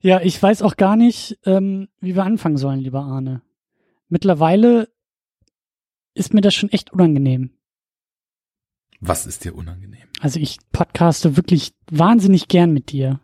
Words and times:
Ja, 0.00 0.20
ich 0.22 0.42
weiß 0.42 0.62
auch 0.62 0.76
gar 0.76 0.96
nicht, 0.96 1.38
ähm, 1.44 1.88
wie 2.00 2.14
wir 2.16 2.24
anfangen 2.24 2.56
sollen, 2.56 2.80
lieber 2.80 3.02
Arne. 3.02 3.42
Mittlerweile 4.08 4.88
ist 6.14 6.32
mir 6.34 6.40
das 6.40 6.54
schon 6.54 6.70
echt 6.70 6.92
unangenehm. 6.92 7.50
Was 9.00 9.26
ist 9.26 9.44
dir 9.44 9.54
unangenehm? 9.54 10.08
Also 10.20 10.40
ich 10.40 10.58
podcaste 10.72 11.36
wirklich 11.36 11.72
wahnsinnig 11.90 12.48
gern 12.48 12.72
mit 12.72 12.92
dir. 12.92 13.20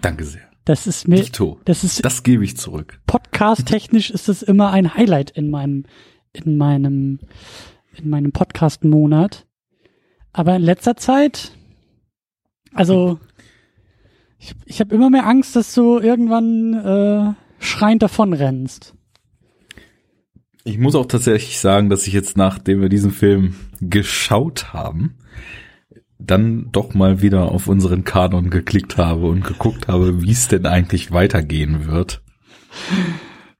Danke 0.00 0.24
sehr. 0.24 0.50
Das 0.64 0.86
ist 0.86 1.08
mir, 1.08 1.22
Dito. 1.22 1.60
das 1.64 1.82
ist 1.82 2.04
Das 2.04 2.22
gebe 2.22 2.44
ich 2.44 2.56
zurück. 2.56 3.00
podcast-technisch 3.06 4.10
ist 4.10 4.28
das 4.28 4.42
immer 4.42 4.70
ein 4.70 4.94
Highlight 4.94 5.30
in 5.30 5.50
meinem, 5.50 5.84
in 6.32 6.56
meinem, 6.56 7.18
in 7.94 8.08
meinem 8.08 8.32
Podcast-Monat. 8.32 9.46
Aber 10.32 10.56
in 10.56 10.62
letzter 10.62 10.96
Zeit, 10.96 11.52
also 12.74 13.18
ich, 14.42 14.54
ich 14.66 14.80
habe 14.80 14.94
immer 14.94 15.08
mehr 15.08 15.26
Angst, 15.26 15.54
dass 15.54 15.72
du 15.72 16.00
irgendwann 16.00 16.74
äh, 16.74 17.62
schreiend 17.62 18.02
davonrennst. 18.02 18.94
Ich 20.64 20.78
muss 20.78 20.94
auch 20.94 21.06
tatsächlich 21.06 21.58
sagen, 21.60 21.90
dass 21.90 22.06
ich 22.06 22.12
jetzt, 22.12 22.36
nachdem 22.36 22.80
wir 22.80 22.88
diesen 22.88 23.12
Film 23.12 23.54
geschaut 23.80 24.72
haben, 24.72 25.18
dann 26.18 26.70
doch 26.72 26.94
mal 26.94 27.20
wieder 27.20 27.50
auf 27.50 27.68
unseren 27.68 28.04
Kanon 28.04 28.50
geklickt 28.50 28.96
habe 28.96 29.26
und 29.26 29.44
geguckt 29.44 29.88
habe, 29.88 30.22
wie 30.22 30.30
es 30.30 30.48
denn 30.48 30.66
eigentlich 30.66 31.12
weitergehen 31.12 31.86
wird. 31.86 32.22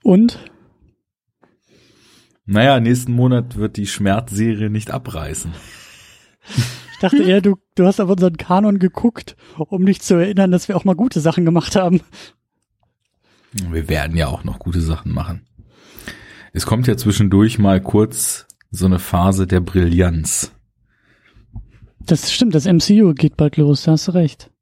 Und? 0.02 0.38
Naja, 2.45 2.80
nächsten 2.80 3.12
Monat 3.12 3.57
wird 3.57 3.77
die 3.77 3.87
Schmerzserie 3.87 4.71
nicht 4.71 4.91
abreißen. 4.91 5.52
Ich 7.02 7.11
dachte 7.11 7.24
eher, 7.24 7.41
du, 7.41 7.56
du 7.74 7.84
hast 7.84 7.98
auf 7.98 8.09
unseren 8.09 8.37
Kanon 8.37 8.79
geguckt, 8.79 9.37
um 9.59 9.84
dich 9.84 10.01
zu 10.02 10.15
erinnern, 10.15 10.52
dass 10.52 10.69
wir 10.69 10.77
auch 10.77 10.84
mal 10.84 10.95
gute 10.95 11.19
Sachen 11.19 11.45
gemacht 11.45 11.74
haben. 11.74 12.01
Wir 13.70 13.88
werden 13.88 14.16
ja 14.16 14.29
auch 14.29 14.45
noch 14.45 14.60
gute 14.60 14.80
Sachen 14.80 15.12
machen. 15.12 15.45
Es 16.52 16.65
kommt 16.65 16.87
ja 16.87 16.96
zwischendurch 16.96 17.59
mal 17.59 17.80
kurz 17.80 18.46
so 18.71 18.87
eine 18.87 19.01
Phase 19.01 19.49
der 19.49 19.59
Brillanz. 19.59 20.52
Das 21.99 22.32
stimmt, 22.32 22.54
das 22.54 22.66
MCU 22.66 23.15
geht 23.15 23.37
bald 23.37 23.57
los, 23.57 23.82
da 23.82 23.93
hast 23.93 24.07
du 24.07 24.12
recht. 24.12 24.52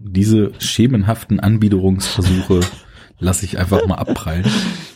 Diese 0.00 0.50
schemenhaften 0.58 1.38
Anbiederungsversuche 1.38 2.58
lasse 3.20 3.44
ich 3.44 3.56
einfach 3.56 3.86
mal 3.86 3.94
abprallen. 3.94 4.46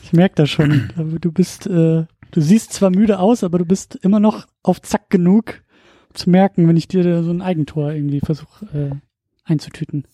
Ich 0.02 0.12
merke 0.12 0.34
das 0.34 0.50
schon. 0.50 0.90
Aber 0.96 1.20
Du 1.20 1.30
bist, 1.30 1.68
äh, 1.68 2.06
du 2.32 2.40
siehst 2.40 2.72
zwar 2.72 2.90
müde 2.90 3.20
aus, 3.20 3.44
aber 3.44 3.58
du 3.58 3.64
bist 3.64 3.94
immer 4.02 4.18
noch 4.18 4.48
auf 4.62 4.82
Zack 4.82 5.08
genug, 5.08 5.62
zu 6.12 6.28
merken, 6.28 6.68
wenn 6.68 6.76
ich 6.76 6.88
dir 6.88 7.22
so 7.22 7.30
ein 7.30 7.42
Eigentor 7.42 7.92
irgendwie 7.92 8.20
versuche 8.20 8.66
äh, 8.92 8.96
einzutüten. 9.44 10.06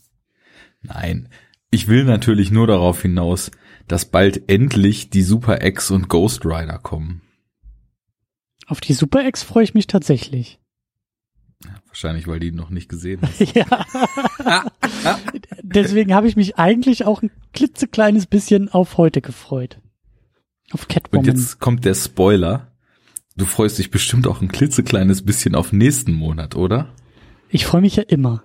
Nein, 0.83 1.29
ich 1.71 1.89
will 1.89 2.05
natürlich 2.05 2.51
nur 2.51 2.67
darauf 2.67 3.03
hinaus, 3.03 3.51
dass 3.89 4.05
bald 4.05 4.49
endlich 4.49 5.11
die 5.11 5.23
Super 5.23 5.65
X 5.65 5.91
und 5.91 6.09
Ghost 6.09 6.45
Rider 6.45 6.79
kommen. 6.79 7.23
Auf 8.67 8.81
die 8.81 8.93
Super 8.93 9.27
X 9.27 9.43
freue 9.43 9.65
ich 9.65 9.75
mich 9.75 9.87
tatsächlich. 9.87 10.61
Wahrscheinlich, 11.87 12.29
weil 12.29 12.39
die 12.39 12.53
noch 12.53 12.71
nicht 12.71 12.89
gesehen 12.89 13.21
hast. 13.23 13.41
ja. 13.55 13.67
Deswegen 15.63 16.15
habe 16.15 16.29
ich 16.29 16.37
mich 16.37 16.57
eigentlich 16.57 17.05
auch 17.05 17.23
ein 17.23 17.31
klitzekleines 17.53 18.27
bisschen 18.27 18.69
auf 18.69 18.97
heute 18.97 19.21
gefreut. 19.21 19.81
Auf 20.73 20.83
Und 20.83 20.89
Catwoman. 20.89 21.25
jetzt 21.27 21.61
kommt 21.61 21.85
der 21.85 21.95
Spoiler. 21.95 22.73
Du 23.37 23.45
freust 23.45 23.79
dich 23.79 23.91
bestimmt 23.91 24.27
auch 24.27 24.41
ein 24.41 24.49
klitzekleines 24.49 25.23
bisschen 25.25 25.55
auf 25.55 25.73
nächsten 25.73 26.13
Monat, 26.13 26.57
oder? 26.57 26.93
Ich 27.51 27.67
freue 27.67 27.81
mich 27.81 27.97
ja 27.97 28.03
immer. 28.03 28.43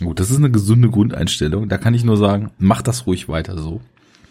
Gut, 0.00 0.20
das 0.20 0.30
ist 0.30 0.36
eine 0.36 0.50
gesunde 0.50 0.90
Grundeinstellung. 0.90 1.68
Da 1.68 1.78
kann 1.78 1.94
ich 1.94 2.04
nur 2.04 2.18
sagen, 2.18 2.52
mach 2.58 2.82
das 2.82 3.06
ruhig 3.06 3.28
weiter 3.28 3.58
so. 3.58 3.80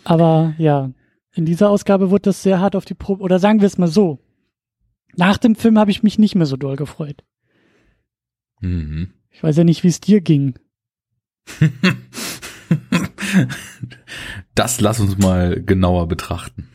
Aber 0.03 0.53
ja, 0.59 0.91
in 1.33 1.45
dieser 1.45 1.69
Ausgabe 1.69 2.11
wurde 2.11 2.23
das 2.23 2.43
sehr 2.43 2.59
hart 2.59 2.75
auf 2.75 2.85
die 2.85 2.93
Probe. 2.93 3.23
Oder 3.23 3.39
sagen 3.39 3.61
wir 3.61 3.67
es 3.67 3.77
mal 3.79 3.87
so. 3.87 4.19
Nach 5.15 5.37
dem 5.37 5.55
Film 5.55 5.79
habe 5.79 5.91
ich 5.91 6.03
mich 6.03 6.19
nicht 6.19 6.35
mehr 6.35 6.45
so 6.45 6.55
doll 6.55 6.75
gefreut. 6.75 7.23
Mhm. 8.61 9.09
Ich 9.31 9.41
weiß 9.43 9.57
ja 9.57 9.63
nicht, 9.63 9.83
wie 9.83 9.87
es 9.89 9.99
dir 9.99 10.21
ging. 10.21 10.53
Das 14.55 14.79
lass 14.79 14.99
uns 14.99 15.17
mal 15.17 15.61
genauer 15.61 16.07
betrachten. 16.07 16.69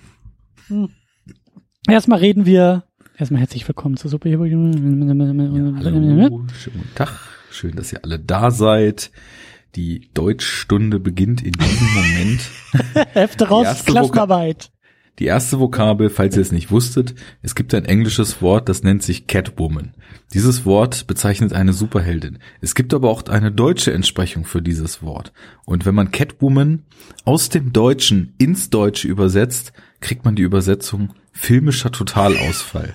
Erstmal 1.88 2.18
reden 2.18 2.44
wir. 2.44 2.84
Erstmal 3.16 3.40
herzlich 3.40 3.66
willkommen 3.66 3.96
zur 3.96 4.10
Suppe. 4.10 4.28
Ja, 4.28 4.38
hallo, 4.38 4.50
schönen 5.82 6.28
guten 6.30 6.94
Tag. 6.94 7.10
Schön, 7.50 7.76
dass 7.76 7.92
ihr 7.92 8.04
alle 8.04 8.18
da 8.18 8.50
seid. 8.50 9.10
Die 9.76 10.10
Deutschstunde 10.14 11.00
beginnt 11.00 11.42
in 11.42 11.52
diesem 11.52 11.88
Moment. 11.94 12.40
Hefte 13.14 13.48
raus, 13.48 13.84
Klassenarbeit. 13.84 14.70
Die 15.18 15.26
erste 15.26 15.60
Vokabel, 15.60 16.08
falls 16.08 16.36
ihr 16.36 16.42
es 16.42 16.52
nicht 16.52 16.70
wusstet, 16.70 17.14
es 17.42 17.54
gibt 17.54 17.74
ein 17.74 17.84
englisches 17.84 18.40
Wort, 18.40 18.68
das 18.68 18.82
nennt 18.82 19.02
sich 19.02 19.26
Catwoman. 19.26 19.92
Dieses 20.32 20.64
Wort 20.64 21.06
bezeichnet 21.06 21.52
eine 21.52 21.74
Superheldin. 21.74 22.38
Es 22.62 22.74
gibt 22.74 22.94
aber 22.94 23.10
auch 23.10 23.24
eine 23.24 23.52
deutsche 23.52 23.92
Entsprechung 23.92 24.44
für 24.44 24.62
dieses 24.62 25.02
Wort. 25.02 25.32
Und 25.66 25.84
wenn 25.84 25.94
man 25.94 26.10
Catwoman 26.10 26.84
aus 27.24 27.50
dem 27.50 27.72
Deutschen 27.72 28.34
ins 28.38 28.70
Deutsche 28.70 29.08
übersetzt, 29.08 29.72
kriegt 30.00 30.24
man 30.24 30.36
die 30.36 30.42
Übersetzung 30.42 31.12
filmischer 31.32 31.92
Totalausfall. 31.92 32.94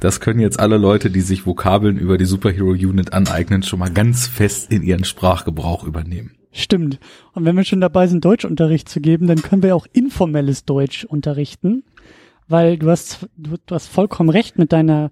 Das 0.00 0.20
können 0.20 0.40
jetzt 0.40 0.60
alle 0.60 0.78
Leute, 0.78 1.10
die 1.10 1.20
sich 1.20 1.44
Vokabeln 1.44 1.98
über 1.98 2.18
die 2.18 2.24
Superhero 2.24 2.70
Unit 2.70 3.12
aneignen, 3.12 3.62
schon 3.62 3.80
mal 3.80 3.90
ganz 3.90 4.26
fest 4.26 4.70
in 4.70 4.82
ihren 4.82 5.04
Sprachgebrauch 5.04 5.84
übernehmen. 5.84 6.37
Stimmt. 6.52 6.98
Und 7.34 7.44
wenn 7.44 7.56
wir 7.56 7.64
schon 7.64 7.80
dabei 7.80 8.06
sind, 8.06 8.24
Deutschunterricht 8.24 8.88
zu 8.88 9.00
geben, 9.00 9.26
dann 9.26 9.42
können 9.42 9.62
wir 9.62 9.76
auch 9.76 9.86
informelles 9.92 10.64
Deutsch 10.64 11.04
unterrichten, 11.04 11.84
weil 12.48 12.78
du 12.78 12.90
hast, 12.90 13.28
du, 13.36 13.56
du 13.64 13.74
hast 13.74 13.86
vollkommen 13.86 14.30
recht 14.30 14.58
mit 14.58 14.72
deiner, 14.72 15.10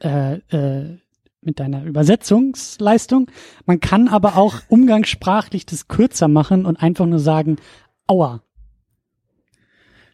äh, 0.00 0.36
äh, 0.50 0.98
mit 1.42 1.60
deiner 1.60 1.84
Übersetzungsleistung. 1.84 3.30
Man 3.66 3.80
kann 3.80 4.08
aber 4.08 4.36
auch 4.36 4.56
umgangssprachlich 4.68 5.66
das 5.66 5.88
kürzer 5.88 6.28
machen 6.28 6.64
und 6.64 6.76
einfach 6.76 7.06
nur 7.06 7.20
sagen, 7.20 7.56
aua. 8.06 8.42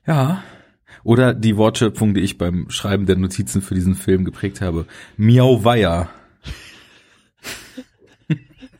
Ja. 0.06 0.42
Oder 1.02 1.34
die 1.34 1.56
Wortschöpfung, 1.56 2.14
die 2.14 2.22
ich 2.22 2.38
beim 2.38 2.70
Schreiben 2.70 3.04
der 3.06 3.16
Notizen 3.16 3.60
für 3.60 3.74
diesen 3.74 3.94
Film 3.94 4.24
geprägt 4.24 4.60
habe. 4.60 4.86
Miauweia. 5.16 6.08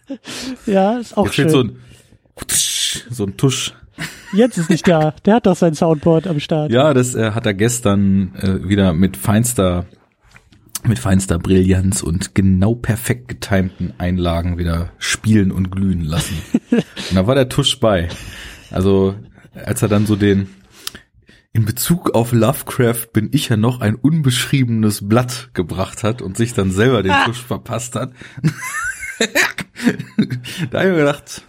Ja, 0.67 0.99
ist 0.99 1.17
auch 1.17 1.27
Jetzt 1.27 1.35
schön. 1.35 1.49
so 1.49 1.61
ein, 1.63 1.77
so 3.11 3.25
ein 3.25 3.37
Tusch. 3.37 3.75
Jetzt 4.33 4.59
ist 4.59 4.71
nicht 4.71 4.89
da. 4.89 5.15
Der 5.25 5.35
hat 5.35 5.47
doch 5.47 5.57
sein 5.57 5.75
Soundboard 5.75 6.27
am 6.27 6.41
Start. 6.41 6.73
Ja, 6.73 6.93
das 6.95 7.15
äh, 7.15 7.31
hat 7.33 7.47
er 7.47 7.55
gestern 7.55 8.35
äh, 8.35 8.69
wieder 8.69 8.93
mit 8.93 9.17
feinster, 9.17 9.87
mit 10.83 10.99
feinster 10.99 11.39
Brillanz 11.39 12.03
und 12.03 12.35
genau 12.35 12.75
perfekt 12.75 13.29
getimten 13.29 13.95
Einlagen 13.99 14.59
wieder 14.59 14.91
spielen 14.99 15.53
und 15.53 15.71
glühen 15.71 16.03
lassen. 16.03 16.37
und 16.71 17.15
da 17.15 17.27
war 17.27 17.35
der 17.37 17.49
Tusch 17.49 17.79
bei. 17.79 18.09
Also, 18.71 19.15
als 19.55 19.83
er 19.83 19.89
dann 19.89 20.07
so 20.07 20.17
den, 20.17 20.49
in 21.53 21.65
Bezug 21.65 22.17
auf 22.17 22.33
Lovecraft 22.33 23.13
bin 23.13 23.29
ich 23.33 23.49
ja 23.49 23.57
noch 23.57 23.81
ein 23.81 23.95
unbeschriebenes 23.95 25.09
Blatt 25.09 25.51
gebracht 25.55 26.03
hat 26.03 26.21
und 26.21 26.37
sich 26.37 26.53
dann 26.55 26.73
selber 26.73 27.05
den 27.05 27.15
Tusch 27.25 27.41
verpasst 27.43 27.95
hat. 27.95 28.13
da 30.71 30.79
habe 30.79 30.89
ich 30.89 30.95
mir 30.95 31.01
gedacht, 31.01 31.43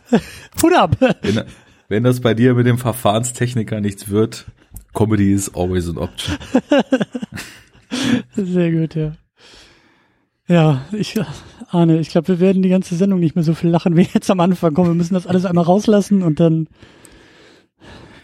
Hut 0.61 0.73
ab. 0.73 0.97
wenn, 1.21 1.43
wenn 1.87 2.03
das 2.03 2.21
bei 2.21 2.33
dir 2.33 2.53
mit 2.53 2.65
dem 2.67 2.77
Verfahrenstechniker 2.77 3.81
nichts 3.81 4.09
wird, 4.09 4.45
Comedy 4.93 5.33
is 5.33 5.53
always 5.53 5.89
an 5.89 5.97
option. 5.97 6.37
Sehr 8.35 8.71
gut, 8.71 8.95
ja. 8.95 9.13
Ja, 10.47 10.85
ich 10.91 11.19
ahne, 11.69 11.99
ich 11.99 12.09
glaube, 12.09 12.27
wir 12.27 12.39
werden 12.39 12.61
die 12.61 12.69
ganze 12.69 12.95
Sendung 12.95 13.19
nicht 13.19 13.35
mehr 13.35 13.43
so 13.43 13.53
viel 13.53 13.69
lachen 13.69 13.97
wie 13.97 14.07
jetzt 14.13 14.29
am 14.29 14.39
Anfang. 14.39 14.73
Komm, 14.73 14.87
wir 14.87 14.93
müssen 14.93 15.15
das 15.15 15.27
alles 15.27 15.45
einmal 15.45 15.63
rauslassen 15.63 16.21
und 16.21 16.39
dann, 16.39 16.67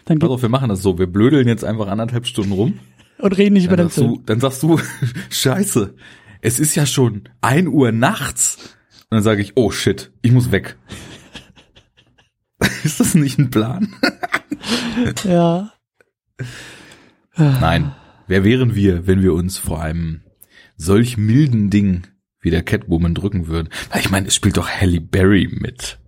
dann 0.06 0.20
Pass 0.20 0.30
auf, 0.30 0.42
wir 0.42 0.50
machen 0.50 0.70
das 0.70 0.82
so. 0.82 0.98
Wir 1.00 1.08
blödeln 1.08 1.48
jetzt 1.48 1.66
einfach 1.66 1.88
anderthalb 1.88 2.28
Stunden 2.28 2.52
rum. 2.52 2.80
und 3.18 3.38
reden 3.38 3.54
nicht 3.54 3.66
über 3.66 3.78
den 3.78 3.90
Film. 3.90 4.16
du, 4.16 4.22
dann 4.26 4.40
sagst 4.40 4.62
du, 4.64 4.80
scheiße, 5.30 5.96
es 6.42 6.60
ist 6.60 6.76
ja 6.76 6.86
schon 6.86 7.24
ein 7.42 7.68
Uhr 7.68 7.92
nachts. 7.92 8.78
Und 9.12 9.18
dann 9.18 9.24
sage 9.24 9.42
ich, 9.42 9.58
oh 9.58 9.72
shit, 9.72 10.14
ich 10.22 10.32
muss 10.32 10.52
weg. 10.54 10.78
ist 12.86 13.02
das 13.02 13.14
nicht 13.14 13.38
ein 13.38 13.52
Plan? 13.52 13.94
Ja. 15.24 15.72
Nein. 17.36 17.96
Wer 18.28 18.44
wären 18.44 18.76
wir, 18.76 19.08
wenn 19.08 19.22
wir 19.22 19.34
uns 19.34 19.58
vor 19.58 19.82
einem 19.82 20.22
solch 20.76 21.18
milden 21.18 21.70
Ding 21.70 22.08
wie 22.42 22.50
der 22.50 22.62
Catwoman 22.64 23.16
drücken 23.16 23.48
würden? 23.48 23.70
Weil 23.90 24.02
ich 24.02 24.10
meine, 24.10 24.28
es 24.28 24.36
spielt 24.36 24.58
doch 24.58 24.70
Halle 24.70 25.00
Berry 25.02 25.50
mit. 25.52 26.00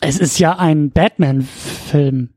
Es 0.00 0.18
ist 0.18 0.38
ja 0.38 0.58
ein 0.58 0.90
Batman-Film 0.90 2.34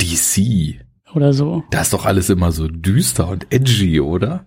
DC. 0.00 0.84
oder 1.14 1.32
so. 1.32 1.64
Da 1.70 1.82
ist 1.82 1.92
doch 1.92 2.04
alles 2.04 2.28
immer 2.28 2.52
so 2.52 2.68
düster 2.68 3.28
und 3.28 3.52
edgy, 3.52 4.00
oder? 4.00 4.46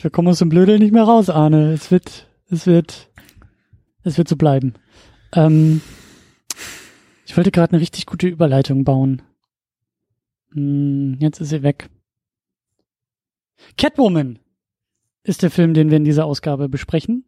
Wir 0.00 0.10
kommen 0.10 0.28
aus 0.28 0.38
dem 0.38 0.48
Blödel 0.48 0.78
nicht 0.78 0.92
mehr 0.92 1.02
raus, 1.02 1.28
Arne. 1.28 1.72
Es 1.72 1.90
wird, 1.90 2.26
es 2.50 2.66
wird, 2.66 3.10
es 4.02 4.16
wird 4.16 4.28
so 4.28 4.36
bleiben. 4.36 4.74
Ähm, 5.34 5.82
ich 7.26 7.36
wollte 7.36 7.50
gerade 7.50 7.72
eine 7.72 7.80
richtig 7.80 8.06
gute 8.06 8.28
Überleitung 8.28 8.84
bauen. 8.84 9.20
Hm, 10.52 11.18
jetzt 11.20 11.40
ist 11.40 11.50
sie 11.50 11.62
weg. 11.62 11.90
Catwoman 13.76 14.38
ist 15.22 15.42
der 15.42 15.50
Film, 15.50 15.74
den 15.74 15.90
wir 15.90 15.98
in 15.98 16.04
dieser 16.04 16.24
Ausgabe 16.24 16.70
besprechen. 16.70 17.26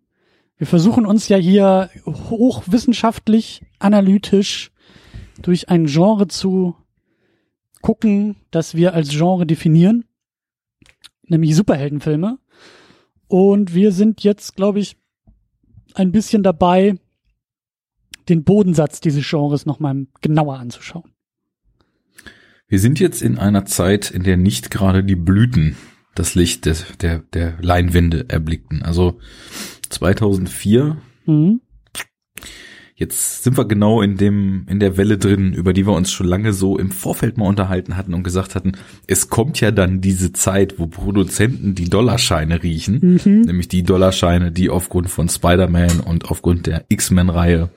Wir 0.57 0.67
versuchen 0.67 1.05
uns 1.05 1.29
ja 1.29 1.37
hier 1.37 1.91
hochwissenschaftlich, 2.07 3.63
analytisch 3.79 4.73
durch 5.43 5.69
ein 5.69 5.87
Genre 5.87 6.29
zu 6.29 6.77
gucken, 7.83 8.37
das 8.51 8.75
wir 8.75 8.95
als 8.95 9.11
Genre 9.11 9.47
definieren, 9.47 10.05
nämlich 11.31 11.55
Superheldenfilme. 11.55 12.39
Und 13.29 13.75
wir 13.75 13.93
sind 13.93 14.23
jetzt, 14.23 14.57
glaube 14.57 14.81
ich, 14.81 14.97
ein 15.95 16.13
bisschen 16.13 16.43
dabei, 16.43 16.97
den 18.29 18.45
Bodensatz 18.45 19.01
dieses 19.01 19.29
Genres 19.29 19.67
nochmal 19.67 20.07
genauer 20.21 20.59
anzuschauen. 20.59 21.11
Wir 22.69 22.79
sind 22.79 23.01
jetzt 23.01 23.23
in 23.23 23.39
einer 23.39 23.65
Zeit, 23.65 24.11
in 24.11 24.23
der 24.23 24.37
nicht 24.37 24.71
gerade 24.71 25.03
die 25.03 25.17
Blüten 25.17 25.77
das 26.15 26.35
Licht 26.35 26.67
des, 26.67 26.87
der, 27.01 27.21
der 27.33 27.57
Leinwände 27.61 28.29
erblickten. 28.29 28.83
Also 28.83 29.19
2004. 29.89 30.97
Mhm. 31.27 31.61
Jetzt 33.01 33.45
sind 33.45 33.57
wir 33.57 33.65
genau 33.65 34.03
in 34.03 34.19
dem, 34.19 34.67
in 34.69 34.79
der 34.79 34.99
Welle 34.99 35.17
drin, 35.17 35.55
über 35.55 35.73
die 35.73 35.87
wir 35.87 35.95
uns 35.95 36.13
schon 36.13 36.27
lange 36.27 36.53
so 36.53 36.79
im 36.79 36.91
Vorfeld 36.91 37.39
mal 37.39 37.47
unterhalten 37.47 37.97
hatten 37.97 38.13
und 38.13 38.25
gesagt 38.25 38.55
hatten, 38.55 38.73
es 39.07 39.31
kommt 39.31 39.59
ja 39.59 39.71
dann 39.71 40.03
diese 40.03 40.35
Zeit, 40.35 40.79
wo 40.79 40.87
Produzenten 40.87 41.75
die 41.75 41.89
Dollarscheine 41.89 42.63
riechen, 42.63 43.19
mhm. 43.25 43.41
nämlich 43.41 43.69
die 43.69 43.85
Dollarscheine, 43.85 44.53
die 44.53 44.69
aufgrund 44.69 45.09
von 45.09 45.31
Spider-Man 45.31 46.01
und 46.01 46.27
aufgrund 46.27 46.67
der 46.67 46.85
X-Men-Reihe 46.91 47.71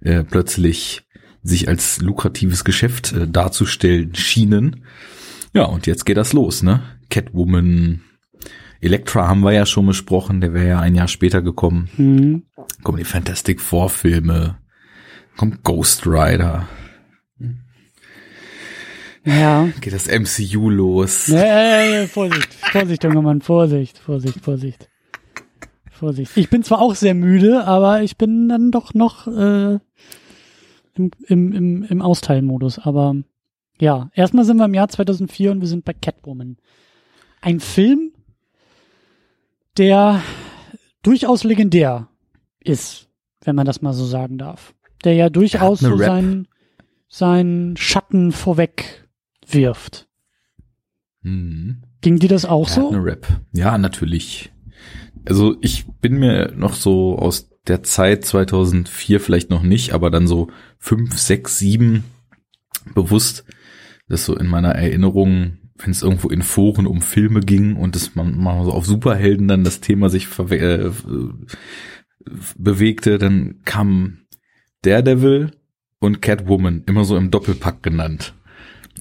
äh, 0.00 0.24
plötzlich 0.24 1.02
sich 1.42 1.68
als 1.68 2.00
lukratives 2.00 2.64
Geschäft 2.64 3.12
äh, 3.12 3.28
darzustellen 3.28 4.14
schienen. 4.14 4.84
Ja, 5.52 5.64
und 5.64 5.86
jetzt 5.86 6.06
geht 6.06 6.16
das 6.16 6.32
los, 6.32 6.62
ne? 6.62 6.82
Catwoman, 7.10 8.00
Elektra 8.86 9.28
haben 9.28 9.40
wir 9.40 9.52
ja 9.52 9.66
schon 9.66 9.86
besprochen, 9.86 10.40
der 10.40 10.54
wäre 10.54 10.68
ja 10.68 10.80
ein 10.80 10.94
Jahr 10.94 11.08
später 11.08 11.42
gekommen. 11.42 11.88
Mhm. 11.96 12.42
Kommen 12.82 12.98
die 12.98 13.04
Fantastic 13.04 13.60
Four 13.60 13.90
Filme, 13.90 14.58
kommt 15.36 15.62
Ghost 15.62 16.06
Rider. 16.06 16.68
Ja. 19.24 19.68
Geht 19.80 19.92
das 19.92 20.06
MCU 20.06 20.70
los. 20.70 21.26
Ja, 21.26 21.44
ja, 21.44 21.80
ja, 21.82 22.06
Vorsicht, 22.06 22.54
Vorsicht, 22.54 23.02
junger 23.02 23.22
Mann, 23.22 23.42
Vorsicht, 23.42 23.98
Vorsicht, 23.98 24.40
Vorsicht. 24.40 24.88
Vorsicht. 25.90 26.36
Ich 26.36 26.48
bin 26.48 26.62
zwar 26.62 26.80
auch 26.80 26.94
sehr 26.94 27.14
müde, 27.14 27.64
aber 27.64 28.02
ich 28.02 28.16
bin 28.16 28.48
dann 28.48 28.70
doch 28.70 28.94
noch 28.94 29.26
äh, 29.26 29.78
im, 30.94 31.10
im, 31.26 31.52
im, 31.52 31.82
im 31.82 32.02
Austeilmodus. 32.02 32.78
Aber 32.78 33.16
ja, 33.80 34.10
erstmal 34.14 34.44
sind 34.44 34.58
wir 34.58 34.66
im 34.66 34.74
Jahr 34.74 34.88
2004 34.88 35.50
und 35.50 35.60
wir 35.60 35.68
sind 35.68 35.84
bei 35.84 35.92
Catwoman. 35.92 36.58
Ein 37.40 37.60
Film, 37.60 38.12
der 39.78 40.22
durchaus 41.02 41.44
legendär 41.44 42.08
ist, 42.60 43.08
wenn 43.44 43.56
man 43.56 43.66
das 43.66 43.82
mal 43.82 43.92
so 43.92 44.04
sagen 44.04 44.38
darf. 44.38 44.74
Der 45.04 45.14
ja 45.14 45.28
durchaus 45.28 45.80
so 45.80 45.96
seinen, 45.96 46.48
seinen 47.08 47.76
Schatten 47.76 48.32
vorweg 48.32 49.08
wirft. 49.46 50.08
Mhm. 51.22 51.82
Ging 52.00 52.18
dir 52.18 52.28
das 52.28 52.44
auch 52.44 52.68
so? 52.68 52.88
Rap. 52.88 53.26
Ja, 53.52 53.78
natürlich. 53.78 54.52
Also 55.24 55.56
ich 55.60 55.86
bin 56.00 56.18
mir 56.18 56.52
noch 56.56 56.74
so 56.74 57.18
aus 57.18 57.50
der 57.66 57.82
Zeit 57.82 58.24
2004 58.24 59.20
vielleicht 59.20 59.50
noch 59.50 59.62
nicht, 59.62 59.92
aber 59.92 60.10
dann 60.10 60.26
so 60.26 60.48
fünf, 60.78 61.18
sechs, 61.18 61.58
sieben 61.58 62.04
bewusst, 62.94 63.44
dass 64.08 64.24
so 64.24 64.36
in 64.36 64.46
meiner 64.46 64.70
Erinnerung 64.70 65.58
wenn 65.78 65.90
es 65.90 66.02
irgendwo 66.02 66.28
in 66.28 66.42
Foren 66.42 66.86
um 66.86 67.02
Filme 67.02 67.40
ging 67.40 67.76
und 67.76 67.96
es 67.96 68.14
man 68.14 68.36
mal 68.36 68.64
so 68.64 68.72
auf 68.72 68.86
Superhelden 68.86 69.48
dann 69.48 69.64
das 69.64 69.80
Thema 69.80 70.08
sich 70.08 70.26
äh, 70.38 70.90
bewegte, 72.56 73.18
dann 73.18 73.60
kam 73.64 74.18
Daredevil 74.82 75.52
und 75.98 76.22
Catwoman 76.22 76.84
immer 76.86 77.04
so 77.04 77.16
im 77.16 77.30
Doppelpack 77.30 77.82
genannt. 77.82 78.34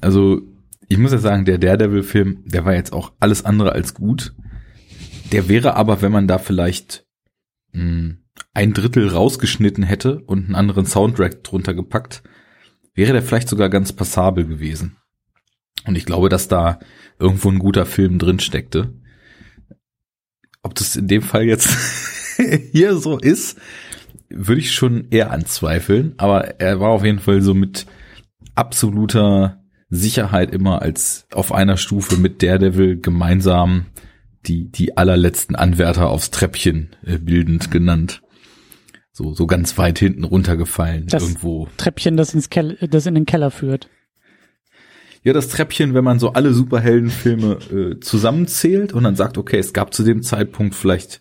Also 0.01 0.41
ich 0.87 0.97
muss 0.97 1.11
ja 1.11 1.17
sagen, 1.17 1.45
der 1.45 1.57
Daredevil-Film, 1.57 2.43
der 2.45 2.65
war 2.65 2.73
jetzt 2.73 2.93
auch 2.93 3.13
alles 3.19 3.45
andere 3.45 3.71
als 3.71 3.93
gut. 3.93 4.35
Der 5.31 5.49
wäre 5.49 5.75
aber, 5.75 6.01
wenn 6.01 6.11
man 6.11 6.27
da 6.27 6.37
vielleicht 6.37 7.05
mh, 7.71 7.81
hm, 7.81 8.17
ein 8.53 8.73
Drittel 8.73 9.09
rausgeschnitten 9.09 9.83
hätte 9.83 10.21
und 10.21 10.45
einen 10.45 10.55
anderen 10.55 10.85
Soundtrack 10.85 11.43
drunter 11.43 11.73
gepackt, 11.73 12.23
wäre 12.93 13.13
der 13.13 13.23
vielleicht 13.23 13.49
sogar 13.49 13.69
ganz 13.69 13.93
passabel 13.93 14.45
gewesen. 14.45 14.97
Und 15.85 15.95
ich 15.95 16.05
glaube, 16.05 16.29
dass 16.29 16.47
da 16.47 16.79
irgendwo 17.19 17.49
ein 17.49 17.59
guter 17.59 17.85
Film 17.85 18.19
drin 18.19 18.39
steckte. 18.39 18.93
Ob 20.63 20.75
das 20.75 20.95
in 20.95 21.07
dem 21.07 21.21
Fall 21.21 21.43
jetzt 21.43 21.69
hier 22.71 22.97
so 22.97 23.17
ist, 23.17 23.57
würde 24.29 24.61
ich 24.61 24.71
schon 24.71 25.07
eher 25.11 25.31
anzweifeln. 25.31 26.13
Aber 26.17 26.59
er 26.59 26.79
war 26.79 26.89
auf 26.89 27.05
jeden 27.05 27.19
Fall 27.19 27.41
so 27.41 27.53
mit 27.53 27.85
absoluter 28.55 29.63
Sicherheit 29.89 30.51
immer 30.51 30.81
als 30.81 31.27
auf 31.31 31.51
einer 31.51 31.77
Stufe 31.77 32.17
mit 32.17 32.41
Daredevil 32.41 32.99
gemeinsam 32.99 33.85
die, 34.47 34.69
die 34.71 34.97
allerletzten 34.97 35.55
Anwärter 35.55 36.09
aufs 36.09 36.31
Treppchen 36.31 36.95
äh, 37.05 37.17
bildend 37.17 37.71
genannt. 37.71 38.21
So, 39.11 39.33
so 39.33 39.47
ganz 39.47 39.77
weit 39.77 39.97
hinten 39.97 40.23
runtergefallen 40.23 41.07
das 41.07 41.23
irgendwo. 41.23 41.69
Treppchen, 41.77 42.17
das 42.17 42.33
ins 42.33 42.49
Keller, 42.49 42.75
das 42.87 43.05
in 43.05 43.15
den 43.15 43.25
Keller 43.25 43.49
führt. 43.49 43.89
Ja, 45.25 45.33
das 45.33 45.47
Treppchen, 45.47 45.95
wenn 45.95 46.03
man 46.03 46.19
so 46.19 46.33
alle 46.33 46.53
Superheldenfilme 46.53 47.57
äh, 47.71 47.99
zusammenzählt 47.99 48.93
und 48.93 49.03
dann 49.03 49.15
sagt, 49.15 49.39
okay, 49.39 49.57
es 49.57 49.73
gab 49.73 49.91
zu 49.91 50.03
dem 50.03 50.21
Zeitpunkt 50.21 50.75
vielleicht 50.75 51.19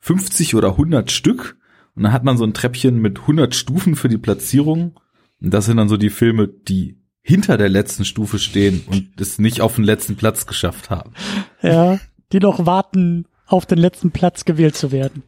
50 0.00 0.54
oder 0.54 0.70
100 0.70 1.12
Stück 1.12 1.58
und 1.94 2.04
dann 2.04 2.14
hat 2.14 2.24
man 2.24 2.38
so 2.38 2.44
ein 2.44 2.54
Treppchen 2.54 2.98
mit 2.98 3.20
100 3.20 3.54
Stufen 3.54 3.94
für 3.94 4.08
die 4.08 4.16
Platzierung 4.16 4.98
und 5.42 5.52
das 5.52 5.66
sind 5.66 5.76
dann 5.76 5.90
so 5.90 5.98
die 5.98 6.08
Filme, 6.08 6.48
die 6.48 6.98
hinter 7.20 7.58
der 7.58 7.68
letzten 7.68 8.06
Stufe 8.06 8.38
stehen 8.38 8.84
und 8.86 9.20
es 9.20 9.38
nicht 9.38 9.60
auf 9.60 9.74
den 9.74 9.84
letzten 9.84 10.16
Platz 10.16 10.46
geschafft 10.46 10.88
haben. 10.88 11.12
Ja, 11.60 11.98
die 12.32 12.40
noch 12.40 12.64
warten, 12.64 13.26
auf 13.46 13.66
den 13.66 13.78
letzten 13.78 14.12
Platz 14.12 14.46
gewählt 14.46 14.76
zu 14.76 14.92
werden. 14.92 15.24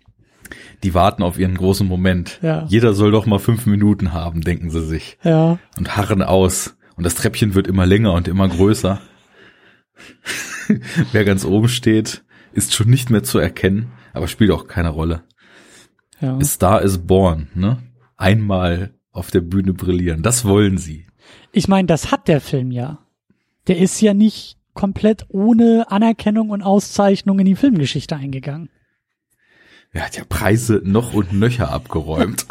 Die 0.83 0.95
warten 0.95 1.23
auf 1.23 1.39
ihren 1.39 1.57
großen 1.57 1.87
Moment. 1.87 2.39
Ja. 2.41 2.65
Jeder 2.69 2.95
soll 2.95 3.11
doch 3.11 3.27
mal 3.27 3.39
fünf 3.39 3.67
Minuten 3.67 4.15
haben, 4.15 4.41
denken 4.41 4.71
sie 4.71 4.83
sich. 4.83 5.19
Ja. 5.23 5.59
Und 5.77 5.97
harren 5.99 6.23
aus. 6.23 6.78
Und 6.99 7.05
das 7.05 7.15
Treppchen 7.15 7.55
wird 7.55 7.69
immer 7.69 7.87
länger 7.87 8.13
und 8.13 8.27
immer 8.27 8.49
größer. 8.49 9.01
Wer 11.13 11.25
ganz 11.25 11.45
oben 11.45 11.69
steht, 11.69 12.25
ist 12.53 12.75
schon 12.75 12.91
nicht 12.91 13.09
mehr 13.09 13.23
zu 13.23 13.39
erkennen, 13.39 13.93
aber 14.13 14.27
spielt 14.27 14.51
auch 14.51 14.67
keine 14.67 14.89
Rolle. 14.89 15.23
Ja. 16.21 16.43
Star 16.43 16.83
is 16.83 16.99
born, 16.99 17.47
ne? 17.55 17.79
Einmal 18.17 18.95
auf 19.13 19.31
der 19.31 19.43
Bühne 19.43 19.75
brillieren. 19.75 20.25
Das 20.25 20.45
wollen 20.45 20.77
sie. 20.77 21.07
Ich 21.53 21.69
meine, 21.69 21.87
das 21.87 22.11
hat 22.11 22.27
der 22.27 22.41
Film 22.41 22.73
ja. 22.73 22.99
Der 23.69 23.79
ist 23.79 24.01
ja 24.01 24.13
nicht 24.13 24.59
komplett 24.75 25.27
ohne 25.29 25.87
Anerkennung 25.93 26.51
und 26.51 26.63
Auszeichnung 26.63 27.39
in 27.39 27.47
die 27.47 27.55
Filmgeschichte 27.55 28.17
eingegangen. 28.17 28.71
Er 29.93 30.05
hat 30.05 30.17
ja 30.17 30.25
Preise 30.29 30.83
noch 30.85 31.15
und 31.15 31.33
nöcher 31.33 31.69
abgeräumt. 31.73 32.45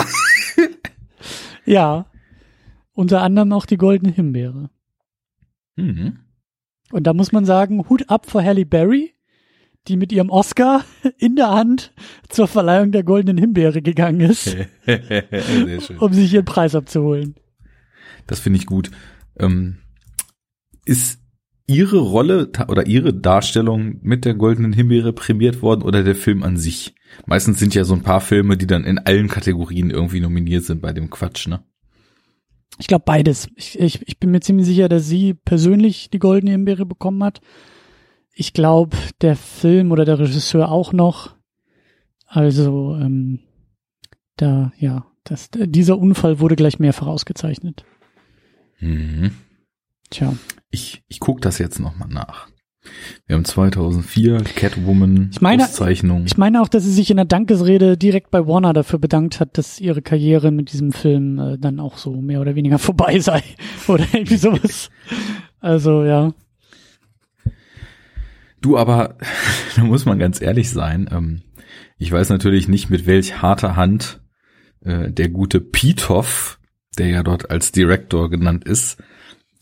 ja, 1.65 2.05
unter 2.97 3.21
anderem 3.21 3.53
auch 3.53 3.67
die 3.67 3.77
Goldene 3.77 4.11
Himbeere. 4.11 4.71
Mhm. 5.75 6.17
Und 6.91 7.03
da 7.05 7.13
muss 7.13 7.31
man 7.31 7.45
sagen, 7.45 7.87
Hut 7.89 8.09
ab 8.09 8.29
vor 8.29 8.43
Halle 8.43 8.65
Berry, 8.65 9.13
die 9.87 9.97
mit 9.97 10.11
ihrem 10.11 10.31
Oscar 10.31 10.83
in 11.19 11.35
der 11.35 11.51
Hand 11.51 11.93
zur 12.27 12.47
Verleihung 12.47 12.91
der 12.91 13.03
Goldenen 13.03 13.37
Himbeere 13.37 13.83
gegangen 13.83 14.21
ist, 14.21 14.57
um 15.99 16.11
sich 16.11 16.33
ihren 16.33 16.45
Preis 16.45 16.73
abzuholen. 16.73 17.35
Das 18.25 18.39
finde 18.39 18.57
ich 18.57 18.65
gut. 18.65 18.89
Ähm, 19.39 19.77
ist 20.85 21.19
Ihre 21.67 21.99
Rolle 21.99 22.49
oder 22.67 22.87
Ihre 22.87 23.13
Darstellung 23.13 23.99
mit 24.01 24.25
der 24.25 24.33
Goldenen 24.33 24.73
Himbeere 24.73 25.13
prämiert 25.13 25.61
worden 25.61 25.83
oder 25.83 26.03
der 26.03 26.15
Film 26.15 26.41
an 26.41 26.57
sich? 26.57 26.95
Meistens 27.27 27.59
sind 27.59 27.75
ja 27.75 27.83
so 27.83 27.93
ein 27.93 28.03
paar 28.03 28.21
Filme, 28.21 28.57
die 28.57 28.67
dann 28.67 28.85
in 28.85 28.97
allen 28.97 29.27
Kategorien 29.27 29.91
irgendwie 29.91 30.21
nominiert 30.21 30.63
sind 30.63 30.81
bei 30.81 30.93
dem 30.93 31.09
Quatsch, 31.09 31.47
ne? 31.47 31.63
Ich 32.79 32.87
glaube 32.87 33.05
beides. 33.05 33.49
Ich, 33.55 33.79
ich, 33.79 34.07
ich 34.07 34.19
bin 34.19 34.31
mir 34.31 34.41
ziemlich 34.41 34.67
sicher, 34.67 34.89
dass 34.89 35.07
sie 35.07 35.33
persönlich 35.33 36.09
die 36.09 36.19
goldene 36.19 36.51
Himbeere 36.51 36.85
bekommen 36.85 37.23
hat. 37.23 37.41
Ich 38.33 38.53
glaube, 38.53 38.95
der 39.21 39.35
Film 39.35 39.91
oder 39.91 40.05
der 40.05 40.19
Regisseur 40.19 40.71
auch 40.71 40.93
noch. 40.93 41.35
Also, 42.27 42.95
ähm, 42.95 43.39
da, 44.35 44.71
ja, 44.77 45.07
das, 45.23 45.49
dieser 45.51 45.97
Unfall 45.97 46.39
wurde 46.39 46.55
gleich 46.55 46.77
mehrfach 46.77 47.07
ausgezeichnet. 47.07 47.83
Mhm. 48.79 49.31
Tja. 50.09 50.35
Ich, 50.69 51.03
ich 51.07 51.19
gucke 51.19 51.41
das 51.41 51.57
jetzt 51.57 51.79
nochmal 51.79 52.09
nach. 52.09 52.47
Wir 53.25 53.35
haben 53.35 53.43
2004 53.45 54.37
Catwoman 54.55 55.29
Ich 55.33 55.41
meine- 55.41 55.63
Auszeichnung. 55.65 56.23
Ich 56.25 56.37
meine 56.37 56.61
auch, 56.61 56.69
dass 56.69 56.83
sie 56.83 56.93
sich 56.93 57.09
in 57.11 57.17
der 57.17 57.25
Dankesrede 57.25 57.97
direkt 57.97 58.31
bei 58.31 58.47
Warner 58.47 58.73
dafür 58.73 58.99
bedankt 58.99 59.39
hat, 59.39 59.57
dass 59.57 59.79
ihre 59.81 60.01
Karriere 60.01 60.51
mit 60.51 60.71
diesem 60.71 60.91
Film 60.93 61.37
äh, 61.39 61.57
dann 61.57 61.79
auch 61.79 61.97
so 61.97 62.21
mehr 62.21 62.39
oder 62.41 62.55
weniger 62.55 62.79
vorbei 62.79 63.19
sei. 63.19 63.43
Oder 63.87 64.05
irgendwie 64.13 64.37
sowas. 64.37 64.89
Also, 65.59 66.03
ja. 66.03 66.33
Du, 68.61 68.77
aber 68.77 69.17
da 69.75 69.83
muss 69.83 70.05
man 70.05 70.19
ganz 70.19 70.41
ehrlich 70.41 70.69
sein. 70.69 71.09
Ähm, 71.11 71.41
ich 71.97 72.11
weiß 72.11 72.29
natürlich 72.29 72.67
nicht, 72.67 72.89
mit 72.89 73.05
welch 73.05 73.41
harter 73.41 73.75
Hand 73.75 74.21
äh, 74.81 75.11
der 75.11 75.29
gute 75.29 75.59
Pitoff, 75.61 76.59
der 76.97 77.07
ja 77.07 77.23
dort 77.23 77.51
als 77.51 77.71
Director 77.71 78.29
genannt 78.29 78.63
ist, 78.65 78.97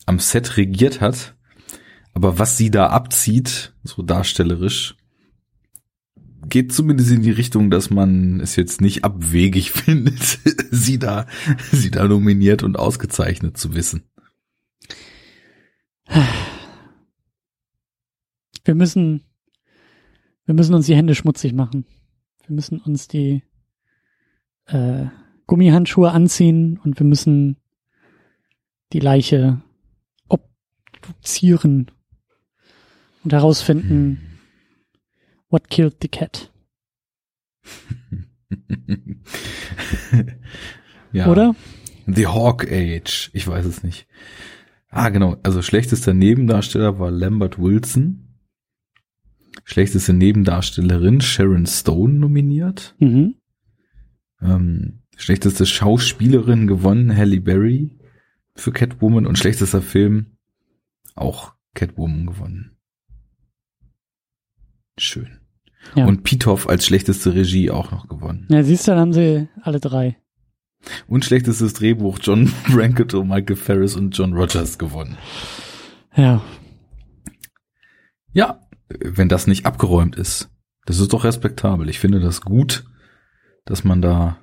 am 0.06 0.18
Set 0.18 0.56
regiert 0.56 1.00
hat. 1.00 1.34
Aber 2.16 2.38
was 2.38 2.56
sie 2.56 2.70
da 2.70 2.86
abzieht, 2.86 3.74
so 3.84 4.00
darstellerisch, 4.00 4.96
geht 6.48 6.72
zumindest 6.72 7.10
in 7.10 7.20
die 7.20 7.30
Richtung, 7.30 7.70
dass 7.70 7.90
man 7.90 8.40
es 8.40 8.56
jetzt 8.56 8.80
nicht 8.80 9.04
abwegig 9.04 9.70
findet, 9.72 10.38
sie 10.70 10.98
da, 10.98 11.26
sie 11.72 11.90
da 11.90 12.08
nominiert 12.08 12.62
und 12.62 12.78
ausgezeichnet 12.78 13.58
zu 13.58 13.74
wissen. 13.74 14.04
Wir 18.64 18.74
müssen, 18.74 19.26
wir 20.46 20.54
müssen 20.54 20.74
uns 20.74 20.86
die 20.86 20.96
Hände 20.96 21.14
schmutzig 21.14 21.52
machen. 21.52 21.84
Wir 22.46 22.54
müssen 22.54 22.80
uns 22.80 23.08
die 23.08 23.42
äh, 24.64 25.04
Gummihandschuhe 25.46 26.12
anziehen 26.12 26.80
und 26.82 26.98
wir 26.98 27.04
müssen 27.04 27.58
die 28.94 29.00
Leiche 29.00 29.60
obduzieren 30.28 31.90
und 33.26 33.32
herausfinden, 33.32 34.38
what 35.50 35.68
killed 35.68 35.96
the 36.00 36.06
cat. 36.06 36.52
ja. 41.12 41.26
Oder? 41.26 41.56
The 42.06 42.28
Hawk 42.28 42.70
Age. 42.70 43.30
Ich 43.32 43.48
weiß 43.48 43.66
es 43.66 43.82
nicht. 43.82 44.06
Ah, 44.90 45.08
genau. 45.08 45.38
Also 45.42 45.60
schlechtester 45.60 46.14
Nebendarsteller 46.14 47.00
war 47.00 47.10
Lambert 47.10 47.58
Wilson. 47.58 48.38
Schlechteste 49.64 50.12
Nebendarstellerin 50.12 51.20
Sharon 51.20 51.66
Stone 51.66 52.14
nominiert. 52.14 52.94
Mhm. 53.00 53.34
Ähm, 54.40 55.02
schlechteste 55.16 55.66
Schauspielerin 55.66 56.68
gewonnen 56.68 57.16
Halle 57.16 57.40
Berry 57.40 57.98
für 58.54 58.70
Catwoman 58.70 59.26
und 59.26 59.36
schlechtester 59.36 59.82
Film 59.82 60.36
auch 61.16 61.54
Catwoman 61.74 62.26
gewonnen. 62.26 62.75
Schön. 64.98 65.40
Ja. 65.94 66.06
Und 66.06 66.24
Pitoff 66.24 66.68
als 66.68 66.86
schlechteste 66.86 67.34
Regie 67.34 67.70
auch 67.70 67.90
noch 67.90 68.08
gewonnen. 68.08 68.46
Ja, 68.48 68.62
siehst 68.62 68.86
du, 68.86 68.92
dann 68.92 69.00
haben 69.00 69.12
sie 69.12 69.48
alle 69.62 69.80
drei. 69.80 70.16
Und 71.06 71.24
schlechtestes 71.24 71.74
Drehbuch 71.74 72.18
John 72.20 72.52
Brancato, 72.70 73.24
Michael 73.24 73.56
Ferris 73.56 73.96
und 73.96 74.16
John 74.16 74.32
Rogers 74.32 74.78
gewonnen. 74.78 75.16
Ja. 76.14 76.42
Ja, 78.32 78.60
wenn 78.88 79.28
das 79.28 79.46
nicht 79.46 79.66
abgeräumt 79.66 80.16
ist, 80.16 80.50
das 80.86 80.98
ist 80.98 81.12
doch 81.12 81.24
respektabel. 81.24 81.88
Ich 81.88 81.98
finde 81.98 82.20
das 82.20 82.40
gut, 82.40 82.84
dass 83.64 83.84
man 83.84 84.00
da 84.00 84.38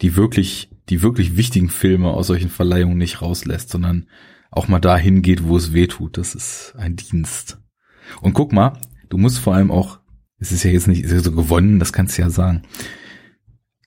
die 0.00 0.16
wirklich, 0.16 0.70
die 0.88 1.02
wirklich 1.02 1.36
wichtigen 1.36 1.68
Filme 1.68 2.10
aus 2.10 2.26
solchen 2.26 2.50
Verleihungen 2.50 2.98
nicht 2.98 3.22
rauslässt, 3.22 3.70
sondern 3.70 4.08
auch 4.50 4.68
mal 4.68 4.80
dahin 4.80 5.22
geht, 5.22 5.44
wo 5.44 5.56
es 5.56 5.72
weh 5.72 5.86
tut. 5.86 6.16
Das 6.16 6.34
ist 6.34 6.74
ein 6.76 6.96
Dienst. 6.96 7.58
Und 8.20 8.32
guck 8.32 8.52
mal, 8.52 8.78
du 9.08 9.18
musst 9.18 9.38
vor 9.38 9.54
allem 9.54 9.70
auch, 9.70 10.00
es 10.38 10.52
ist 10.52 10.64
ja 10.64 10.70
jetzt 10.70 10.88
nicht 10.88 11.08
so 11.08 11.32
gewonnen, 11.32 11.78
das 11.78 11.92
kannst 11.92 12.18
du 12.18 12.22
ja 12.22 12.30
sagen. 12.30 12.62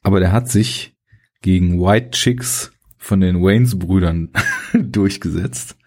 Aber 0.01 0.19
der 0.19 0.31
hat 0.31 0.49
sich 0.49 0.95
gegen 1.41 1.81
White 1.81 2.11
Chicks 2.11 2.71
von 2.97 3.21
den 3.21 3.41
Waynes 3.41 3.77
Brüdern 3.77 4.29
durchgesetzt. 4.73 5.77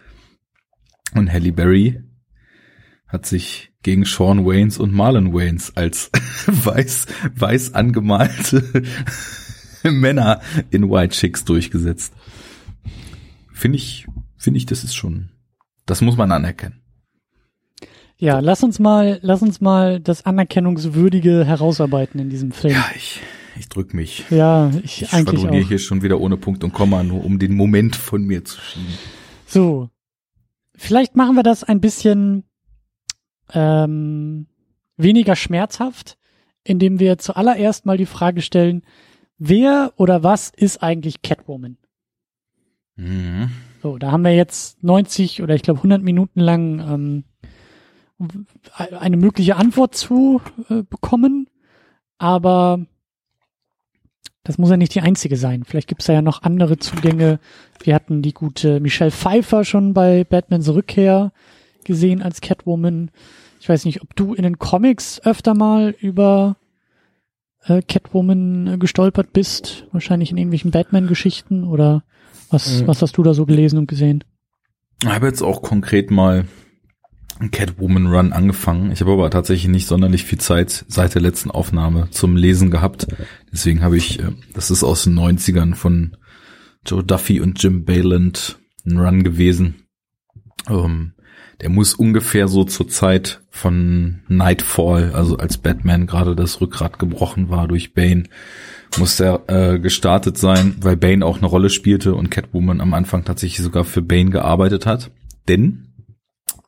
Und 1.15 1.33
Halle 1.33 1.53
Berry 1.53 2.03
hat 3.07 3.27
sich 3.27 3.73
gegen 3.83 4.05
Sean 4.05 4.47
Waynes 4.47 4.79
und 4.79 4.93
Marlon 4.93 5.35
Waynes 5.35 5.77
als 5.77 6.11
weiß, 6.47 7.07
weiß 7.35 7.75
angemalte 7.75 8.85
Männer 9.83 10.41
in 10.71 10.91
White 10.91 11.15
Chicks 11.15 11.45
durchgesetzt. 11.45 12.13
Finde 13.53 13.77
ich, 13.77 14.07
finde 14.37 14.59
ich, 14.59 14.67
das 14.67 14.85
ist 14.85 14.95
schon, 14.95 15.31
das 15.87 16.01
muss 16.01 16.17
man 16.17 16.31
anerkennen. 16.31 16.83
Ja, 18.21 18.41
lass 18.41 18.62
uns 18.62 18.79
mal, 18.79 19.19
lass 19.23 19.41
uns 19.41 19.62
mal 19.62 19.99
das 19.99 20.27
Anerkennungswürdige 20.27 21.47
herausarbeiten 21.47 22.21
in 22.21 22.29
diesem 22.29 22.53
Film. 22.53 22.75
Ja, 22.75 22.85
ich, 22.95 23.21
ich 23.59 23.69
drück 23.71 23.95
mich. 23.95 24.27
Ja, 24.31 24.71
ich, 24.85 25.03
Ich 25.03 25.12
eigentlich 25.15 25.49
auch. 25.49 25.69
hier 25.69 25.79
schon 25.79 26.03
wieder 26.03 26.21
ohne 26.21 26.37
Punkt 26.37 26.62
und 26.62 26.75
Komma, 26.75 27.03
nur 27.03 27.25
um 27.25 27.39
den 27.39 27.55
Moment 27.55 27.97
von 27.97 28.23
mir 28.23 28.45
zu 28.45 28.61
schieben. 28.61 28.93
So. 29.47 29.89
Vielleicht 30.77 31.17
machen 31.17 31.35
wir 31.35 31.43
das 31.43 31.65
ein 31.65 31.81
bisschen 31.81 32.45
ähm, 33.55 34.47
weniger 34.99 35.35
schmerzhaft, 35.35 36.19
indem 36.62 37.00
wir 37.00 37.17
zuallererst 37.17 37.87
mal 37.87 37.97
die 37.97 38.07
Frage 38.07 38.43
stellen, 38.43 38.83
wer 39.39 39.95
oder 39.97 40.23
was 40.23 40.50
ist 40.55 40.83
eigentlich 40.83 41.23
Catwoman? 41.23 41.79
Mhm. 42.97 43.50
So, 43.83 43.97
da 43.97 44.12
haben 44.12 44.25
wir 44.25 44.35
jetzt 44.35 44.83
90 44.83 45.43
oder 45.43 45.55
ich 45.55 45.62
glaube 45.62 45.79
100 45.79 46.03
Minuten 46.03 46.41
lang 46.41 46.81
ähm, 46.81 47.25
eine 48.77 49.17
mögliche 49.17 49.57
Antwort 49.57 49.95
zu 49.95 50.41
äh, 50.69 50.83
bekommen, 50.83 51.49
aber 52.19 52.81
das 54.45 54.59
muss 54.59 54.71
ja 54.71 54.77
nicht 54.77 54.95
die 54.95 55.00
einzige 55.00 55.37
sein. 55.37 55.65
Vielleicht 55.65 55.89
gibt's 55.89 56.07
da 56.07 56.12
ja 56.15 56.23
noch 56.23 56.43
andere 56.43 56.79
Zugänge. 56.79 57.39
Wir 57.83 57.95
hatten 57.95 58.23
die 58.23 58.33
gute 58.33 58.81
Michelle 58.81 59.11
Pfeiffer 59.11 59.65
schon 59.65 59.93
bei 59.95 60.25
Batmans 60.25 60.69
Rückkehr 60.71 61.33
gesehen 61.85 62.23
als 62.23 62.41
Catwoman. 62.41 63.11
Ich 63.61 63.69
weiß 63.69 63.85
nicht, 63.85 64.03
ob 64.03 64.17
du 64.17 64.33
in 64.35 64.43
den 64.43 64.59
Comics 64.59 65.21
öfter 65.25 65.55
mal 65.55 65.95
über 66.00 66.57
äh, 67.65 67.83
Catwoman 67.83 68.67
äh, 68.67 68.79
gestolpert 68.79 69.33
bist. 69.35 69.87
Wahrscheinlich 69.93 70.31
in 70.31 70.39
irgendwelchen 70.39 70.71
Batman-Geschichten 70.71 71.65
oder 71.65 72.03
was, 72.50 72.81
Mhm. 72.81 72.87
was 72.87 73.03
hast 73.03 73.17
du 73.19 73.23
da 73.23 73.35
so 73.35 73.45
gelesen 73.47 73.79
und 73.79 73.87
gesehen? 73.87 74.25
Ich 75.03 75.09
habe 75.09 75.27
jetzt 75.27 75.43
auch 75.43 75.61
konkret 75.62 76.11
mal 76.11 76.47
Catwoman 77.49 78.06
Run 78.06 78.32
angefangen. 78.32 78.92
Ich 78.92 79.00
habe 79.00 79.12
aber 79.12 79.30
tatsächlich 79.30 79.68
nicht 79.68 79.87
sonderlich 79.87 80.25
viel 80.25 80.38
Zeit 80.38 80.85
seit 80.88 81.14
der 81.14 81.23
letzten 81.23 81.50
Aufnahme 81.50 82.09
zum 82.11 82.37
Lesen 82.37 82.70
gehabt. 82.70 83.06
Deswegen 83.50 83.82
habe 83.82 83.97
ich, 83.97 84.20
äh, 84.20 84.32
das 84.52 84.70
ist 84.70 84.85
aus 84.85 85.04
den 85.04 85.18
90ern 85.18 85.75
von 85.75 86.16
Joe 86.87 87.02
Duffy 87.02 87.40
und 87.40 87.62
Jim 87.62 87.85
Bayland 87.85 88.59
ein 88.87 88.99
Run 88.99 89.25
gewesen. 89.25 89.87
Ähm, 90.68 91.14
der 91.61 91.68
muss 91.68 91.94
ungefähr 91.94 92.49
so 92.49 92.64
zur 92.64 92.88
Zeit 92.88 93.42
von 93.50 94.20
Nightfall, 94.28 95.12
also 95.14 95.37
als 95.37 95.59
Batman 95.59 96.06
gerade 96.06 96.35
das 96.35 96.61
Rückgrat 96.61 96.99
gebrochen 96.99 97.50
war 97.50 97.68
durch 97.68 97.92
Bane, 97.92 98.25
muss 98.99 99.16
der 99.16 99.42
äh, 99.49 99.78
gestartet 99.78 100.38
sein, 100.38 100.76
weil 100.80 100.97
Bane 100.97 101.25
auch 101.25 101.38
eine 101.38 101.47
Rolle 101.47 101.68
spielte 101.68 102.14
und 102.14 102.30
Catwoman 102.30 102.80
am 102.80 102.94
Anfang 102.94 103.25
tatsächlich 103.25 103.62
sogar 103.62 103.85
für 103.85 104.02
Bane 104.02 104.30
gearbeitet 104.30 104.87
hat. 104.87 105.11
Denn 105.49 105.89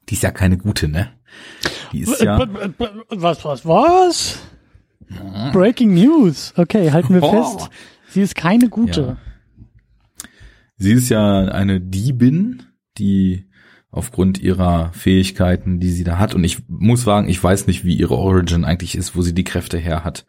die 0.08 0.14
ist 0.14 0.22
ja 0.22 0.30
keine 0.30 0.58
gute, 0.58 0.88
ne? 0.88 1.10
Die 1.92 2.00
ist 2.00 2.20
ja. 2.20 2.38
Was, 3.08 3.44
was, 3.44 3.66
was? 3.66 4.38
Breaking 5.52 5.94
News. 5.94 6.52
Okay, 6.56 6.90
halten 6.90 7.14
wir 7.14 7.22
Oh. 7.22 7.58
fest. 7.58 7.70
Sie 8.08 8.22
ist 8.22 8.34
keine 8.34 8.68
gute. 8.68 9.00
Ja. 9.02 9.16
Sie 10.76 10.92
ist 10.92 11.08
ja 11.08 11.44
eine 11.46 11.80
Diebin, 11.80 12.62
die 12.98 13.46
aufgrund 13.90 14.38
ihrer 14.40 14.92
Fähigkeiten, 14.92 15.78
die 15.80 15.90
sie 15.90 16.04
da 16.04 16.18
hat, 16.18 16.34
und 16.34 16.44
ich 16.44 16.58
muss 16.68 17.04
sagen, 17.04 17.28
ich 17.28 17.42
weiß 17.42 17.66
nicht, 17.66 17.84
wie 17.84 17.94
ihre 17.94 18.16
Origin 18.16 18.64
eigentlich 18.64 18.96
ist, 18.96 19.14
wo 19.14 19.22
sie 19.22 19.34
die 19.34 19.44
Kräfte 19.44 19.78
her 19.78 20.02
hat. 20.02 20.26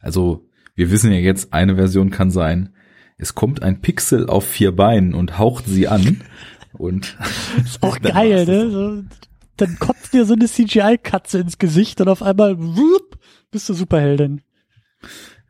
Also, 0.00 0.46
wir 0.74 0.90
wissen 0.90 1.10
ja 1.10 1.18
jetzt, 1.18 1.52
eine 1.54 1.76
Version 1.76 2.10
kann 2.10 2.30
sein, 2.30 2.74
es 3.16 3.34
kommt 3.34 3.62
ein 3.62 3.80
Pixel 3.80 4.28
auf 4.28 4.46
vier 4.46 4.76
Beinen 4.76 5.14
und 5.14 5.38
haucht 5.38 5.64
sie 5.66 5.88
an. 5.88 6.20
Und 6.78 7.16
Ist 7.64 7.82
auch 7.82 7.98
geil, 8.02 8.44
ne? 8.46 8.70
So, 8.70 9.02
dann 9.56 9.78
kotzt 9.78 10.12
dir 10.12 10.24
so 10.26 10.34
eine 10.34 10.46
CGI-Katze 10.46 11.38
ins 11.38 11.58
Gesicht 11.58 12.00
und 12.00 12.08
auf 12.08 12.22
einmal 12.22 12.56
wupp, 12.58 13.18
bist 13.50 13.68
du 13.68 13.74
Superheldin. 13.74 14.42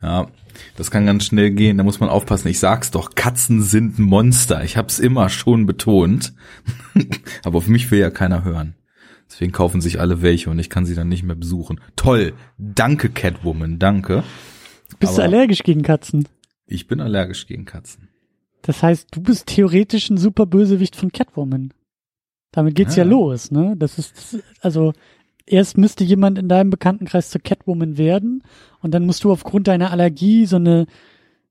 Ja, 0.03 0.29
das 0.77 0.91
kann 0.91 1.07
ganz 1.07 1.25
schnell 1.25 1.51
gehen. 1.51 1.79
Da 1.79 1.85
muss 1.85 2.01
man 2.01 2.09
aufpassen. 2.09 2.49
Ich 2.49 2.59
sag's 2.61 2.91
doch, 2.91 3.15
Katzen 3.15 3.63
sind 3.63 3.99
Monster. 3.99 4.63
Ich 4.63 4.77
hab's 4.77 4.99
immer 4.99 5.29
schon 5.29 5.67
betont. 5.67 6.35
Aber 7.45 7.59
auf 7.59 7.67
mich 7.67 7.91
will 7.91 7.99
ja 7.99 8.11
keiner 8.11 8.45
hören. 8.45 8.75
Deswegen 9.29 9.51
kaufen 9.53 9.81
sich 9.81 9.99
alle 9.99 10.23
welche 10.23 10.51
und 10.51 10.59
ich 10.61 10.71
kann 10.71 10.87
sie 10.87 10.95
dann 10.95 11.09
nicht 11.09 11.25
mehr 11.25 11.35
besuchen. 11.35 11.81
Toll. 11.97 12.35
Danke, 12.59 13.09
Catwoman. 13.09 13.79
Danke. 13.81 14.23
Bist 15.01 15.19
du 15.19 15.23
Aber- 15.23 15.33
allergisch 15.35 15.65
gegen 15.65 15.83
Katzen? 15.83 16.29
Ich 16.67 16.87
bin 16.87 17.01
allergisch 17.01 17.47
gegen 17.47 17.65
Katzen. 17.65 18.09
Das 18.67 18.83
heißt, 18.83 19.09
du 19.13 19.23
bist 19.23 19.47
theoretisch 19.47 20.11
ein 20.11 20.19
super 20.19 20.45
Bösewicht 20.47 20.97
von 20.97 21.13
Catwoman. 21.13 21.73
Damit 22.53 22.75
geht's 22.75 22.97
ja, 22.97 23.05
Ja. 23.05 23.11
los, 23.11 23.51
ne? 23.51 23.75
Das 23.77 23.99
ist, 23.99 24.17
das 24.17 24.35
ist- 24.35 24.45
also, 24.61 24.93
erst 25.47 25.79
müsste 25.79 26.03
jemand 26.05 26.39
in 26.39 26.49
deinem 26.49 26.71
Bekanntenkreis 26.71 27.31
zur 27.31 27.41
Catwoman 27.41 27.97
werden 27.99 28.43
und 28.81 28.93
dann 28.93 29.07
musst 29.07 29.23
du 29.25 29.31
aufgrund 29.31 29.69
deiner 29.69 29.91
Allergie 29.93 30.47
so 30.47 30.57
eine 30.57 30.87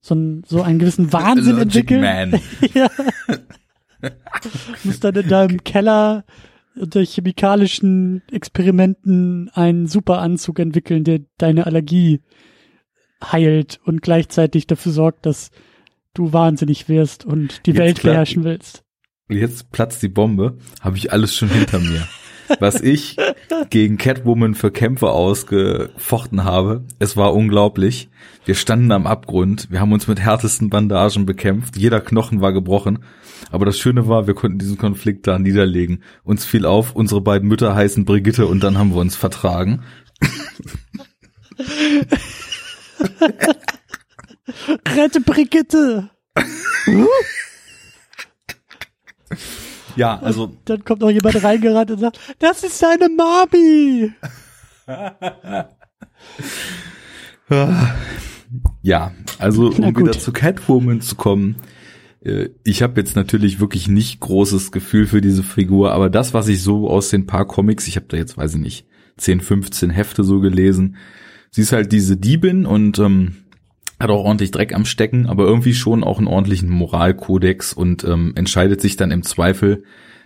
so, 0.01 0.13
ein, 0.13 0.43
so 0.45 0.61
einen 0.61 0.77
gewissen 0.77 1.11
Wahnsinn 1.13 1.55
Logic 1.57 1.89
entwickeln. 1.91 2.39
Ja. 2.73 2.89
musst 4.83 5.03
dann 5.03 5.15
in 5.15 5.27
deinem 5.29 5.63
Keller 5.63 6.25
unter 6.75 7.01
chemikalischen 7.03 8.21
Experimenten 8.31 9.49
einen 9.53 9.87
Superanzug 9.87 10.59
entwickeln, 10.59 11.03
der 11.05 11.21
deine 11.37 11.65
Allergie 11.65 12.21
heilt 13.23 13.79
und 13.85 14.01
gleichzeitig 14.01 14.67
dafür 14.67 14.91
sorgt, 14.91 15.25
dass 15.25 15.51
du 16.17 16.33
wahnsinnig 16.33 16.89
wirst 16.89 17.25
und 17.25 17.65
die 17.65 17.71
Jetzt 17.71 17.79
Welt 17.79 18.01
beherrschen 18.01 18.43
willst. 18.43 18.83
Jetzt 19.29 19.71
platzt 19.71 20.03
die 20.03 20.09
Bombe, 20.09 20.57
habe 20.81 20.97
ich 20.97 21.11
alles 21.11 21.35
schon 21.35 21.49
hinter 21.49 21.79
mir. 21.79 22.07
Was 22.59 22.79
ich 22.81 23.17
gegen 23.71 23.97
Catwoman 23.97 24.53
für 24.53 24.69
Kämpfe 24.69 25.09
ausgefochten 25.09 26.43
habe, 26.43 26.85
es 26.99 27.17
war 27.17 27.33
unglaublich. 27.33 28.09
Wir 28.45 28.53
standen 28.53 28.91
am 28.91 29.07
Abgrund, 29.07 29.71
wir 29.71 29.79
haben 29.79 29.93
uns 29.93 30.07
mit 30.07 30.19
härtesten 30.19 30.69
Bandagen 30.69 31.25
bekämpft, 31.25 31.75
jeder 31.75 32.01
Knochen 32.01 32.41
war 32.41 32.53
gebrochen. 32.53 32.99
Aber 33.51 33.65
das 33.65 33.79
Schöne 33.79 34.07
war, 34.07 34.27
wir 34.27 34.35
konnten 34.35 34.59
diesen 34.59 34.77
Konflikt 34.77 35.25
da 35.25 35.39
niederlegen. 35.39 36.03
Uns 36.23 36.45
fiel 36.45 36.67
auf, 36.67 36.95
unsere 36.95 37.21
beiden 37.21 37.49
Mütter 37.49 37.73
heißen 37.73 38.05
Brigitte 38.05 38.45
und 38.45 38.63
dann 38.63 38.77
haben 38.77 38.93
wir 38.93 39.01
uns 39.01 39.15
vertragen. 39.15 39.81
Rette 44.87 45.21
Brigitte! 45.21 46.09
Ja, 49.95 50.19
also 50.19 50.55
Dann 50.65 50.83
kommt 50.83 51.01
noch 51.01 51.09
jemand 51.09 51.41
reingerannt 51.43 51.91
und 51.91 51.99
sagt, 51.99 52.19
das 52.39 52.63
ist 52.63 52.77
seine 52.77 53.09
Mami! 53.09 54.11
Ja, 58.81 59.11
also 59.39 59.67
um 59.69 59.97
wieder 59.97 60.11
zu 60.13 60.31
Catwoman 60.31 61.01
zu 61.01 61.15
kommen, 61.15 61.57
äh, 62.21 62.49
ich 62.63 62.81
habe 62.81 62.99
jetzt 62.99 63.15
natürlich 63.15 63.59
wirklich 63.59 63.87
nicht 63.87 64.19
großes 64.19 64.71
Gefühl 64.71 65.05
für 65.07 65.21
diese 65.21 65.43
Figur, 65.43 65.91
aber 65.91 66.09
das, 66.09 66.33
was 66.33 66.47
ich 66.47 66.61
so 66.61 66.89
aus 66.89 67.09
den 67.09 67.27
paar 67.27 67.45
Comics, 67.45 67.87
ich 67.87 67.95
habe 67.95 68.07
da 68.09 68.17
jetzt, 68.17 68.37
weiß 68.37 68.55
ich 68.55 68.61
nicht, 68.61 68.87
10, 69.17 69.41
15 69.41 69.89
Hefte 69.89 70.23
so 70.23 70.39
gelesen, 70.39 70.97
sie 71.51 71.61
ist 71.61 71.71
halt 71.71 71.91
diese 71.91 72.17
Diebin 72.17 72.65
und 72.65 72.99
ähm, 72.99 73.44
hat 73.99 74.09
auch 74.09 74.25
ordentlich 74.25 74.51
Dreck 74.51 74.73
am 74.73 74.85
Stecken, 74.85 75.27
aber 75.27 75.45
irgendwie 75.45 75.73
schon 75.73 76.03
auch 76.03 76.17
einen 76.17 76.27
ordentlichen 76.27 76.69
Moralkodex 76.69 77.73
und 77.73 78.03
ähm, 78.03 78.33
entscheidet 78.35 78.81
sich 78.81 78.97
dann 78.97 79.11
im 79.11 79.23
Zweifel 79.23 79.83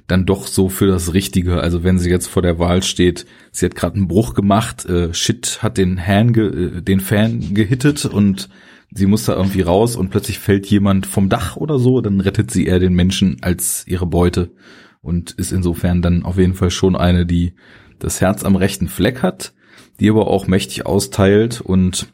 dann 0.08 0.26
doch 0.26 0.48
so 0.48 0.70
für 0.70 0.88
das 0.88 1.14
Richtige. 1.14 1.62
Also 1.62 1.84
wenn 1.84 2.00
sie 2.00 2.10
jetzt 2.10 2.28
vor 2.28 2.42
der 2.42 2.58
Wahl 2.58 2.82
steht, 2.84 3.26
sie 3.52 3.66
hat 3.66 3.76
gerade 3.76 3.96
einen 3.96 4.08
Bruch 4.08 4.34
gemacht, 4.34 4.86
äh, 4.86 5.14
Shit 5.14 5.60
hat 5.62 5.78
den 5.78 6.06
Han, 6.06 6.34
ge, 6.34 6.48
äh, 6.48 6.82
den 6.82 7.00
Fan 7.00 7.54
gehittet 7.54 8.06
und 8.06 8.50
sie 8.92 9.06
muss 9.06 9.26
da 9.26 9.36
irgendwie 9.36 9.62
raus 9.62 9.96
und 9.96 10.10
plötzlich 10.10 10.40
fällt 10.40 10.66
jemand 10.66 11.06
vom 11.06 11.30
Dach 11.30 11.56
oder 11.56 11.78
so, 11.78 12.02
dann 12.02 12.22
rettet 12.22 12.50
sie 12.50 12.66
eher 12.66 12.80
den 12.80 12.94
Menschen 12.94 13.38
als 13.42 13.86
ihre 13.88 14.08
Beute 14.08 14.52
und 15.02 15.32
ist 15.32 15.52
insofern 15.52 16.02
dann 16.02 16.24
auf 16.24 16.38
jeden 16.38 16.56
Fall 16.56 16.72
schon 16.72 16.96
eine, 16.96 17.26
die 17.26 17.54
das 18.00 18.20
Herz 18.20 18.44
am 18.44 18.56
rechten 18.56 18.88
Fleck 18.88 19.22
hat, 19.22 19.54
die 20.00 20.10
aber 20.10 20.28
auch 20.28 20.48
mächtig 20.48 20.86
austeilt 20.86 21.62
und 21.62 22.08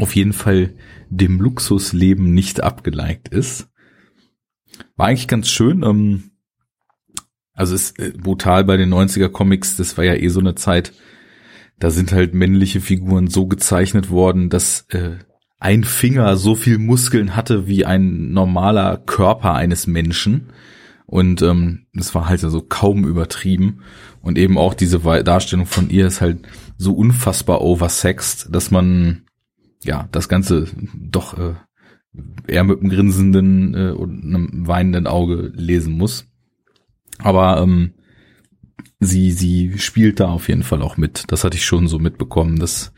auf 0.00 0.16
jeden 0.16 0.32
Fall 0.32 0.74
dem 1.08 1.40
Luxusleben 1.40 2.32
nicht 2.32 2.62
abgeneigt 2.62 3.28
ist. 3.28 3.68
War 4.96 5.08
eigentlich 5.08 5.28
ganz 5.28 5.48
schön. 5.48 5.82
Ähm, 5.82 6.30
also 7.52 7.74
ist 7.74 7.98
äh, 7.98 8.12
brutal 8.16 8.64
bei 8.64 8.76
den 8.76 8.92
90er 8.92 9.28
Comics, 9.28 9.76
das 9.76 9.96
war 9.98 10.04
ja 10.04 10.14
eh 10.14 10.28
so 10.28 10.40
eine 10.40 10.54
Zeit, 10.54 10.92
da 11.78 11.90
sind 11.90 12.12
halt 12.12 12.34
männliche 12.34 12.80
Figuren 12.80 13.28
so 13.28 13.46
gezeichnet 13.46 14.10
worden, 14.10 14.50
dass 14.50 14.86
äh, 14.90 15.18
ein 15.58 15.84
Finger 15.84 16.36
so 16.36 16.54
viel 16.54 16.78
Muskeln 16.78 17.36
hatte 17.36 17.66
wie 17.66 17.84
ein 17.84 18.32
normaler 18.32 18.96
Körper 18.96 19.54
eines 19.54 19.86
Menschen. 19.86 20.52
Und 21.06 21.42
ähm, 21.42 21.86
das 21.92 22.14
war 22.14 22.28
halt 22.28 22.40
so 22.40 22.62
kaum 22.62 23.04
übertrieben. 23.04 23.82
Und 24.22 24.38
eben 24.38 24.56
auch 24.56 24.74
diese 24.74 25.00
Darstellung 25.00 25.66
von 25.66 25.90
ihr 25.90 26.06
ist 26.06 26.20
halt 26.20 26.46
so 26.78 26.94
unfassbar 26.94 27.60
oversexed, 27.60 28.48
dass 28.54 28.70
man 28.70 29.26
ja 29.82 30.08
das 30.12 30.28
Ganze 30.28 30.66
doch 30.94 31.38
äh, 31.38 31.54
eher 32.46 32.64
mit 32.64 32.80
einem 32.80 32.90
grinsenden 32.90 33.74
äh, 33.74 33.90
und 33.90 34.24
einem 34.24 34.66
weinenden 34.66 35.06
Auge 35.06 35.52
lesen 35.54 35.96
muss. 35.96 36.26
Aber 37.18 37.60
ähm, 37.60 37.92
sie 38.98 39.30
sie 39.30 39.78
spielt 39.78 40.20
da 40.20 40.28
auf 40.28 40.48
jeden 40.48 40.62
Fall 40.62 40.82
auch 40.82 40.96
mit. 40.96 41.24
Das 41.28 41.44
hatte 41.44 41.56
ich 41.56 41.64
schon 41.64 41.88
so 41.88 41.98
mitbekommen, 41.98 42.58
dass 42.58 42.92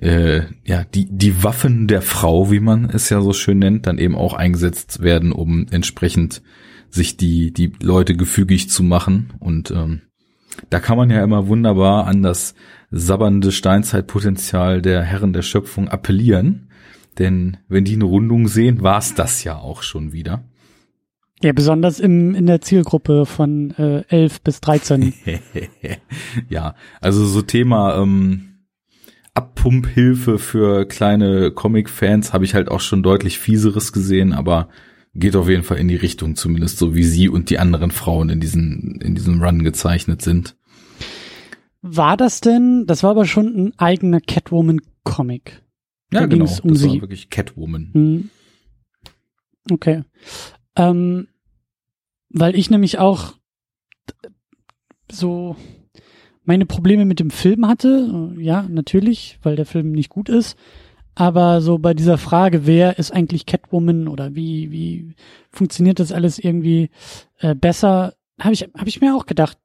äh, 0.00 0.42
ja 0.64 0.84
die 0.84 1.08
die 1.10 1.42
Waffen 1.42 1.88
der 1.88 2.02
Frau, 2.02 2.50
wie 2.50 2.60
man 2.60 2.86
es 2.86 3.08
ja 3.08 3.20
so 3.20 3.32
schön 3.32 3.58
nennt, 3.58 3.86
dann 3.86 3.98
eben 3.98 4.14
auch 4.14 4.34
eingesetzt 4.34 5.02
werden, 5.02 5.32
um 5.32 5.66
entsprechend 5.70 6.42
sich 6.90 7.16
die 7.16 7.52
die 7.52 7.72
Leute 7.82 8.16
gefügig 8.16 8.70
zu 8.70 8.82
machen 8.82 9.32
und 9.40 9.70
ähm, 9.70 10.02
da 10.70 10.80
kann 10.80 10.96
man 10.96 11.10
ja 11.10 11.22
immer 11.22 11.48
wunderbar 11.48 12.06
an 12.06 12.22
das 12.22 12.54
sabbernde 12.90 13.52
Steinzeitpotenzial 13.52 14.82
der 14.82 15.02
Herren 15.02 15.32
der 15.32 15.42
Schöpfung 15.42 15.88
appellieren. 15.88 16.70
Denn 17.18 17.56
wenn 17.68 17.84
die 17.84 17.94
eine 17.94 18.04
Rundung 18.04 18.48
sehen, 18.48 18.82
war's 18.82 19.14
das 19.14 19.44
ja 19.44 19.56
auch 19.56 19.82
schon 19.82 20.12
wieder. 20.12 20.44
Ja, 21.42 21.52
besonders 21.52 22.00
im, 22.00 22.34
in 22.34 22.46
der 22.46 22.60
Zielgruppe 22.60 23.24
von 23.24 23.70
äh, 23.72 24.02
11 24.08 24.40
bis 24.40 24.60
13. 24.60 25.14
ja, 26.48 26.74
also 27.00 27.24
so 27.26 27.42
Thema 27.42 27.96
ähm, 27.96 28.48
Abpumphilfe 29.34 30.38
für 30.38 30.86
kleine 30.86 31.52
Comic-Fans 31.52 32.32
habe 32.32 32.44
ich 32.44 32.54
halt 32.54 32.68
auch 32.68 32.80
schon 32.80 33.04
deutlich 33.04 33.38
fieseres 33.38 33.92
gesehen, 33.92 34.32
aber 34.32 34.68
geht 35.14 35.36
auf 35.36 35.48
jeden 35.48 35.62
Fall 35.62 35.78
in 35.78 35.88
die 35.88 35.96
Richtung, 35.96 36.36
zumindest 36.36 36.78
so 36.78 36.94
wie 36.94 37.04
sie 37.04 37.28
und 37.28 37.50
die 37.50 37.58
anderen 37.58 37.90
Frauen 37.90 38.28
in 38.30 38.40
diesen 38.40 39.00
in 39.00 39.14
diesem 39.14 39.42
Run 39.42 39.62
gezeichnet 39.64 40.22
sind. 40.22 40.56
War 41.82 42.16
das 42.16 42.40
denn, 42.40 42.84
das 42.86 43.02
war 43.02 43.10
aber 43.10 43.24
schon 43.24 43.46
ein 43.68 43.72
eigener 43.78 44.20
Catwoman-Comic. 44.20 45.62
Ja, 46.12 46.20
Da 46.20 46.26
genau. 46.26 46.44
ging's 46.46 46.60
um 46.60 46.70
das 46.70 46.80
sie. 46.80 46.88
war 46.88 47.00
wirklich 47.02 47.30
Catwoman. 47.30 47.90
Hm. 47.92 48.30
Okay. 49.70 50.02
Ähm, 50.76 51.28
weil 52.30 52.56
ich 52.56 52.70
nämlich 52.70 52.98
auch 52.98 53.34
so 55.10 55.56
meine 56.44 56.66
Probleme 56.66 57.04
mit 57.04 57.20
dem 57.20 57.30
Film 57.30 57.66
hatte. 57.66 58.34
Äh, 58.36 58.42
Ja, 58.42 58.66
natürlich, 58.68 59.38
weil 59.42 59.56
der 59.56 59.66
Film 59.66 59.92
nicht 59.92 60.08
gut 60.08 60.28
ist. 60.28 60.56
Aber 61.18 61.60
so 61.62 61.78
bei 61.78 61.94
dieser 61.94 62.16
Frage, 62.16 62.64
wer 62.64 63.00
ist 63.00 63.10
eigentlich 63.10 63.44
Catwoman 63.44 64.06
oder 64.06 64.36
wie, 64.36 64.70
wie 64.70 65.16
funktioniert 65.50 65.98
das 65.98 66.12
alles 66.12 66.38
irgendwie 66.38 66.90
äh, 67.40 67.56
besser, 67.56 68.14
habe 68.38 68.54
ich, 68.54 68.62
hab 68.62 68.86
ich 68.86 69.00
mir 69.00 69.16
auch 69.16 69.26
gedacht. 69.26 69.58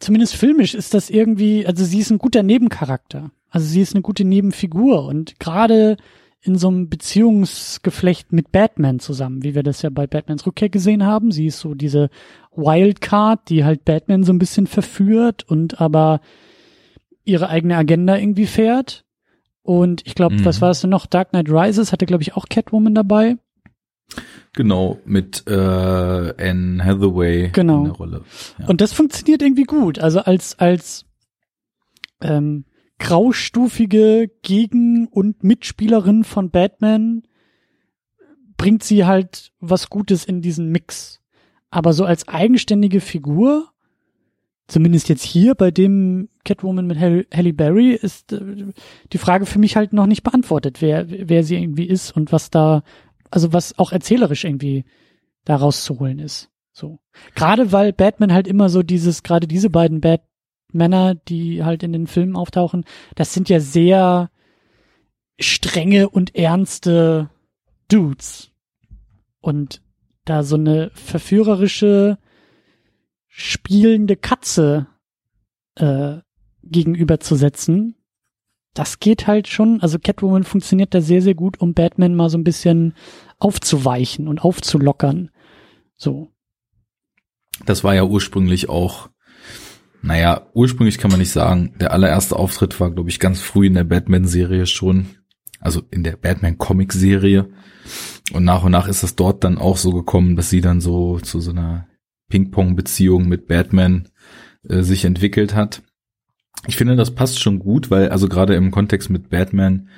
Zumindest 0.00 0.34
filmisch 0.34 0.74
ist 0.74 0.92
das 0.92 1.08
irgendwie, 1.08 1.68
also 1.68 1.84
sie 1.84 2.00
ist 2.00 2.10
ein 2.10 2.18
guter 2.18 2.42
Nebencharakter. 2.42 3.30
Also 3.48 3.68
sie 3.68 3.80
ist 3.80 3.94
eine 3.94 4.02
gute 4.02 4.24
Nebenfigur 4.24 5.04
und 5.04 5.38
gerade 5.38 5.98
in 6.42 6.58
so 6.58 6.66
einem 6.66 6.88
Beziehungsgeflecht 6.88 8.32
mit 8.32 8.50
Batman 8.50 8.98
zusammen, 8.98 9.44
wie 9.44 9.54
wir 9.54 9.62
das 9.62 9.82
ja 9.82 9.90
bei 9.90 10.08
Batmans 10.08 10.48
Rückkehr 10.48 10.68
gesehen 10.68 11.06
haben. 11.06 11.30
Sie 11.30 11.46
ist 11.46 11.60
so 11.60 11.74
diese 11.74 12.10
Wildcard, 12.56 13.48
die 13.48 13.64
halt 13.64 13.84
Batman 13.84 14.24
so 14.24 14.32
ein 14.32 14.40
bisschen 14.40 14.66
verführt 14.66 15.44
und 15.48 15.80
aber 15.80 16.20
ihre 17.24 17.50
eigene 17.50 17.76
Agenda 17.76 18.16
irgendwie 18.16 18.46
fährt. 18.46 19.05
Und 19.66 20.02
ich 20.06 20.14
glaube, 20.14 20.36
Mhm. 20.36 20.44
was 20.44 20.60
war 20.60 20.70
es 20.70 20.80
denn 20.80 20.90
noch? 20.90 21.06
Dark 21.06 21.30
Knight 21.30 21.50
Rises 21.50 21.92
hatte, 21.92 22.06
glaube 22.06 22.22
ich, 22.22 22.34
auch 22.36 22.46
Catwoman 22.48 22.94
dabei. 22.94 23.36
Genau, 24.52 24.98
mit 25.04 25.44
äh, 25.48 25.52
Anne 25.52 26.82
Hathaway 26.84 27.50
Genau. 27.52 27.78
in 27.78 27.84
der 27.84 27.92
Rolle. 27.94 28.22
Ja. 28.58 28.66
Und 28.68 28.80
das 28.80 28.92
funktioniert 28.92 29.42
irgendwie 29.42 29.64
gut. 29.64 29.98
Also 29.98 30.20
als, 30.20 30.58
als 30.58 31.04
ähm, 32.22 32.64
graustufige 32.98 34.30
Gegen- 34.42 35.08
und 35.08 35.42
Mitspielerin 35.44 36.24
von 36.24 36.50
Batman 36.50 37.22
bringt 38.56 38.82
sie 38.84 39.04
halt 39.04 39.52
was 39.60 39.90
Gutes 39.90 40.24
in 40.24 40.40
diesen 40.40 40.70
Mix. 40.70 41.20
Aber 41.70 41.92
so 41.92 42.04
als 42.04 42.26
eigenständige 42.28 43.00
Figur, 43.00 43.68
zumindest 44.68 45.08
jetzt 45.08 45.22
hier 45.22 45.54
bei 45.54 45.70
dem 45.70 46.28
Catwoman 46.44 46.86
mit 46.86 46.98
Halle, 46.98 47.26
Halle 47.32 47.52
Berry, 47.52 47.92
ist 47.92 48.32
äh, 48.32 48.66
die 49.12 49.18
Frage 49.18 49.46
für 49.46 49.58
mich 49.58 49.76
halt 49.76 49.92
noch 49.92 50.06
nicht 50.06 50.22
beantwortet, 50.22 50.80
wer, 50.82 51.06
wer 51.08 51.44
sie 51.44 51.56
irgendwie 51.56 51.86
ist 51.86 52.16
und 52.16 52.32
was 52.32 52.50
da, 52.50 52.82
also 53.30 53.52
was 53.52 53.78
auch 53.78 53.92
erzählerisch 53.92 54.44
irgendwie 54.44 54.84
da 55.44 55.56
rauszuholen 55.56 56.18
ist. 56.18 56.50
So. 56.72 56.98
Gerade 57.34 57.72
weil 57.72 57.92
Batman 57.92 58.32
halt 58.32 58.46
immer 58.46 58.68
so 58.68 58.82
dieses, 58.82 59.22
gerade 59.22 59.46
diese 59.46 59.70
beiden 59.70 60.00
Batmänner, 60.00 61.14
die 61.14 61.64
halt 61.64 61.82
in 61.82 61.92
den 61.92 62.06
Filmen 62.06 62.36
auftauchen, 62.36 62.84
das 63.14 63.32
sind 63.32 63.48
ja 63.48 63.60
sehr 63.60 64.30
strenge 65.38 66.08
und 66.08 66.34
ernste 66.34 67.30
Dudes. 67.88 68.50
Und 69.40 69.80
da 70.24 70.42
so 70.42 70.56
eine 70.56 70.90
verführerische, 70.92 72.18
spielende 73.38 74.16
Katze 74.16 74.86
äh, 75.74 76.16
gegenüberzusetzen, 76.62 77.96
das 78.72 78.98
geht 78.98 79.26
halt 79.26 79.46
schon. 79.46 79.82
Also 79.82 79.98
Catwoman 79.98 80.42
funktioniert 80.42 80.94
da 80.94 81.02
sehr, 81.02 81.20
sehr 81.20 81.34
gut, 81.34 81.60
um 81.60 81.74
Batman 81.74 82.14
mal 82.14 82.30
so 82.30 82.38
ein 82.38 82.44
bisschen 82.44 82.94
aufzuweichen 83.38 84.26
und 84.26 84.42
aufzulockern. 84.42 85.30
So. 85.98 86.32
Das 87.66 87.84
war 87.84 87.94
ja 87.94 88.04
ursprünglich 88.04 88.70
auch, 88.70 89.10
naja, 90.00 90.46
ursprünglich 90.54 90.96
kann 90.96 91.10
man 91.10 91.20
nicht 91.20 91.30
sagen. 91.30 91.74
Der 91.78 91.92
allererste 91.92 92.36
Auftritt 92.36 92.80
war, 92.80 92.90
glaube 92.90 93.10
ich, 93.10 93.20
ganz 93.20 93.40
früh 93.40 93.66
in 93.66 93.74
der 93.74 93.84
Batman-Serie 93.84 94.64
schon. 94.64 95.08
Also 95.60 95.82
in 95.90 96.04
der 96.04 96.16
Batman-Comic-Serie. 96.16 97.50
Und 98.32 98.44
nach 98.44 98.64
und 98.64 98.72
nach 98.72 98.88
ist 98.88 99.02
das 99.02 99.14
dort 99.14 99.44
dann 99.44 99.58
auch 99.58 99.76
so 99.76 99.92
gekommen, 99.92 100.36
dass 100.36 100.48
sie 100.48 100.62
dann 100.62 100.80
so 100.80 101.20
zu 101.20 101.40
so 101.40 101.50
einer 101.50 101.86
Ping-Pong-Beziehung 102.28 103.28
mit 103.28 103.46
Batman 103.46 104.08
äh, 104.68 104.82
sich 104.82 105.04
entwickelt 105.04 105.54
hat. 105.54 105.82
Ich 106.66 106.76
finde, 106.76 106.96
das 106.96 107.14
passt 107.14 107.40
schon 107.40 107.58
gut, 107.58 107.90
weil 107.90 108.08
also 108.08 108.28
gerade 108.28 108.54
im 108.54 108.70
Kontext 108.70 109.10
mit 109.10 109.30
Batman, 109.30 109.88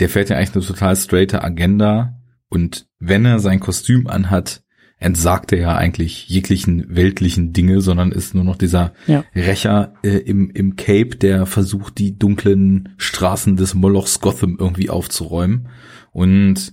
der 0.00 0.08
fährt 0.08 0.30
ja 0.30 0.36
eigentlich 0.36 0.54
eine 0.54 0.64
total 0.64 0.96
straighte 0.96 1.42
Agenda 1.42 2.18
und 2.48 2.86
wenn 2.98 3.24
er 3.24 3.38
sein 3.38 3.60
Kostüm 3.60 4.06
anhat, 4.06 4.62
entsagt 5.00 5.52
er 5.52 5.58
ja 5.58 5.76
eigentlich 5.76 6.28
jeglichen 6.28 6.84
weltlichen 6.94 7.52
Dinge, 7.52 7.80
sondern 7.80 8.10
ist 8.10 8.34
nur 8.34 8.42
noch 8.42 8.56
dieser 8.56 8.92
ja. 9.06 9.24
Rächer 9.34 9.94
äh, 10.02 10.18
im, 10.18 10.50
im 10.50 10.74
Cape, 10.74 11.16
der 11.16 11.46
versucht, 11.46 11.98
die 11.98 12.18
dunklen 12.18 12.94
Straßen 12.96 13.56
des 13.56 13.74
Molochs 13.74 14.20
Gotham 14.20 14.56
irgendwie 14.58 14.90
aufzuräumen. 14.90 15.68
Und 16.10 16.72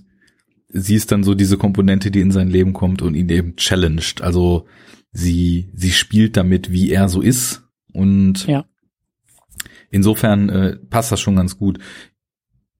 sie 0.76 0.94
ist 0.94 1.12
dann 1.12 1.24
so 1.24 1.34
diese 1.34 1.56
Komponente, 1.56 2.10
die 2.10 2.20
in 2.20 2.30
sein 2.30 2.48
Leben 2.48 2.72
kommt 2.72 3.02
und 3.02 3.14
ihn 3.14 3.28
eben 3.28 3.56
challenged. 3.56 4.22
Also 4.22 4.66
sie, 5.12 5.70
sie 5.74 5.90
spielt 5.90 6.36
damit, 6.36 6.70
wie 6.70 6.90
er 6.90 7.08
so 7.08 7.20
ist. 7.20 7.64
Und 7.92 8.46
ja. 8.46 8.64
insofern 9.90 10.48
äh, 10.48 10.76
passt 10.76 11.12
das 11.12 11.20
schon 11.20 11.36
ganz 11.36 11.58
gut. 11.58 11.78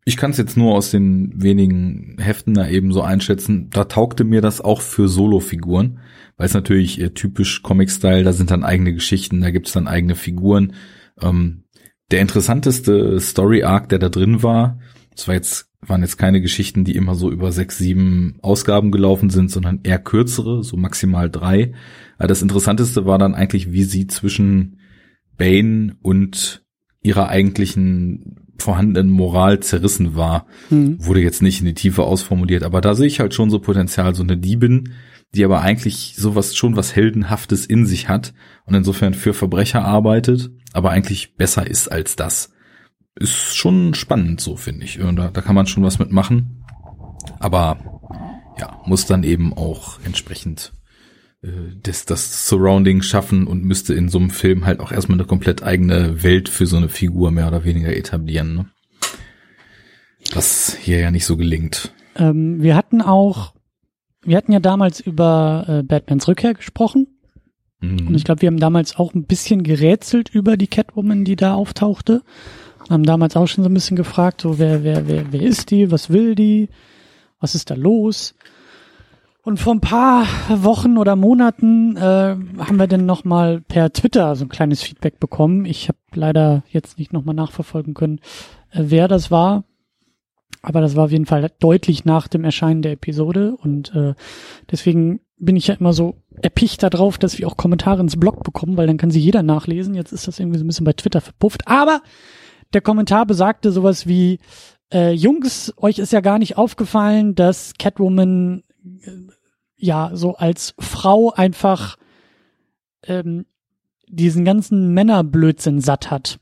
Ich 0.05 0.17
kann 0.17 0.31
es 0.31 0.37
jetzt 0.37 0.57
nur 0.57 0.75
aus 0.75 0.93
den 0.93 1.43
wenigen 1.43 2.17
Heften 2.19 2.55
da 2.55 2.69
eben 2.69 2.93
so 2.93 3.03
einschätzen. 3.03 3.71
Da 3.71 3.85
taugte 3.85 4.23
mir 4.23 4.41
das 4.41 4.61
auch 4.61 4.81
für 4.81 5.09
Solo-Figuren, 5.09 5.99
weil 6.37 6.47
es 6.47 6.55
natürlich 6.55 7.01
äh, 7.01 7.11
typisch 7.11 7.63
Comic-Style, 7.63 8.23
da 8.23 8.33
sind 8.33 8.53
dann 8.53 8.63
eigene 8.63 8.93
Geschichten, 8.93 9.41
da 9.41 9.51
gibt's 9.51 9.73
dann 9.73 9.89
eigene 9.89 10.15
Figuren. 10.15 10.75
Ähm, 11.21 11.65
der 12.13 12.21
interessanteste 12.21 13.19
Story-Arc, 13.19 13.89
der 13.89 13.99
da 13.99 14.09
drin 14.09 14.45
war, 14.45 14.79
das 15.11 15.27
war 15.27 15.35
jetzt, 15.35 15.73
waren 15.89 16.03
jetzt 16.03 16.19
keine 16.19 16.41
Geschichten, 16.41 16.85
die 16.85 16.97
immer 16.97 17.15
so 17.15 17.31
über 17.31 17.53
sechs, 17.53 17.79
sieben 17.79 18.39
Ausgaben 18.43 18.91
gelaufen 18.91 19.31
sind, 19.31 19.51
sondern 19.51 19.81
eher 19.83 19.99
kürzere, 19.99 20.63
so 20.63 20.77
maximal 20.77 21.31
drei. 21.31 21.73
Aber 22.19 22.29
das 22.29 22.43
Interessanteste 22.43 23.07
war 23.07 23.19
dann 23.19 23.35
eigentlich, 23.35 23.73
wie 23.73 23.85
sie 23.85 24.07
zwischen 24.07 24.81
Bane 25.37 25.97
und 26.03 26.65
ihrer 27.03 27.29
eigentlichen 27.29 28.37
vorhandenen 28.59 29.11
Moral 29.11 29.61
zerrissen 29.61 30.17
war. 30.17 30.47
Mhm. 30.71 31.05
Wurde 31.05 31.21
jetzt 31.21 31.43
nicht 31.43 31.61
in 31.61 31.67
die 31.67 31.75
Tiefe 31.75 32.05
ausformuliert, 32.05 32.63
aber 32.63 32.81
da 32.81 32.95
sehe 32.95 33.07
ich 33.07 33.21
halt 33.21 33.35
schon 33.35 33.51
so 33.51 33.59
Potenzial, 33.59 34.15
so 34.15 34.23
eine 34.23 34.37
Diebin, 34.37 34.95
die 35.35 35.45
aber 35.45 35.61
eigentlich 35.61 36.15
sowas 36.17 36.57
schon 36.57 36.77
was 36.77 36.97
Heldenhaftes 36.97 37.67
in 37.67 37.87
sich 37.87 38.09
hat 38.09 38.33
und 38.65 38.75
insofern 38.75 39.15
für 39.15 39.35
Verbrecher 39.35 39.85
arbeitet, 39.85 40.51
aber 40.73 40.91
eigentlich 40.91 41.37
besser 41.37 41.67
ist 41.67 41.93
als 41.93 42.17
das. 42.17 42.51
Ist 43.19 43.57
schon 43.57 43.95
spannend, 43.95 44.41
so 44.41 44.57
finde 44.57 44.85
ich. 44.85 45.01
Und 45.01 45.17
da, 45.17 45.31
da 45.31 45.41
kann 45.41 45.55
man 45.55 45.67
schon 45.67 45.83
was 45.83 45.99
mitmachen. 45.99 46.65
Aber 47.39 47.79
ja, 48.59 48.81
muss 48.87 49.07
dann 49.07 49.23
eben 49.23 49.53
auch 49.53 49.99
entsprechend 50.05 50.73
äh, 51.43 51.49
das, 51.83 52.05
das 52.05 52.47
Surrounding 52.49 53.03
schaffen 53.03 53.47
und 53.47 53.65
müsste 53.65 53.95
in 53.95 54.09
so 54.09 54.19
einem 54.19 54.31
Film 54.31 54.67
halt 54.67 54.81
auch 54.81 54.93
erstmal 54.93 55.19
eine 55.19 55.27
komplett 55.27 55.63
eigene 55.63 56.23
Welt 56.23 56.49
für 56.49 56.67
so 56.67 56.77
eine 56.77 56.89
Figur 56.89 57.31
mehr 57.31 57.49
oder 57.49 57.65
weniger 57.65 57.95
etablieren. 57.97 58.55
Ne? 58.55 58.67
Was 60.35 60.77
hier 60.77 60.99
ja 60.99 61.11
nicht 61.11 61.27
so 61.27 61.37
gelingt. 61.37 61.93
Ähm, 62.17 62.63
wir 62.63 62.77
hatten 62.77 63.03
auch, 63.03 63.55
wir 64.23 64.37
hatten 64.37 64.53
ja 64.53 64.61
damals 64.61 65.01
über 65.01 65.65
äh, 65.69 65.83
Batmans 65.83 66.27
Rückkehr 66.29 66.55
gesprochen. 66.55 67.07
Mhm. 67.81 68.09
Und 68.09 68.15
ich 68.15 68.25
glaube, 68.25 68.43
wir 68.43 68.49
haben 68.49 68.59
damals 68.59 68.97
auch 68.97 69.15
ein 69.15 69.25
bisschen 69.25 69.63
gerätselt 69.63 70.31
über 70.31 70.57
die 70.57 70.67
Catwoman, 70.67 71.25
die 71.25 71.37
da 71.37 71.55
auftauchte. 71.55 72.23
Haben 72.91 73.05
damals 73.05 73.37
auch 73.37 73.47
schon 73.47 73.65
so 73.65 73.71
ein 73.71 73.75
bisschen 73.75 73.97
gefragt, 73.97 74.43
so 74.43 74.59
wer, 74.59 74.85
wer, 74.85 75.09
wer, 75.09 75.33
wer 75.33 75.43
ist 75.43 75.71
die, 75.71 75.91
was 75.91 76.11
will 76.11 76.35
die, 76.35 76.69
was 77.41 77.55
ist 77.55 77.71
da 77.71 77.75
los? 77.75 78.35
Und 79.47 79.61
vor 79.61 79.75
ein 79.75 79.81
paar 79.81 80.27
Wochen 80.49 80.99
oder 80.99 81.15
Monaten 81.15 81.97
äh, 81.97 82.01
haben 82.01 82.79
wir 82.79 82.89
dann 82.89 83.07
nochmal 83.07 83.61
per 83.61 83.93
Twitter 83.93 84.35
so 84.35 84.45
ein 84.45 84.49
kleines 84.49 84.83
Feedback 84.83 85.21
bekommen. 85.21 85.67
Ich 85.67 85.89
habe 85.89 85.99
leider 86.15 86.65
jetzt 86.69 86.99
nicht 86.99 87.13
nochmal 87.13 87.37
nachverfolgen 87.37 87.95
können, 87.95 88.19
äh, 88.73 88.83
wer 88.87 89.07
das 89.07 89.31
war. 89.31 89.63
Aber 90.63 90.81
das 90.81 90.97
war 90.97 91.05
auf 91.05 91.13
jeden 91.13 91.27
Fall 91.27 91.49
deutlich 91.61 92.05
nach 92.05 92.27
dem 92.27 92.43
Erscheinen 92.43 92.83
der 92.83 92.91
Episode. 92.91 93.55
Und 93.57 93.95
äh, 93.95 94.15
deswegen 94.69 95.21
bin 95.39 95.55
ich 95.55 95.69
ja 95.69 95.77
immer 95.77 95.93
so 95.93 96.17
erpicht 96.43 96.83
darauf, 96.83 97.17
dass 97.17 97.39
wir 97.39 97.47
auch 97.47 97.57
Kommentare 97.57 98.01
ins 98.01 98.19
Blog 98.19 98.43
bekommen, 98.43 98.77
weil 98.77 98.89
dann 98.89 98.97
kann 98.97 99.13
sie 99.13 99.21
jeder 99.21 99.45
nachlesen. 99.45 99.95
Jetzt 99.95 100.11
ist 100.11 100.27
das 100.27 100.41
irgendwie 100.41 100.59
so 100.59 100.65
ein 100.65 100.67
bisschen 100.67 100.85
bei 100.87 100.93
Twitter 100.93 101.21
verpufft. 101.21 101.69
Aber 101.69 102.01
der 102.73 102.81
Kommentar 102.81 103.27
besagte 103.27 103.73
sowas 103.73 104.07
wie, 104.07 104.39
äh, 104.93 105.13
Jungs, 105.13 105.73
euch 105.77 105.99
ist 105.99 106.13
ja 106.13 106.21
gar 106.21 106.39
nicht 106.39 106.57
aufgefallen, 106.57 107.35
dass 107.35 107.75
Catwoman 107.79 108.63
ja 109.77 110.11
so 110.15 110.37
als 110.37 110.75
Frau 110.79 111.33
einfach 111.33 111.97
ähm, 113.05 113.47
diesen 114.09 114.45
ganzen 114.45 114.95
Männerblödsinn 114.95 115.81
satt 115.81 116.11
hat. 116.11 116.39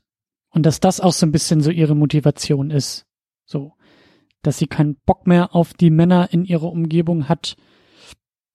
Und 0.49 0.65
dass 0.65 0.79
das 0.79 1.01
auch 1.01 1.11
so 1.11 1.25
ein 1.25 1.31
bisschen 1.31 1.61
so 1.61 1.69
ihre 1.69 1.95
Motivation 1.95 2.71
ist. 2.71 3.05
So. 3.45 3.73
Dass 4.41 4.57
sie 4.57 4.67
keinen 4.67 4.95
Bock 5.05 5.27
mehr 5.27 5.53
auf 5.53 5.73
die 5.73 5.89
Männer 5.89 6.29
in 6.31 6.45
ihrer 6.45 6.71
Umgebung 6.71 7.27
hat, 7.27 7.57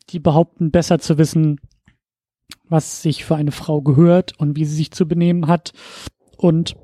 die 0.08 0.18
behaupten, 0.18 0.70
besser 0.70 0.98
zu 0.98 1.18
wissen, 1.18 1.60
was 2.68 3.02
sich 3.02 3.24
für 3.24 3.36
eine 3.36 3.52
Frau 3.52 3.82
gehört 3.82 4.38
und 4.38 4.56
wie 4.56 4.64
sie 4.64 4.76
sich 4.76 4.92
zu 4.92 5.06
benehmen 5.06 5.46
hat 5.46 5.72
und 6.36 6.76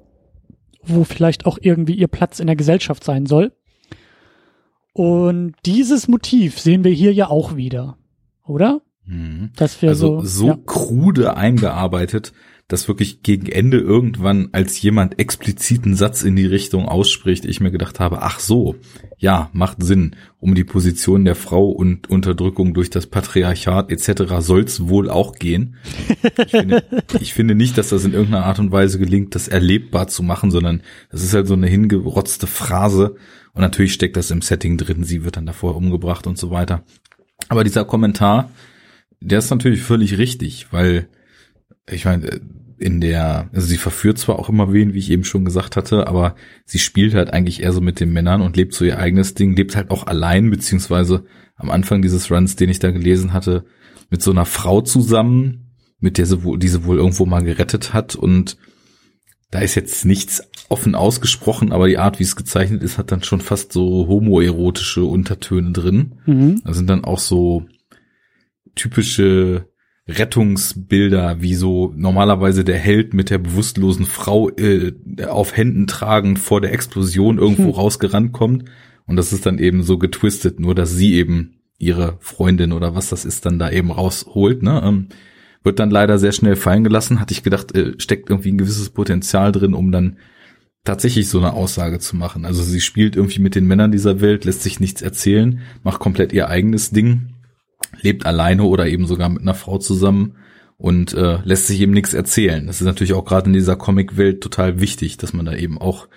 wo 0.86 1.04
vielleicht 1.04 1.46
auch 1.46 1.58
irgendwie 1.60 1.94
ihr 1.94 2.08
Platz 2.08 2.40
in 2.40 2.46
der 2.46 2.56
Gesellschaft 2.56 3.04
sein 3.04 3.26
soll. 3.26 3.52
Und 4.92 5.54
dieses 5.66 6.08
Motiv 6.08 6.58
sehen 6.58 6.84
wir 6.84 6.92
hier 6.92 7.12
ja 7.12 7.28
auch 7.28 7.56
wieder, 7.56 7.98
oder? 8.44 8.80
Mhm. 9.04 9.50
Dass 9.56 9.82
wir 9.82 9.90
also 9.90 10.20
so, 10.20 10.26
so 10.26 10.46
ja. 10.48 10.58
krude 10.64 11.36
eingearbeitet, 11.36 12.32
dass 12.68 12.88
wirklich 12.88 13.22
gegen 13.22 13.46
Ende 13.46 13.78
irgendwann, 13.78 14.48
als 14.52 14.80
jemand 14.82 15.18
expliziten 15.18 15.94
Satz 15.94 16.22
in 16.22 16.34
die 16.34 16.46
Richtung 16.46 16.86
ausspricht, 16.86 17.44
ich 17.44 17.60
mir 17.60 17.70
gedacht 17.70 18.00
habe, 18.00 18.22
ach 18.22 18.40
so, 18.40 18.74
ja, 19.18 19.50
macht 19.52 19.82
Sinn. 19.82 20.16
Um 20.38 20.54
die 20.54 20.64
Position 20.64 21.24
der 21.24 21.36
Frau 21.36 21.68
und 21.68 22.10
Unterdrückung 22.10 22.74
durch 22.74 22.90
das 22.90 23.06
Patriarchat 23.06 23.90
etc. 23.90 24.34
soll's 24.40 24.88
wohl 24.88 25.10
auch 25.10 25.36
gehen. 25.36 25.76
Ich 26.44 26.50
finde, 26.50 26.84
ich 27.20 27.34
finde 27.34 27.54
nicht, 27.54 27.78
dass 27.78 27.90
das 27.90 28.04
in 28.04 28.12
irgendeiner 28.12 28.46
Art 28.46 28.58
und 28.58 28.72
Weise 28.72 28.98
gelingt, 28.98 29.34
das 29.34 29.48
erlebbar 29.48 30.08
zu 30.08 30.22
machen, 30.22 30.50
sondern 30.50 30.82
das 31.10 31.22
ist 31.22 31.34
halt 31.34 31.46
so 31.46 31.54
eine 31.54 31.68
hingerotzte 31.68 32.46
Phrase, 32.46 33.16
und 33.56 33.62
natürlich 33.62 33.94
steckt 33.94 34.18
das 34.18 34.30
im 34.30 34.42
Setting 34.42 34.76
drin, 34.76 35.02
sie 35.02 35.24
wird 35.24 35.38
dann 35.38 35.46
davor 35.46 35.76
umgebracht 35.76 36.26
und 36.26 36.36
so 36.36 36.50
weiter. 36.50 36.84
Aber 37.48 37.64
dieser 37.64 37.86
Kommentar, 37.86 38.50
der 39.20 39.38
ist 39.38 39.48
natürlich 39.48 39.80
völlig 39.80 40.18
richtig, 40.18 40.66
weil 40.72 41.08
ich 41.90 42.04
meine, 42.04 42.40
in 42.78 43.00
der, 43.00 43.48
also 43.52 43.66
sie 43.66 43.78
verführt 43.78 44.18
zwar 44.18 44.38
auch 44.38 44.48
immer 44.48 44.72
wen, 44.72 44.92
wie 44.92 44.98
ich 44.98 45.10
eben 45.10 45.24
schon 45.24 45.44
gesagt 45.44 45.76
hatte, 45.76 46.06
aber 46.06 46.36
sie 46.64 46.78
spielt 46.78 47.14
halt 47.14 47.32
eigentlich 47.32 47.62
eher 47.62 47.72
so 47.72 47.80
mit 47.80 48.00
den 48.00 48.12
Männern 48.12 48.42
und 48.42 48.56
lebt 48.56 48.74
so 48.74 48.84
ihr 48.84 48.98
eigenes 48.98 49.34
Ding, 49.34 49.56
lebt 49.56 49.76
halt 49.76 49.90
auch 49.90 50.06
allein, 50.06 50.50
beziehungsweise 50.50 51.24
am 51.56 51.70
Anfang 51.70 52.02
dieses 52.02 52.30
Runs, 52.30 52.56
den 52.56 52.68
ich 52.68 52.78
da 52.78 52.90
gelesen 52.90 53.32
hatte, 53.32 53.64
mit 54.10 54.22
so 54.22 54.30
einer 54.30 54.44
Frau 54.44 54.82
zusammen, 54.82 55.74
mit 56.00 56.18
der 56.18 56.26
sie 56.26 56.42
wohl, 56.42 56.58
die 56.58 56.68
sie 56.68 56.84
wohl 56.84 56.98
irgendwo 56.98 57.24
mal 57.24 57.42
gerettet 57.42 57.94
hat 57.94 58.14
und 58.14 58.58
da 59.50 59.60
ist 59.60 59.74
jetzt 59.74 60.04
nichts 60.04 60.42
offen 60.68 60.94
ausgesprochen, 60.94 61.72
aber 61.72 61.86
die 61.88 61.98
Art, 61.98 62.18
wie 62.18 62.24
es 62.24 62.36
gezeichnet 62.36 62.82
ist, 62.82 62.98
hat 62.98 63.12
dann 63.12 63.22
schon 63.22 63.40
fast 63.40 63.72
so 63.72 64.06
homoerotische 64.08 65.04
Untertöne 65.04 65.70
drin. 65.70 66.16
Mhm. 66.26 66.62
Da 66.64 66.74
sind 66.74 66.90
dann 66.90 67.04
auch 67.04 67.20
so 67.20 67.64
typische 68.74 69.68
Rettungsbilder, 70.08 71.40
wie 71.40 71.54
so 71.54 71.92
normalerweise 71.96 72.62
der 72.62 72.78
Held 72.78 73.12
mit 73.12 73.30
der 73.30 73.38
bewusstlosen 73.38 74.06
Frau 74.06 74.50
äh, 74.50 74.92
auf 75.26 75.56
Händen 75.56 75.86
tragend 75.86 76.38
vor 76.38 76.60
der 76.60 76.72
Explosion 76.72 77.38
irgendwo 77.38 77.64
mhm. 77.68 77.70
rausgerannt 77.70 78.32
kommt. 78.32 78.64
Und 79.06 79.16
das 79.16 79.32
ist 79.32 79.46
dann 79.46 79.58
eben 79.58 79.82
so 79.82 79.98
getwistet, 79.98 80.60
nur 80.60 80.74
dass 80.74 80.92
sie 80.92 81.14
eben 81.14 81.56
ihre 81.78 82.16
Freundin 82.20 82.72
oder 82.72 82.94
was 82.94 83.08
das 83.08 83.24
ist, 83.24 83.46
dann 83.46 83.58
da 83.58 83.70
eben 83.70 83.90
rausholt. 83.90 84.62
Ne? 84.62 84.80
Ähm, 84.84 85.08
wird 85.62 85.80
dann 85.80 85.90
leider 85.90 86.18
sehr 86.18 86.32
schnell 86.32 86.56
fallen 86.56 86.84
gelassen. 86.84 87.20
Hatte 87.20 87.32
ich 87.32 87.42
gedacht, 87.42 87.74
äh, 87.74 87.94
steckt 87.98 88.30
irgendwie 88.30 88.52
ein 88.52 88.58
gewisses 88.58 88.90
Potenzial 88.90 89.50
drin, 89.50 89.74
um 89.74 89.90
dann 89.90 90.16
tatsächlich 90.84 91.28
so 91.28 91.38
eine 91.38 91.52
Aussage 91.52 91.98
zu 91.98 92.14
machen. 92.14 92.44
Also 92.44 92.62
sie 92.62 92.80
spielt 92.80 93.16
irgendwie 93.16 93.40
mit 93.40 93.56
den 93.56 93.66
Männern 93.66 93.90
dieser 93.90 94.20
Welt, 94.20 94.44
lässt 94.44 94.62
sich 94.62 94.78
nichts 94.78 95.02
erzählen, 95.02 95.60
macht 95.82 95.98
komplett 95.98 96.32
ihr 96.32 96.48
eigenes 96.48 96.90
Ding, 96.90 97.30
lebt 98.00 98.26
alleine 98.26 98.64
oder 98.64 98.86
eben 98.86 99.06
sogar 99.06 99.28
mit 99.28 99.42
einer 99.42 99.54
Frau 99.54 99.78
zusammen 99.78 100.36
und 100.76 101.14
äh, 101.14 101.38
lässt 101.44 101.66
sich 101.66 101.80
eben 101.80 101.92
nichts 101.92 102.14
erzählen. 102.14 102.66
Das 102.66 102.80
ist 102.80 102.86
natürlich 102.86 103.14
auch 103.14 103.24
gerade 103.24 103.46
in 103.46 103.54
dieser 103.54 103.76
Comic-Welt 103.76 104.42
total 104.42 104.80
wichtig, 104.80 105.16
dass 105.16 105.32
man 105.32 105.46
da 105.46 105.54
eben 105.54 105.78
auch 105.78 106.08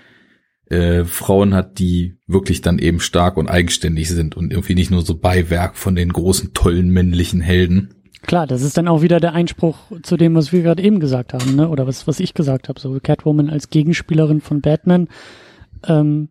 äh, 0.69 1.05
Frauen 1.05 1.53
hat, 1.53 1.79
die 1.79 2.17
wirklich 2.27 2.61
dann 2.61 2.77
eben 2.79 2.99
stark 2.99 3.37
und 3.37 3.47
eigenständig 3.47 4.09
sind 4.09 4.35
und 4.37 4.51
irgendwie 4.51 4.75
nicht 4.75 4.91
nur 4.91 5.01
so 5.01 5.17
Beiwerk 5.17 5.77
von 5.77 5.95
den 5.95 6.13
großen, 6.13 6.53
tollen 6.53 6.89
männlichen 6.89 7.41
Helden. 7.41 7.95
Klar, 8.21 8.47
das 8.47 8.61
ist 8.61 8.77
dann 8.77 8.87
auch 8.87 9.01
wieder 9.01 9.19
der 9.19 9.33
Einspruch 9.33 9.77
zu 10.03 10.17
dem, 10.17 10.35
was 10.35 10.51
wir 10.51 10.61
gerade 10.61 10.83
eben 10.83 10.99
gesagt 10.99 11.33
haben, 11.33 11.55
ne? 11.55 11.69
Oder 11.69 11.87
was, 11.87 12.05
was 12.05 12.19
ich 12.19 12.33
gesagt 12.33 12.67
habe. 12.67 12.79
So 12.79 12.99
Catwoman 13.01 13.49
als 13.49 13.69
Gegenspielerin 13.69 14.41
von 14.41 14.61
Batman. 14.61 15.07
Ähm, 15.87 16.27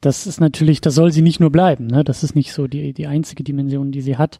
das 0.00 0.26
ist 0.26 0.40
natürlich, 0.40 0.80
da 0.80 0.90
soll 0.90 1.12
sie 1.12 1.22
nicht 1.22 1.40
nur 1.40 1.50
bleiben, 1.50 1.86
ne? 1.86 2.04
Das 2.04 2.22
ist 2.22 2.34
nicht 2.34 2.52
so 2.52 2.66
die, 2.66 2.92
die 2.92 3.06
einzige 3.06 3.44
Dimension, 3.44 3.92
die 3.92 4.00
sie 4.00 4.16
hat. 4.16 4.38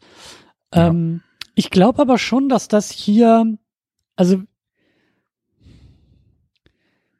Ja. 0.74 0.88
Ähm, 0.88 1.22
ich 1.54 1.70
glaube 1.70 2.00
aber 2.00 2.16
schon, 2.16 2.48
dass 2.48 2.68
das 2.68 2.90
hier, 2.90 3.44
also 4.16 4.42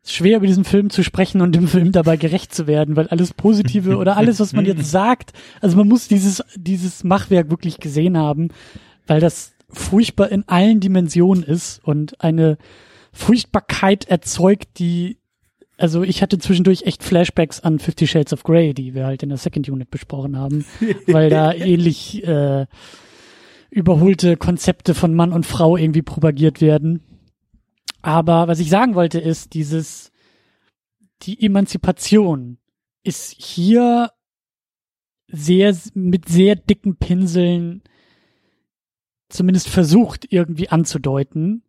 schwer 0.03 0.38
über 0.38 0.46
diesen 0.46 0.64
Film 0.64 0.90
zu 0.90 1.05
sprechen 1.05 1.40
und 1.40 1.55
dem 1.55 1.68
Film 1.68 1.92
dabei 1.92 2.16
gerecht 2.16 2.55
zu 2.55 2.66
werden, 2.66 2.96
weil 2.96 3.09
alles 3.09 3.35
Positive 3.35 3.96
oder 3.96 4.16
alles, 4.16 4.40
was 4.40 4.53
man 4.53 4.64
jetzt 4.64 4.85
sagt, 4.90 5.33
also 5.61 5.76
man 5.76 5.88
muss 5.88 6.09
dieses, 6.09 6.42
dieses 6.57 7.05
Machwerk 7.05 7.50
wirklich 7.50 7.79
gesehen 7.79 8.16
haben, 8.16 8.48
weil 9.07 9.20
das 9.20 9.53
furchtbar 9.68 10.31
in 10.31 10.48
allen 10.48 10.81
Dimensionen 10.81 11.44
ist 11.44 11.85
und 11.85 12.20
eine 12.20 12.59
Furchtbarkeit 13.12 14.07
erzeugt, 14.07 14.79
die, 14.79 15.18
also 15.81 16.03
ich 16.03 16.23
hatte 16.23 16.38
zwischendurch 16.38 16.83
echt 16.83 17.03
Flashbacks 17.03 17.61
an 17.61 17.79
Fifty 17.79 18.07
Shades 18.07 18.33
of 18.33 18.43
Grey, 18.43 18.75
die 18.75 18.95
wir 18.95 19.07
halt 19.07 19.23
in 19.23 19.31
der 19.31 19.38
Second 19.38 19.69
Unit 19.69 19.90
besprochen 19.90 20.37
haben, 20.37 20.64
weil 21.07 21.31
da 21.31 21.53
ähnlich 21.53 22.23
äh, 22.27 22.66
überholte 23.71 24.37
Konzepte 24.37 24.95
von 24.95 25.14
Mann 25.14 25.33
und 25.33 25.47
Frau 25.47 25.77
irgendwie 25.77 26.03
propagiert 26.03 26.61
werden. 26.61 27.03
Aber 28.03 28.49
was 28.49 28.61
ich 28.61 28.69
sagen 28.71 28.95
wollte 28.95 29.21
ist, 29.21 29.55
dieses, 29.55 30.12
die 31.23 31.43
Emanzipation 31.43 32.59
ist 33.03 33.35
hier 33.40 34.11
sehr, 35.29 35.75
mit 35.95 36.29
sehr 36.29 36.57
dicken 36.57 36.97
Pinseln 36.97 37.83
zumindest 39.29 39.69
versucht 39.69 40.27
irgendwie 40.31 40.69
anzudeuten, 40.69 41.62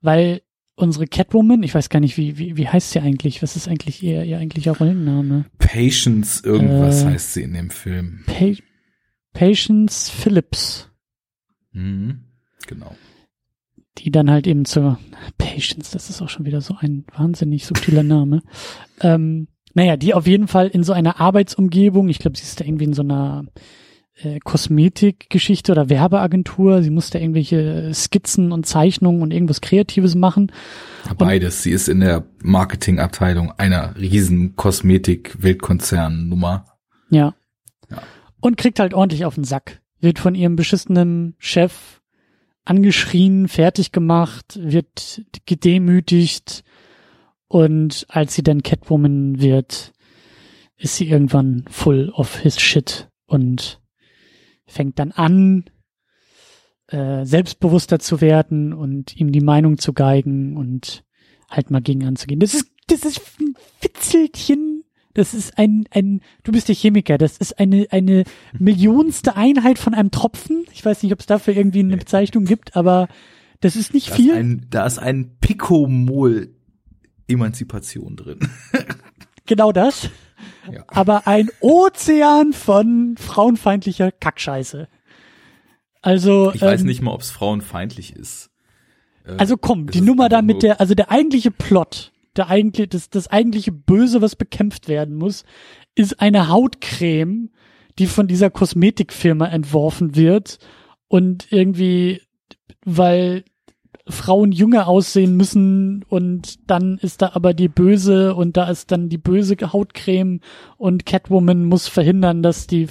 weil 0.00 0.42
unsere 0.76 1.06
Catwoman, 1.06 1.62
ich 1.62 1.74
weiß 1.74 1.88
gar 1.88 2.00
nicht, 2.00 2.16
wie, 2.16 2.38
wie, 2.38 2.56
wie 2.56 2.68
heißt 2.68 2.90
sie 2.90 3.00
eigentlich? 3.00 3.42
Was 3.42 3.56
ist 3.56 3.68
eigentlich 3.68 4.02
ihr, 4.02 4.24
ihr 4.24 4.38
eigentlicher 4.38 4.76
Rollenname? 4.76 5.46
Patience 5.58 6.42
irgendwas 6.44 7.02
äh, 7.02 7.06
heißt 7.06 7.34
sie 7.34 7.42
in 7.42 7.54
dem 7.54 7.70
Film. 7.70 8.24
Pa 8.26 8.52
Patience 9.32 10.10
Phillips. 10.10 10.90
Mhm, 11.72 12.24
genau 12.66 12.94
die 13.98 14.10
dann 14.10 14.30
halt 14.30 14.46
eben 14.46 14.64
zur 14.64 14.98
Patience, 15.38 15.90
das 15.90 16.10
ist 16.10 16.20
auch 16.20 16.28
schon 16.28 16.46
wieder 16.46 16.60
so 16.60 16.76
ein 16.78 17.04
wahnsinnig 17.16 17.64
subtiler 17.64 18.02
Name. 18.02 18.42
ähm, 19.00 19.48
naja, 19.76 19.96
die 19.96 20.14
auf 20.14 20.26
jeden 20.26 20.46
Fall 20.46 20.68
in 20.68 20.84
so 20.84 20.92
einer 20.92 21.20
Arbeitsumgebung, 21.20 22.08
ich 22.08 22.20
glaube, 22.20 22.36
sie 22.36 22.44
ist 22.44 22.60
da 22.60 22.64
irgendwie 22.64 22.84
in 22.84 22.92
so 22.92 23.02
einer 23.02 23.44
äh, 24.16 24.38
Kosmetikgeschichte 24.40 25.72
oder 25.72 25.88
Werbeagentur, 25.88 26.82
sie 26.82 26.90
musste 26.90 27.18
irgendwelche 27.18 27.92
Skizzen 27.94 28.52
und 28.52 28.66
Zeichnungen 28.66 29.22
und 29.22 29.32
irgendwas 29.32 29.60
Kreatives 29.60 30.14
machen. 30.14 30.52
Beides, 31.18 31.56
und, 31.56 31.62
sie 31.62 31.72
ist 31.72 31.88
in 31.88 32.00
der 32.00 32.24
Marketingabteilung 32.42 33.52
einer 33.52 33.96
riesen 33.96 34.56
Kosmetik-Weltkonzern-Nummer. 34.56 36.66
Ja. 37.10 37.34
ja. 37.90 38.02
Und 38.40 38.56
kriegt 38.56 38.78
halt 38.78 38.94
ordentlich 38.94 39.24
auf 39.24 39.34
den 39.34 39.44
Sack. 39.44 39.80
Wird 40.00 40.18
von 40.18 40.34
ihrem 40.34 40.56
beschissenen 40.56 41.34
Chef 41.38 42.00
angeschrien, 42.64 43.48
fertig 43.48 43.92
gemacht, 43.92 44.58
wird 44.60 45.22
gedemütigt 45.46 46.64
und 47.48 48.06
als 48.08 48.34
sie 48.34 48.42
dann 48.42 48.62
Catwoman 48.62 49.40
wird, 49.40 49.92
ist 50.76 50.96
sie 50.96 51.08
irgendwann 51.08 51.64
full 51.70 52.10
of 52.10 52.38
his 52.38 52.60
shit 52.60 53.08
und 53.26 53.80
fängt 54.66 54.98
dann 54.98 55.12
an, 55.12 55.64
äh, 56.88 57.24
selbstbewusster 57.24 57.98
zu 57.98 58.20
werden 58.20 58.72
und 58.72 59.16
ihm 59.16 59.32
die 59.32 59.40
Meinung 59.40 59.78
zu 59.78 59.92
geigen 59.92 60.56
und 60.56 61.04
halt 61.50 61.70
mal 61.70 61.82
gegen 61.82 62.04
anzugehen. 62.04 62.40
Das 62.40 62.54
ist, 62.54 62.70
das 62.88 63.04
ist 63.04 63.20
ein 63.40 63.54
Witzelchen 63.80 64.84
das 65.14 65.32
ist 65.32 65.56
ein, 65.58 65.84
ein, 65.90 66.20
du 66.42 66.50
bist 66.50 66.68
der 66.68 66.74
Chemiker, 66.74 67.18
das 67.18 67.38
ist 67.38 67.58
eine, 67.58 67.86
eine 67.90 68.24
millionste 68.58 69.36
Einheit 69.36 69.78
von 69.78 69.94
einem 69.94 70.10
Tropfen. 70.10 70.66
Ich 70.72 70.84
weiß 70.84 71.04
nicht, 71.04 71.12
ob 71.12 71.20
es 71.20 71.26
dafür 71.26 71.56
irgendwie 71.56 71.80
eine 71.80 71.96
Bezeichnung 71.96 72.44
gibt, 72.44 72.76
aber 72.76 73.08
das 73.60 73.76
ist 73.76 73.94
nicht 73.94 74.10
da 74.10 74.14
viel. 74.16 74.30
Ist 74.30 74.36
ein, 74.36 74.66
da 74.70 74.84
ist 74.84 74.98
ein 74.98 75.36
Pikomol 75.40 76.52
Emanzipation 77.28 78.16
drin. 78.16 78.40
genau 79.46 79.70
das. 79.70 80.10
Ja. 80.70 80.84
Aber 80.88 81.26
ein 81.26 81.50
Ozean 81.60 82.52
von 82.52 83.16
frauenfeindlicher 83.18 84.12
Kackscheiße. 84.12 84.88
Also. 86.02 86.52
Ich 86.54 86.62
ähm, 86.62 86.68
weiß 86.68 86.82
nicht 86.82 87.02
mal, 87.02 87.12
ob 87.12 87.20
es 87.20 87.30
frauenfeindlich 87.30 88.14
ist. 88.14 88.50
Äh, 89.24 89.32
also 89.36 89.56
komm, 89.56 89.88
die 89.88 90.00
Nummer 90.00 90.28
da 90.28 90.42
mit 90.42 90.62
der, 90.62 90.80
also 90.80 90.94
der 90.94 91.10
eigentliche 91.10 91.50
Plot 91.50 92.12
der 92.36 92.48
eigentlich, 92.48 92.88
das, 92.88 93.10
das 93.10 93.28
eigentliche 93.28 93.72
Böse, 93.72 94.20
was 94.20 94.36
bekämpft 94.36 94.88
werden 94.88 95.14
muss, 95.14 95.44
ist 95.94 96.20
eine 96.20 96.48
Hautcreme, 96.48 97.50
die 97.98 98.06
von 98.06 98.26
dieser 98.26 98.50
Kosmetikfirma 98.50 99.46
entworfen 99.46 100.16
wird 100.16 100.58
und 101.08 101.46
irgendwie, 101.50 102.22
weil 102.84 103.44
Frauen 104.06 104.52
jünger 104.52 104.86
aussehen 104.86 105.36
müssen 105.36 106.04
und 106.08 106.58
dann 106.68 106.98
ist 106.98 107.22
da 107.22 107.30
aber 107.34 107.54
die 107.54 107.68
böse 107.68 108.34
und 108.34 108.56
da 108.56 108.68
ist 108.68 108.90
dann 108.92 109.08
die 109.08 109.18
böse 109.18 109.56
Hautcreme 109.72 110.40
und 110.76 111.06
Catwoman 111.06 111.64
muss 111.64 111.88
verhindern, 111.88 112.42
dass 112.42 112.66
die 112.66 112.86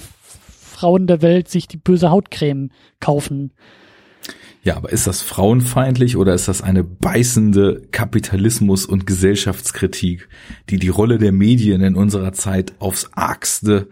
Frauen 0.74 1.06
der 1.06 1.22
Welt 1.22 1.48
sich 1.48 1.68
die 1.68 1.76
böse 1.76 2.10
Hautcreme 2.10 2.70
kaufen. 2.98 3.52
Ja, 4.64 4.76
aber 4.76 4.90
ist 4.90 5.06
das 5.06 5.22
frauenfeindlich 5.22 6.16
oder 6.16 6.34
ist 6.34 6.48
das 6.48 6.62
eine 6.62 6.82
beißende 6.82 7.82
Kapitalismus- 7.92 8.86
und 8.86 9.06
Gesellschaftskritik, 9.06 10.28
die 10.70 10.78
die 10.78 10.88
Rolle 10.88 11.18
der 11.18 11.32
Medien 11.32 11.82
in 11.82 11.94
unserer 11.94 12.32
Zeit 12.32 12.72
aufs 12.80 13.10
argste 13.12 13.88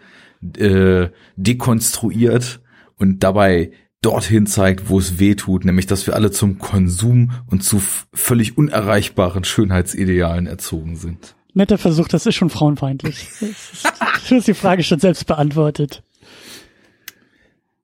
äh, 0.56 1.08
dekonstruiert 1.36 2.60
und 2.96 3.22
dabei 3.22 3.70
dorthin 4.02 4.46
zeigt, 4.46 4.88
wo 4.88 4.98
es 4.98 5.18
weh 5.18 5.34
tut, 5.34 5.64
nämlich 5.64 5.86
dass 5.86 6.06
wir 6.06 6.14
alle 6.14 6.30
zum 6.30 6.58
Konsum 6.58 7.30
und 7.46 7.62
zu 7.62 7.80
völlig 8.12 8.58
unerreichbaren 8.58 9.44
Schönheitsidealen 9.44 10.46
erzogen 10.46 10.96
sind. 10.96 11.34
Netter 11.54 11.78
Versuch, 11.78 12.08
das 12.08 12.26
ist 12.26 12.34
schon 12.34 12.50
frauenfeindlich. 12.50 13.28
du 14.28 14.36
hast 14.36 14.48
die 14.48 14.54
Frage 14.54 14.82
schon 14.82 14.98
selbst 14.98 15.26
beantwortet. 15.26 16.02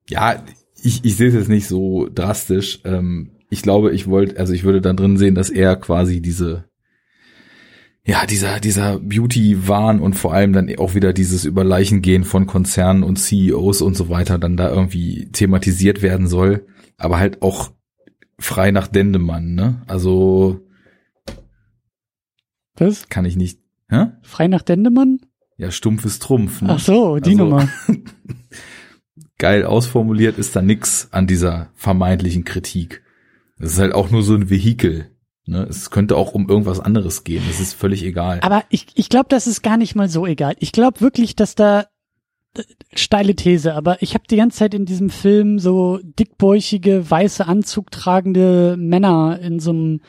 Ja, 0.08 0.42
ich, 0.82 1.04
ich 1.04 1.16
sehe 1.16 1.28
es 1.28 1.34
jetzt 1.34 1.48
nicht 1.48 1.68
so 1.68 2.08
drastisch. 2.12 2.80
Ähm, 2.84 3.30
ich 3.50 3.62
glaube, 3.62 3.92
ich 3.92 4.06
wollte, 4.06 4.38
also 4.38 4.52
ich 4.52 4.64
würde 4.64 4.80
dann 4.80 4.96
drin 4.96 5.16
sehen, 5.16 5.34
dass 5.34 5.50
er 5.50 5.76
quasi 5.76 6.20
diese, 6.20 6.64
ja, 8.08 8.24
dieser, 8.24 8.58
dieser 8.58 8.98
Beauty-Wahn 9.00 10.00
und 10.00 10.14
vor 10.14 10.32
allem 10.32 10.54
dann 10.54 10.74
auch 10.78 10.94
wieder 10.94 11.12
dieses 11.12 11.44
Überleichengehen 11.44 12.24
von 12.24 12.46
Konzernen 12.46 13.02
und 13.02 13.18
CEOs 13.18 13.82
und 13.82 13.98
so 13.98 14.08
weiter 14.08 14.38
dann 14.38 14.56
da 14.56 14.70
irgendwie 14.70 15.30
thematisiert 15.30 16.00
werden 16.00 16.26
soll. 16.26 16.66
Aber 16.96 17.18
halt 17.18 17.42
auch 17.42 17.70
frei 18.38 18.70
nach 18.70 18.88
Dendemann, 18.88 19.54
ne? 19.54 19.82
Also. 19.86 20.64
Was? 22.76 23.10
Kann 23.10 23.26
ich 23.26 23.36
nicht. 23.36 23.60
Hä? 23.90 24.06
Frei 24.22 24.48
nach 24.48 24.62
Dendemann? 24.62 25.20
Ja, 25.58 25.70
stumpfes 25.70 26.18
Trumpf. 26.18 26.62
Ne? 26.62 26.70
Ach 26.70 26.78
so, 26.78 27.18
die 27.18 27.32
also, 27.32 27.44
Nummer. 27.44 27.68
geil 29.38 29.66
ausformuliert 29.66 30.38
ist 30.38 30.56
da 30.56 30.62
nix 30.62 31.08
an 31.10 31.26
dieser 31.26 31.72
vermeintlichen 31.74 32.46
Kritik. 32.46 33.02
Es 33.58 33.72
ist 33.72 33.78
halt 33.78 33.94
auch 33.94 34.10
nur 34.10 34.22
so 34.22 34.34
ein 34.34 34.48
Vehikel. 34.48 35.10
Ne? 35.48 35.66
Es 35.68 35.90
könnte 35.90 36.16
auch 36.16 36.32
um 36.32 36.48
irgendwas 36.48 36.78
anderes 36.78 37.24
gehen. 37.24 37.42
Es 37.48 37.58
ist 37.58 37.72
völlig 37.72 38.04
egal. 38.04 38.40
Aber 38.42 38.64
ich, 38.68 38.86
ich 38.94 39.08
glaube, 39.08 39.26
das 39.30 39.46
ist 39.46 39.62
gar 39.62 39.78
nicht 39.78 39.94
mal 39.94 40.08
so 40.08 40.26
egal. 40.26 40.54
Ich 40.58 40.72
glaube 40.72 41.00
wirklich, 41.00 41.36
dass 41.36 41.54
da 41.54 41.86
äh, 42.54 42.62
steile 42.94 43.34
These, 43.34 43.74
aber 43.74 44.02
ich 44.02 44.12
habe 44.12 44.24
die 44.30 44.36
ganze 44.36 44.58
Zeit 44.58 44.74
in 44.74 44.84
diesem 44.84 45.08
Film 45.08 45.58
so 45.58 46.00
dickbäuchige, 46.02 47.10
weiße 47.10 47.46
Anzug 47.46 47.90
tragende 47.90 48.76
Männer 48.78 49.40
in 49.40 49.58
so 49.58 49.70
einem 49.70 50.00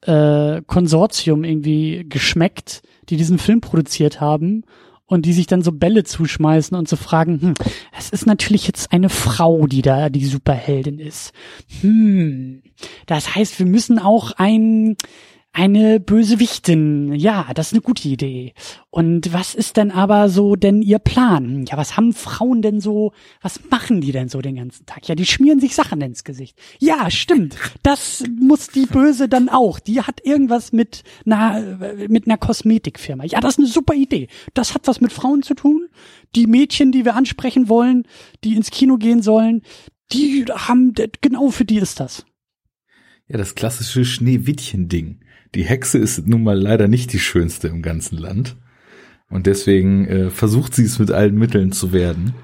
äh, 0.00 0.62
Konsortium 0.66 1.44
irgendwie 1.44 2.06
geschmeckt, 2.08 2.82
die 3.10 3.18
diesen 3.18 3.38
Film 3.38 3.60
produziert 3.60 4.20
haben 4.20 4.64
und 5.10 5.26
die 5.26 5.32
sich 5.32 5.48
dann 5.48 5.62
so 5.62 5.72
Bälle 5.72 6.04
zuschmeißen 6.04 6.76
und 6.76 6.88
so 6.88 6.94
fragen, 6.94 7.40
hm, 7.40 7.54
es 7.98 8.10
ist 8.10 8.26
natürlich 8.26 8.66
jetzt 8.68 8.92
eine 8.92 9.08
Frau, 9.08 9.66
die 9.66 9.82
da 9.82 10.08
die 10.08 10.24
Superheldin 10.24 11.00
ist. 11.00 11.32
Hm, 11.80 12.62
das 13.06 13.34
heißt, 13.34 13.58
wir 13.58 13.66
müssen 13.66 13.98
auch 13.98 14.30
ein 14.36 14.96
eine 15.52 15.98
Bösewichtin. 15.98 17.12
Ja, 17.14 17.50
das 17.54 17.68
ist 17.68 17.72
eine 17.72 17.82
gute 17.82 18.08
Idee. 18.08 18.54
Und 18.90 19.32
was 19.32 19.54
ist 19.54 19.76
denn 19.76 19.90
aber 19.90 20.28
so 20.28 20.54
denn 20.54 20.80
ihr 20.80 21.00
Plan? 21.00 21.66
Ja, 21.66 21.76
was 21.76 21.96
haben 21.96 22.12
Frauen 22.12 22.62
denn 22.62 22.80
so, 22.80 23.12
was 23.42 23.60
machen 23.68 24.00
die 24.00 24.12
denn 24.12 24.28
so 24.28 24.40
den 24.40 24.56
ganzen 24.56 24.86
Tag? 24.86 25.08
Ja, 25.08 25.14
die 25.14 25.26
schmieren 25.26 25.58
sich 25.58 25.74
Sachen 25.74 26.00
ins 26.00 26.22
Gesicht. 26.22 26.56
Ja, 26.78 27.10
stimmt. 27.10 27.56
Das 27.82 28.22
muss 28.40 28.68
die 28.68 28.86
Böse 28.86 29.28
dann 29.28 29.48
auch. 29.48 29.80
Die 29.80 30.00
hat 30.02 30.24
irgendwas 30.24 30.72
mit 30.72 31.02
einer, 31.26 31.96
mit 32.08 32.26
einer 32.26 32.38
Kosmetikfirma. 32.38 33.24
Ja, 33.24 33.40
das 33.40 33.54
ist 33.54 33.58
eine 33.58 33.68
super 33.68 33.94
Idee. 33.94 34.28
Das 34.54 34.74
hat 34.74 34.86
was 34.86 35.00
mit 35.00 35.12
Frauen 35.12 35.42
zu 35.42 35.54
tun. 35.54 35.88
Die 36.36 36.46
Mädchen, 36.46 36.92
die 36.92 37.04
wir 37.04 37.16
ansprechen 37.16 37.68
wollen, 37.68 38.04
die 38.44 38.54
ins 38.54 38.70
Kino 38.70 38.98
gehen 38.98 39.20
sollen, 39.20 39.62
die 40.12 40.44
haben, 40.44 40.94
genau 41.20 41.50
für 41.50 41.64
die 41.64 41.78
ist 41.78 41.98
das. 41.98 42.24
Ja, 43.26 43.36
das 43.36 43.54
klassische 43.54 44.04
Schneewittchen-Ding. 44.04 45.20
Die 45.54 45.64
Hexe 45.64 45.98
ist 45.98 46.26
nun 46.26 46.42
mal 46.42 46.58
leider 46.58 46.88
nicht 46.88 47.12
die 47.12 47.18
schönste 47.18 47.68
im 47.68 47.82
ganzen 47.82 48.18
Land. 48.18 48.56
Und 49.28 49.46
deswegen 49.46 50.06
äh, 50.06 50.30
versucht 50.30 50.74
sie 50.74 50.84
es 50.84 50.98
mit 50.98 51.10
allen 51.10 51.36
Mitteln 51.36 51.72
zu 51.72 51.92
werden. 51.92 52.34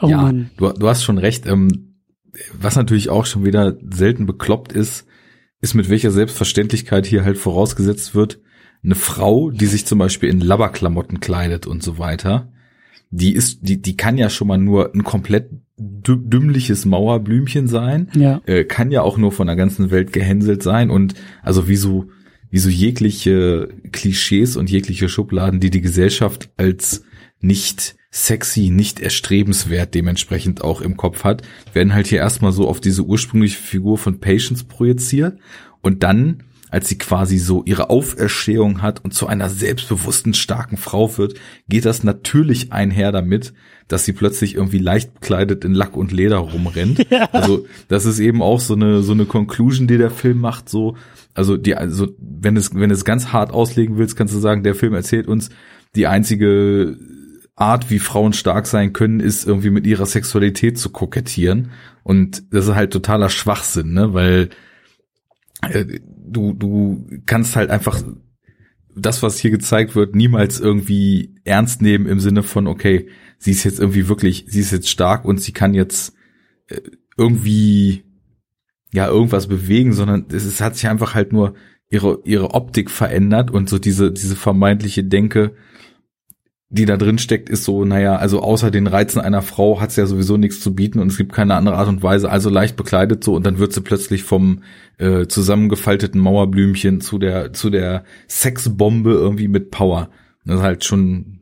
Oh 0.00 0.08
ja, 0.08 0.22
Mann. 0.22 0.50
Du, 0.56 0.70
du 0.72 0.88
hast 0.88 1.04
schon 1.04 1.18
recht. 1.18 1.46
Ähm, 1.46 1.94
was 2.58 2.76
natürlich 2.76 3.08
auch 3.10 3.26
schon 3.26 3.44
wieder 3.44 3.76
selten 3.90 4.26
bekloppt 4.26 4.72
ist, 4.72 5.06
ist 5.60 5.74
mit 5.74 5.88
welcher 5.88 6.10
Selbstverständlichkeit 6.10 7.06
hier 7.06 7.24
halt 7.24 7.38
vorausgesetzt 7.38 8.14
wird, 8.14 8.40
eine 8.84 8.94
Frau, 8.94 9.50
die 9.50 9.66
sich 9.66 9.86
zum 9.86 9.98
Beispiel 9.98 10.28
in 10.28 10.40
Labberklamotten 10.40 11.18
kleidet 11.20 11.66
und 11.66 11.82
so 11.82 11.98
weiter, 11.98 12.52
die 13.10 13.32
ist, 13.34 13.60
die, 13.62 13.80
die 13.82 13.96
kann 13.96 14.18
ja 14.18 14.30
schon 14.30 14.46
mal 14.48 14.58
nur 14.58 14.94
ein 14.94 15.02
komplett 15.02 15.50
dü 15.78 16.16
dümmliches 16.16 16.84
Mauerblümchen 16.84 17.66
sein, 17.66 18.08
Ja. 18.14 18.40
äh, 18.46 18.64
kann 18.64 18.90
ja 18.90 19.02
auch 19.02 19.16
nur 19.16 19.32
von 19.32 19.46
der 19.46 19.56
ganzen 19.56 19.90
Welt 19.90 20.12
gehänselt 20.12 20.62
sein 20.62 20.90
und 20.90 21.14
also 21.42 21.66
wie 21.68 21.76
so, 21.76 22.06
wie 22.50 22.58
so 22.58 22.68
jegliche 22.68 23.68
Klischees 23.92 24.56
und 24.56 24.70
jegliche 24.70 25.08
Schubladen, 25.08 25.60
die 25.60 25.70
die 25.70 25.80
Gesellschaft 25.80 26.50
als 26.56 27.02
nicht 27.40 27.96
sexy, 28.10 28.70
nicht 28.70 29.00
erstrebenswert 29.00 29.94
dementsprechend 29.94 30.62
auch 30.62 30.80
im 30.80 30.96
Kopf 30.96 31.24
hat, 31.24 31.42
werden 31.72 31.94
halt 31.94 32.06
hier 32.06 32.18
erstmal 32.18 32.52
so 32.52 32.68
auf 32.68 32.80
diese 32.80 33.02
ursprüngliche 33.02 33.58
Figur 33.58 33.98
von 33.98 34.18
Patience 34.18 34.64
projiziert 34.64 35.38
und 35.82 36.02
dann, 36.02 36.44
als 36.70 36.88
sie 36.88 36.98
quasi 36.98 37.38
so 37.38 37.62
ihre 37.64 37.90
Auferstehung 37.90 38.82
hat 38.82 39.04
und 39.04 39.12
zu 39.12 39.26
einer 39.26 39.50
selbstbewussten, 39.50 40.34
starken 40.34 40.76
Frau 40.76 41.16
wird, 41.18 41.34
geht 41.68 41.84
das 41.84 42.02
natürlich 42.02 42.72
einher 42.72 43.12
damit, 43.12 43.52
dass 43.88 44.04
sie 44.04 44.12
plötzlich 44.12 44.54
irgendwie 44.54 44.78
leicht 44.78 45.14
bekleidet 45.14 45.64
in 45.64 45.72
Lack 45.72 45.96
und 45.96 46.12
Leder 46.12 46.38
rumrennt. 46.38 47.06
Also 47.32 47.66
das 47.88 48.04
ist 48.04 48.20
eben 48.20 48.42
auch 48.42 48.60
so 48.60 48.74
eine 48.74 49.02
so 49.02 49.12
eine 49.12 49.24
Conclusion, 49.24 49.86
die 49.86 49.98
der 49.98 50.10
Film 50.10 50.40
macht. 50.40 50.68
So, 50.68 50.96
also 51.38 51.56
die, 51.56 51.76
also 51.76 52.08
wenn 52.18 52.56
es 52.56 52.74
wenn 52.74 52.90
es 52.90 53.04
ganz 53.04 53.28
hart 53.28 53.52
auslegen 53.52 53.96
willst, 53.96 54.16
kannst 54.16 54.34
du 54.34 54.40
sagen, 54.40 54.64
der 54.64 54.74
Film 54.74 54.92
erzählt 54.92 55.28
uns 55.28 55.50
die 55.94 56.08
einzige 56.08 56.98
Art, 57.54 57.90
wie 57.90 58.00
Frauen 58.00 58.32
stark 58.32 58.66
sein 58.66 58.92
können, 58.92 59.20
ist 59.20 59.46
irgendwie 59.46 59.70
mit 59.70 59.86
ihrer 59.86 60.06
Sexualität 60.06 60.78
zu 60.78 60.90
kokettieren. 60.90 61.70
Und 62.02 62.52
das 62.52 62.66
ist 62.66 62.74
halt 62.74 62.92
totaler 62.92 63.28
Schwachsinn, 63.30 63.92
ne? 63.92 64.14
Weil 64.14 64.50
äh, 65.62 65.84
du, 66.06 66.54
du 66.54 67.06
kannst 67.24 67.54
halt 67.54 67.70
einfach 67.70 68.02
das, 68.96 69.22
was 69.22 69.38
hier 69.38 69.52
gezeigt 69.52 69.94
wird, 69.94 70.16
niemals 70.16 70.58
irgendwie 70.58 71.36
ernst 71.44 71.82
nehmen 71.82 72.06
im 72.06 72.18
Sinne 72.18 72.42
von, 72.42 72.66
okay, 72.66 73.08
sie 73.38 73.52
ist 73.52 73.62
jetzt 73.62 73.78
irgendwie 73.78 74.08
wirklich, 74.08 74.46
sie 74.48 74.60
ist 74.60 74.72
jetzt 74.72 74.90
stark 74.90 75.24
und 75.24 75.40
sie 75.40 75.52
kann 75.52 75.72
jetzt 75.72 76.14
äh, 76.66 76.80
irgendwie 77.16 78.07
ja 78.92 79.06
irgendwas 79.06 79.46
bewegen, 79.46 79.92
sondern 79.92 80.26
es, 80.30 80.44
es 80.44 80.60
hat 80.60 80.76
sich 80.76 80.88
einfach 80.88 81.14
halt 81.14 81.32
nur 81.32 81.54
ihre 81.90 82.20
ihre 82.24 82.54
Optik 82.54 82.90
verändert 82.90 83.50
und 83.50 83.68
so 83.68 83.78
diese 83.78 84.12
diese 84.12 84.36
vermeintliche 84.36 85.04
Denke, 85.04 85.54
die 86.70 86.84
da 86.84 86.98
drin 86.98 87.18
steckt, 87.18 87.48
ist 87.48 87.64
so, 87.64 87.84
naja, 87.84 88.16
also 88.16 88.42
außer 88.42 88.70
den 88.70 88.86
Reizen 88.86 89.20
einer 89.20 89.40
Frau 89.40 89.80
hat 89.80 89.92
sie 89.92 90.02
ja 90.02 90.06
sowieso 90.06 90.36
nichts 90.36 90.60
zu 90.60 90.74
bieten 90.74 90.98
und 90.98 91.08
es 91.08 91.16
gibt 91.16 91.32
keine 91.32 91.54
andere 91.54 91.76
Art 91.76 91.88
und 91.88 92.02
Weise, 92.02 92.30
also 92.30 92.50
leicht 92.50 92.76
bekleidet 92.76 93.24
so 93.24 93.34
und 93.34 93.46
dann 93.46 93.58
wird 93.58 93.72
sie 93.72 93.80
plötzlich 93.80 94.22
vom 94.22 94.62
äh, 94.98 95.26
zusammengefalteten 95.26 96.20
Mauerblümchen 96.20 97.00
zu 97.00 97.18
der 97.18 97.52
zu 97.54 97.70
der 97.70 98.04
Sexbombe 98.28 99.12
irgendwie 99.12 99.48
mit 99.48 99.70
Power. 99.70 100.10
Das 100.44 100.56
ist 100.56 100.62
halt 100.62 100.84
schon 100.84 101.40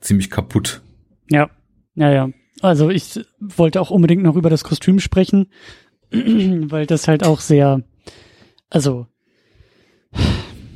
ziemlich 0.00 0.30
kaputt. 0.30 0.82
Ja, 1.30 1.50
ja, 1.94 2.10
ja. 2.10 2.28
Also 2.60 2.90
ich 2.90 3.20
wollte 3.40 3.80
auch 3.80 3.90
unbedingt 3.90 4.22
noch 4.22 4.36
über 4.36 4.50
das 4.50 4.64
Kostüm 4.64 4.98
sprechen, 4.98 5.48
weil 6.10 6.86
das 6.86 7.08
halt 7.08 7.24
auch 7.24 7.40
sehr, 7.40 7.82
also 8.70 9.06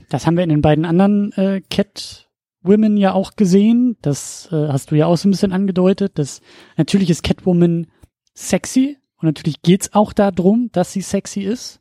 das 0.08 0.26
haben 0.26 0.36
wir 0.36 0.44
in 0.44 0.50
den 0.50 0.62
beiden 0.62 0.84
anderen 0.84 1.32
äh, 1.32 1.60
Catwomen 1.70 2.96
ja 2.96 3.12
auch 3.12 3.36
gesehen. 3.36 3.96
Das 4.00 4.48
äh, 4.52 4.68
hast 4.68 4.90
du 4.90 4.96
ja 4.96 5.06
auch 5.06 5.16
so 5.16 5.28
ein 5.28 5.32
bisschen 5.32 5.52
angedeutet. 5.52 6.12
Das 6.18 6.40
natürlich 6.76 7.10
ist 7.10 7.22
Catwoman 7.22 7.86
sexy 8.34 8.96
und 9.16 9.26
natürlich 9.26 9.62
geht's 9.62 9.94
auch 9.94 10.12
darum, 10.12 10.70
dass 10.72 10.92
sie 10.92 11.02
sexy 11.02 11.40
ist. 11.40 11.80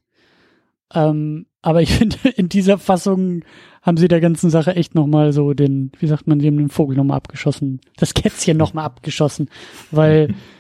Ähm, 0.94 1.48
aber 1.62 1.82
ich 1.82 1.92
finde, 1.98 2.18
in 2.36 2.50
dieser 2.50 2.78
Fassung 2.78 3.44
haben 3.82 3.98
sie 3.98 4.08
der 4.08 4.22
ganzen 4.22 4.50
Sache 4.50 4.76
echt 4.76 4.96
nochmal 4.96 5.32
so 5.34 5.54
den, 5.54 5.92
wie 6.00 6.08
sagt 6.08 6.28
man, 6.28 6.40
sie 6.40 6.48
haben 6.48 6.58
den 6.58 6.70
Vogel 6.70 6.98
nochmal 6.98 7.18
abgeschossen, 7.18 7.80
das 7.96 8.14
Kätzchen 8.14 8.58
nochmal 8.58 8.86
abgeschossen, 8.86 9.50
weil, 9.92 10.34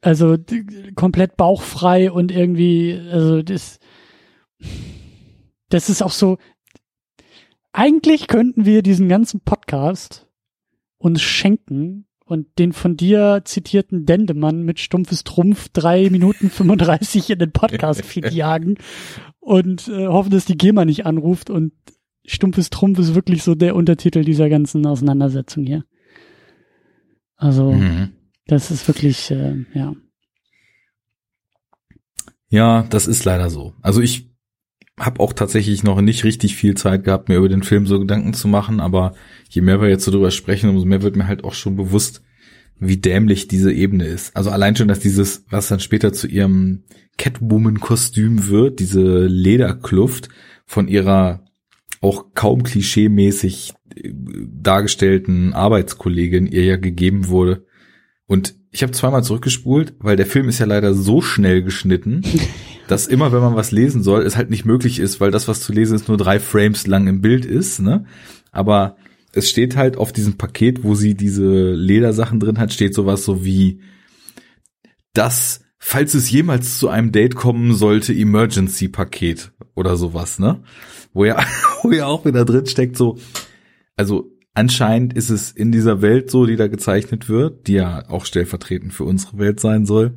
also 0.00 0.36
komplett 0.94 1.36
bauchfrei 1.36 2.10
und 2.10 2.32
irgendwie, 2.32 2.98
also 3.10 3.42
das, 3.42 3.78
das 5.68 5.88
ist 5.90 6.02
auch 6.02 6.12
so, 6.12 6.38
eigentlich 7.72 8.26
könnten 8.26 8.64
wir 8.64 8.82
diesen 8.82 9.08
ganzen 9.08 9.40
Podcast 9.40 10.26
uns 10.98 11.22
schenken 11.22 12.06
und 12.24 12.58
den 12.58 12.72
von 12.72 12.96
dir 12.96 13.42
zitierten 13.44 14.06
Dendemann 14.06 14.62
mit 14.62 14.78
stumpfes 14.78 15.24
Trumpf 15.24 15.68
drei 15.72 16.10
Minuten 16.10 16.50
35 16.50 17.30
in 17.30 17.38
den 17.38 17.52
Podcast-Feed 17.52 18.30
jagen 18.32 18.76
und 19.38 19.88
äh, 19.88 20.06
hoffen, 20.06 20.30
dass 20.30 20.44
die 20.44 20.56
GEMA 20.56 20.84
nicht 20.84 21.06
anruft 21.06 21.50
und 21.50 21.72
stumpfes 22.24 22.70
Trumpf 22.70 22.98
ist 22.98 23.14
wirklich 23.14 23.42
so 23.42 23.54
der 23.54 23.74
Untertitel 23.74 24.24
dieser 24.24 24.48
ganzen 24.48 24.86
Auseinandersetzung 24.86 25.64
hier. 25.64 25.84
Also, 27.36 27.72
Mhm. 27.72 28.12
Das 28.50 28.70
ist 28.70 28.88
wirklich, 28.88 29.30
äh, 29.30 29.64
ja. 29.74 29.94
Ja, 32.48 32.82
das 32.90 33.06
ist 33.06 33.24
leider 33.24 33.48
so. 33.48 33.74
Also 33.80 34.00
ich 34.00 34.30
habe 34.98 35.20
auch 35.20 35.32
tatsächlich 35.32 35.82
noch 35.84 36.00
nicht 36.00 36.24
richtig 36.24 36.56
viel 36.56 36.74
Zeit 36.74 37.04
gehabt, 37.04 37.28
mir 37.28 37.36
über 37.36 37.48
den 37.48 37.62
Film 37.62 37.86
so 37.86 38.00
Gedanken 38.00 38.34
zu 38.34 38.48
machen, 38.48 38.80
aber 38.80 39.14
je 39.48 39.62
mehr 39.62 39.80
wir 39.80 39.88
jetzt 39.88 40.04
so 40.04 40.10
drüber 40.10 40.30
sprechen, 40.30 40.68
umso 40.68 40.84
mehr 40.84 41.02
wird 41.02 41.16
mir 41.16 41.28
halt 41.28 41.44
auch 41.44 41.54
schon 41.54 41.76
bewusst, 41.76 42.22
wie 42.78 42.96
dämlich 42.96 43.46
diese 43.46 43.72
Ebene 43.72 44.06
ist. 44.06 44.34
Also 44.36 44.50
allein 44.50 44.74
schon, 44.74 44.88
dass 44.88 44.98
dieses, 44.98 45.44
was 45.48 45.68
dann 45.68 45.80
später 45.80 46.12
zu 46.12 46.26
ihrem 46.26 46.84
Catwoman-Kostüm 47.18 48.48
wird, 48.48 48.80
diese 48.80 49.26
Lederkluft 49.26 50.28
von 50.66 50.88
ihrer 50.88 51.44
auch 52.00 52.32
kaum 52.34 52.62
klischeemäßig 52.62 53.74
äh, 53.94 54.12
dargestellten 54.12 55.52
Arbeitskollegin 55.52 56.46
ihr 56.46 56.64
ja 56.64 56.76
gegeben 56.76 57.28
wurde. 57.28 57.64
Und 58.30 58.54
ich 58.70 58.84
habe 58.84 58.92
zweimal 58.92 59.24
zurückgespult, 59.24 59.94
weil 59.98 60.14
der 60.14 60.24
Film 60.24 60.48
ist 60.48 60.60
ja 60.60 60.66
leider 60.66 60.94
so 60.94 61.20
schnell 61.20 61.64
geschnitten, 61.64 62.22
dass 62.86 63.08
immer, 63.08 63.32
wenn 63.32 63.40
man 63.40 63.56
was 63.56 63.72
lesen 63.72 64.04
soll, 64.04 64.22
es 64.22 64.36
halt 64.36 64.50
nicht 64.50 64.64
möglich 64.64 65.00
ist, 65.00 65.20
weil 65.20 65.32
das, 65.32 65.48
was 65.48 65.62
zu 65.62 65.72
lesen 65.72 65.96
ist, 65.96 66.06
nur 66.06 66.16
drei 66.16 66.38
Frames 66.38 66.86
lang 66.86 67.08
im 67.08 67.22
Bild 67.22 67.44
ist. 67.44 67.80
Ne? 67.80 68.04
Aber 68.52 68.94
es 69.32 69.50
steht 69.50 69.74
halt 69.74 69.96
auf 69.96 70.12
diesem 70.12 70.38
Paket, 70.38 70.84
wo 70.84 70.94
sie 70.94 71.16
diese 71.16 71.72
Ledersachen 71.72 72.38
drin 72.38 72.60
hat, 72.60 72.72
steht 72.72 72.94
sowas 72.94 73.24
so 73.24 73.44
wie 73.44 73.80
das, 75.12 75.62
falls 75.78 76.14
es 76.14 76.30
jemals 76.30 76.78
zu 76.78 76.88
einem 76.88 77.10
Date 77.10 77.34
kommen 77.34 77.74
sollte, 77.74 78.14
Emergency-Paket 78.14 79.50
oder 79.74 79.96
sowas, 79.96 80.38
ne? 80.38 80.62
Wo 81.12 81.24
ja, 81.24 81.44
wo 81.82 81.90
ja 81.90 82.06
auch 82.06 82.24
wieder 82.24 82.44
drin 82.44 82.66
steckt, 82.66 82.96
so, 82.96 83.18
also 83.96 84.30
anscheinend 84.54 85.14
ist 85.14 85.30
es 85.30 85.50
in 85.50 85.72
dieser 85.72 86.02
Welt 86.02 86.30
so, 86.30 86.46
die 86.46 86.56
da 86.56 86.68
gezeichnet 86.68 87.28
wird, 87.28 87.66
die 87.66 87.74
ja 87.74 88.08
auch 88.08 88.24
stellvertretend 88.24 88.92
für 88.92 89.04
unsere 89.04 89.38
Welt 89.38 89.60
sein 89.60 89.86
soll, 89.86 90.14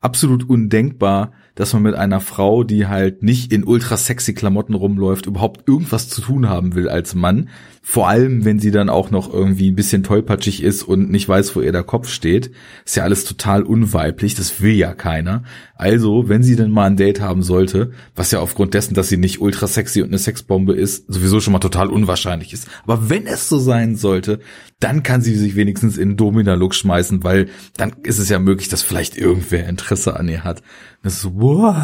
absolut 0.00 0.48
undenkbar, 0.48 1.32
dass 1.54 1.72
man 1.72 1.82
mit 1.82 1.94
einer 1.94 2.20
Frau, 2.20 2.64
die 2.64 2.86
halt 2.86 3.22
nicht 3.22 3.52
in 3.52 3.64
ultra 3.64 3.96
sexy 3.96 4.34
Klamotten 4.34 4.74
rumläuft, 4.74 5.26
überhaupt 5.26 5.66
irgendwas 5.68 6.08
zu 6.08 6.20
tun 6.20 6.48
haben 6.48 6.74
will 6.74 6.88
als 6.88 7.14
Mann. 7.14 7.48
Vor 7.88 8.08
allem, 8.08 8.44
wenn 8.44 8.58
sie 8.58 8.72
dann 8.72 8.88
auch 8.88 9.12
noch 9.12 9.32
irgendwie 9.32 9.70
ein 9.70 9.76
bisschen 9.76 10.02
tollpatschig 10.02 10.60
ist 10.60 10.82
und 10.82 11.08
nicht 11.08 11.28
weiß, 11.28 11.54
wo 11.54 11.60
ihr 11.60 11.70
der 11.70 11.84
Kopf 11.84 12.08
steht. 12.08 12.50
Ist 12.84 12.96
ja 12.96 13.04
alles 13.04 13.24
total 13.24 13.62
unweiblich, 13.62 14.34
das 14.34 14.60
will 14.60 14.74
ja 14.74 14.92
keiner. 14.92 15.44
Also, 15.76 16.28
wenn 16.28 16.42
sie 16.42 16.56
denn 16.56 16.72
mal 16.72 16.86
ein 16.86 16.96
Date 16.96 17.20
haben 17.20 17.44
sollte, 17.44 17.92
was 18.16 18.32
ja 18.32 18.40
aufgrund 18.40 18.74
dessen, 18.74 18.94
dass 18.94 19.08
sie 19.08 19.18
nicht 19.18 19.40
ultra 19.40 19.68
sexy 19.68 20.02
und 20.02 20.08
eine 20.08 20.18
Sexbombe 20.18 20.74
ist, 20.74 21.04
sowieso 21.06 21.38
schon 21.38 21.52
mal 21.52 21.60
total 21.60 21.88
unwahrscheinlich 21.88 22.52
ist. 22.52 22.66
Aber 22.82 23.08
wenn 23.08 23.28
es 23.28 23.48
so 23.48 23.60
sein 23.60 23.94
sollte, 23.94 24.40
dann 24.80 25.04
kann 25.04 25.22
sie 25.22 25.36
sich 25.36 25.54
wenigstens 25.54 25.96
in 25.96 26.16
Domina-Look 26.16 26.74
schmeißen, 26.74 27.22
weil 27.22 27.46
dann 27.76 27.94
ist 28.02 28.18
es 28.18 28.28
ja 28.28 28.40
möglich, 28.40 28.68
dass 28.68 28.82
vielleicht 28.82 29.16
irgendwer 29.16 29.68
Interesse 29.68 30.16
an 30.16 30.28
ihr 30.28 30.42
hat. 30.42 30.60
Das 31.04 31.12
ist 31.12 31.22
so, 31.22 31.34
wow, 31.36 31.76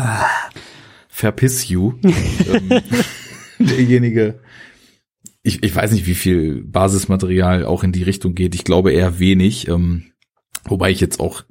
verpiss 1.09 1.69
you. 1.69 1.93
ähm, 2.03 2.83
derjenige, 3.61 4.41
ich, 5.43 5.63
ich 5.63 5.75
weiß 5.75 5.93
nicht, 5.93 6.07
wie 6.07 6.15
viel 6.15 6.63
Basismaterial 6.65 7.65
auch 7.65 7.83
in 7.85 7.93
die 7.93 8.03
Richtung 8.05 8.35
geht. 8.35 8.55
Ich 8.55 8.65
glaube 8.65 8.93
eher 8.93 9.19
wenig, 9.19 9.69
ähm, 9.69 10.05
wobei 10.65 10.91
ich 10.91 11.01
jetzt 11.01 11.21
auch 11.21 11.45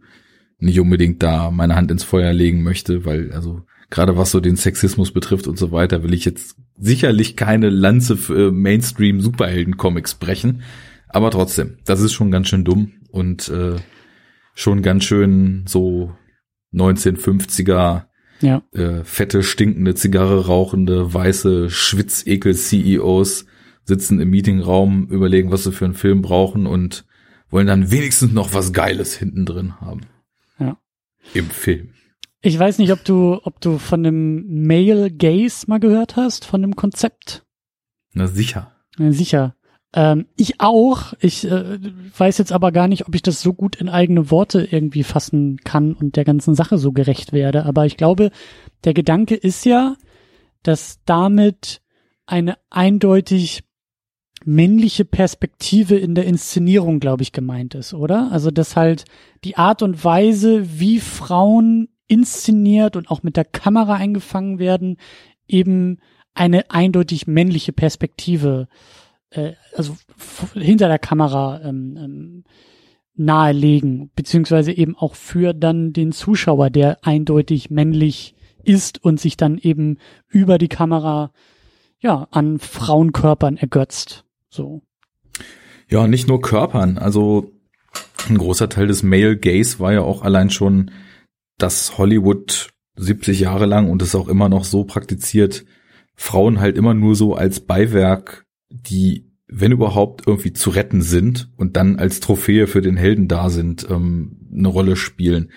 nicht 0.60 0.80
unbedingt 0.80 1.22
da 1.24 1.52
meine 1.52 1.76
Hand 1.76 1.92
ins 1.92 2.04
Feuer 2.04 2.34
legen 2.34 2.64
möchte, 2.64 3.04
weil 3.06 3.32
also 3.32 3.64
gerade 3.89 4.16
was 4.18 4.32
so 4.32 4.39
den 4.39 4.56
Sexismus 4.56 5.12
betrifft 5.12 5.48
und 5.48 5.58
so 5.58 5.72
weiter, 5.72 6.04
will 6.04 6.14
ich 6.14 6.24
jetzt 6.24 6.56
sicherlich 6.78 7.36
keine 7.36 7.70
Lanze 7.70 8.16
für 8.16 8.52
Mainstream 8.52 9.20
Superhelden 9.22 9.76
Comics 9.78 10.16
brechen, 10.16 10.62
aber 11.10 11.30
trotzdem, 11.32 11.78
das 11.86 12.00
ist 12.00 12.14
schon 12.14 12.32
ganz 12.32 12.48
schön 12.48 12.64
dumm 12.64 12.94
und 13.10 13.50
äh, 13.50 13.76
schon 14.56 14.82
ganz 14.82 15.04
schön 15.04 15.66
so 15.68 16.16
1950er 16.74 18.06
Ja. 18.39 18.64
äh, 18.72 19.04
fette, 19.04 19.44
stinkende, 19.44 19.96
Zigarre 19.96 20.46
rauchende, 20.46 21.14
weiße 21.14 21.70
Schwitzekel-CEOs 21.70 23.46
sitzen 23.84 24.20
im 24.20 24.30
Meetingraum, 24.30 25.08
überlegen, 25.08 25.52
was 25.52 25.64
sie 25.64 25.72
für 25.72 25.86
einen 25.86 25.94
Film 25.94 26.22
brauchen 26.22 26.68
und 26.68 27.06
wollen 27.50 27.68
dann 27.68 27.92
wenigstens 27.92 28.32
noch 28.32 28.54
was 28.54 28.74
Geiles 28.74 29.16
hinten 29.16 29.46
drin 29.46 29.80
haben. 29.82 30.02
Ja. 30.60 30.78
Im 31.34 31.50
Film. 31.50 31.90
Ich 32.42 32.58
weiß 32.58 32.80
nicht, 32.80 32.92
ob 32.92 33.04
du, 33.04 33.40
ob 33.44 33.62
du 33.62 33.78
von 33.78 34.04
dem 34.04 34.66
Male 34.66 35.12
Gaze 35.12 35.66
mal 35.68 35.80
gehört 35.80 36.16
hast, 36.16 36.46
von 36.46 36.62
dem 36.62 36.76
Konzept. 36.76 37.46
Na 38.14 38.28
sicher. 38.28 38.72
Ja, 38.98 39.12
sicher. 39.12 39.56
Ähm, 39.94 40.26
ich 40.36 40.60
auch. 40.60 41.14
Ich 41.20 41.46
äh, 41.50 41.80
weiß 42.18 42.38
jetzt 42.38 42.52
aber 42.52 42.72
gar 42.72 42.88
nicht, 42.88 43.08
ob 43.08 43.14
ich 43.14 43.22
das 43.22 43.42
so 43.42 43.54
gut 43.54 43.76
in 43.76 43.90
eigene 43.90 44.32
Worte 44.32 44.68
irgendwie 44.70 45.04
fassen 45.04 45.58
kann 45.64 45.94
und 45.94 46.16
der 46.16 46.26
ganzen 46.26 46.56
Sache 46.56 46.78
so 46.78 46.92
gerecht 46.94 47.34
werde. 47.34 47.66
Aber 47.66 47.86
ich 47.86 47.98
glaube, 47.98 48.32
der 48.86 48.94
Gedanke 48.94 49.36
ist 49.36 49.66
ja, 49.66 49.96
dass 50.64 51.00
damit 51.06 51.82
eine 52.26 52.58
eindeutig 52.70 53.64
männliche 54.46 55.06
Perspektive 55.06 55.96
in 55.96 56.16
der 56.16 56.26
Inszenierung, 56.26 57.00
glaube 57.00 57.24
ich, 57.24 57.32
gemeint 57.32 57.76
ist, 57.76 57.94
oder? 57.94 58.30
Also, 58.32 58.52
dass 58.52 58.76
halt 58.76 59.06
die 59.44 59.58
Art 59.58 59.82
und 59.82 60.04
Weise, 60.04 60.80
wie 60.80 61.00
Frauen 61.00 61.89
inszeniert 62.08 62.96
und 62.96 63.10
auch 63.10 63.24
mit 63.24 63.38
der 63.38 63.46
Kamera 63.46 63.96
eingefangen 63.96 64.60
werden, 64.60 64.98
eben 65.48 66.00
eine 66.34 66.70
eindeutig 66.72 67.28
männliche 67.28 67.74
Perspektive, 67.74 68.68
äh, 69.30 69.54
also 69.76 69.98
hinter 70.54 70.88
der 70.88 71.00
Kamera 71.00 71.62
ähm, 71.64 71.98
ähm, 71.98 72.44
nahelegen, 73.16 74.12
beziehungsweise 74.16 74.72
eben 74.72 74.96
auch 74.96 75.16
für 75.16 75.54
dann 75.54 75.94
den 75.94 76.12
Zuschauer, 76.12 76.70
der 76.70 77.06
eindeutig 77.06 77.70
männlich 77.70 78.36
ist 78.64 79.04
und 79.04 79.20
sich 79.20 79.38
dann 79.38 79.58
eben 79.58 79.98
über 80.28 80.58
die 80.58 80.68
Kamera 80.68 81.32
ja 82.00 82.28
an 82.32 82.60
Frauenkörpern 82.60 83.58
ergötzt. 83.58 84.26
So. 84.52 84.84
Ja, 85.89 86.08
nicht 86.08 86.28
nur 86.28 86.41
Körpern. 86.41 86.97
Also 86.97 87.52
ein 88.30 88.38
großer 88.38 88.70
Teil 88.70 88.88
des 88.88 89.02
Male 89.02 89.38
Gaze 89.38 89.80
war 89.80 89.93
ja 89.93 90.02
auch 90.02 90.22
allein 90.22 90.49
schon, 90.49 90.91
dass 91.58 91.97
Hollywood 91.97 92.70
70 92.95 93.39
Jahre 93.39 93.66
lang 93.66 93.89
und 93.89 94.02
es 94.02 94.14
auch 94.14 94.28
immer 94.28 94.49
noch 94.49 94.66
so 94.66 94.84
praktiziert, 94.84 95.66
Frauen 96.16 96.60
halt 96.60 96.78
immer 96.78 96.93
nur 96.93 97.16
so 97.16 97.36
als 97.36 97.62
Beiwerk, 97.62 98.45
die, 98.70 99.32
wenn 99.47 99.72
überhaupt, 99.72 100.28
irgendwie 100.28 100.54
zu 100.54 100.70
retten 100.70 101.02
sind 101.02 101.49
und 101.56 101.78
dann 101.78 101.97
als 101.97 102.20
Trophäe 102.20 102.68
für 102.68 102.82
den 102.82 102.97
Helden 102.97 103.28
da 103.28 103.49
sind, 103.49 103.88
ähm, 103.89 104.49
eine 104.54 104.68
Rolle 104.68 104.95
spielen. 104.95 105.52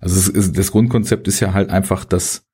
Also 0.00 0.32
ist, 0.32 0.58
das 0.58 0.72
Grundkonzept 0.72 1.28
ist 1.28 1.40
ja 1.40 1.54
halt 1.54 1.70
einfach, 1.70 2.04
dass 2.04 2.46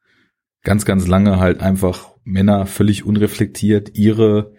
ganz, 0.62 0.84
ganz 0.84 1.06
lange 1.06 1.38
halt 1.38 1.60
einfach 1.60 2.10
Männer 2.24 2.66
völlig 2.66 3.04
unreflektiert 3.04 3.96
ihre 3.96 4.52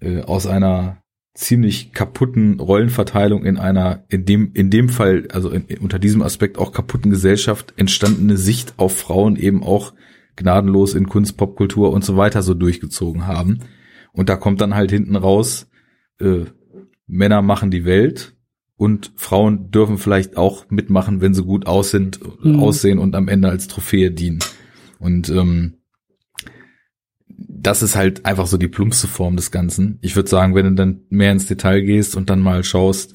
äh, 0.00 0.22
aus 0.22 0.46
einer 0.46 1.02
ziemlich 1.34 1.92
kaputten 1.92 2.60
Rollenverteilung 2.60 3.44
in 3.44 3.56
einer, 3.58 4.04
in 4.08 4.24
dem, 4.24 4.52
in 4.54 4.70
dem 4.70 4.88
Fall, 4.88 5.26
also 5.32 5.50
in, 5.50 5.66
unter 5.78 5.98
diesem 5.98 6.22
Aspekt 6.22 6.58
auch 6.58 6.72
kaputten 6.72 7.10
Gesellschaft 7.10 7.74
entstandene 7.76 8.36
Sicht 8.36 8.74
auf 8.76 8.96
Frauen 8.96 9.36
eben 9.36 9.64
auch 9.64 9.94
gnadenlos 10.36 10.94
in 10.94 11.08
Kunst, 11.08 11.36
Popkultur 11.36 11.92
und 11.92 12.04
so 12.04 12.16
weiter 12.16 12.42
so 12.42 12.54
durchgezogen 12.54 13.26
haben. 13.26 13.60
Und 14.12 14.28
da 14.28 14.36
kommt 14.36 14.60
dann 14.60 14.74
halt 14.74 14.90
hinten 14.90 15.16
raus, 15.16 15.68
äh, 16.20 16.44
Männer 17.06 17.42
machen 17.42 17.70
die 17.70 17.84
Welt 17.84 18.36
und 18.76 19.12
Frauen 19.16 19.70
dürfen 19.70 19.98
vielleicht 19.98 20.36
auch 20.36 20.70
mitmachen, 20.70 21.20
wenn 21.20 21.34
sie 21.34 21.42
gut 21.44 21.66
aussehen, 21.66 22.12
Mhm. 22.42 22.60
aussehen 22.60 22.98
und 22.98 23.14
am 23.16 23.28
Ende 23.28 23.48
als 23.48 23.68
Trophäe 23.68 24.10
dienen. 24.10 24.38
Und 24.98 25.28
ähm, 25.30 25.78
das 27.36 27.82
ist 27.82 27.96
halt 27.96 28.26
einfach 28.26 28.46
so 28.46 28.56
die 28.56 28.68
plumpste 28.68 29.08
Form 29.08 29.36
des 29.36 29.50
Ganzen. 29.50 29.98
Ich 30.02 30.16
würde 30.16 30.28
sagen, 30.28 30.54
wenn 30.54 30.66
du 30.66 30.74
dann 30.74 31.00
mehr 31.08 31.32
ins 31.32 31.46
Detail 31.46 31.80
gehst 31.80 32.16
und 32.16 32.30
dann 32.30 32.40
mal 32.40 32.64
schaust, 32.64 33.14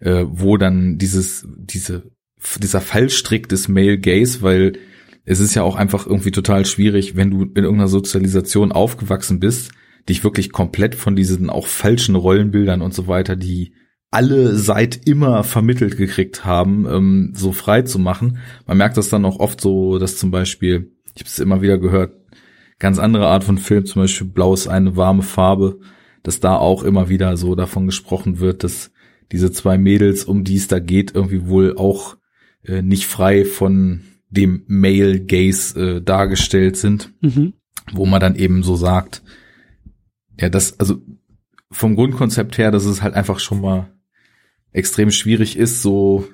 äh, 0.00 0.24
wo 0.26 0.56
dann 0.56 0.98
dieses, 0.98 1.46
diese, 1.56 2.10
dieser 2.58 2.80
Fallstrick 2.80 3.48
des 3.48 3.68
Male 3.68 3.98
Gaze, 3.98 4.42
weil 4.42 4.74
es 5.24 5.40
ist 5.40 5.54
ja 5.54 5.62
auch 5.62 5.76
einfach 5.76 6.06
irgendwie 6.06 6.30
total 6.30 6.64
schwierig, 6.66 7.16
wenn 7.16 7.30
du 7.30 7.42
in 7.42 7.64
irgendeiner 7.64 7.88
Sozialisation 7.88 8.70
aufgewachsen 8.70 9.40
bist, 9.40 9.72
dich 10.08 10.22
wirklich 10.22 10.52
komplett 10.52 10.94
von 10.94 11.16
diesen 11.16 11.50
auch 11.50 11.66
falschen 11.66 12.14
Rollenbildern 12.14 12.80
und 12.80 12.94
so 12.94 13.08
weiter, 13.08 13.34
die 13.34 13.72
alle 14.10 14.56
seit 14.56 15.06
immer 15.08 15.42
vermittelt 15.42 15.96
gekriegt 15.96 16.44
haben, 16.44 16.86
ähm, 16.88 17.32
so 17.34 17.52
frei 17.52 17.82
zu 17.82 17.98
machen. 17.98 18.38
Man 18.66 18.76
merkt 18.76 18.96
das 18.96 19.08
dann 19.08 19.24
auch 19.24 19.40
oft 19.40 19.60
so, 19.60 19.98
dass 19.98 20.16
zum 20.16 20.30
Beispiel, 20.30 20.92
ich 21.14 21.22
habe 21.22 21.28
es 21.28 21.38
immer 21.40 21.60
wieder 21.60 21.78
gehört, 21.78 22.12
ganz 22.78 22.98
andere 22.98 23.26
Art 23.28 23.44
von 23.44 23.58
Film, 23.58 23.86
zum 23.86 24.02
Beispiel 24.02 24.26
Blau 24.26 24.54
ist 24.54 24.68
eine 24.68 24.96
warme 24.96 25.22
Farbe, 25.22 25.78
dass 26.22 26.40
da 26.40 26.56
auch 26.56 26.82
immer 26.82 27.08
wieder 27.08 27.36
so 27.36 27.54
davon 27.54 27.86
gesprochen 27.86 28.38
wird, 28.40 28.64
dass 28.64 28.90
diese 29.32 29.52
zwei 29.52 29.78
Mädels, 29.78 30.24
um 30.24 30.44
die 30.44 30.56
es 30.56 30.68
da 30.68 30.78
geht, 30.78 31.14
irgendwie 31.14 31.46
wohl 31.46 31.76
auch 31.76 32.16
äh, 32.64 32.82
nicht 32.82 33.06
frei 33.06 33.44
von 33.44 34.02
dem 34.28 34.64
Male 34.66 35.20
Gaze 35.24 35.80
äh, 35.96 36.02
dargestellt 36.02 36.76
sind, 36.76 37.12
Mhm. 37.20 37.54
wo 37.92 38.06
man 38.06 38.20
dann 38.20 38.36
eben 38.36 38.62
so 38.62 38.76
sagt, 38.76 39.22
ja, 40.38 40.48
das, 40.48 40.78
also 40.78 41.00
vom 41.70 41.94
Grundkonzept 41.96 42.58
her, 42.58 42.70
dass 42.70 42.84
es 42.84 43.02
halt 43.02 43.14
einfach 43.14 43.38
schon 43.38 43.60
mal 43.60 43.88
extrem 44.72 45.10
schwierig 45.10 45.56
ist, 45.56 45.82
so 45.82 46.28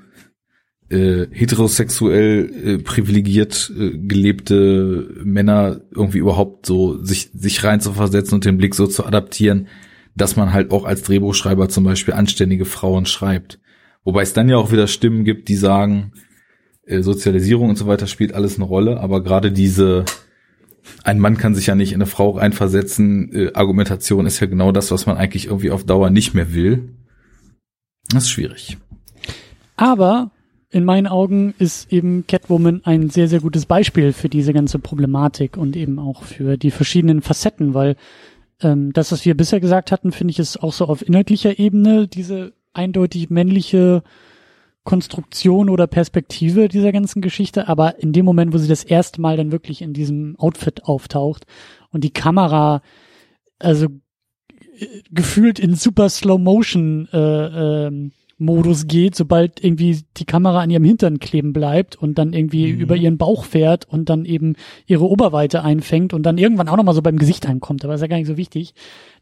äh, 0.92 1.26
heterosexuell 1.30 2.50
äh, 2.64 2.78
privilegiert 2.78 3.72
äh, 3.76 3.96
gelebte 3.96 5.08
Männer 5.24 5.80
irgendwie 5.90 6.18
überhaupt 6.18 6.66
so 6.66 7.02
sich 7.02 7.30
sich 7.32 7.64
reinzuversetzen 7.64 8.34
und 8.34 8.44
den 8.44 8.58
Blick 8.58 8.74
so 8.74 8.86
zu 8.86 9.06
adaptieren, 9.06 9.68
dass 10.14 10.36
man 10.36 10.52
halt 10.52 10.70
auch 10.70 10.84
als 10.84 11.02
Drehbuchschreiber 11.02 11.70
zum 11.70 11.84
Beispiel 11.84 12.14
anständige 12.14 12.66
Frauen 12.66 13.06
schreibt. 13.06 13.58
Wobei 14.04 14.22
es 14.22 14.34
dann 14.34 14.50
ja 14.50 14.58
auch 14.58 14.70
wieder 14.70 14.86
Stimmen 14.86 15.24
gibt, 15.24 15.48
die 15.48 15.56
sagen, 15.56 16.12
äh, 16.84 17.00
Sozialisierung 17.00 17.70
und 17.70 17.78
so 17.78 17.86
weiter 17.86 18.06
spielt 18.06 18.34
alles 18.34 18.56
eine 18.56 18.64
Rolle, 18.64 19.00
aber 19.00 19.22
gerade 19.22 19.50
diese 19.50 20.04
ein 21.04 21.18
Mann 21.18 21.38
kann 21.38 21.54
sich 21.54 21.68
ja 21.68 21.74
nicht 21.74 21.92
in 21.92 22.02
eine 22.02 22.06
Frau 22.06 22.30
reinversetzen, 22.30 23.32
äh, 23.32 23.52
Argumentation 23.54 24.26
ist 24.26 24.40
ja 24.40 24.46
genau 24.46 24.72
das, 24.72 24.90
was 24.90 25.06
man 25.06 25.16
eigentlich 25.16 25.46
irgendwie 25.46 25.70
auf 25.70 25.84
Dauer 25.84 26.10
nicht 26.10 26.34
mehr 26.34 26.52
will. 26.52 26.90
Das 28.10 28.24
ist 28.24 28.30
schwierig. 28.30 28.76
Aber 29.76 30.32
in 30.72 30.84
meinen 30.86 31.06
Augen 31.06 31.54
ist 31.58 31.92
eben 31.92 32.26
Catwoman 32.26 32.80
ein 32.84 33.10
sehr, 33.10 33.28
sehr 33.28 33.40
gutes 33.40 33.66
Beispiel 33.66 34.14
für 34.14 34.30
diese 34.30 34.54
ganze 34.54 34.78
Problematik 34.78 35.58
und 35.58 35.76
eben 35.76 35.98
auch 35.98 36.22
für 36.22 36.56
die 36.56 36.70
verschiedenen 36.70 37.20
Facetten, 37.20 37.74
weil 37.74 37.96
ähm, 38.62 38.92
das, 38.94 39.12
was 39.12 39.26
wir 39.26 39.36
bisher 39.36 39.60
gesagt 39.60 39.92
hatten, 39.92 40.12
finde 40.12 40.32
ich, 40.32 40.38
ist 40.38 40.62
auch 40.62 40.72
so 40.72 40.86
auf 40.86 41.06
inhaltlicher 41.06 41.58
Ebene 41.58 42.08
diese 42.08 42.54
eindeutig 42.72 43.28
männliche 43.28 44.02
Konstruktion 44.82 45.68
oder 45.68 45.86
Perspektive 45.86 46.68
dieser 46.68 46.90
ganzen 46.90 47.20
Geschichte, 47.20 47.68
aber 47.68 48.00
in 48.00 48.14
dem 48.14 48.24
Moment, 48.24 48.54
wo 48.54 48.58
sie 48.58 48.66
das 48.66 48.82
erste 48.82 49.20
Mal 49.20 49.36
dann 49.36 49.52
wirklich 49.52 49.82
in 49.82 49.92
diesem 49.92 50.36
Outfit 50.38 50.84
auftaucht 50.84 51.44
und 51.90 52.02
die 52.02 52.14
Kamera, 52.14 52.80
also 53.58 53.88
äh, 54.78 54.86
gefühlt 55.10 55.58
in 55.58 55.74
super 55.74 56.08
Slow 56.08 56.38
Motion 56.38 57.08
äh, 57.12 57.86
ähm, 57.86 58.12
Modus 58.44 58.86
geht, 58.86 59.14
sobald 59.14 59.62
irgendwie 59.62 60.02
die 60.16 60.24
Kamera 60.24 60.60
an 60.60 60.70
ihrem 60.70 60.84
Hintern 60.84 61.18
kleben 61.20 61.52
bleibt 61.52 61.96
und 61.96 62.18
dann 62.18 62.32
irgendwie 62.32 62.72
Mhm. 62.72 62.80
über 62.80 62.96
ihren 62.96 63.18
Bauch 63.18 63.44
fährt 63.44 63.86
und 63.88 64.08
dann 64.08 64.24
eben 64.24 64.54
ihre 64.86 65.08
Oberweite 65.08 65.62
einfängt 65.62 66.12
und 66.12 66.24
dann 66.24 66.38
irgendwann 66.38 66.68
auch 66.68 66.76
nochmal 66.76 66.94
so 66.94 67.02
beim 67.02 67.18
Gesicht 67.18 67.46
ankommt, 67.48 67.84
aber 67.84 67.94
ist 67.94 68.00
ja 68.00 68.06
gar 68.06 68.16
nicht 68.16 68.26
so 68.26 68.36
wichtig. 68.36 68.74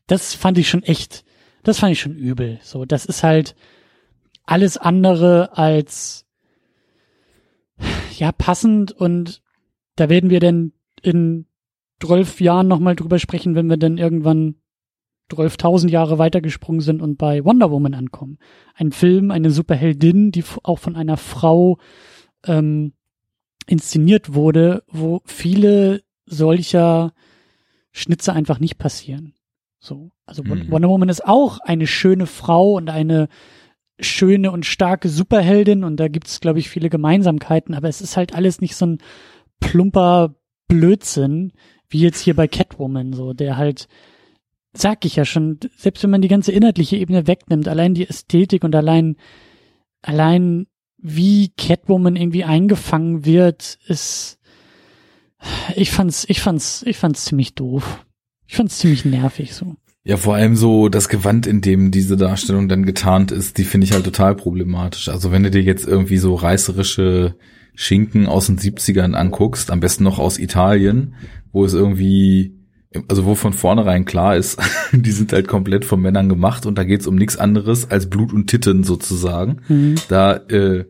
Das 0.07 0.35
fand 0.35 0.59
ich 0.59 0.68
schon 0.68 0.83
echt, 0.83 1.25
das 1.62 1.79
fand 1.79 1.93
ich 1.93 2.01
schon 2.01 2.16
übel. 2.16 2.59
So, 2.62 2.85
das 2.85 3.05
ist 3.07 3.23
halt 3.23 3.55
alles 4.45 4.77
andere 4.77 5.57
als 5.57 6.27
ja 8.16 8.33
passend 8.33 8.93
und 8.93 9.43
da 9.97 10.09
werden 10.09 10.31
wir 10.31 10.41
dann 10.41 10.73
in 11.03 11.47
12 12.03 12.41
Jahren 12.41 12.68
nochmal 12.68 12.97
drüber 12.97 13.18
sprechen, 13.18 13.55
wenn 13.55 13.68
wir 13.68 13.77
dann 13.77 13.99
irgendwann 13.99 14.57
12.000 15.31 15.89
Jahre 15.89 16.18
weitergesprungen 16.18 16.81
sind 16.81 17.03
und 17.03 17.16
bei 17.16 17.45
Wonder 17.45 17.70
Woman 17.70 17.95
ankommen. 17.95 18.39
Ein 18.74 18.93
Film, 18.93 19.31
eine 19.31 19.51
Superheldin, 19.51 20.33
die 20.33 20.45
auch 20.62 20.78
von 20.78 20.97
einer 20.97 21.16
Frau 21.16 21.78
ähm, 22.47 22.93
inszeniert 23.66 24.35
wurde, 24.35 24.83
wo 24.89 25.22
viele 25.24 26.03
solcher 26.26 27.12
Schnitze 27.93 28.33
einfach 28.33 28.61
nicht 28.61 28.78
passieren. 28.78 29.35
So. 29.78 30.11
Also 30.26 30.43
Mhm. 30.43 30.70
Wonder 30.70 30.89
Woman 30.89 31.09
ist 31.09 31.24
auch 31.26 31.59
eine 31.61 31.87
schöne 31.87 32.26
Frau 32.26 32.72
und 32.72 32.91
eine 32.91 33.28
schöne 33.99 34.51
und 34.51 34.66
starke 34.66 35.09
Superheldin 35.09 35.85
und 35.85 35.99
da 35.99 36.09
gibt's, 36.09 36.41
glaube 36.41 36.59
ich, 36.59 36.68
viele 36.70 36.89
Gemeinsamkeiten, 36.89 37.74
aber 37.74 37.89
es 37.89 38.01
ist 38.01 38.16
halt 38.16 38.35
alles 38.35 38.61
nicht 38.61 38.76
so 38.76 38.87
ein 38.87 38.99
plumper 39.61 40.35
Blödsinn, 40.68 41.53
wie 41.89 42.01
jetzt 42.01 42.20
hier 42.20 42.35
bei 42.35 42.49
Catwoman, 42.49 43.12
so, 43.12 43.33
der 43.33 43.57
halt, 43.57 43.89
sag 44.73 45.05
ich 45.05 45.16
ja 45.16 45.25
schon, 45.25 45.59
selbst 45.77 46.03
wenn 46.03 46.11
man 46.11 46.23
die 46.23 46.29
ganze 46.29 46.53
inhaltliche 46.53 46.97
Ebene 46.97 47.27
wegnimmt, 47.27 47.68
allein 47.68 47.95
die 47.95 48.09
Ästhetik 48.09 48.64
und 48.64 48.75
allein, 48.75 49.16
allein 50.03 50.66
wie 50.99 51.51
Catwoman 51.57 52.16
irgendwie 52.16 52.45
eingefangen 52.45 53.25
wird, 53.25 53.79
ist, 53.87 54.39
ich 55.75 55.91
fand's, 55.91 56.27
ich 56.29 56.41
fand's, 56.41 56.83
ich 56.87 56.99
fand's 56.99 57.25
ziemlich 57.25 57.55
doof. 57.55 58.05
Ich 58.47 58.57
fand's 58.57 58.79
ziemlich 58.79 59.05
nervig, 59.05 59.55
so. 59.55 59.77
Ja, 60.03 60.16
vor 60.16 60.35
allem 60.35 60.57
so 60.57 60.89
das 60.89 61.09
Gewand, 61.09 61.47
in 61.47 61.61
dem 61.61 61.91
diese 61.91 62.16
Darstellung 62.16 62.68
dann 62.68 62.87
getarnt 62.87 63.33
ist, 63.33 63.59
die 63.59 63.64
finde 63.64 63.87
ich 63.87 63.93
halt 63.93 64.05
total 64.05 64.35
problematisch. 64.35 65.09
Also 65.09 65.31
wenn 65.31 65.43
du 65.43 65.51
dir 65.51 65.62
jetzt 65.62 65.87
irgendwie 65.87 66.16
so 66.16 66.35
reißerische 66.35 67.37
Schinken 67.75 68.27
aus 68.27 68.47
den 68.47 68.59
70ern 68.59 69.14
anguckst, 69.14 69.71
am 69.71 69.81
besten 69.81 70.05
noch 70.05 70.18
aus 70.18 70.39
Italien, 70.39 71.14
wo 71.53 71.64
es 71.64 71.75
irgendwie, 71.75 72.59
also 73.09 73.24
wo 73.24 73.34
von 73.34 73.53
vornherein 73.53 74.05
klar 74.05 74.36
ist, 74.36 74.61
die 74.93 75.12
sind 75.12 75.32
halt 75.32 75.47
komplett 75.49 75.84
von 75.84 76.01
Männern 76.01 76.28
gemacht 76.28 76.66
und 76.66 76.76
da 76.76 76.84
geht's 76.84 77.07
um 77.07 77.14
nichts 77.14 77.36
anderes 77.36 77.91
als 77.91 78.11
Blut 78.11 78.32
und 78.32 78.49
Titten 78.49 78.84
sozusagen. 78.84 79.59
Mhm. 79.68 79.95
Da 80.09 80.36
äh, 80.49 80.84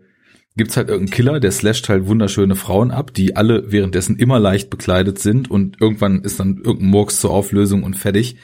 gibt's 0.57 0.77
halt 0.77 0.89
irgendeinen 0.89 1.15
Killer, 1.15 1.41
der 1.41 1.53
slasht 1.53 1.89
halt 1.89 2.07
wunderschöne 2.07 2.57
Frauen 2.57 2.91
ab, 2.91 3.13
die 3.15 3.37
alle 3.37 3.71
währenddessen 3.71 4.17
immer 4.17 4.39
leicht 4.39 4.71
bekleidet 4.71 5.19
sind 5.19 5.51
und 5.51 5.81
irgendwann 5.81 6.23
ist 6.23 6.41
dann 6.41 6.57
irgendein 6.57 6.91
Murks 6.91 7.21
zur 7.21 7.31
Auflösung 7.31 7.83
und 7.83 7.97
fertig. 7.97 8.37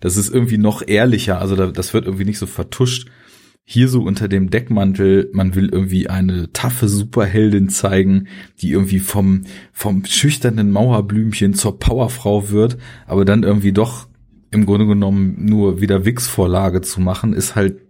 Das 0.00 0.16
ist 0.16 0.32
irgendwie 0.32 0.58
noch 0.58 0.86
ehrlicher, 0.86 1.40
also 1.40 1.56
da, 1.56 1.68
das 1.68 1.94
wird 1.94 2.06
irgendwie 2.06 2.26
nicht 2.26 2.38
so 2.38 2.46
vertuscht. 2.46 3.08
Hier 3.66 3.88
so 3.88 4.02
unter 4.02 4.28
dem 4.28 4.50
Deckmantel, 4.50 5.30
man 5.32 5.54
will 5.54 5.70
irgendwie 5.70 6.08
eine 6.10 6.52
taffe 6.52 6.86
Superheldin 6.86 7.70
zeigen, 7.70 8.28
die 8.60 8.70
irgendwie 8.70 8.98
vom, 9.00 9.44
vom 9.72 10.04
schüchternen 10.04 10.70
Mauerblümchen 10.70 11.54
zur 11.54 11.78
Powerfrau 11.78 12.50
wird, 12.50 12.76
aber 13.06 13.24
dann 13.24 13.42
irgendwie 13.42 13.72
doch 13.72 14.06
im 14.50 14.66
Grunde 14.66 14.86
genommen 14.86 15.36
nur 15.46 15.80
wieder 15.80 16.04
Wix-Vorlage 16.04 16.82
zu 16.82 17.00
machen, 17.00 17.32
ist 17.32 17.56
halt 17.56 17.80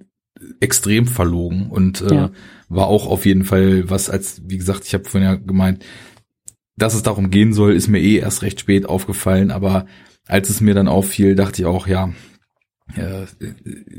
extrem 0.61 1.07
verlogen 1.07 1.71
und 1.71 2.01
äh, 2.03 2.15
Ja. 2.15 2.31
war 2.69 2.87
auch 2.87 3.07
auf 3.07 3.27
jeden 3.27 3.45
Fall 3.45 3.91
was 3.91 4.09
als, 4.11 4.43
wie 4.47 4.59
gesagt, 4.59 4.85
ich 4.87 4.95
habe 4.95 5.05
vorhin 5.05 5.29
ja 5.29 5.35
gemeint, 5.35 5.85
dass 6.77 6.95
es 6.95 7.03
darum 7.03 7.31
gehen 7.31 7.53
soll, 7.53 7.73
ist 7.75 7.89
mir 7.89 8.01
eh 8.01 8.17
erst 8.19 8.43
recht 8.43 8.61
spät 8.61 8.87
aufgefallen, 8.87 9.51
aber 9.51 9.87
als 10.27 10.51
es 10.51 10.61
mir 10.61 10.75
dann 10.75 10.89
auffiel, 10.89 11.35
dachte 11.35 11.63
ich 11.63 11.67
auch, 11.67 11.87
ja, 11.87 12.13
äh, 12.97 13.27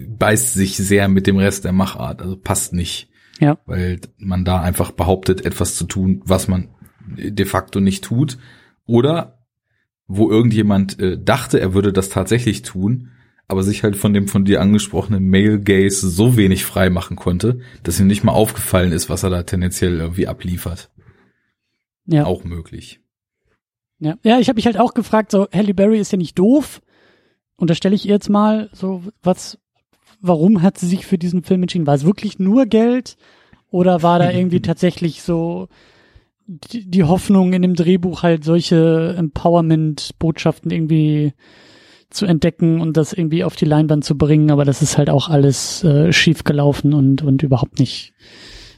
beißt 0.07 0.53
sich 0.53 0.77
sehr 0.77 1.07
mit 1.07 1.27
dem 1.27 1.37
Rest 1.37 1.65
der 1.65 1.71
Machart, 1.71 2.21
also 2.21 2.37
passt 2.37 2.73
nicht, 2.73 3.09
Ja. 3.39 3.57
weil 3.65 3.99
man 4.17 4.45
da 4.45 4.61
einfach 4.61 4.91
behauptet, 4.91 5.45
etwas 5.45 5.75
zu 5.75 5.85
tun, 5.85 6.21
was 6.25 6.47
man 6.47 6.69
de 7.07 7.45
facto 7.45 7.79
nicht 7.79 8.03
tut, 8.03 8.37
oder 8.85 9.45
wo 10.07 10.29
irgendjemand 10.29 10.99
äh, 10.99 11.17
dachte, 11.21 11.59
er 11.59 11.73
würde 11.73 11.91
das 11.91 12.09
tatsächlich 12.09 12.61
tun, 12.61 13.09
aber 13.47 13.63
sich 13.63 13.83
halt 13.83 13.95
von 13.95 14.13
dem 14.13 14.27
von 14.27 14.45
dir 14.45 14.61
angesprochenen 14.61 15.29
Male 15.29 15.59
Gaze 15.59 16.09
so 16.09 16.37
wenig 16.37 16.65
frei 16.65 16.89
machen 16.89 17.15
konnte, 17.15 17.59
dass 17.83 17.99
ihm 17.99 18.07
nicht 18.07 18.23
mal 18.23 18.31
aufgefallen 18.31 18.91
ist, 18.91 19.09
was 19.09 19.23
er 19.23 19.29
da 19.29 19.43
tendenziell 19.43 19.99
irgendwie 19.99 20.27
abliefert. 20.27 20.91
Ja. 22.05 22.25
Auch 22.25 22.43
möglich. 22.43 23.01
Ja, 23.99 24.15
ja 24.23 24.39
ich 24.39 24.47
habe 24.47 24.57
mich 24.57 24.65
halt 24.65 24.79
auch 24.79 24.93
gefragt, 24.93 25.31
so 25.31 25.47
Halle 25.51 25.73
Berry 25.73 25.99
ist 25.99 26.11
ja 26.11 26.17
nicht 26.17 26.37
doof. 26.37 26.81
Unterstelle 27.57 27.95
ich 27.95 28.05
ihr 28.05 28.13
jetzt 28.13 28.29
mal, 28.29 28.69
so 28.73 29.03
was, 29.23 29.57
warum 30.21 30.61
hat 30.61 30.77
sie 30.77 30.87
sich 30.87 31.05
für 31.05 31.17
diesen 31.17 31.43
Film 31.43 31.63
entschieden? 31.63 31.87
War 31.87 31.95
es 31.95 32.05
wirklich 32.05 32.39
nur 32.39 32.65
Geld 32.65 33.17
oder 33.69 34.03
war 34.03 34.19
da 34.19 34.31
irgendwie 34.31 34.61
tatsächlich 34.61 35.21
so 35.21 35.67
die, 36.47 36.89
die 36.89 37.03
Hoffnung 37.03 37.53
in 37.53 37.61
dem 37.61 37.75
Drehbuch 37.75 38.23
halt 38.23 38.43
solche 38.43 39.15
Empowerment-Botschaften 39.17 40.71
irgendwie 40.71 41.33
zu 42.09 42.25
entdecken 42.25 42.81
und 42.81 42.97
das 42.97 43.13
irgendwie 43.13 43.43
auf 43.43 43.55
die 43.55 43.65
Leinwand 43.65 44.05
zu 44.05 44.17
bringen, 44.17 44.51
aber 44.51 44.63
das 44.63 44.81
ist 44.81 44.97
halt 44.97 45.09
auch 45.09 45.27
alles 45.27 45.83
äh, 45.83 46.13
schief 46.13 46.43
gelaufen 46.43 46.93
und 46.93 47.23
und 47.23 47.41
überhaupt 47.41 47.79
nicht 47.79 48.13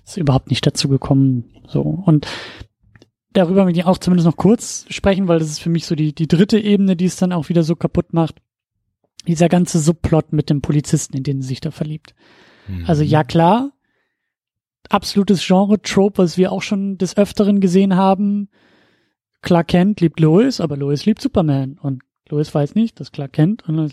ist 0.06 0.18
überhaupt 0.18 0.50
nicht 0.50 0.66
dazu 0.66 0.88
gekommen 0.88 1.44
so 1.68 1.82
und 1.82 2.26
darüber 3.38 3.66
möchte 3.66 3.80
ich 3.80 3.86
auch 3.86 3.98
zumindest 3.98 4.26
noch 4.26 4.38
kurz 4.38 4.86
sprechen, 4.90 5.28
weil 5.28 5.40
das 5.40 5.50
ist 5.50 5.60
für 5.60 5.70
mich 5.70 5.86
so 5.86 5.96
die, 5.96 6.14
die 6.14 6.28
dritte 6.28 6.60
Ebene, 6.60 6.96
die 6.96 7.06
es 7.06 7.18
dann 7.18 7.32
auch 7.32 7.50
wieder 7.50 7.64
so 7.64 7.76
kaputt 7.76 8.14
macht. 8.14 8.36
Dieser 9.28 9.50
ganze 9.50 9.80
Subplot 9.80 10.34
mit 10.34 10.50
dem 10.50 10.62
Polizisten, 10.62 11.18
in 11.18 11.24
den 11.24 11.42
sie 11.42 11.50
sich 11.50 11.62
da 11.62 11.72
verliebt. 11.72 12.16
Also 12.86 13.04
ja, 13.04 13.24
klar, 13.24 13.72
absolutes 14.90 15.46
Genre-Trope, 15.46 16.18
was 16.18 16.38
wir 16.38 16.52
auch 16.52 16.62
schon 16.62 16.98
des 16.98 17.18
Öfteren 17.18 17.60
gesehen 17.60 17.96
haben. 17.96 18.50
Clark 19.42 19.68
Kent 19.68 20.02
liebt 20.02 20.20
Lois, 20.20 20.60
aber 20.60 20.78
Lois 20.78 21.06
liebt 21.06 21.22
Superman. 21.22 21.78
Und 21.82 22.04
Lois 22.30 22.54
weiß 22.54 22.76
nicht, 22.76 23.00
dass 23.00 23.12
Clark 23.12 23.34
Kent 23.34 23.68
und 23.68 23.92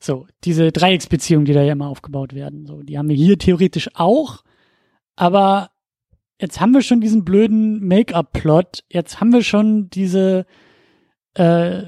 so, 0.00 0.26
diese 0.44 0.72
Dreiecksbeziehungen, 0.72 1.44
die 1.44 1.52
da 1.52 1.62
ja 1.62 1.72
immer 1.72 1.88
aufgebaut 1.88 2.34
werden, 2.34 2.66
so, 2.66 2.82
die 2.82 2.98
haben 2.98 3.08
wir 3.08 3.16
hier 3.16 3.38
theoretisch 3.38 3.88
auch, 3.94 4.42
aber 5.14 5.70
jetzt 6.40 6.60
haben 6.60 6.72
wir 6.72 6.82
schon 6.82 7.00
diesen 7.00 7.24
blöden 7.24 7.86
Make-up-Plot, 7.86 8.82
jetzt 8.88 9.20
haben 9.20 9.32
wir 9.32 9.42
schon 9.42 9.90
diese 9.90 10.44
äh, 11.34 11.82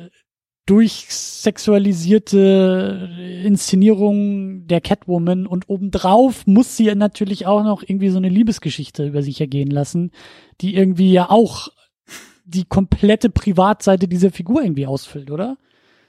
durchsexualisierte 0.66 3.10
Inszenierung 3.44 4.66
der 4.66 4.80
Catwoman 4.80 5.46
und 5.46 5.68
obendrauf 5.68 6.46
muss 6.46 6.76
sie 6.76 6.92
natürlich 6.94 7.46
auch 7.46 7.62
noch 7.62 7.82
irgendwie 7.82 8.08
so 8.08 8.18
eine 8.18 8.28
Liebesgeschichte 8.28 9.06
über 9.06 9.22
sich 9.22 9.40
ergehen 9.40 9.70
lassen, 9.70 10.10
die 10.60 10.74
irgendwie 10.74 11.12
ja 11.12 11.30
auch 11.30 11.68
die 12.44 12.64
komplette 12.64 13.30
Privatseite 13.30 14.08
dieser 14.08 14.30
Figur 14.30 14.62
irgendwie 14.62 14.86
ausfüllt, 14.86 15.30
oder? 15.30 15.56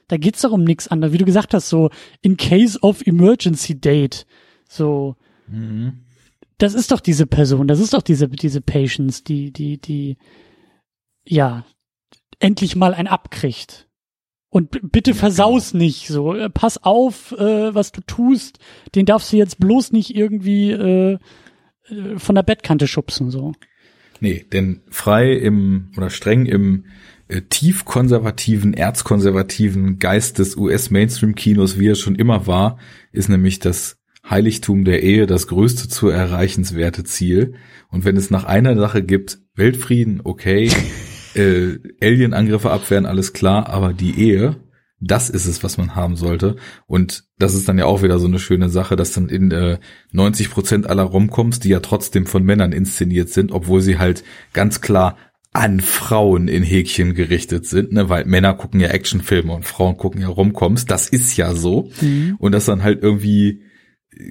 Da 0.08 0.18
geht's 0.18 0.42
doch 0.42 0.52
um 0.52 0.64
nichts 0.64 0.88
anderes. 0.88 1.12
Wie 1.12 1.18
du 1.18 1.24
gesagt 1.24 1.54
hast, 1.54 1.68
so 1.68 1.90
in 2.22 2.36
case 2.36 2.78
of 2.80 3.06
emergency 3.06 3.80
date. 3.80 4.26
So, 4.68 5.16
Mhm. 5.48 6.00
das 6.58 6.74
ist 6.74 6.90
doch 6.90 7.00
diese 7.00 7.26
Person, 7.26 7.68
das 7.68 7.80
ist 7.80 7.94
doch 7.94 8.02
diese, 8.02 8.28
diese 8.28 8.60
Patience, 8.60 9.24
die, 9.24 9.52
die, 9.52 9.78
die, 9.78 10.18
ja, 11.24 11.64
endlich 12.38 12.76
mal 12.76 12.94
ein 12.94 13.06
abkriegt. 13.06 13.88
Und 14.56 14.90
bitte 14.90 15.12
versaus 15.12 15.74
nicht 15.74 16.08
so. 16.08 16.34
Äh, 16.34 16.48
Pass 16.48 16.82
auf, 16.82 17.32
äh, 17.32 17.74
was 17.74 17.92
du 17.92 18.00
tust. 18.00 18.58
Den 18.94 19.04
darfst 19.04 19.30
du 19.30 19.36
jetzt 19.36 19.60
bloß 19.60 19.92
nicht 19.92 20.16
irgendwie 20.16 20.70
äh, 20.70 21.18
äh, 21.90 22.16
von 22.16 22.34
der 22.34 22.42
Bettkante 22.42 22.86
schubsen, 22.86 23.30
so. 23.30 23.52
Nee, 24.18 24.46
denn 24.50 24.80
frei 24.88 25.34
im 25.34 25.90
oder 25.98 26.08
streng 26.08 26.46
im 26.46 26.86
äh, 27.28 27.42
tief 27.42 27.84
konservativen, 27.84 28.72
erzkonservativen 28.72 29.98
Geist 29.98 30.38
des 30.38 30.56
US-Mainstream-Kinos, 30.56 31.78
wie 31.78 31.88
er 31.88 31.94
schon 31.94 32.14
immer 32.14 32.46
war, 32.46 32.78
ist 33.12 33.28
nämlich 33.28 33.58
das 33.58 33.98
Heiligtum 34.26 34.86
der 34.86 35.02
Ehe 35.02 35.26
das 35.26 35.48
größte 35.48 35.86
zu 35.90 36.08
erreichenswerte 36.08 37.04
Ziel. 37.04 37.56
Und 37.90 38.06
wenn 38.06 38.16
es 38.16 38.30
nach 38.30 38.44
einer 38.44 38.74
Sache 38.78 39.02
gibt, 39.02 39.38
Weltfrieden, 39.54 40.22
okay, 40.24 40.70
äh, 41.36 41.78
Alien-Angriffe 42.00 42.70
abwehren, 42.70 43.06
alles 43.06 43.32
klar, 43.32 43.68
aber 43.68 43.92
die 43.92 44.18
Ehe, 44.18 44.56
das 45.00 45.28
ist 45.28 45.46
es, 45.46 45.62
was 45.62 45.76
man 45.76 45.94
haben 45.94 46.16
sollte. 46.16 46.56
Und 46.86 47.24
das 47.38 47.54
ist 47.54 47.68
dann 47.68 47.78
ja 47.78 47.84
auch 47.84 48.02
wieder 48.02 48.18
so 48.18 48.26
eine 48.26 48.38
schöne 48.38 48.70
Sache, 48.70 48.96
dass 48.96 49.12
dann 49.12 49.28
in 49.28 49.50
äh, 49.50 49.78
90 50.12 50.50
Prozent 50.50 50.88
aller 50.88 51.02
Romcoms, 51.02 51.60
die 51.60 51.68
ja 51.68 51.80
trotzdem 51.80 52.26
von 52.26 52.42
Männern 52.42 52.72
inszeniert 52.72 53.28
sind, 53.28 53.52
obwohl 53.52 53.82
sie 53.82 53.98
halt 53.98 54.24
ganz 54.52 54.80
klar 54.80 55.16
an 55.52 55.80
Frauen 55.80 56.48
in 56.48 56.62
Häkchen 56.62 57.14
gerichtet 57.14 57.66
sind, 57.66 57.92
ne, 57.92 58.10
weil 58.10 58.26
Männer 58.26 58.52
gucken 58.54 58.78
ja 58.78 58.88
Actionfilme 58.88 59.54
und 59.54 59.64
Frauen 59.64 59.96
gucken 59.96 60.20
ja 60.20 60.28
Romcoms, 60.28 60.84
das 60.84 61.08
ist 61.08 61.34
ja 61.36 61.54
so. 61.54 61.90
Und 62.38 62.52
das 62.52 62.66
dann 62.66 62.82
halt 62.82 63.02
irgendwie 63.02 63.62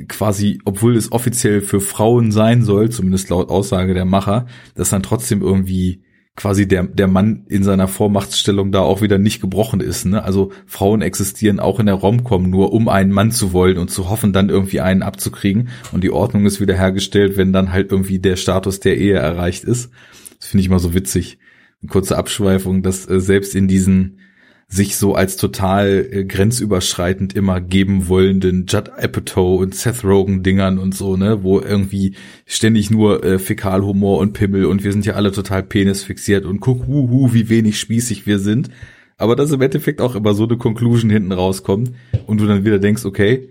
quasi, 0.08 0.60
obwohl 0.66 0.96
es 0.96 1.12
offiziell 1.12 1.62
für 1.62 1.82
Frauen 1.82 2.32
sein 2.32 2.64
soll, 2.64 2.90
zumindest 2.90 3.30
laut 3.30 3.50
Aussage 3.50 3.94
der 3.94 4.06
Macher, 4.06 4.48
dass 4.76 4.90
dann 4.90 5.04
trotzdem 5.04 5.42
irgendwie 5.42 6.05
quasi 6.36 6.68
der, 6.68 6.84
der 6.84 7.08
Mann 7.08 7.46
in 7.48 7.64
seiner 7.64 7.88
Vormachtsstellung 7.88 8.72
da 8.72 8.82
auch 8.82 9.02
wieder 9.02 9.18
nicht 9.18 9.40
gebrochen 9.40 9.80
ist. 9.80 10.06
Ne? 10.06 10.24
Also 10.24 10.52
Frauen 10.66 11.02
existieren 11.02 11.60
auch 11.60 11.80
in 11.80 11.86
der 11.86 11.96
Romcom 11.96 12.50
nur, 12.50 12.74
um 12.74 12.90
einen 12.90 13.12
Mann 13.12 13.32
zu 13.32 13.54
wollen 13.54 13.78
und 13.78 13.90
zu 13.90 14.10
hoffen, 14.10 14.34
dann 14.34 14.50
irgendwie 14.50 14.82
einen 14.82 15.02
abzukriegen. 15.02 15.70
Und 15.94 16.04
die 16.04 16.12
Ordnung 16.12 16.46
ist 16.46 16.60
wieder 16.60 16.76
hergestellt, 16.76 17.38
wenn 17.38 17.54
dann 17.54 17.72
halt 17.72 17.92
irgendwie 17.92 18.20
der 18.20 18.36
Status 18.36 18.82
der 18.82 18.98
Ehe 18.98 19.16
erreicht 19.16 19.64
ist. 19.64 19.92
Das 20.40 20.50
finde 20.50 20.62
ich 20.62 20.68
immer 20.68 20.80
so 20.80 20.94
witzig. 20.94 21.40
Eine 21.82 21.90
kurze 21.90 22.18
Abschweifung, 22.18 22.84
dass 22.84 23.10
äh, 23.10 23.22
selbst 23.22 23.56
in 23.56 23.68
diesen 23.68 24.20
sich 24.68 24.96
so 24.98 25.14
als 25.14 25.38
total 25.38 26.08
äh, 26.12 26.24
grenzüberschreitend 26.26 27.36
immer 27.36 27.62
geben 27.62 28.08
wollenden 28.08 28.66
Judd 28.68 28.90
Apatow 28.98 29.60
und 29.60 29.76
Seth 29.76 30.04
Rogen 30.04 30.42
Dingern 30.44 30.80
und 30.80 30.96
so, 30.96 31.18
ne, 31.18 31.44
wo 31.44 31.60
irgendwie 31.60 32.16
ständig 32.46 32.90
nur 32.90 33.24
äh, 33.24 33.40
Fäkalhumor 33.40 34.20
und 34.20 34.34
Pimmel 34.34 34.66
und 34.66 34.84
wir 34.84 34.92
sind 34.92 35.06
ja 35.06 35.14
alle 35.14 35.32
total 35.32 35.64
penisfixiert 35.64 36.46
und 36.46 36.60
guck, 36.62 36.88
huhu, 36.88 37.34
wie 37.34 37.50
wenig 37.50 37.80
spießig 37.80 38.26
wir 38.26 38.40
sind. 38.40 38.70
aber 39.18 39.36
dass 39.36 39.52
im 39.52 39.62
Endeffekt 39.62 40.02
auch 40.02 40.16
immer 40.16 40.34
so 40.34 40.46
eine 40.46 40.58
Conclusion 40.58 41.10
hinten 41.10 41.32
rauskommt 41.32 41.92
und 42.28 42.42
du 42.42 42.48
dann 42.48 42.66
wieder 42.66 42.80
denkst, 42.80 43.06
okay, 43.06 43.50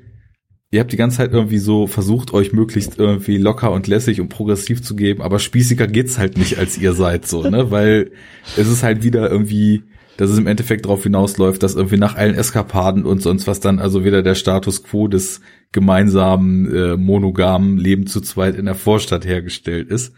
ihr 0.70 0.80
habt 0.80 0.92
die 0.92 0.96
ganze 0.96 1.18
Zeit 1.18 1.32
irgendwie 1.32 1.58
so 1.58 1.86
versucht, 1.86 2.34
euch 2.34 2.52
möglichst 2.52 2.98
irgendwie 2.98 3.38
locker 3.38 3.70
und 3.72 3.86
lässig 3.86 4.20
und 4.20 4.28
progressiv 4.28 4.82
zu 4.82 4.96
geben, 4.96 5.22
aber 5.22 5.38
spießiger 5.38 5.86
geht's 5.86 6.18
halt 6.18 6.36
nicht, 6.36 6.58
als 6.58 6.76
ihr 6.76 6.92
seid, 6.92 7.26
so, 7.26 7.48
ne, 7.48 7.70
weil 7.70 8.10
es 8.56 8.68
ist 8.68 8.82
halt 8.82 9.02
wieder 9.04 9.30
irgendwie, 9.30 9.84
dass 10.16 10.30
es 10.30 10.38
im 10.38 10.46
Endeffekt 10.46 10.84
darauf 10.84 11.02
hinausläuft, 11.02 11.62
dass 11.62 11.74
irgendwie 11.74 11.96
nach 11.96 12.16
allen 12.16 12.34
Eskapaden 12.34 13.04
und 13.04 13.20
sonst 13.20 13.46
was 13.46 13.60
dann 13.60 13.78
also 13.78 14.04
wieder 14.04 14.22
der 14.22 14.34
Status 14.34 14.82
quo 14.82 15.08
des 15.08 15.40
gemeinsamen 15.72 16.74
äh, 16.74 16.96
monogamen 16.96 17.78
Leben 17.78 18.06
zu 18.06 18.20
zweit 18.20 18.54
in 18.56 18.66
der 18.66 18.74
Vorstadt 18.74 19.24
hergestellt 19.24 19.88
ist. 19.88 20.14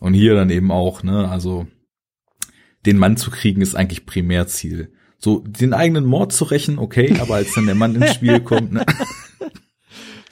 Und 0.00 0.14
hier 0.14 0.34
dann 0.34 0.50
eben 0.50 0.70
auch, 0.70 1.02
ne, 1.02 1.28
also 1.28 1.66
den 2.84 2.98
Mann 2.98 3.16
zu 3.16 3.30
kriegen 3.30 3.62
ist 3.62 3.74
eigentlich 3.74 4.06
Primärziel. 4.06 4.92
So 5.18 5.44
den 5.46 5.72
eigenen 5.72 6.04
Mord 6.04 6.32
zu 6.32 6.44
rächen, 6.44 6.78
okay, 6.78 7.16
aber 7.20 7.36
als 7.36 7.54
dann 7.54 7.66
der 7.66 7.76
Mann 7.76 7.94
ins 7.94 8.14
Spiel 8.14 8.40
kommt, 8.44 8.72
ne? 8.72 8.84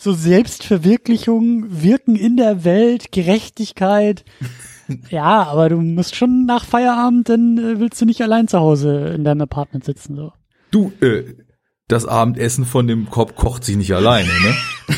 So 0.02 0.14
Selbstverwirklichung, 0.14 1.82
Wirken 1.82 2.16
in 2.16 2.38
der 2.38 2.64
Welt, 2.64 3.12
Gerechtigkeit. 3.12 4.24
Ja, 5.10 5.44
aber 5.44 5.68
du 5.68 5.76
musst 5.76 6.16
schon 6.16 6.46
nach 6.46 6.64
Feierabend, 6.64 7.28
dann 7.28 7.58
äh, 7.58 7.80
willst 7.80 8.00
du 8.00 8.06
nicht 8.06 8.20
allein 8.22 8.48
zu 8.48 8.58
Hause 8.58 9.12
in 9.14 9.24
deinem 9.24 9.42
Apartment 9.42 9.84
sitzen, 9.84 10.16
so. 10.16 10.32
Du, 10.70 10.92
äh, 11.00 11.34
das 11.88 12.06
Abendessen 12.06 12.64
von 12.64 12.86
dem 12.86 13.10
Kopf 13.10 13.34
kocht 13.34 13.64
sich 13.64 13.76
nicht 13.76 13.92
alleine, 13.92 14.28
ne? 14.28 14.96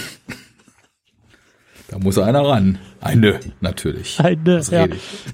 da 1.88 1.99
muss 1.99 2.18
einer 2.18 2.47
ran. 2.47 2.78
Eine, 3.01 3.40
natürlich. 3.61 4.20
Eine, 4.20 4.59
Was 4.59 4.70
ja. 4.70 4.86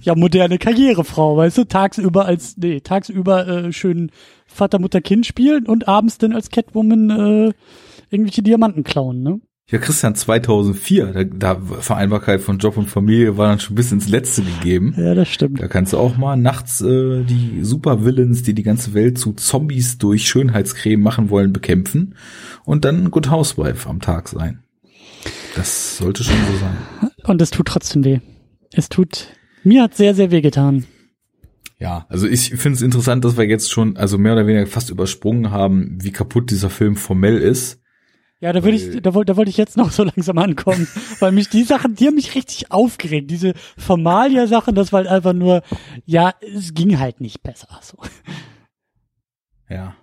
ja, 0.02 0.14
moderne 0.14 0.58
Karrierefrau, 0.58 1.36
weißt 1.36 1.58
du, 1.58 1.64
tagsüber 1.64 2.24
als, 2.24 2.56
nee, 2.56 2.80
tagsüber 2.80 3.46
äh, 3.46 3.72
schön 3.72 4.10
Vater, 4.46 4.78
Mutter, 4.78 5.00
Kind 5.00 5.26
spielen 5.26 5.66
und 5.66 5.88
abends 5.88 6.18
dann 6.18 6.32
als 6.32 6.50
Catwoman 6.50 7.10
äh, 7.10 7.52
irgendwelche 8.10 8.42
Diamanten 8.42 8.84
klauen, 8.84 9.22
ne? 9.22 9.40
Ja, 9.70 9.78
Christian, 9.78 10.14
2004, 10.14 11.12
da, 11.12 11.24
da 11.24 11.60
Vereinbarkeit 11.80 12.40
von 12.40 12.56
Job 12.56 12.78
und 12.78 12.86
Familie 12.86 13.36
war 13.36 13.48
dann 13.48 13.60
schon 13.60 13.76
bis 13.76 13.92
ins 13.92 14.08
Letzte 14.08 14.42
gegeben. 14.42 14.94
Ja, 14.96 15.14
das 15.14 15.28
stimmt. 15.28 15.60
Da 15.60 15.68
kannst 15.68 15.92
du 15.92 15.98
auch 15.98 16.16
mal 16.16 16.36
nachts 16.36 16.80
äh, 16.80 17.22
die 17.22 17.58
Supervillains, 17.62 18.42
die 18.42 18.54
die 18.54 18.62
ganze 18.62 18.94
Welt 18.94 19.18
zu 19.18 19.34
Zombies 19.34 19.98
durch 19.98 20.26
Schönheitscreme 20.26 21.02
machen 21.02 21.28
wollen, 21.28 21.52
bekämpfen 21.52 22.14
und 22.64 22.86
dann 22.86 23.10
Good 23.10 23.30
Housewife 23.30 23.86
am 23.86 24.00
Tag 24.00 24.28
sein. 24.30 24.62
Das 25.54 25.98
sollte 25.98 26.24
schon 26.24 26.36
so 26.50 26.58
sein. 26.58 27.10
Und 27.24 27.42
es 27.42 27.50
tut 27.50 27.66
trotzdem 27.66 28.04
weh. 28.04 28.20
Es 28.72 28.88
tut, 28.88 29.28
mir 29.64 29.82
hat 29.82 29.94
sehr, 29.94 30.14
sehr 30.14 30.30
weh 30.30 30.40
getan. 30.40 30.84
Ja, 31.78 32.06
also 32.08 32.26
ich 32.26 32.54
finde 32.54 32.76
es 32.76 32.82
interessant, 32.82 33.22
dass 33.22 33.36
wir 33.36 33.44
jetzt 33.44 33.70
schon 33.70 33.98
also 33.98 34.16
mehr 34.16 34.32
oder 34.32 34.46
weniger 34.46 34.66
fast 34.66 34.88
übersprungen 34.88 35.50
haben, 35.50 35.98
wie 36.00 36.10
kaputt 36.10 36.50
dieser 36.50 36.70
Film 36.70 36.96
formell 36.96 37.36
ist. 37.36 37.82
Ja, 38.40 38.52
da 38.52 38.62
würde 38.62 38.76
ich, 38.76 39.02
da 39.02 39.14
wollte, 39.14 39.32
da 39.32 39.36
wollte 39.36 39.50
ich 39.50 39.56
jetzt 39.56 39.76
noch 39.76 39.90
so 39.90 40.04
langsam 40.16 40.38
ankommen, 40.38 40.86
weil 41.18 41.32
mich 41.32 41.48
die 41.48 41.64
Sachen, 41.64 41.94
die 41.94 42.06
haben 42.06 42.14
mich 42.14 42.34
richtig 42.34 42.70
aufgeregt. 42.70 43.30
Diese 43.30 43.54
Formalia-Sachen, 43.76 44.74
das 44.74 44.92
war 44.92 44.98
halt 44.98 45.08
einfach 45.08 45.32
nur, 45.32 45.62
ja, 46.04 46.34
es 46.40 46.74
ging 46.74 46.98
halt 46.98 47.20
nicht 47.20 47.42
besser. 47.42 47.68
So. 47.82 47.98
Ja, 49.68 49.96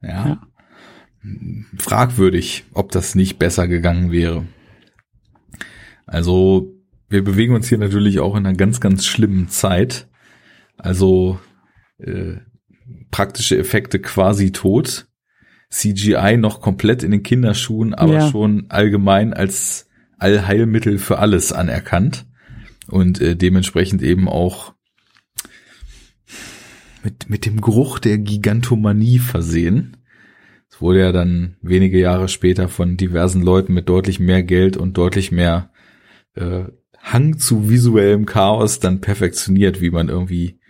ja. 0.00 0.26
Ja. 0.26 0.40
Fragwürdig, 1.78 2.64
ob 2.72 2.90
das 2.90 3.14
nicht 3.14 3.38
besser 3.38 3.68
gegangen 3.68 4.10
wäre. 4.10 4.46
Also, 6.06 6.74
wir 7.08 7.22
bewegen 7.22 7.54
uns 7.54 7.68
hier 7.68 7.78
natürlich 7.78 8.18
auch 8.18 8.34
in 8.34 8.46
einer 8.46 8.56
ganz, 8.56 8.80
ganz 8.80 9.06
schlimmen 9.06 9.48
Zeit. 9.48 10.08
Also, 10.78 11.38
äh, 11.98 12.38
praktische 13.10 13.56
Effekte 13.58 14.00
quasi 14.00 14.50
tot. 14.50 15.06
CGI 15.72 16.36
noch 16.36 16.60
komplett 16.60 17.02
in 17.02 17.10
den 17.10 17.22
Kinderschuhen, 17.22 17.94
aber 17.94 18.12
Ja. 18.14 18.30
schon 18.30 18.66
allgemein 18.68 19.32
als 19.32 19.88
Allheilmittel 20.18 20.98
für 20.98 21.18
alles 21.18 21.50
anerkannt. 21.52 22.26
Und 22.88 23.20
äh, 23.20 23.36
dementsprechend 23.36 24.02
eben 24.02 24.28
auch 24.28 24.74
mit, 27.02 27.30
mit 27.30 27.46
dem 27.46 27.60
Geruch 27.60 27.98
der 27.98 28.18
Gigantomanie 28.18 29.18
versehen. 29.18 29.96
Es 30.70 30.80
wurde 30.80 31.00
ja 31.00 31.12
dann 31.12 31.56
wenige 31.62 31.98
Jahre 31.98 32.28
später 32.28 32.68
von 32.68 32.96
diversen 32.96 33.42
Leuten 33.42 33.72
mit 33.72 33.88
deutlich 33.88 34.20
mehr 34.20 34.42
Geld 34.42 34.76
und 34.76 34.96
deutlich 34.98 35.32
mehr 35.32 35.70
äh, 36.34 36.64
Hang 36.98 37.38
zu 37.38 37.68
visuellem 37.68 38.26
Chaos 38.26 38.78
dann 38.78 39.00
perfektioniert, 39.00 39.80
wie 39.80 39.90
man 39.90 40.08
irgendwie 40.08 40.60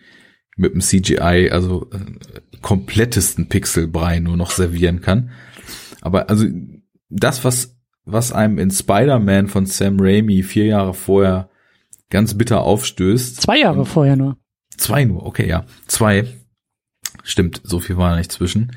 mit 0.57 0.74
dem 0.74 0.80
CGI, 0.80 1.50
also 1.50 1.88
äh, 1.92 2.59
komplettesten 2.61 3.48
Pixelbrei 3.48 4.20
nur 4.20 4.36
noch 4.36 4.50
servieren 4.50 5.00
kann. 5.00 5.30
Aber 6.00 6.28
also 6.28 6.46
das, 7.09 7.44
was, 7.44 7.76
was 8.05 8.32
einem 8.32 8.59
in 8.59 8.70
Spider-Man 8.70 9.48
von 9.48 9.66
Sam 9.66 9.98
Raimi 10.00 10.42
vier 10.42 10.66
Jahre 10.66 10.94
vorher 10.94 11.48
ganz 12.11 12.36
bitter 12.36 12.62
aufstößt. 12.62 13.40
Zwei 13.40 13.61
Jahre 13.61 13.86
vorher 13.86 14.16
nur. 14.16 14.36
Zwei 14.76 15.05
nur, 15.05 15.24
okay, 15.24 15.48
ja. 15.48 15.64
Zwei. 15.86 16.26
Stimmt, 17.24 17.61
so 17.64 17.78
viel 17.78 17.96
war 17.96 18.11
da 18.11 18.16
nicht 18.16 18.32
zwischen. 18.32 18.72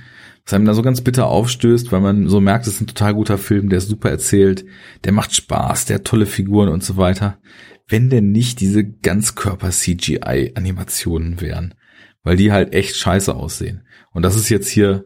Was 0.45 0.53
einem 0.53 0.65
da 0.65 0.73
so 0.76 0.84
ganz 0.84 1.01
bitter 1.01 1.26
aufstößt, 1.28 1.91
weil 1.91 2.01
man 2.01 2.28
so 2.28 2.39
merkt, 2.39 2.67
es 2.67 2.76
ist 2.76 2.82
ein 2.82 2.88
total 2.88 3.15
guter 3.15 3.38
Film, 3.38 3.69
der 3.69 3.80
ist 3.80 3.89
super 3.89 4.11
erzählt, 4.11 4.65
der 5.03 5.11
macht 5.11 5.34
Spaß, 5.34 5.86
der 5.86 5.95
hat 5.95 6.05
tolle 6.05 6.28
Figuren 6.28 6.69
und 6.69 6.84
so 6.84 6.97
weiter. 6.97 7.39
Wenn 7.88 8.09
denn 8.09 8.31
nicht 8.31 8.61
diese 8.61 8.83
Ganzkörper-CGI-Animationen 8.83 11.39
wären. 11.41 11.75
Weil 12.23 12.38
die 12.38 12.51
halt 12.51 12.73
echt 12.73 12.95
scheiße 12.95 13.36
aussehen. 13.36 13.86
Und 14.11 14.23
das 14.23 14.36
ist 14.36 14.49
jetzt 14.49 14.67
hier 14.67 15.05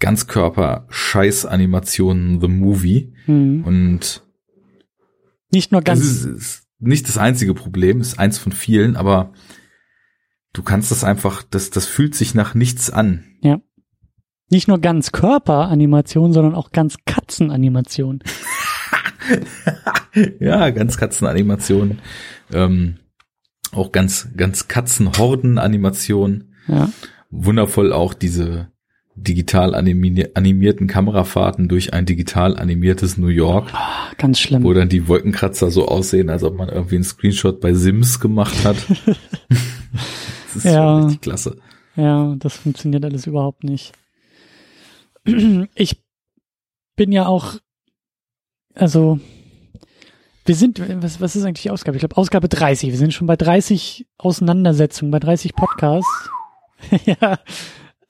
Ganzkörper-Scheiß-Animationen 0.00 2.40
The 2.40 2.48
Movie. 2.48 3.14
Hm. 3.26 3.62
Und 3.64 4.24
Nicht 5.52 5.70
nur 5.70 5.80
das 5.80 6.00
ganz, 6.00 6.10
ist, 6.10 6.24
ist 6.24 6.66
nicht 6.80 7.08
das 7.08 7.18
einzige 7.18 7.54
Problem, 7.54 8.00
ist 8.00 8.18
eins 8.18 8.38
von 8.38 8.50
vielen, 8.50 8.96
aber 8.96 9.32
du 10.52 10.62
kannst 10.62 10.90
das 10.90 11.04
einfach, 11.04 11.44
das, 11.44 11.70
das 11.70 11.86
fühlt 11.86 12.16
sich 12.16 12.34
nach 12.34 12.54
nichts 12.54 12.90
an. 12.90 13.24
nicht 14.50 14.68
nur 14.68 14.80
ganz 14.80 15.12
Körperanimation, 15.12 16.32
sondern 16.32 16.54
auch 16.54 16.72
ganz 16.72 16.96
Katzenanimation. 17.06 18.22
ja, 20.40 20.70
ganz 20.70 20.96
Katzenanimationen. 20.96 21.98
Ähm, 22.52 22.96
auch 23.72 23.92
ganz, 23.92 24.28
ganz 24.36 24.68
Katzenhorden-Animationen. 24.68 26.54
Ja. 26.68 26.90
Wundervoll 27.30 27.92
auch 27.92 28.14
diese 28.14 28.68
digital 29.14 29.74
animi 29.74 30.26
animierten 30.34 30.86
Kamerafahrten 30.86 31.68
durch 31.68 31.92
ein 31.92 32.06
digital 32.06 32.56
animiertes 32.56 33.18
New 33.18 33.26
York, 33.28 33.68
Ah, 33.74 34.10
Ganz 34.16 34.40
schlimm. 34.40 34.62
wo 34.64 34.72
dann 34.72 34.88
die 34.88 35.08
Wolkenkratzer 35.08 35.70
so 35.70 35.86
aussehen, 35.88 36.30
als 36.30 36.42
ob 36.42 36.56
man 36.56 36.68
irgendwie 36.68 36.94
einen 36.96 37.04
Screenshot 37.04 37.60
bei 37.60 37.74
Sims 37.74 38.18
gemacht 38.18 38.64
hat. 38.64 38.76
das 39.48 40.56
ist 40.56 40.64
Ja. 40.64 40.72
schon 40.72 41.02
richtig 41.04 41.20
klasse. 41.20 41.56
Ja, 41.96 42.34
das 42.38 42.56
funktioniert 42.56 43.04
alles 43.04 43.26
überhaupt 43.26 43.64
nicht. 43.64 43.92
Ich 45.74 46.02
bin 46.96 47.12
ja 47.12 47.26
auch, 47.26 47.56
also, 48.74 49.20
wir 50.44 50.54
sind, 50.54 50.80
was, 51.02 51.20
was 51.20 51.36
ist 51.36 51.44
eigentlich 51.44 51.62
die 51.62 51.70
Ausgabe? 51.70 51.96
Ich 51.96 52.00
glaube, 52.00 52.16
Ausgabe 52.16 52.48
30. 52.48 52.90
Wir 52.90 52.98
sind 52.98 53.14
schon 53.14 53.26
bei 53.26 53.36
30 53.36 54.06
Auseinandersetzungen, 54.18 55.10
bei 55.10 55.20
30 55.20 55.54
Podcasts. 55.54 56.30
ja. 57.04 57.38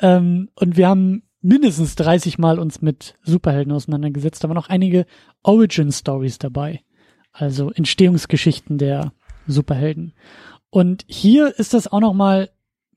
Ähm, 0.00 0.48
und 0.54 0.76
wir 0.76 0.88
haben 0.88 1.22
mindestens 1.42 1.96
30 1.96 2.38
Mal 2.38 2.58
uns 2.58 2.82
mit 2.82 3.14
Superhelden 3.22 3.72
auseinandergesetzt. 3.72 4.44
Da 4.44 4.48
waren 4.48 4.58
auch 4.58 4.68
einige 4.68 5.06
Origin 5.42 5.92
Stories 5.92 6.38
dabei. 6.38 6.82
Also 7.32 7.70
Entstehungsgeschichten 7.70 8.78
der 8.78 9.12
Superhelden. 9.46 10.14
Und 10.70 11.04
hier 11.08 11.58
ist 11.58 11.74
das 11.74 11.88
auch 11.88 12.00
nochmal 12.00 12.50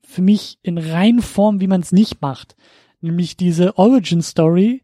für 0.04 0.22
mich 0.22 0.58
in 0.62 0.78
Reinform, 0.78 1.60
wie 1.60 1.66
man 1.66 1.80
es 1.80 1.92
nicht 1.92 2.20
macht. 2.20 2.56
Nämlich 3.00 3.36
diese 3.36 3.76
Origin 3.78 4.22
Story, 4.22 4.83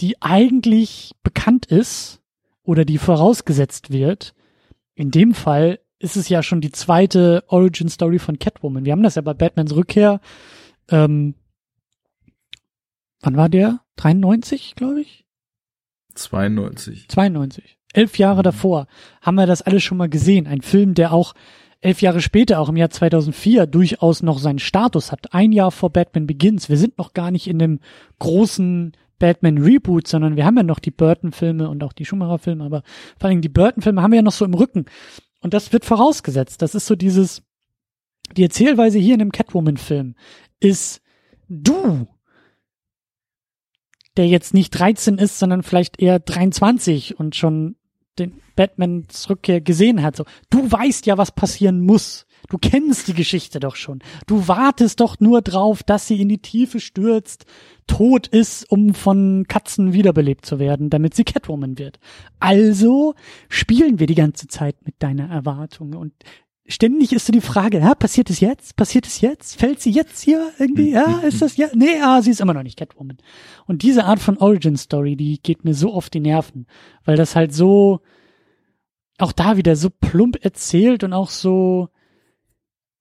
die 0.00 0.20
eigentlich 0.20 1.12
bekannt 1.22 1.66
ist 1.66 2.20
oder 2.62 2.84
die 2.84 2.98
vorausgesetzt 2.98 3.90
wird. 3.90 4.34
In 4.94 5.10
dem 5.10 5.34
Fall 5.34 5.80
ist 5.98 6.16
es 6.16 6.28
ja 6.28 6.42
schon 6.42 6.60
die 6.60 6.72
zweite 6.72 7.44
Origin 7.48 7.88
Story 7.88 8.18
von 8.18 8.38
Catwoman. 8.38 8.84
Wir 8.84 8.92
haben 8.92 9.02
das 9.02 9.14
ja 9.14 9.22
bei 9.22 9.34
Batmans 9.34 9.74
Rückkehr. 9.74 10.20
Ähm, 10.88 11.34
wann 13.20 13.36
war 13.36 13.48
der? 13.48 13.80
93, 13.96 14.74
glaube 14.74 15.00
ich? 15.00 15.24
92. 16.14 17.08
92. 17.08 17.78
Elf 17.94 18.18
Jahre 18.18 18.42
davor 18.42 18.86
haben 19.20 19.36
wir 19.36 19.46
das 19.46 19.62
alles 19.62 19.82
schon 19.82 19.98
mal 19.98 20.08
gesehen. 20.08 20.46
Ein 20.46 20.62
Film, 20.62 20.94
der 20.94 21.12
auch 21.12 21.34
elf 21.80 22.00
Jahre 22.00 22.20
später, 22.20 22.60
auch 22.60 22.68
im 22.68 22.76
Jahr 22.76 22.90
2004, 22.90 23.66
durchaus 23.66 24.22
noch 24.22 24.38
seinen 24.38 24.60
Status 24.60 25.12
hat. 25.12 25.34
Ein 25.34 25.52
Jahr 25.52 25.70
vor 25.70 25.90
Batman 25.90 26.26
Begins. 26.26 26.68
Wir 26.68 26.78
sind 26.78 26.96
noch 26.96 27.12
gar 27.12 27.30
nicht 27.30 27.48
in 27.48 27.58
dem 27.58 27.80
großen 28.18 28.92
Batman 29.22 29.58
Reboot, 29.58 30.08
sondern 30.08 30.34
wir 30.34 30.44
haben 30.44 30.56
ja 30.56 30.64
noch 30.64 30.80
die 30.80 30.90
Burton-Filme 30.90 31.70
und 31.70 31.84
auch 31.84 31.92
die 31.92 32.04
Schumacher-Filme, 32.04 32.64
aber 32.64 32.82
vor 33.20 33.30
allem 33.30 33.40
die 33.40 33.48
Burton-Filme 33.48 34.02
haben 34.02 34.10
wir 34.10 34.16
ja 34.16 34.22
noch 34.22 34.32
so 34.32 34.44
im 34.44 34.52
Rücken. 34.52 34.86
Und 35.38 35.54
das 35.54 35.72
wird 35.72 35.84
vorausgesetzt. 35.84 36.60
Das 36.60 36.74
ist 36.74 36.86
so 36.86 36.96
dieses, 36.96 37.44
die 38.36 38.42
Erzählweise 38.42 38.98
hier 38.98 39.12
in 39.12 39.20
dem 39.20 39.30
Catwoman-Film 39.30 40.16
ist 40.58 41.02
du, 41.48 42.08
der 44.16 44.26
jetzt 44.26 44.54
nicht 44.54 44.70
13 44.70 45.18
ist, 45.18 45.38
sondern 45.38 45.62
vielleicht 45.62 46.02
eher 46.02 46.18
23 46.18 47.16
und 47.20 47.36
schon 47.36 47.76
den 48.18 48.42
Batmans 48.56 49.30
Rückkehr 49.30 49.60
gesehen 49.60 50.02
hat, 50.02 50.16
so, 50.16 50.24
du 50.50 50.68
weißt 50.68 51.06
ja, 51.06 51.16
was 51.16 51.30
passieren 51.30 51.80
muss. 51.80 52.26
Du 52.52 52.58
kennst 52.58 53.08
die 53.08 53.14
Geschichte 53.14 53.60
doch 53.60 53.76
schon. 53.76 54.00
Du 54.26 54.46
wartest 54.46 55.00
doch 55.00 55.18
nur 55.20 55.40
drauf, 55.40 55.82
dass 55.82 56.06
sie 56.06 56.20
in 56.20 56.28
die 56.28 56.42
Tiefe 56.42 56.80
stürzt, 56.80 57.46
tot 57.86 58.26
ist, 58.26 58.70
um 58.70 58.92
von 58.92 59.46
Katzen 59.48 59.94
wiederbelebt 59.94 60.44
zu 60.44 60.58
werden, 60.58 60.90
damit 60.90 61.14
sie 61.14 61.24
Catwoman 61.24 61.78
wird. 61.78 61.98
Also 62.40 63.14
spielen 63.48 64.00
wir 64.00 64.06
die 64.06 64.14
ganze 64.14 64.48
Zeit 64.48 64.76
mit 64.84 64.96
deiner 64.98 65.30
Erwartung 65.30 65.94
und 65.94 66.12
ständig 66.66 67.14
ist 67.14 67.24
so 67.24 67.32
die 67.32 67.40
Frage, 67.40 67.78
ja, 67.78 67.94
passiert 67.94 68.28
es 68.28 68.40
jetzt? 68.40 68.76
Passiert 68.76 69.06
es 69.06 69.22
jetzt? 69.22 69.58
Fällt 69.58 69.80
sie 69.80 69.90
jetzt 69.90 70.20
hier 70.20 70.50
irgendwie? 70.58 70.90
Ja, 70.90 71.20
ist 71.20 71.40
das 71.40 71.56
ja? 71.56 71.68
Nee, 71.72 72.02
ah, 72.02 72.20
sie 72.20 72.32
ist 72.32 72.42
immer 72.42 72.52
noch 72.52 72.64
nicht 72.64 72.76
Catwoman. 72.76 73.16
Und 73.66 73.80
diese 73.80 74.04
Art 74.04 74.20
von 74.20 74.36
Origin 74.36 74.76
Story, 74.76 75.16
die 75.16 75.40
geht 75.42 75.64
mir 75.64 75.72
so 75.72 75.94
auf 75.94 76.10
die 76.10 76.20
Nerven, 76.20 76.66
weil 77.06 77.16
das 77.16 77.34
halt 77.34 77.54
so 77.54 78.00
auch 79.16 79.32
da 79.32 79.56
wieder 79.56 79.74
so 79.74 79.88
plump 79.88 80.36
erzählt 80.44 81.02
und 81.02 81.14
auch 81.14 81.30
so 81.30 81.88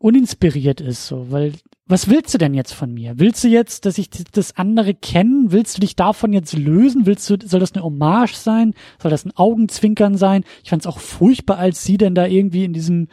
uninspiriert 0.01 0.81
ist, 0.81 1.07
so, 1.07 1.31
weil 1.31 1.53
was 1.91 2.09
willst 2.09 2.33
du 2.33 2.37
denn 2.37 2.53
jetzt 2.53 2.73
von 2.73 2.93
mir? 2.93 3.19
Willst 3.19 3.43
du 3.43 3.49
jetzt, 3.49 3.85
dass 3.85 3.97
ich 3.97 4.09
das 4.09 4.55
andere 4.55 4.93
kennen? 4.93 5.51
Willst 5.51 5.75
du 5.75 5.81
dich 5.81 5.97
davon 5.97 6.31
jetzt 6.31 6.53
lösen? 6.53 7.05
Willst 7.05 7.29
du, 7.29 7.35
soll 7.45 7.59
das 7.59 7.73
eine 7.73 7.83
Hommage 7.83 8.33
sein? 8.35 8.73
Soll 9.01 9.11
das 9.11 9.25
ein 9.25 9.35
Augenzwinkern 9.35 10.15
sein? 10.15 10.45
Ich 10.63 10.69
fand 10.69 10.83
es 10.83 10.87
auch 10.87 10.99
furchtbar, 10.99 11.57
als 11.57 11.83
sie 11.83 11.97
denn 11.97 12.15
da 12.15 12.25
irgendwie 12.25 12.63
in 12.63 12.71
diesem, 12.71 13.09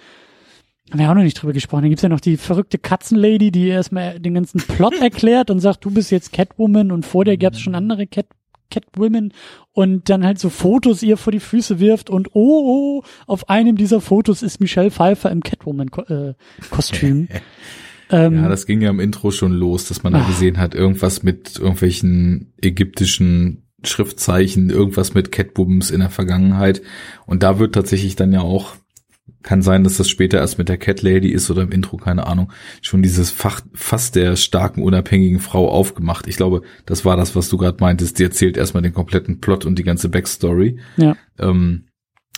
haben 0.90 1.00
wir 1.00 1.10
auch 1.10 1.14
noch 1.14 1.22
nicht 1.22 1.42
drüber 1.42 1.52
gesprochen, 1.52 1.82
da 1.82 1.88
gibt's 1.88 2.02
ja 2.02 2.08
noch 2.08 2.20
die 2.20 2.36
verrückte 2.36 2.78
Katzenlady, 2.78 3.50
die 3.50 3.66
erstmal 3.66 4.20
den 4.20 4.34
ganzen 4.34 4.58
Plot 4.60 4.94
erklärt 5.00 5.50
und 5.50 5.58
sagt, 5.58 5.84
du 5.84 5.90
bist 5.90 6.12
jetzt 6.12 6.32
Catwoman 6.32 6.92
und 6.92 7.04
vor 7.04 7.24
dir 7.24 7.36
gab's 7.36 7.58
schon 7.58 7.74
andere 7.74 8.06
Cat 8.06 8.26
Catwomen 8.70 9.32
und 9.72 10.08
dann 10.08 10.24
halt 10.24 10.38
so 10.38 10.50
Fotos 10.50 11.02
ihr 11.02 11.16
vor 11.16 11.32
die 11.32 11.40
Füße 11.40 11.80
wirft 11.80 12.10
und 12.10 12.34
oh, 12.34 13.00
oh 13.02 13.02
auf 13.26 13.48
einem 13.48 13.76
dieser 13.76 14.00
Fotos 14.00 14.42
ist 14.42 14.60
Michelle 14.60 14.90
Pfeiffer 14.90 15.30
im 15.30 15.42
Catwoman-Kostüm. 15.42 17.28
ähm, 18.10 18.34
ja, 18.34 18.48
das 18.48 18.66
ging 18.66 18.80
ja 18.80 18.90
im 18.90 19.00
Intro 19.00 19.30
schon 19.30 19.52
los, 19.52 19.88
dass 19.88 20.02
man 20.02 20.12
da 20.12 20.20
ah. 20.20 20.26
gesehen 20.26 20.58
hat, 20.58 20.74
irgendwas 20.74 21.22
mit 21.22 21.58
irgendwelchen 21.58 22.52
ägyptischen 22.60 23.64
Schriftzeichen, 23.84 24.70
irgendwas 24.70 25.14
mit 25.14 25.30
Catwomans 25.30 25.90
in 25.90 26.00
der 26.00 26.10
Vergangenheit. 26.10 26.82
Und 27.26 27.42
da 27.42 27.58
wird 27.58 27.74
tatsächlich 27.74 28.16
dann 28.16 28.32
ja 28.32 28.40
auch 28.40 28.74
kann 29.42 29.62
sein, 29.62 29.84
dass 29.84 29.96
das 29.96 30.08
später 30.08 30.38
erst 30.38 30.58
mit 30.58 30.68
der 30.68 30.78
Cat 30.78 31.02
Lady 31.02 31.28
ist 31.28 31.50
oder 31.50 31.62
im 31.62 31.72
Intro, 31.72 31.96
keine 31.96 32.26
Ahnung, 32.26 32.52
schon 32.82 33.02
dieses 33.02 33.30
Fach, 33.30 33.60
Fass 33.72 34.10
der 34.10 34.36
starken, 34.36 34.82
unabhängigen 34.82 35.40
Frau 35.40 35.70
aufgemacht. 35.70 36.26
Ich 36.26 36.36
glaube, 36.36 36.62
das 36.86 37.04
war 37.04 37.16
das, 37.16 37.36
was 37.36 37.48
du 37.48 37.56
gerade 37.56 37.78
meintest. 37.80 38.18
Die 38.18 38.24
erzählt 38.24 38.56
erstmal 38.56 38.82
den 38.82 38.92
kompletten 38.92 39.40
Plot 39.40 39.64
und 39.64 39.78
die 39.78 39.84
ganze 39.84 40.08
Backstory. 40.08 40.78
Ja. 40.96 41.16
Ähm, 41.38 41.84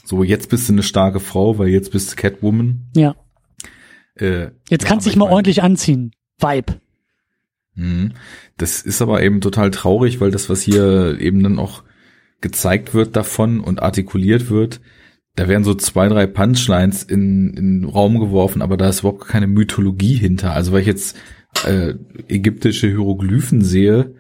so, 0.04 0.22
jetzt 0.22 0.50
bist 0.50 0.68
du 0.68 0.72
eine 0.74 0.82
starke 0.82 1.20
Frau, 1.20 1.58
weil 1.58 1.68
jetzt 1.68 1.92
bist 1.92 2.12
du 2.12 2.16
Catwoman. 2.16 2.90
Ja. 2.94 3.16
Äh, 4.16 4.50
jetzt 4.68 4.82
ja, 4.82 4.88
kannst 4.88 5.06
du 5.06 5.10
dich 5.10 5.16
mal 5.16 5.24
meine, 5.26 5.36
ordentlich 5.36 5.62
anziehen. 5.62 6.12
Vibe. 6.38 6.80
Mhm. 7.74 8.12
Das 8.56 8.82
ist 8.82 9.00
aber 9.02 9.22
eben 9.22 9.40
total 9.40 9.70
traurig, 9.70 10.20
weil 10.20 10.30
das, 10.30 10.50
was 10.50 10.62
hier 10.62 11.18
eben 11.20 11.42
dann 11.42 11.58
auch 11.58 11.82
gezeigt 12.40 12.94
wird 12.94 13.16
davon 13.16 13.60
und 13.60 13.82
artikuliert 13.82 14.50
wird, 14.50 14.80
da 15.36 15.48
werden 15.48 15.64
so 15.64 15.74
zwei, 15.74 16.08
drei 16.08 16.26
Punchlines 16.26 17.02
in, 17.02 17.54
in 17.54 17.80
den 17.80 17.84
Raum 17.84 18.18
geworfen, 18.18 18.62
aber 18.62 18.76
da 18.76 18.88
ist 18.88 19.00
überhaupt 19.00 19.26
keine 19.26 19.46
Mythologie 19.46 20.14
hinter. 20.14 20.52
Also 20.52 20.72
weil 20.72 20.80
ich 20.80 20.86
jetzt 20.86 21.16
äh, 21.64 21.94
ägyptische 22.28 22.88
Hieroglyphen 22.88 23.62
sehe, 23.62 24.14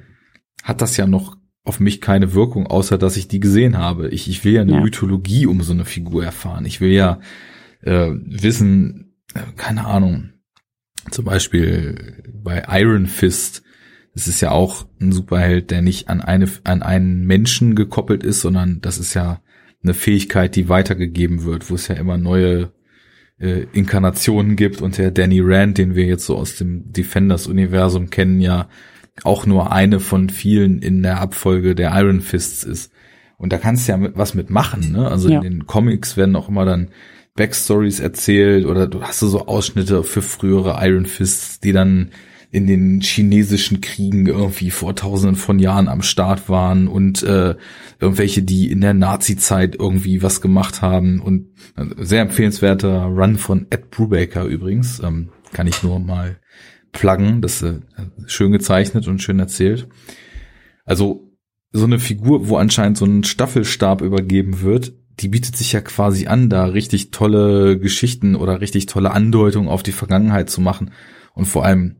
hat 0.62 0.80
das 0.80 0.96
ja 0.96 1.06
noch 1.06 1.36
auf 1.64 1.80
mich 1.80 2.00
keine 2.00 2.34
Wirkung, 2.34 2.66
außer 2.66 2.96
dass 2.96 3.16
ich 3.16 3.28
die 3.28 3.40
gesehen 3.40 3.76
habe. 3.76 4.08
Ich, 4.08 4.28
ich 4.28 4.44
will 4.44 4.54
ja 4.54 4.62
eine 4.62 4.74
ja. 4.74 4.80
Mythologie 4.80 5.46
um 5.46 5.62
so 5.62 5.72
eine 5.72 5.84
Figur 5.84 6.24
erfahren. 6.24 6.64
Ich 6.64 6.80
will 6.80 6.92
ja 6.92 7.20
äh, 7.82 8.10
wissen, 8.12 9.14
äh, 9.34 9.40
keine 9.56 9.86
Ahnung, 9.86 10.30
zum 11.10 11.24
Beispiel 11.24 12.22
bei 12.32 12.64
Iron 12.68 13.06
Fist, 13.06 13.62
das 14.14 14.26
ist 14.26 14.40
ja 14.40 14.50
auch 14.50 14.86
ein 15.00 15.12
Superheld, 15.12 15.70
der 15.70 15.82
nicht 15.82 16.08
an 16.08 16.20
eine 16.20 16.48
an 16.64 16.82
einen 16.82 17.26
Menschen 17.26 17.74
gekoppelt 17.74 18.24
ist, 18.24 18.40
sondern 18.40 18.80
das 18.80 18.98
ist 18.98 19.14
ja 19.14 19.40
eine 19.82 19.94
Fähigkeit, 19.94 20.56
die 20.56 20.68
weitergegeben 20.68 21.44
wird, 21.44 21.70
wo 21.70 21.74
es 21.74 21.88
ja 21.88 21.94
immer 21.94 22.18
neue 22.18 22.72
äh, 23.38 23.66
Inkarnationen 23.72 24.56
gibt 24.56 24.82
und 24.82 24.98
der 24.98 25.10
Danny 25.10 25.40
Rand, 25.42 25.78
den 25.78 25.94
wir 25.94 26.04
jetzt 26.04 26.26
so 26.26 26.36
aus 26.36 26.56
dem 26.56 26.92
Defenders-Universum 26.92 28.10
kennen, 28.10 28.40
ja 28.40 28.68
auch 29.24 29.46
nur 29.46 29.72
eine 29.72 30.00
von 30.00 30.30
vielen 30.30 30.80
in 30.80 31.02
der 31.02 31.20
Abfolge 31.20 31.74
der 31.74 31.92
Iron 31.94 32.20
Fists 32.20 32.64
ist. 32.64 32.92
Und 33.36 33.52
da 33.52 33.58
kannst 33.58 33.88
du 33.88 33.92
ja 33.92 33.98
mit, 33.98 34.16
was 34.16 34.34
mitmachen, 34.34 34.92
ne? 34.92 35.08
Also 35.08 35.28
ja. 35.30 35.38
in 35.38 35.42
den 35.42 35.66
Comics 35.66 36.16
werden 36.16 36.36
auch 36.36 36.48
immer 36.48 36.64
dann 36.64 36.88
Backstories 37.36 38.00
erzählt 38.00 38.66
oder 38.66 38.86
du 38.86 39.02
hast 39.02 39.20
so 39.20 39.46
Ausschnitte 39.46 40.04
für 40.04 40.20
frühere 40.20 40.78
Iron 40.86 41.06
Fists, 41.06 41.60
die 41.60 41.72
dann 41.72 42.10
in 42.52 42.66
den 42.66 43.00
chinesischen 43.00 43.80
Kriegen 43.80 44.26
irgendwie 44.26 44.70
vor 44.70 44.96
tausenden 44.96 45.36
von 45.36 45.60
Jahren 45.60 45.88
am 45.88 46.02
Start 46.02 46.48
waren 46.48 46.88
und 46.88 47.22
äh, 47.22 47.54
irgendwelche, 48.00 48.42
die 48.42 48.70
in 48.70 48.80
der 48.80 48.94
Nazi-Zeit 48.94 49.76
irgendwie 49.76 50.22
was 50.22 50.40
gemacht 50.40 50.82
haben. 50.82 51.20
Und 51.20 51.48
äh, 51.76 51.84
sehr 51.98 52.22
empfehlenswerter 52.22 53.04
Run 53.04 53.36
von 53.36 53.66
Ed 53.70 53.90
Brubaker 53.90 54.44
übrigens, 54.44 55.00
ähm, 55.00 55.28
kann 55.52 55.68
ich 55.68 55.82
nur 55.84 56.00
mal 56.00 56.40
pluggen, 56.90 57.40
das 57.40 57.62
äh, 57.62 57.80
schön 58.26 58.50
gezeichnet 58.50 59.06
und 59.06 59.22
schön 59.22 59.38
erzählt. 59.38 59.88
Also 60.84 61.30
so 61.72 61.84
eine 61.84 62.00
Figur, 62.00 62.48
wo 62.48 62.56
anscheinend 62.56 62.98
so 62.98 63.04
ein 63.04 63.22
Staffelstab 63.22 64.02
übergeben 64.02 64.62
wird, 64.62 64.92
die 65.20 65.28
bietet 65.28 65.56
sich 65.56 65.72
ja 65.72 65.80
quasi 65.80 66.26
an, 66.26 66.48
da 66.48 66.64
richtig 66.64 67.12
tolle 67.12 67.78
Geschichten 67.78 68.34
oder 68.34 68.60
richtig 68.60 68.86
tolle 68.86 69.12
Andeutungen 69.12 69.68
auf 69.68 69.84
die 69.84 69.92
Vergangenheit 69.92 70.50
zu 70.50 70.60
machen. 70.60 70.90
Und 71.32 71.44
vor 71.44 71.64
allem 71.64 71.96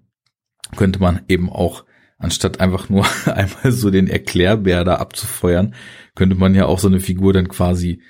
könnte 0.77 1.01
man 1.01 1.21
eben 1.29 1.51
auch, 1.51 1.85
anstatt 2.19 2.61
einfach 2.61 2.89
nur 2.89 3.07
einmal 3.27 3.73
so 3.73 3.91
den 3.91 4.09
Erklärbär 4.09 4.85
da 4.85 4.97
abzufeuern, 4.97 5.75
könnte 6.15 6.37
man 6.37 6.55
ja 6.55 6.67
auch 6.67 6.79
so 6.79 6.89
eine 6.89 7.01
Figur 7.01 7.33
dann 7.33 7.49
quasi 7.49 8.03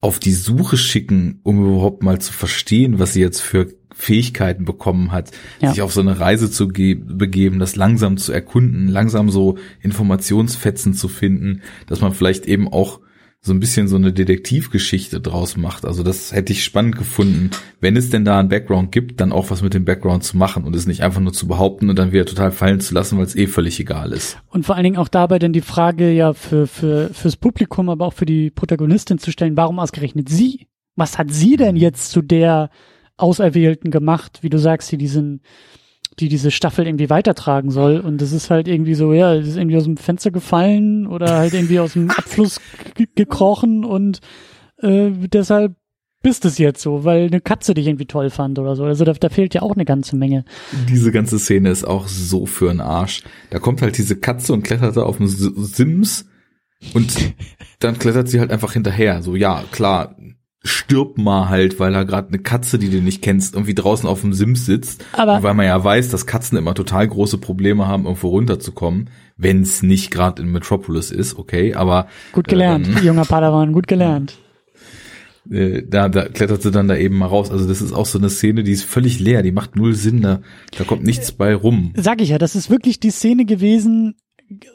auf 0.00 0.18
die 0.18 0.32
Suche 0.32 0.76
schicken, 0.76 1.40
um 1.44 1.64
überhaupt 1.64 2.02
mal 2.02 2.20
zu 2.20 2.32
verstehen, 2.32 2.98
was 2.98 3.14
sie 3.14 3.20
jetzt 3.20 3.40
für 3.40 3.68
Fähigkeiten 3.94 4.64
bekommen 4.64 5.12
hat, 5.12 5.30
ja. 5.60 5.70
sich 5.70 5.80
auf 5.80 5.94
so 5.94 6.00
eine 6.00 6.18
Reise 6.18 6.50
zu 6.50 6.68
begeben, 6.68 7.58
das 7.58 7.76
langsam 7.76 8.16
zu 8.16 8.32
erkunden, 8.32 8.88
langsam 8.88 9.30
so 9.30 9.56
Informationsfetzen 9.80 10.94
zu 10.94 11.08
finden, 11.08 11.62
dass 11.86 12.00
man 12.00 12.12
vielleicht 12.12 12.46
eben 12.46 12.68
auch 12.68 13.00
so 13.46 13.52
ein 13.52 13.60
bisschen 13.60 13.88
so 13.88 13.96
eine 13.96 14.10
Detektivgeschichte 14.10 15.20
draus 15.20 15.58
macht. 15.58 15.84
Also 15.84 16.02
das 16.02 16.32
hätte 16.32 16.54
ich 16.54 16.64
spannend 16.64 16.96
gefunden, 16.96 17.50
wenn 17.78 17.94
es 17.94 18.08
denn 18.08 18.24
da 18.24 18.40
einen 18.40 18.48
Background 18.48 18.90
gibt, 18.90 19.20
dann 19.20 19.32
auch 19.32 19.50
was 19.50 19.60
mit 19.60 19.74
dem 19.74 19.84
Background 19.84 20.24
zu 20.24 20.38
machen 20.38 20.64
und 20.64 20.74
es 20.74 20.86
nicht 20.86 21.02
einfach 21.02 21.20
nur 21.20 21.34
zu 21.34 21.46
behaupten 21.46 21.90
und 21.90 21.98
dann 21.98 22.10
wieder 22.10 22.24
total 22.24 22.52
fallen 22.52 22.80
zu 22.80 22.94
lassen, 22.94 23.18
weil 23.18 23.26
es 23.26 23.36
eh 23.36 23.46
völlig 23.46 23.78
egal 23.78 24.12
ist. 24.12 24.38
Und 24.48 24.64
vor 24.64 24.76
allen 24.76 24.84
Dingen 24.84 24.96
auch 24.96 25.08
dabei 25.08 25.38
dann 25.38 25.52
die 25.52 25.60
Frage 25.60 26.10
ja 26.10 26.32
für, 26.32 26.66
für, 26.66 27.10
fürs 27.12 27.36
Publikum, 27.36 27.90
aber 27.90 28.06
auch 28.06 28.14
für 28.14 28.24
die 28.24 28.50
Protagonistin 28.50 29.18
zu 29.18 29.30
stellen, 29.30 29.58
warum 29.58 29.78
ausgerechnet 29.78 30.30
sie? 30.30 30.66
Was 30.96 31.18
hat 31.18 31.30
sie 31.30 31.56
denn 31.56 31.76
jetzt 31.76 32.12
zu 32.12 32.22
der 32.22 32.70
Auserwählten 33.18 33.90
gemacht, 33.90 34.38
wie 34.40 34.48
du 34.48 34.58
sagst, 34.58 34.90
die 34.90 34.96
diesen 34.96 35.42
die 36.18 36.28
diese 36.28 36.50
Staffel 36.50 36.86
irgendwie 36.86 37.10
weitertragen 37.10 37.70
soll. 37.70 38.00
Und 38.00 38.20
das 38.20 38.32
ist 38.32 38.50
halt 38.50 38.68
irgendwie 38.68 38.94
so, 38.94 39.12
ja, 39.12 39.34
es 39.34 39.48
ist 39.48 39.56
irgendwie 39.56 39.76
aus 39.76 39.84
dem 39.84 39.96
Fenster 39.96 40.30
gefallen 40.30 41.06
oder 41.06 41.36
halt 41.36 41.54
irgendwie 41.54 41.80
aus 41.80 41.94
dem 41.94 42.10
Abfluss 42.10 42.60
gekrochen 43.14 43.84
und 43.84 44.20
äh, 44.78 45.10
deshalb 45.10 45.74
bist 46.22 46.44
es 46.46 46.56
jetzt 46.58 46.80
so, 46.80 47.04
weil 47.04 47.26
eine 47.26 47.40
Katze 47.40 47.74
dich 47.74 47.86
irgendwie 47.86 48.06
toll 48.06 48.30
fand 48.30 48.58
oder 48.58 48.74
so. 48.74 48.84
Also 48.84 49.04
da, 49.04 49.12
da 49.12 49.28
fehlt 49.28 49.54
ja 49.54 49.62
auch 49.62 49.74
eine 49.74 49.84
ganze 49.84 50.16
Menge. 50.16 50.44
Diese 50.88 51.12
ganze 51.12 51.38
Szene 51.38 51.70
ist 51.70 51.84
auch 51.84 52.08
so 52.08 52.46
für 52.46 52.70
einen 52.70 52.80
Arsch. 52.80 53.22
Da 53.50 53.58
kommt 53.58 53.82
halt 53.82 53.98
diese 53.98 54.16
Katze 54.16 54.54
und 54.54 54.62
klettert 54.62 54.96
da 54.96 55.02
auf 55.02 55.18
dem 55.18 55.28
Sims 55.28 56.26
und 56.94 57.34
dann 57.78 57.98
klettert 57.98 58.28
sie 58.28 58.40
halt 58.40 58.50
einfach 58.50 58.72
hinterher. 58.72 59.22
So, 59.22 59.36
ja, 59.36 59.62
klar, 59.70 60.16
stirb 60.64 61.18
mal 61.18 61.50
halt, 61.50 61.78
weil 61.78 61.92
da 61.92 62.02
gerade 62.04 62.28
eine 62.28 62.38
Katze, 62.38 62.78
die 62.78 62.88
du 62.88 63.00
nicht 63.02 63.22
kennst, 63.22 63.54
irgendwie 63.54 63.74
draußen 63.74 64.08
auf 64.08 64.22
dem 64.22 64.32
Sims 64.32 64.64
sitzt. 64.64 65.04
Aber 65.12 65.42
weil 65.42 65.54
man 65.54 65.66
ja 65.66 65.82
weiß, 65.82 66.08
dass 66.08 66.26
Katzen 66.26 66.56
immer 66.56 66.74
total 66.74 67.06
große 67.06 67.38
Probleme 67.38 67.86
haben, 67.86 68.04
irgendwo 68.04 68.28
runterzukommen, 68.28 69.10
wenn 69.36 69.60
es 69.60 69.82
nicht 69.82 70.10
gerade 70.10 70.42
in 70.42 70.50
Metropolis 70.50 71.10
ist, 71.10 71.38
okay, 71.38 71.74
aber 71.74 72.08
gut 72.32 72.48
gelernt, 72.48 72.88
äh, 72.88 73.04
junger 73.04 73.24
Padawan, 73.26 73.72
gut 73.72 73.86
gelernt. 73.86 74.38
Äh, 75.50 75.82
da, 75.86 76.08
da 76.08 76.26
klettert 76.28 76.62
sie 76.62 76.70
dann 76.70 76.88
da 76.88 76.96
eben 76.96 77.18
mal 77.18 77.26
raus. 77.26 77.50
Also 77.50 77.68
das 77.68 77.82
ist 77.82 77.92
auch 77.92 78.06
so 78.06 78.18
eine 78.18 78.30
Szene, 78.30 78.62
die 78.62 78.72
ist 78.72 78.84
völlig 78.84 79.20
leer, 79.20 79.42
die 79.42 79.52
macht 79.52 79.76
null 79.76 79.94
Sinn, 79.94 80.22
da, 80.22 80.40
da 80.78 80.84
kommt 80.84 81.04
nichts 81.04 81.32
bei 81.32 81.54
rum. 81.54 81.92
Sag 81.96 82.22
ich 82.22 82.30
ja, 82.30 82.38
das 82.38 82.56
ist 82.56 82.70
wirklich 82.70 82.98
die 82.98 83.10
Szene 83.10 83.44
gewesen, 83.44 84.14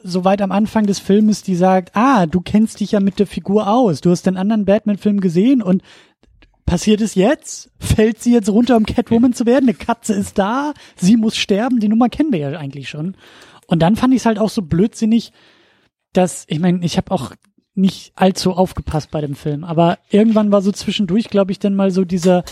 so 0.02 0.24
weit 0.24 0.42
am 0.42 0.52
Anfang 0.52 0.86
des 0.86 0.98
Filmes, 0.98 1.42
die 1.42 1.54
sagt, 1.54 1.94
ah, 1.94 2.26
du 2.26 2.40
kennst 2.40 2.80
dich 2.80 2.92
ja 2.92 3.00
mit 3.00 3.18
der 3.18 3.26
Figur 3.26 3.68
aus, 3.68 4.00
du 4.00 4.10
hast 4.10 4.26
den 4.26 4.36
anderen 4.36 4.64
Batman-Film 4.64 5.20
gesehen 5.20 5.62
und 5.62 5.82
passiert 6.66 7.00
es 7.00 7.14
jetzt? 7.14 7.70
Fällt 7.78 8.22
sie 8.22 8.32
jetzt 8.32 8.48
runter, 8.48 8.76
um 8.76 8.86
Catwoman 8.86 9.32
zu 9.32 9.46
werden? 9.46 9.68
Eine 9.68 9.74
Katze 9.74 10.14
ist 10.14 10.38
da, 10.38 10.72
sie 10.96 11.16
muss 11.16 11.36
sterben, 11.36 11.80
die 11.80 11.88
Nummer 11.88 12.08
kennen 12.08 12.32
wir 12.32 12.38
ja 12.38 12.58
eigentlich 12.58 12.88
schon. 12.88 13.16
Und 13.66 13.80
dann 13.80 13.96
fand 13.96 14.14
ich 14.14 14.20
es 14.20 14.26
halt 14.26 14.38
auch 14.38 14.50
so 14.50 14.62
blödsinnig, 14.62 15.32
dass, 16.12 16.44
ich 16.48 16.58
meine, 16.58 16.84
ich 16.84 16.96
habe 16.96 17.12
auch 17.12 17.32
nicht 17.74 18.12
allzu 18.16 18.52
aufgepasst 18.52 19.10
bei 19.10 19.20
dem 19.20 19.34
Film, 19.34 19.64
aber 19.64 19.98
irgendwann 20.10 20.50
war 20.52 20.60
so 20.60 20.72
zwischendurch, 20.72 21.28
glaube 21.28 21.52
ich, 21.52 21.60
dann 21.60 21.74
mal 21.74 21.90
so 21.92 22.04
dieser, 22.04 22.44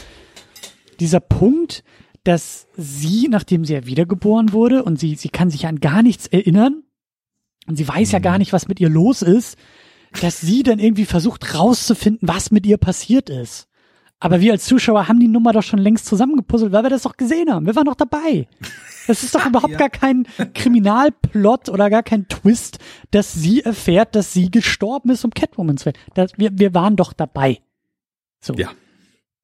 dieser 1.00 1.20
Punkt, 1.20 1.82
dass 2.24 2.68
sie, 2.76 3.28
nachdem 3.28 3.64
sie 3.64 3.74
ja 3.74 3.86
wiedergeboren 3.86 4.52
wurde 4.52 4.84
und 4.84 4.98
sie, 4.98 5.16
sie 5.16 5.28
kann 5.28 5.50
sich 5.50 5.66
an 5.66 5.80
gar 5.80 6.02
nichts 6.02 6.26
erinnern 6.26 6.82
und 7.68 7.76
sie 7.76 7.86
weiß 7.86 8.12
ja 8.12 8.18
gar 8.18 8.32
Mhm. 8.34 8.38
nicht, 8.38 8.52
was 8.52 8.66
mit 8.68 8.80
ihr 8.80 8.88
los 8.88 9.22
ist, 9.22 9.56
dass 10.20 10.40
sie 10.40 10.62
dann 10.62 10.78
irgendwie 10.78 11.04
versucht 11.04 11.54
rauszufinden, 11.54 12.26
was 12.28 12.50
mit 12.50 12.66
ihr 12.66 12.78
passiert 12.78 13.28
ist. 13.30 13.66
Aber 14.20 14.40
wir 14.40 14.50
als 14.52 14.64
Zuschauer 14.64 15.06
haben 15.06 15.20
die 15.20 15.28
Nummer 15.28 15.52
doch 15.52 15.62
schon 15.62 15.78
längst 15.78 16.06
zusammengepuzzelt, 16.06 16.72
weil 16.72 16.82
wir 16.82 16.90
das 16.90 17.02
doch 17.02 17.16
gesehen 17.16 17.52
haben. 17.52 17.66
Wir 17.66 17.76
waren 17.76 17.84
doch 17.84 17.94
dabei. 17.94 18.48
Das 19.06 19.22
ist 19.22 19.32
doch 19.34 19.46
überhaupt 19.46 19.74
Ja. 19.74 19.78
gar 19.78 19.90
kein 19.90 20.26
Kriminalplot 20.54 21.68
oder 21.68 21.88
gar 21.88 22.02
kein 22.02 22.26
Twist, 22.26 22.78
dass 23.12 23.32
sie 23.32 23.60
erfährt, 23.62 24.16
dass 24.16 24.32
sie 24.32 24.50
gestorben 24.50 25.10
ist, 25.10 25.24
um 25.24 25.30
Catwoman 25.30 25.76
zu 25.76 25.86
werden. 25.86 25.98
Das, 26.14 26.32
wir, 26.36 26.50
wir 26.58 26.74
waren 26.74 26.96
doch 26.96 27.12
dabei. 27.12 27.58
So. 28.40 28.54
Ja. 28.54 28.70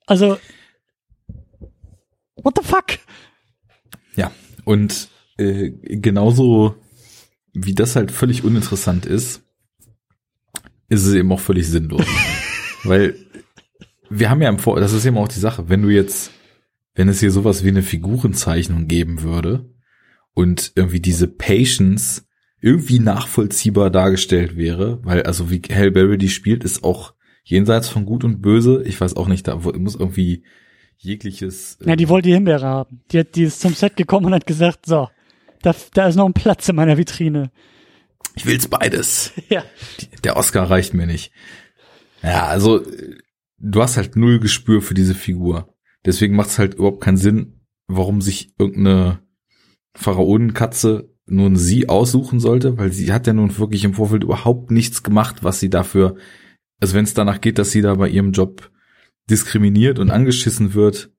Also, 0.06 0.38
what 2.36 2.54
the 2.60 2.66
fuck? 2.66 2.98
Ja, 4.16 4.32
und 4.64 5.08
äh, 5.38 5.70
genauso 5.70 6.74
wie 7.54 7.74
das 7.74 7.96
halt 7.96 8.10
völlig 8.10 8.44
uninteressant 8.44 9.06
ist, 9.06 9.42
ist 10.88 11.06
es 11.06 11.14
eben 11.14 11.32
auch 11.32 11.40
völlig 11.40 11.66
sinnlos. 11.68 12.04
Weil 12.84 13.14
wir 14.10 14.28
haben 14.28 14.42
ja 14.42 14.48
im 14.48 14.58
Vor, 14.58 14.78
das 14.80 14.92
ist 14.92 15.06
eben 15.06 15.16
auch 15.16 15.28
die 15.28 15.38
Sache, 15.38 15.68
wenn 15.68 15.82
du 15.82 15.88
jetzt, 15.88 16.30
wenn 16.94 17.08
es 17.08 17.20
hier 17.20 17.30
sowas 17.30 17.64
wie 17.64 17.68
eine 17.68 17.82
Figurenzeichnung 17.82 18.86
geben 18.86 19.22
würde 19.22 19.70
und 20.34 20.72
irgendwie 20.74 21.00
diese 21.00 21.28
Patience 21.28 22.26
irgendwie 22.60 22.98
nachvollziehbar 22.98 23.90
dargestellt 23.90 24.56
wäre, 24.56 24.98
weil 25.04 25.22
also 25.22 25.50
wie 25.50 25.62
Halle 25.70 25.90
Berry 25.90 26.18
die 26.18 26.28
spielt, 26.28 26.64
ist 26.64 26.82
auch 26.82 27.14
jenseits 27.44 27.88
von 27.88 28.06
Gut 28.06 28.24
und 28.24 28.40
Böse. 28.40 28.82
Ich 28.86 29.00
weiß 29.00 29.16
auch 29.16 29.28
nicht, 29.28 29.46
da 29.46 29.56
muss 29.56 29.94
irgendwie 29.94 30.44
jegliches. 30.96 31.78
äh, 31.82 31.90
Ja, 31.90 31.96
die 31.96 32.08
wollte 32.08 32.28
die 32.28 32.34
Himbeere 32.34 32.66
haben. 32.66 33.02
Die, 33.12 33.18
hat, 33.18 33.34
die 33.36 33.44
ist 33.44 33.60
zum 33.60 33.74
Set 33.74 33.96
gekommen 33.96 34.26
und 34.26 34.34
hat 34.34 34.46
gesagt, 34.46 34.86
so, 34.86 35.08
da, 35.64 35.74
da 35.94 36.08
ist 36.08 36.16
noch 36.16 36.26
ein 36.26 36.34
Platz 36.34 36.68
in 36.68 36.76
meiner 36.76 36.98
Vitrine. 36.98 37.50
ich 38.36 38.46
will's 38.46 38.68
beides. 38.68 39.32
Ja. 39.48 39.64
der 40.22 40.36
Oscar 40.36 40.70
reicht 40.70 40.94
mir 40.94 41.06
nicht. 41.06 41.32
Ja, 42.22 42.46
also 42.46 42.82
du 43.58 43.82
hast 43.82 43.96
halt 43.96 44.16
null 44.16 44.38
Gespür 44.38 44.82
für 44.82 44.94
diese 44.94 45.14
Figur. 45.14 45.74
Deswegen 46.04 46.36
macht 46.36 46.50
es 46.50 46.58
halt 46.58 46.74
überhaupt 46.74 47.02
keinen 47.02 47.16
Sinn, 47.16 47.60
warum 47.86 48.20
sich 48.20 48.54
irgendeine 48.58 49.20
Pharaonenkatze 49.96 51.10
nun 51.26 51.56
sie 51.56 51.88
aussuchen 51.88 52.40
sollte, 52.40 52.76
weil 52.76 52.92
sie 52.92 53.12
hat 53.12 53.26
ja 53.26 53.32
nun 53.32 53.56
wirklich 53.58 53.84
im 53.84 53.94
Vorfeld 53.94 54.22
überhaupt 54.24 54.70
nichts 54.70 55.02
gemacht, 55.02 55.42
was 55.42 55.60
sie 55.60 55.70
dafür, 55.70 56.16
also 56.80 56.94
wenn 56.94 57.04
es 57.04 57.14
danach 57.14 57.40
geht, 57.40 57.58
dass 57.58 57.70
sie 57.70 57.80
da 57.80 57.94
bei 57.94 58.08
ihrem 58.08 58.32
Job 58.32 58.70
diskriminiert 59.30 59.98
und 59.98 60.10
angeschissen 60.10 60.74
wird, 60.74 61.10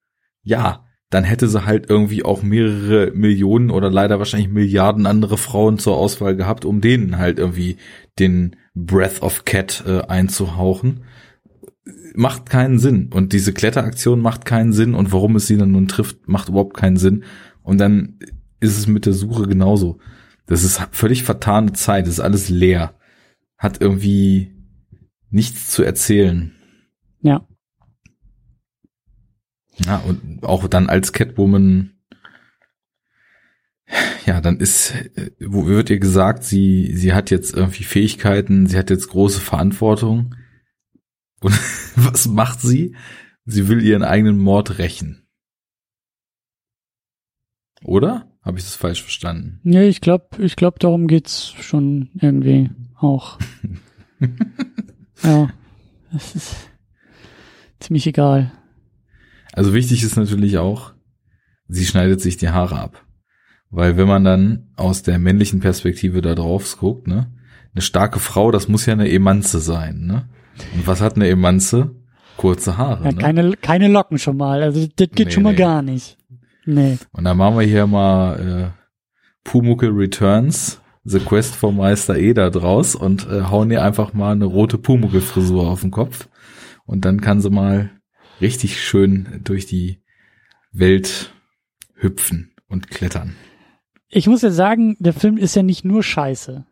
ja, 0.44 0.85
dann 1.10 1.24
hätte 1.24 1.48
sie 1.48 1.66
halt 1.66 1.90
irgendwie 1.90 2.24
auch 2.26 2.42
mehrere 2.42 3.12
Millionen 3.12 3.70
oder 3.70 3.92
leider 3.92 4.20
wahrscheinlich 4.20 4.50
Milliarden 4.50 5.06
andere 5.06 5.38
Frauen 5.38 5.78
zur 5.78 5.98
Auswahl 5.98 6.36
gehabt, 6.36 6.66
um 6.66 6.82
denen 6.82 7.18
halt 7.18 7.40
irgendwie 7.40 7.78
den 8.18 8.56
Breath 8.74 9.22
of 9.22 9.46
Cat 9.46 9.84
äh, 9.88 10.02
einzuhauchen. 10.02 11.04
Macht 12.16 12.50
keinen 12.50 12.80
Sinn. 12.80 13.12
Und 13.14 13.34
diese 13.34 13.54
Kletteraktion 13.54 14.20
macht 14.20 14.46
keinen 14.46 14.74
Sinn. 14.74 14.96
Und 14.96 15.12
warum 15.12 15.36
es 15.36 15.48
sie 15.48 15.58
dann 15.58 15.72
nun 15.72 15.88
trifft, 15.88 16.28
macht 16.28 16.50
überhaupt 16.50 16.76
keinen 16.76 16.98
Sinn. 16.98 17.24
Und 17.62 17.80
dann 17.80 18.20
ist 18.60 18.78
es 18.78 18.88
mit 18.88 19.06
der 19.06 19.14
Suche 19.14 19.48
genauso. 19.48 20.00
Das 20.48 20.64
ist 20.64 20.82
völlig 20.92 21.24
vertane 21.24 21.74
Zeit. 21.74 22.08
Das 22.08 22.16
ist 22.16 22.20
alles 22.20 22.50
leer. 22.50 22.96
Hat 23.58 23.80
irgendwie 23.80 24.54
nichts 25.30 25.68
zu 25.70 25.84
erzählen. 25.84 26.54
Ja. 27.22 27.48
Ja, 29.78 29.98
und 29.98 30.44
auch 30.44 30.68
dann 30.68 30.90
als 30.90 31.12
Catwoman, 31.12 31.96
ja, 34.26 34.42
dann 34.42 34.60
ist, 34.60 34.94
äh, 35.16 35.32
wo 35.40 35.68
wird 35.68 35.90
ihr 35.90 36.00
gesagt, 36.00 36.44
sie, 36.44 36.92
sie 36.96 37.14
hat 37.14 37.30
jetzt 37.30 37.54
irgendwie 37.54 37.84
Fähigkeiten, 37.84 38.68
sie 38.68 38.78
hat 38.78 38.90
jetzt 38.90 39.10
große 39.10 39.42
Verantwortung. 39.42 40.36
Und 41.42 41.54
was 41.96 42.28
macht 42.28 42.62
sie? 42.62 42.96
Sie 43.46 43.68
will 43.68 43.84
ihren 43.84 44.04
eigenen 44.04 44.40
Mord 44.40 44.80
rächen. 44.80 45.28
Oder? 47.84 48.32
Habe 48.42 48.58
ich 48.58 48.64
das 48.64 48.76
falsch 48.76 49.02
verstanden? 49.02 49.60
Nee, 49.64 49.88
ich 49.88 50.02
glaube, 50.02 50.44
ich 50.44 50.56
glaub, 50.56 50.80
darum 50.80 51.08
geht's 51.08 51.54
schon 51.60 52.10
irgendwie 52.20 52.70
auch. 52.96 53.40
ja. 55.24 55.50
Das 56.12 56.36
ist 56.36 56.56
ziemlich 57.80 58.08
egal. 58.08 58.52
Also 59.56 59.74
wichtig 59.74 60.04
ist 60.04 60.18
natürlich 60.18 60.58
auch, 60.58 60.92
sie 61.68 61.86
schneidet 61.86 62.20
sich 62.22 62.38
die 62.38 62.50
Haare 62.50 62.78
ab. 62.78 63.04
Weil 63.70 63.98
wenn 63.98 64.08
man 64.08 64.24
dann 64.24 64.68
aus 64.76 65.02
der 65.02 65.18
männlichen 65.18 65.60
Perspektive 65.62 66.22
da 66.22 66.36
drauf 66.36 66.78
guckt, 66.78 67.08
ne, 67.08 67.32
eine 67.74 67.82
starke 67.82 68.20
Frau, 68.20 68.52
das 68.52 68.68
muss 68.68 68.86
ja 68.86 68.94
eine 68.94 69.10
Emanze 69.10 69.60
sein, 69.60 70.06
ne? 70.06 70.30
Und 70.74 70.88
was 70.88 71.02
hat 71.02 71.16
eine 71.16 71.28
Emanze? 71.28 71.92
Kurze 72.38 72.78
Haare, 72.78 73.06
Ja, 73.06 73.12
ne? 73.12 73.18
keine, 73.18 73.52
keine 73.58 73.88
Locken 73.88 74.18
schon 74.18 74.38
mal. 74.38 74.62
Also 74.62 74.88
das 74.96 75.10
geht 75.12 75.28
Nee, 75.28 75.32
schon 75.32 75.44
mal 75.44 75.52
nee. 75.52 75.58
gar 75.58 75.82
nicht. 75.82 76.18
Nee. 76.66 76.98
Und 77.12 77.24
dann 77.24 77.38
machen 77.38 77.58
wir 77.58 77.66
hier 77.66 77.88
mal 77.88 78.40
äh, 78.40 78.82
Pumuckel 79.44 79.92
Returns, 79.92 80.82
The 81.06 81.20
Quest 81.20 81.56
for 81.56 81.72
Meister 81.72 82.18
Eder 82.18 82.52
draus 82.52 82.96
und 82.96 83.28
äh, 83.30 83.44
hauen 83.44 83.72
ihr 83.72 83.84
einfach 83.84 84.14
mal 84.14 84.32
eine 84.34 84.46
rote 84.46 84.78
Pumuckel-Frisur 84.78 85.68
auf 85.70 85.82
den 85.82 85.92
Kopf. 85.92 86.28
Und 86.86 87.06
dann 87.06 87.22
kann 87.22 87.42
sie 87.42 87.50
mal 87.50 87.92
richtig 88.42 88.82
schön 88.82 89.42
durch 89.44 89.66
die 89.66 90.02
Welt 90.72 91.34
hüpfen 91.96 92.54
und 92.68 92.90
klettern. 92.90 93.36
Ich 94.10 94.28
muss 94.28 94.42
ja 94.42 94.52
sagen, 94.52 94.96
der 95.00 95.14
Film 95.14 95.38
ist 95.38 95.56
ja 95.56 95.64
nicht 95.64 95.84
nur 95.86 96.04
scheiße. 96.04 96.66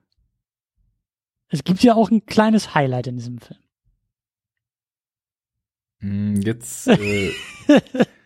Es 1.49 1.63
gibt 1.63 1.83
ja 1.83 1.93
auch 1.95 2.09
ein 2.11 2.25
kleines 2.25 2.73
Highlight 2.75 3.07
in 3.07 3.17
diesem 3.17 3.37
Film. 3.39 3.59
Hm, 5.99 6.41
Jetzt, 6.41 6.87
äh, 6.87 7.31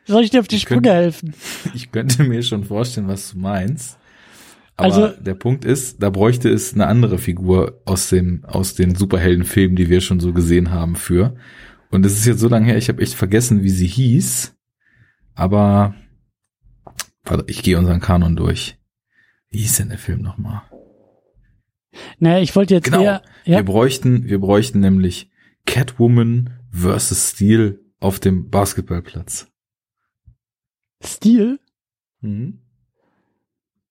Soll 0.05 0.23
ich 0.23 0.29
dir 0.29 0.39
auf 0.39 0.47
die 0.47 0.59
Sprünge 0.59 0.81
könnte- 0.83 0.93
helfen? 0.95 1.33
ich 1.73 1.91
könnte 1.91 2.23
mir 2.23 2.41
schon 2.43 2.63
vorstellen, 2.63 3.07
was 3.07 3.31
du 3.31 3.39
meinst. 3.39 3.97
Aber 4.75 4.93
Also- 4.93 5.21
der 5.21 5.33
Punkt 5.33 5.65
ist, 5.65 6.01
da 6.01 6.09
bräuchte 6.09 6.49
es 6.49 6.73
eine 6.73 6.87
andere 6.87 7.17
Figur 7.17 7.81
aus 7.85 8.09
dem 8.09 8.45
aus 8.45 8.75
den 8.75 8.95
Superheldenfilmen, 8.95 9.75
die 9.75 9.89
wir 9.89 10.01
schon 10.01 10.19
so 10.19 10.33
gesehen 10.33 10.71
haben 10.71 10.95
für. 10.95 11.35
Und 11.89 12.05
es 12.05 12.13
ist 12.13 12.25
jetzt 12.25 12.39
so 12.39 12.47
lange 12.49 12.65
her, 12.65 12.77
ich 12.77 12.89
habe 12.89 13.01
echt 13.01 13.13
vergessen, 13.13 13.63
wie 13.63 13.69
sie 13.69 13.87
hieß. 13.87 14.55
Aber 15.35 15.95
warte, 17.23 17.45
ich 17.47 17.63
gehe 17.63 17.77
unseren 17.77 17.99
Kanon 18.01 18.35
durch. 18.35 18.77
Wie 19.49 19.59
hieß 19.59 19.77
denn 19.77 19.89
der 19.89 19.97
Film 19.97 20.21
nochmal? 20.21 20.61
Naja, 22.19 22.39
ich 22.41 22.55
wollte 22.55 22.73
jetzt 22.75 22.85
Genau. 22.85 23.01
eher, 23.01 23.21
ja, 23.45 23.57
Wir 23.57 23.63
bräuchten, 23.65 24.25
wir 24.25 24.39
bräuchten 24.39 24.79
nämlich 24.81 25.31
Catwoman 25.65 26.51
versus 26.71 27.31
Steel 27.31 27.79
auf 27.99 28.19
dem 28.19 28.49
Basketballplatz. 28.49 29.47
Stil. 31.03 31.59
Mhm. 32.21 32.59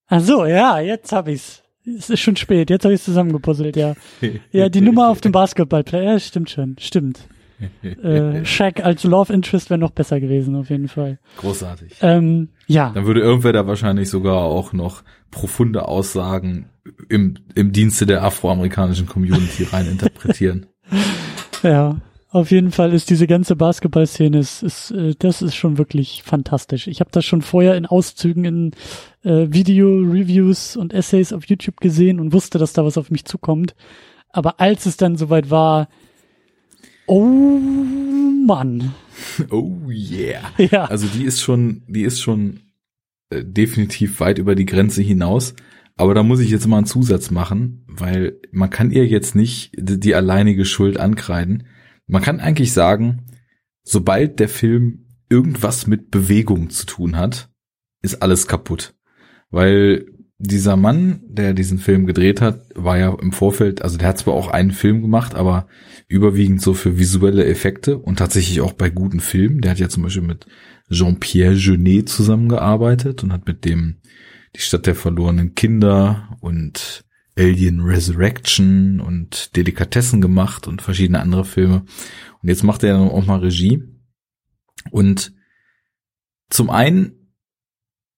Ach 0.08 0.20
so, 0.20 0.44
ja, 0.44 0.78
jetzt 0.80 1.12
hab 1.12 1.28
ich's. 1.28 1.62
Es 1.84 2.10
ist 2.10 2.20
schon 2.20 2.36
spät, 2.36 2.68
jetzt 2.68 2.84
habe 2.84 2.94
ich 2.94 3.02
zusammengepuzzelt, 3.02 3.76
ja. 3.76 3.94
Ja, 4.52 4.68
die 4.68 4.80
Nummer 4.80 5.08
auf 5.08 5.20
dem 5.20 5.32
Basketballplatz, 5.32 6.02
ja, 6.04 6.18
stimmt 6.18 6.50
schon, 6.50 6.76
stimmt. 6.78 7.28
Äh, 7.82 8.44
Shaq 8.44 8.84
als 8.84 9.04
Love 9.04 9.32
Interest 9.32 9.70
wäre 9.70 9.78
noch 9.78 9.90
besser 9.90 10.20
gewesen, 10.20 10.56
auf 10.56 10.70
jeden 10.70 10.88
Fall. 10.88 11.18
Großartig. 11.38 11.96
Ähm, 12.02 12.48
ja, 12.66 12.90
Dann 12.90 13.06
würde 13.06 13.20
irgendwer 13.20 13.52
da 13.52 13.66
wahrscheinlich 13.66 14.10
sogar 14.10 14.42
auch 14.42 14.72
noch 14.72 15.02
profunde 15.30 15.88
Aussagen 15.88 16.68
im, 17.08 17.38
im 17.54 17.72
Dienste 17.72 18.06
der 18.06 18.22
afroamerikanischen 18.22 19.06
Community 19.06 19.64
reininterpretieren. 19.72 20.66
ja. 21.62 21.96
Auf 22.30 22.50
jeden 22.50 22.70
Fall 22.70 22.92
ist 22.92 23.08
diese 23.08 23.26
ganze 23.26 23.56
Basketballszene, 23.56 24.38
ist, 24.38 24.62
ist, 24.62 24.90
äh, 24.90 25.14
das 25.18 25.40
ist 25.40 25.54
schon 25.54 25.78
wirklich 25.78 26.22
fantastisch. 26.22 26.86
Ich 26.86 27.00
habe 27.00 27.10
das 27.10 27.24
schon 27.24 27.40
vorher 27.40 27.76
in 27.76 27.86
Auszügen 27.86 28.44
in 28.44 28.70
äh, 29.22 29.46
Video-Reviews 29.50 30.76
und 30.76 30.92
Essays 30.92 31.32
auf 31.32 31.46
YouTube 31.46 31.80
gesehen 31.80 32.20
und 32.20 32.34
wusste, 32.34 32.58
dass 32.58 32.74
da 32.74 32.84
was 32.84 32.98
auf 32.98 33.10
mich 33.10 33.24
zukommt. 33.24 33.74
Aber 34.30 34.60
als 34.60 34.84
es 34.84 34.98
dann 34.98 35.16
soweit 35.16 35.50
war, 35.50 35.88
oh 37.06 37.60
Mann. 38.46 38.94
Oh 39.50 39.72
yeah. 39.88 40.52
Ja, 40.58 40.84
Also 40.84 41.06
die 41.06 41.24
ist 41.24 41.40
schon, 41.42 41.82
die 41.88 42.02
ist 42.02 42.20
schon 42.20 42.60
äh, 43.30 43.44
definitiv 43.44 44.20
weit 44.20 44.38
über 44.38 44.54
die 44.54 44.66
Grenze 44.66 45.02
hinaus. 45.02 45.54
Aber 45.96 46.14
da 46.14 46.22
muss 46.22 46.40
ich 46.40 46.50
jetzt 46.50 46.66
mal 46.66 46.78
einen 46.78 46.86
Zusatz 46.86 47.30
machen, 47.30 47.84
weil 47.88 48.38
man 48.52 48.70
kann 48.70 48.90
ihr 48.90 49.06
jetzt 49.06 49.34
nicht 49.34 49.72
die, 49.76 49.98
die 49.98 50.14
alleinige 50.14 50.64
Schuld 50.64 50.98
ankreiden. 50.98 51.66
Man 52.06 52.22
kann 52.22 52.40
eigentlich 52.40 52.72
sagen, 52.72 53.24
sobald 53.82 54.38
der 54.38 54.50
Film 54.50 55.06
irgendwas 55.30 55.86
mit 55.86 56.10
Bewegung 56.10 56.70
zu 56.70 56.86
tun 56.86 57.16
hat, 57.16 57.50
ist 58.02 58.22
alles 58.22 58.46
kaputt. 58.46 58.94
Weil 59.50 60.06
dieser 60.38 60.76
Mann, 60.76 61.20
der 61.28 61.54
diesen 61.54 61.78
Film 61.78 62.06
gedreht 62.06 62.40
hat, 62.40 62.60
war 62.74 62.98
ja 62.98 63.14
im 63.14 63.32
Vorfeld, 63.32 63.82
also 63.82 63.96
der 63.96 64.08
hat 64.08 64.18
zwar 64.18 64.34
auch 64.34 64.48
einen 64.48 64.72
Film 64.72 65.00
gemacht, 65.00 65.34
aber 65.34 65.66
überwiegend 66.08 66.60
so 66.60 66.74
für 66.74 66.98
visuelle 66.98 67.46
Effekte 67.46 67.98
und 67.98 68.18
tatsächlich 68.18 68.60
auch 68.60 68.74
bei 68.74 68.90
guten 68.90 69.20
Filmen. 69.20 69.62
Der 69.62 69.70
hat 69.70 69.78
ja 69.78 69.88
zum 69.88 70.02
Beispiel 70.02 70.22
mit 70.22 70.46
Jean-Pierre 70.90 71.54
Jeunet 71.54 72.08
zusammengearbeitet 72.08 73.24
und 73.24 73.32
hat 73.32 73.46
mit 73.46 73.64
dem 73.64 73.96
die 74.54 74.60
Stadt 74.60 74.86
der 74.86 74.94
verlorenen 74.94 75.54
Kinder 75.54 76.36
und 76.40 77.04
Alien 77.38 77.80
Resurrection 77.80 79.00
und 79.00 79.56
Delikatessen 79.56 80.20
gemacht 80.20 80.66
und 80.66 80.80
verschiedene 80.82 81.20
andere 81.20 81.44
Filme. 81.44 81.84
Und 82.42 82.48
jetzt 82.48 82.62
macht 82.62 82.82
er 82.82 82.98
auch 82.98 83.26
mal 83.26 83.40
Regie. 83.40 83.82
Und 84.90 85.32
zum 86.48 86.70
einen 86.70 87.32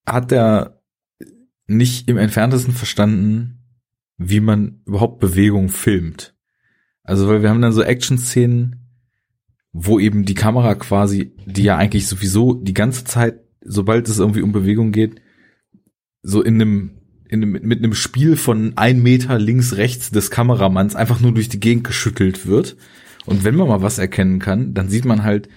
hat 0.07 0.31
er 0.33 0.78
nicht 1.69 2.09
im 2.09 2.17
entferntesten 2.17 2.75
verstanden, 2.75 3.59
wie 4.17 4.41
man 4.41 4.81
überhaupt 4.85 5.21
Bewegung 5.21 5.69
filmt. 5.69 6.35
Also, 7.05 7.29
weil 7.29 7.43
wir 7.43 7.51
haben 7.51 7.63
dann 7.63 7.73
so 7.73 7.83
Action-Szenen, 7.83 8.89
wo 9.73 10.01
eben 10.01 10.25
die 10.25 10.35
Kamera 10.35 10.75
quasi, 10.75 11.33
die 11.47 11.63
ja 11.63 11.77
eigentlich 11.77 12.09
sowieso 12.09 12.55
die 12.55 12.75
ganze 12.75 13.05
Zeit, 13.05 13.41
sobald 13.63 14.09
es 14.09 14.19
irgendwie 14.19 14.43
um 14.43 14.51
Bewegung 14.51 14.93
geht, 14.93 15.21
so 16.23 16.43
in 16.43 16.55
einem, 16.55 16.91
in 17.29 17.43
einem, 17.43 17.53
mit 17.53 17.79
einem 17.79 17.95
Spiel 17.95 18.37
von 18.37 18.73
ein 18.77 19.03
Meter 19.03 19.39
links, 19.39 19.77
rechts 19.77 20.11
des 20.11 20.31
Kameramanns 20.31 20.97
einfach 20.97 21.21
nur 21.21 21.33
durch 21.33 21.49
die 21.49 21.61
Gegend 21.61 21.85
geschüttelt 21.85 22.47
wird. 22.47 22.77
Und 23.27 23.45
wenn 23.45 23.55
man 23.55 23.69
mal 23.69 23.83
was 23.83 23.99
erkennen 23.99 24.39
kann, 24.39 24.75
dann 24.75 24.89
sieht 24.89 25.05
man 25.05 25.23
halt, 25.23 25.49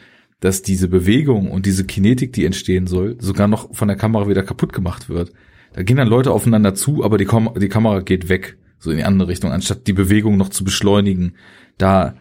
dass 0.42 0.62
diese 0.62 0.88
Bewegung 0.88 1.50
und 1.50 1.66
diese 1.66 1.86
Kinetik, 1.86 2.34
die 2.34 2.46
entstehen 2.46 2.88
soll, 2.88 3.16
sogar 3.20 3.48
noch 3.48 3.74
von 3.74 3.88
der 3.88 3.98
Kamera 3.98 4.28
wieder 4.28 4.44
kaputt 4.44 4.74
gemacht 4.74 5.08
wird. 5.08 5.32
Da 5.74 5.84
gehen 5.84 5.98
dann 5.98 6.08
Leute 6.08 6.32
aufeinander 6.32 6.76
zu, 6.76 7.04
aber 7.04 7.18
die, 7.18 7.26
Kam 7.26 7.52
die 7.58 7.70
Kamera 7.70 8.02
geht 8.02 8.30
weg, 8.30 8.58
so 8.78 8.92
in 8.92 8.98
die 8.98 9.04
andere 9.04 9.30
Richtung, 9.30 9.52
anstatt 9.52 9.88
die 9.88 9.94
Bewegung 9.94 10.38
noch 10.38 10.50
zu 10.50 10.64
beschleunigen. 10.64 11.36
Da, 11.78 12.16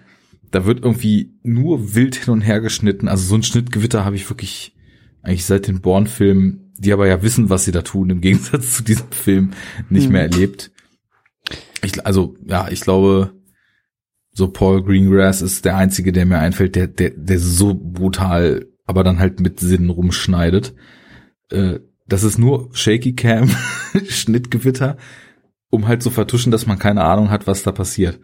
da 0.50 0.66
wird 0.66 0.84
irgendwie 0.84 1.34
nur 1.42 1.94
wild 1.94 2.14
hin 2.16 2.32
und 2.32 2.42
her 2.42 2.60
geschnitten. 2.60 3.08
Also 3.08 3.24
so 3.26 3.34
ein 3.34 3.42
Schnittgewitter 3.42 4.04
habe 4.04 4.16
ich 4.16 4.28
wirklich 4.30 4.76
eigentlich 5.22 5.44
seit 5.44 5.66
den 5.66 5.80
Born-Filmen, 5.80 6.72
die 6.78 6.92
aber 6.92 7.06
ja 7.06 7.22
wissen, 7.22 7.50
was 7.50 7.64
sie 7.64 7.72
da 7.72 7.82
tun, 7.82 8.10
im 8.10 8.20
Gegensatz 8.22 8.76
zu 8.76 8.82
diesem 8.82 9.10
Film, 9.10 9.50
nicht 9.88 10.06
mhm. 10.06 10.12
mehr 10.12 10.22
erlebt. 10.22 10.70
Ich, 11.82 12.04
also, 12.06 12.36
ja, 12.46 12.68
ich 12.70 12.80
glaube, 12.80 13.32
so 14.32 14.48
Paul 14.48 14.82
Greengrass 14.82 15.42
ist 15.42 15.64
der 15.64 15.76
einzige, 15.76 16.12
der 16.12 16.26
mir 16.26 16.38
einfällt, 16.38 16.76
der, 16.76 16.86
der, 16.86 17.10
der 17.10 17.38
so 17.38 17.74
brutal, 17.74 18.66
aber 18.86 19.02
dann 19.02 19.18
halt 19.18 19.40
mit 19.40 19.60
Sinn 19.60 19.90
rumschneidet. 19.90 20.74
Äh, 21.50 21.80
das 22.10 22.24
ist 22.24 22.38
nur 22.38 22.68
Shaky 22.72 23.14
Cam, 23.14 23.50
Schnittgewitter, 24.08 24.98
um 25.70 25.88
halt 25.88 26.02
zu 26.02 26.10
vertuschen, 26.10 26.52
dass 26.52 26.66
man 26.66 26.78
keine 26.78 27.04
Ahnung 27.04 27.30
hat, 27.30 27.46
was 27.46 27.62
da 27.62 27.72
passiert. 27.72 28.20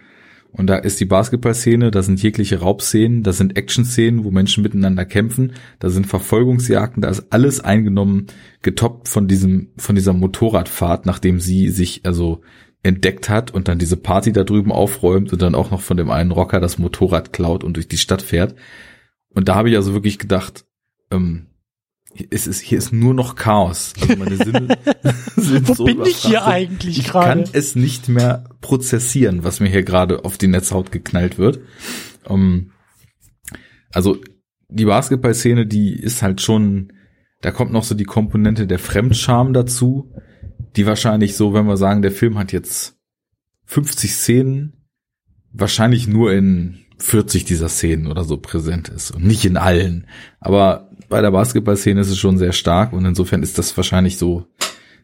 Und 0.50 0.68
da 0.68 0.76
ist 0.76 0.98
die 1.00 1.04
Basketballszene, 1.04 1.90
da 1.90 2.02
sind 2.02 2.22
jegliche 2.22 2.60
Raubszenen, 2.60 3.22
da 3.22 3.32
sind 3.32 3.56
Action-Szenen, 3.56 4.24
wo 4.24 4.30
Menschen 4.30 4.62
miteinander 4.62 5.04
kämpfen, 5.04 5.52
da 5.78 5.90
sind 5.90 6.06
Verfolgungsjagden, 6.06 7.02
da 7.02 7.10
ist 7.10 7.26
alles 7.30 7.60
eingenommen, 7.60 8.26
getoppt 8.62 9.08
von 9.08 9.28
diesem, 9.28 9.68
von 9.76 9.94
dieser 9.94 10.14
Motorradfahrt, 10.14 11.04
nachdem 11.06 11.40
sie 11.40 11.68
sich 11.68 12.00
also 12.04 12.40
entdeckt 12.82 13.28
hat 13.28 13.52
und 13.52 13.68
dann 13.68 13.78
diese 13.78 13.96
Party 13.96 14.32
da 14.32 14.44
drüben 14.44 14.72
aufräumt 14.72 15.32
und 15.32 15.42
dann 15.42 15.54
auch 15.54 15.70
noch 15.70 15.80
von 15.80 15.96
dem 15.96 16.10
einen 16.10 16.30
Rocker 16.30 16.60
das 16.60 16.78
Motorrad 16.78 17.32
klaut 17.32 17.62
und 17.62 17.76
durch 17.76 17.88
die 17.88 17.98
Stadt 17.98 18.22
fährt. 18.22 18.54
Und 19.28 19.48
da 19.48 19.56
habe 19.56 19.68
ich 19.68 19.76
also 19.76 19.92
wirklich 19.92 20.18
gedacht, 20.18 20.64
ähm, 21.10 21.46
es 22.30 22.46
ist, 22.46 22.60
hier 22.60 22.78
ist 22.78 22.92
nur 22.92 23.14
noch 23.14 23.34
Chaos. 23.34 23.92
Also 24.00 24.16
meine 24.16 24.36
Sinne 24.36 24.78
sind 25.36 25.68
Wo 25.68 25.74
so 25.74 25.84
bin 25.84 26.02
ich 26.02 26.16
hier 26.16 26.44
eigentlich 26.44 27.04
gerade? 27.04 27.42
Ich 27.42 27.46
kann 27.46 27.54
es 27.58 27.76
nicht 27.76 28.08
mehr 28.08 28.44
prozessieren, 28.60 29.44
was 29.44 29.60
mir 29.60 29.68
hier 29.68 29.82
gerade 29.82 30.24
auf 30.24 30.38
die 30.38 30.48
Netzhaut 30.48 30.92
geknallt 30.92 31.38
wird. 31.38 31.60
Um, 32.24 32.40
ähm, 32.40 32.72
also 33.92 34.18
die 34.68 34.84
Basketballszene, 34.84 35.66
die 35.66 35.92
ist 35.92 36.22
halt 36.22 36.40
schon, 36.40 36.92
da 37.40 37.50
kommt 37.50 37.72
noch 37.72 37.84
so 37.84 37.94
die 37.94 38.04
Komponente 38.04 38.66
der 38.66 38.78
Fremdscham 38.78 39.52
dazu, 39.52 40.12
die 40.76 40.86
wahrscheinlich 40.86 41.36
so, 41.36 41.54
wenn 41.54 41.66
wir 41.66 41.76
sagen, 41.76 42.02
der 42.02 42.12
Film 42.12 42.38
hat 42.38 42.52
jetzt 42.52 42.98
50 43.66 44.12
Szenen, 44.12 44.86
wahrscheinlich 45.52 46.06
nur 46.06 46.32
in 46.32 46.85
40 46.98 47.44
dieser 47.44 47.68
Szenen 47.68 48.06
oder 48.06 48.24
so 48.24 48.38
präsent 48.38 48.88
ist 48.88 49.10
und 49.10 49.24
nicht 49.24 49.44
in 49.44 49.56
allen. 49.56 50.06
Aber 50.40 50.90
bei 51.08 51.20
der 51.20 51.30
Basketballszene 51.30 52.00
ist 52.00 52.10
es 52.10 52.18
schon 52.18 52.38
sehr 52.38 52.52
stark 52.52 52.92
und 52.92 53.04
insofern 53.04 53.42
ist 53.42 53.58
das 53.58 53.76
wahrscheinlich 53.76 54.18
so 54.18 54.46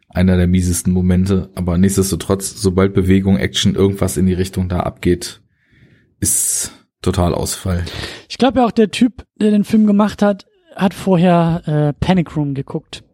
einer 0.08 0.36
der 0.36 0.46
miesesten 0.46 0.92
Momente. 0.92 1.50
Aber 1.54 1.78
nichtsdestotrotz, 1.78 2.60
sobald 2.60 2.94
Bewegung, 2.94 3.36
Action, 3.36 3.74
irgendwas 3.74 4.16
in 4.16 4.26
die 4.26 4.34
Richtung 4.34 4.68
da 4.68 4.80
abgeht, 4.80 5.42
ist 6.20 6.72
total 7.02 7.34
Ausfall. 7.34 7.84
Ich 8.28 8.38
glaube 8.38 8.60
ja 8.60 8.66
auch 8.66 8.72
der 8.72 8.90
Typ, 8.90 9.26
der 9.36 9.50
den 9.50 9.64
Film 9.64 9.86
gemacht 9.86 10.22
hat, 10.22 10.46
hat 10.76 10.94
vorher 10.94 11.62
äh, 11.66 12.04
Panic 12.04 12.36
Room 12.36 12.54
geguckt 12.54 13.04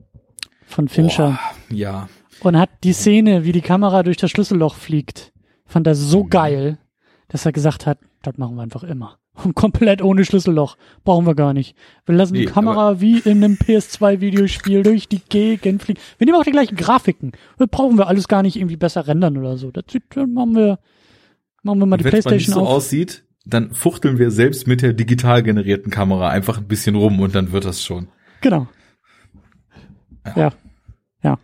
von 0.67 0.89
Fincher. 0.89 1.39
Boah, 1.69 1.75
ja. 1.75 2.09
Und 2.41 2.57
hat 2.57 2.71
die 2.85 2.93
Szene, 2.93 3.45
wie 3.45 3.53
die 3.53 3.63
Kamera 3.63 4.03
durch 4.03 4.17
das 4.17 4.31
Schlüsselloch 4.31 4.77
fliegt, 4.77 5.33
fand 5.67 5.87
er 5.87 5.95
so 5.95 6.25
mhm. 6.25 6.31
geil, 6.31 6.79
dass 7.29 7.47
er 7.47 7.53
gesagt 7.53 7.87
hat, 7.87 7.99
das 8.23 8.37
machen 8.39 8.57
wir 8.57 8.63
einfach 8.63 8.83
immer. 8.83 9.19
Und 9.45 9.55
komplett 9.55 10.03
ohne 10.03 10.25
Schlüsselloch. 10.25 10.77
Brauchen 11.05 11.27
wir 11.27 11.35
gar 11.35 11.53
nicht. 11.53 11.77
Wir 12.07 12.17
lassen 12.17 12.33
nee, 12.33 12.41
die 12.41 12.47
Kamera 12.47 13.01
wie 13.01 13.19
in 13.19 13.45
einem 13.45 13.55
PS2-Videospiel 13.55 14.83
durch 14.83 15.09
die 15.09 15.21
Gegend 15.29 15.83
fliegen. 15.83 16.01
Wir 16.19 16.27
nehmen 16.27 16.39
auch 16.39 16.45
die 16.45 16.51
gleichen 16.51 16.77
Grafiken. 16.77 17.33
Das 17.59 17.69
brauchen 17.69 17.99
wir 17.99 18.09
alles 18.09 18.27
gar 18.27 18.43
nicht 18.43 18.57
irgendwie 18.57 18.77
besser 18.77 19.07
rendern 19.07 19.37
oder 19.39 19.57
so. 19.57 19.71
Das 19.71 19.85
machen 20.15 20.57
wir, 20.57 20.79
machen 21.63 21.79
wir 21.79 21.87
mal 21.87 21.99
die 21.99 22.05
Playstation 22.05 22.37
nicht 22.37 22.51
so 22.51 22.61
auf. 22.63 22.69
aussieht, 22.69 23.25
dann 23.45 23.73
fuchteln 23.73 24.19
wir 24.19 24.31
selbst 24.31 24.67
mit 24.67 24.83
der 24.83 24.93
digital 24.93 25.43
generierten 25.43 25.91
Kamera 25.91 26.29
einfach 26.29 26.59
ein 26.59 26.69
bisschen 26.69 26.97
rum 26.97 27.21
und 27.21 27.35
dann 27.35 27.53
wird 27.53 27.65
das 27.65 27.83
schon. 27.83 28.09
Genau. 28.41 28.69
Ja. 30.27 30.37
Ja. 30.37 30.53
ja. 31.23 31.39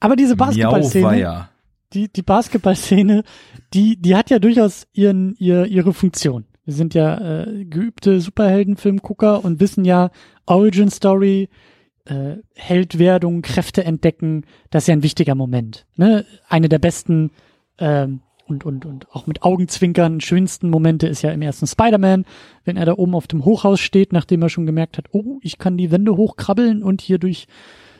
Aber 0.00 0.16
diese 0.16 0.36
Basketballszene, 0.36 1.48
die, 1.92 2.10
die 2.10 2.22
Basketballszene, 2.22 3.24
die, 3.74 3.96
die 3.96 4.14
hat 4.14 4.30
ja 4.30 4.38
durchaus 4.38 4.86
ihren, 4.92 5.34
ihr, 5.38 5.66
ihre 5.66 5.92
Funktion. 5.92 6.44
Wir 6.64 6.74
sind 6.74 6.94
ja 6.94 7.42
äh, 7.42 7.64
geübte 7.64 8.20
Superheldenfilmgucker 8.20 9.44
und 9.44 9.60
wissen 9.60 9.84
ja, 9.84 10.10
Origin 10.46 10.90
Story, 10.90 11.48
äh, 12.04 12.36
Heldwerdung, 12.54 13.42
Kräfte 13.42 13.84
entdecken, 13.84 14.44
das 14.70 14.84
ist 14.84 14.88
ja 14.88 14.94
ein 14.94 15.02
wichtiger 15.02 15.34
Moment. 15.34 15.86
Ne? 15.96 16.24
Eine 16.48 16.68
der 16.68 16.78
besten 16.78 17.30
ähm, 17.78 18.20
und, 18.46 18.64
und, 18.64 18.84
und 18.84 19.10
auch 19.12 19.26
mit 19.26 19.42
Augenzwinkern 19.42 20.20
schönsten 20.20 20.68
Momente 20.68 21.06
ist 21.06 21.22
ja 21.22 21.30
im 21.30 21.42
ersten 21.42 21.66
Spider-Man, 21.66 22.26
wenn 22.64 22.76
er 22.76 22.84
da 22.84 22.94
oben 22.94 23.14
auf 23.14 23.26
dem 23.26 23.44
Hochhaus 23.44 23.80
steht, 23.80 24.12
nachdem 24.12 24.42
er 24.42 24.48
schon 24.48 24.66
gemerkt 24.66 24.98
hat, 24.98 25.06
oh, 25.12 25.38
ich 25.42 25.58
kann 25.58 25.76
die 25.76 25.90
Wände 25.90 26.16
hochkrabbeln 26.16 26.82
und 26.82 27.00
hier 27.00 27.18
durch 27.18 27.46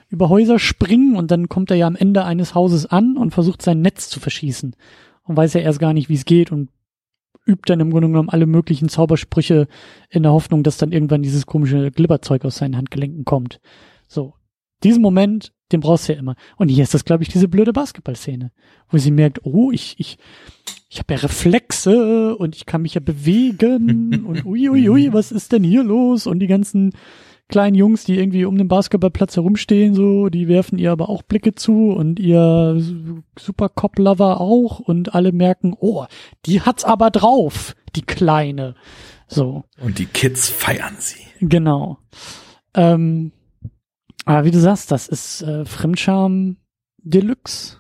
über 0.09 0.29
Häuser 0.29 0.59
springen 0.59 1.17
und 1.17 1.31
dann 1.31 1.49
kommt 1.49 1.71
er 1.71 1.79
ja 1.79 1.87
am 1.87 1.97
Ende 1.97 2.25
eines 2.25 2.55
Hauses 2.55 2.85
an 2.85 3.17
und 3.17 3.33
versucht 3.33 3.63
sein 3.63 3.81
Netz 3.81 4.11
zu 4.11 4.21
verschießen 4.21 4.77
und 5.25 5.37
weiß 5.37 5.55
ja 5.55 5.61
erst 5.61 5.79
gar 5.79 5.93
nicht, 5.93 6.09
wie 6.09 6.15
es 6.15 6.25
geht 6.25 6.53
und 6.53 6.71
übt 7.47 7.65
dann 7.67 7.81
im 7.81 7.91
Grunde 7.91 8.09
genommen 8.09 8.29
alle 8.29 8.47
möglichen 8.47 8.89
Zaubersprüche 8.89 9.67
in 10.11 10.23
der 10.23 10.33
Hoffnung, 10.33 10.63
dass 10.63 10.77
dann 10.77 10.93
irgendwann 10.93 11.23
dieses 11.23 11.47
komische 11.47 11.91
Glibberzeug 11.91 12.45
aus 12.45 12.57
seinen 12.57 12.77
Handgelenken 12.77 13.25
kommt. 13.25 13.61
So. 14.07 14.35
Diesen 14.85 15.03
Moment, 15.03 15.53
den 15.71 15.81
brauchst 15.81 16.09
du 16.09 16.13
ja 16.13 16.19
immer. 16.19 16.35
Und 16.57 16.69
hier 16.69 16.83
ist 16.83 16.95
das, 16.95 17.05
glaube 17.05 17.23
ich, 17.23 17.29
diese 17.29 17.49
blöde 17.49 17.73
Basketballszene, 17.73 18.51
wo 18.89 18.99
sie 18.99 19.11
merkt, 19.11 19.45
oh, 19.45 19.71
ich, 19.71 19.95
ich, 19.99 20.19
ich 20.89 20.99
habe 20.99 21.15
ja 21.15 21.21
Reflexe 21.21 22.37
und 22.37 22.57
ich 22.57 22.67
kann 22.67 22.83
mich 22.83 22.95
ja 22.95 23.01
bewegen 23.01 24.25
und 24.27 24.45
ui, 24.45 24.69
ui, 24.69 24.89
ui, 24.89 25.13
was 25.13 25.33
ist 25.33 25.53
denn 25.53 25.65
hier 25.65 25.85
los? 25.85 26.27
Und 26.27 26.41
die 26.41 26.49
ganzen 26.49 26.93
kleinen 27.53 27.77
Jungs, 27.77 28.05
die 28.05 28.19
irgendwie 28.19 28.47
um 28.47 28.57
den 28.57 28.67
Basketballplatz 28.67 29.37
herumstehen, 29.37 29.95
so, 29.95 30.31
die 30.31 30.49
werfen 30.49 30.79
ihr 30.79 30.91
aber 30.91 31.09
auch 31.09 31.23
Blicke 31.23 31.55
zu 31.55 31.91
und 31.91 32.19
ihr 32.19 32.83
Super 33.39 33.69
Cop 33.69 33.99
Lover 33.99 34.41
auch 34.41 34.81
und 34.81 35.15
alle 35.15 35.33
merken, 35.33 35.77
oh, 35.79 36.07
die 36.47 36.63
hat's 36.63 36.83
aber 36.83 37.11
drauf, 37.11 37.77
die 37.95 38.03
Kleine. 38.03 38.75
So. 39.29 39.65
Und 39.81 39.99
die 39.99 40.07
Kids 40.07 40.49
feiern 40.49 40.97
sie. 40.99 41.21
Genau. 41.41 41.99
Ähm, 42.75 43.33
aber 44.25 44.45
wie 44.45 44.51
du 44.51 44.59
sagst, 44.59 44.91
das 44.91 45.07
ist 45.07 45.43
äh, 45.43 45.65
Fremdscham 45.65 46.57
Deluxe. 46.99 47.77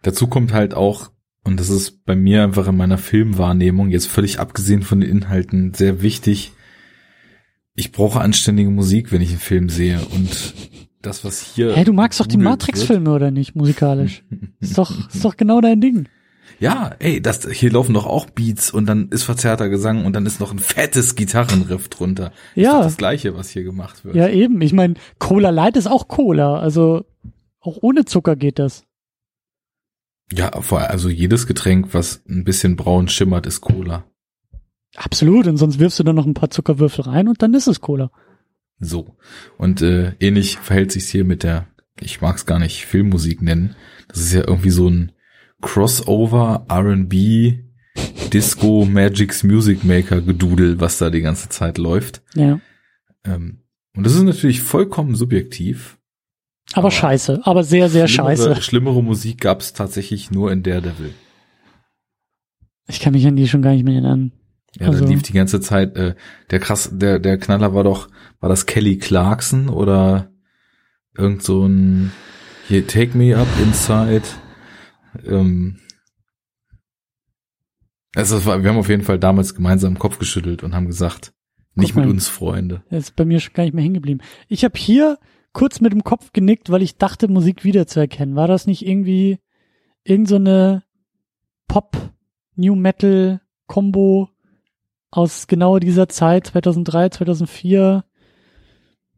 Dazu 0.00 0.26
kommt 0.26 0.52
halt 0.52 0.74
auch, 0.74 1.10
und 1.44 1.60
das 1.60 1.68
ist 1.68 2.04
bei 2.04 2.16
mir 2.16 2.42
einfach 2.42 2.68
in 2.68 2.76
meiner 2.76 2.98
Filmwahrnehmung, 2.98 3.90
jetzt 3.90 4.06
völlig 4.06 4.40
abgesehen 4.40 4.82
von 4.82 5.00
den 5.00 5.10
Inhalten, 5.10 5.74
sehr 5.74 6.00
wichtig, 6.00 6.52
ich 7.74 7.92
brauche 7.92 8.20
anständige 8.20 8.70
Musik, 8.70 9.12
wenn 9.12 9.22
ich 9.22 9.30
einen 9.30 9.38
Film 9.38 9.68
sehe 9.68 10.00
und 10.12 10.54
das, 11.00 11.24
was 11.24 11.40
hier. 11.42 11.74
Hey, 11.74 11.84
du 11.84 11.92
magst 11.92 12.20
doch 12.20 12.26
die 12.26 12.36
Matrix-Filme 12.36 13.10
oder 13.12 13.30
nicht, 13.30 13.56
musikalisch? 13.56 14.24
ist 14.60 14.78
doch, 14.78 15.08
ist 15.12 15.24
doch 15.24 15.36
genau 15.36 15.60
dein 15.60 15.80
Ding. 15.80 16.08
Ja, 16.60 16.94
ey, 17.00 17.20
das, 17.20 17.48
hier 17.50 17.72
laufen 17.72 17.94
doch 17.94 18.06
auch 18.06 18.26
Beats 18.30 18.70
und 18.70 18.86
dann 18.86 19.08
ist 19.08 19.24
verzerrter 19.24 19.68
Gesang 19.68 20.04
und 20.04 20.12
dann 20.12 20.26
ist 20.26 20.38
noch 20.38 20.52
ein 20.52 20.60
fettes 20.60 21.16
Gitarrenriff 21.16 21.88
drunter. 21.88 22.30
Ist 22.54 22.64
Ja. 22.64 22.76
doch 22.76 22.84
das 22.84 22.96
gleiche, 22.96 23.34
was 23.36 23.50
hier 23.50 23.64
gemacht 23.64 24.04
wird. 24.04 24.14
Ja, 24.14 24.28
eben. 24.28 24.60
Ich 24.60 24.72
meine, 24.72 24.94
Cola 25.18 25.50
Light 25.50 25.76
ist 25.76 25.88
auch 25.88 26.06
Cola. 26.06 26.60
Also 26.60 27.04
auch 27.58 27.78
ohne 27.80 28.04
Zucker 28.04 28.36
geht 28.36 28.58
das. 28.60 28.84
Ja, 30.32 30.60
vor, 30.62 30.80
also 30.82 31.08
jedes 31.08 31.46
Getränk, 31.46 31.94
was 31.94 32.22
ein 32.28 32.44
bisschen 32.44 32.76
braun 32.76 33.08
schimmert, 33.08 33.46
ist 33.46 33.60
Cola. 33.60 34.04
Absolut. 34.96 35.46
Und 35.46 35.56
sonst 35.56 35.78
wirfst 35.78 35.98
du 35.98 36.02
da 36.02 36.12
noch 36.12 36.26
ein 36.26 36.34
paar 36.34 36.50
Zuckerwürfel 36.50 37.04
rein 37.04 37.28
und 37.28 37.42
dann 37.42 37.54
ist 37.54 37.66
es 37.66 37.80
Cola. 37.80 38.10
So. 38.78 39.16
Und 39.58 39.80
äh, 39.82 40.14
ähnlich 40.20 40.58
verhält 40.58 40.92
sich's 40.92 41.08
hier 41.08 41.24
mit 41.24 41.42
der, 41.42 41.68
ich 42.00 42.20
mag 42.20 42.36
es 42.36 42.46
gar 42.46 42.58
nicht 42.58 42.84
Filmmusik 42.84 43.42
nennen. 43.42 43.76
Das 44.08 44.20
ist 44.20 44.32
ja 44.32 44.40
irgendwie 44.40 44.70
so 44.70 44.88
ein 44.88 45.12
Crossover, 45.60 46.66
R&B, 46.68 47.60
Disco, 48.32 48.84
Magic's 48.84 49.44
Music 49.44 49.84
Maker 49.84 50.20
Gedudel, 50.20 50.80
was 50.80 50.98
da 50.98 51.10
die 51.10 51.20
ganze 51.20 51.48
Zeit 51.48 51.78
läuft. 51.78 52.22
Ja. 52.34 52.60
Ähm, 53.24 53.60
und 53.94 54.04
das 54.04 54.14
ist 54.14 54.22
natürlich 54.22 54.62
vollkommen 54.62 55.14
subjektiv. 55.14 55.98
Aber, 56.72 56.78
Aber 56.78 56.90
scheiße. 56.90 57.40
Aber 57.44 57.64
sehr, 57.64 57.88
sehr 57.88 58.08
schlimmere, 58.08 58.36
scheiße. 58.36 58.62
Schlimmere 58.62 59.02
Musik 59.02 59.40
gab's 59.40 59.72
tatsächlich 59.72 60.30
nur 60.30 60.50
in 60.50 60.62
Daredevil. 60.62 61.14
Ich 62.88 63.00
kann 63.00 63.12
mich 63.12 63.26
an 63.26 63.36
die 63.36 63.48
schon 63.48 63.62
gar 63.62 63.72
nicht 63.72 63.84
mehr 63.84 63.94
erinnern. 63.94 64.32
Ja, 64.78 64.88
Also- 64.88 65.04
da 65.04 65.10
lief 65.10 65.22
die 65.22 65.32
ganze 65.32 65.60
Zeit, 65.60 65.96
äh, 65.96 66.14
der 66.50 66.58
krass, 66.60 66.90
der, 66.92 67.18
der 67.18 67.38
Knaller 67.38 67.74
war 67.74 67.84
doch, 67.84 68.08
war 68.40 68.48
das 68.48 68.66
Kelly 68.66 68.98
Clarkson 68.98 69.68
oder 69.68 70.30
irgend 71.16 71.42
so 71.42 71.66
ein 71.66 72.12
hier, 72.68 72.86
Take 72.86 73.16
Me 73.18 73.36
Up 73.36 73.48
Inside. 73.62 74.22
Ähm, 75.26 75.78
also 78.14 78.36
es 78.36 78.46
war, 78.46 78.62
wir 78.62 78.70
haben 78.70 78.78
auf 78.78 78.88
jeden 78.88 79.02
Fall 79.02 79.18
damals 79.18 79.54
gemeinsam 79.54 79.94
den 79.94 79.98
Kopf 79.98 80.18
geschüttelt 80.18 80.62
und 80.62 80.74
haben 80.74 80.86
gesagt, 80.86 81.32
nicht 81.74 81.90
Guck 81.90 81.96
mit 81.96 82.04
mal. 82.06 82.10
uns 82.12 82.28
Freunde. 82.28 82.82
Das 82.90 83.04
ist 83.04 83.16
bei 83.16 83.24
mir 83.24 83.40
schon 83.40 83.54
gar 83.54 83.64
nicht 83.64 83.74
mehr 83.74 83.82
hängen 83.82 83.94
geblieben. 83.94 84.20
Ich 84.48 84.64
habe 84.64 84.78
hier 84.78 85.18
kurz 85.52 85.80
mit 85.80 85.92
dem 85.92 86.04
Kopf 86.04 86.32
genickt, 86.32 86.70
weil 86.70 86.82
ich 86.82 86.96
dachte, 86.96 87.28
Musik 87.28 87.64
wiederzuerkennen. 87.64 88.36
War 88.36 88.48
das 88.48 88.66
nicht 88.66 88.86
irgendwie 88.86 89.38
irgend 90.04 90.28
so 90.28 90.80
Pop, 91.68 91.96
New 92.56 92.74
Metal 92.74 93.40
Combo 93.66 94.28
aus 95.12 95.46
genau 95.46 95.78
dieser 95.78 96.08
Zeit, 96.08 96.48
2003, 96.48 97.10
2004, 97.10 98.04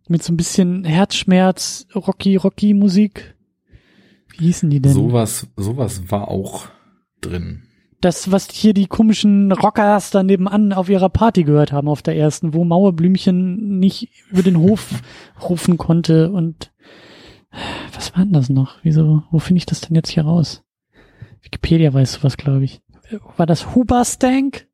mit 0.08 0.22
so 0.22 0.32
ein 0.32 0.36
bisschen 0.36 0.84
Herzschmerz, 0.84 1.86
Rocky, 1.94 2.36
Rocky 2.36 2.74
Musik? 2.74 3.34
Wie 4.28 4.46
hießen 4.46 4.68
die 4.68 4.80
denn? 4.80 4.92
Sowas, 4.92 5.46
sowas 5.56 6.10
war 6.10 6.28
auch 6.28 6.66
drin. 7.22 7.62
das, 8.00 8.30
was 8.30 8.50
hier 8.50 8.74
die 8.74 8.86
komischen 8.86 9.50
Rockers 9.52 10.10
da 10.10 10.22
nebenan 10.22 10.74
auf 10.74 10.90
ihrer 10.90 11.08
Party 11.08 11.44
gehört 11.44 11.72
haben, 11.72 11.88
auf 11.88 12.02
der 12.02 12.16
ersten, 12.16 12.52
wo 12.52 12.64
Mauerblümchen 12.64 13.78
nicht 13.78 14.10
über 14.30 14.42
den 14.42 14.58
Hof 14.58 15.00
rufen 15.48 15.78
konnte 15.78 16.30
und 16.30 16.72
was 17.94 18.14
war 18.16 18.24
denn 18.24 18.32
das 18.32 18.50
noch? 18.50 18.78
Wieso, 18.82 19.22
wo 19.30 19.38
finde 19.38 19.58
ich 19.58 19.66
das 19.66 19.80
denn 19.80 19.94
jetzt 19.94 20.10
hier 20.10 20.24
raus? 20.24 20.64
Wikipedia 21.42 21.94
weiß 21.94 22.14
sowas, 22.14 22.36
glaube 22.36 22.64
ich. 22.64 22.82
War 23.36 23.46
das 23.46 23.74
Huberstank? 23.74 24.66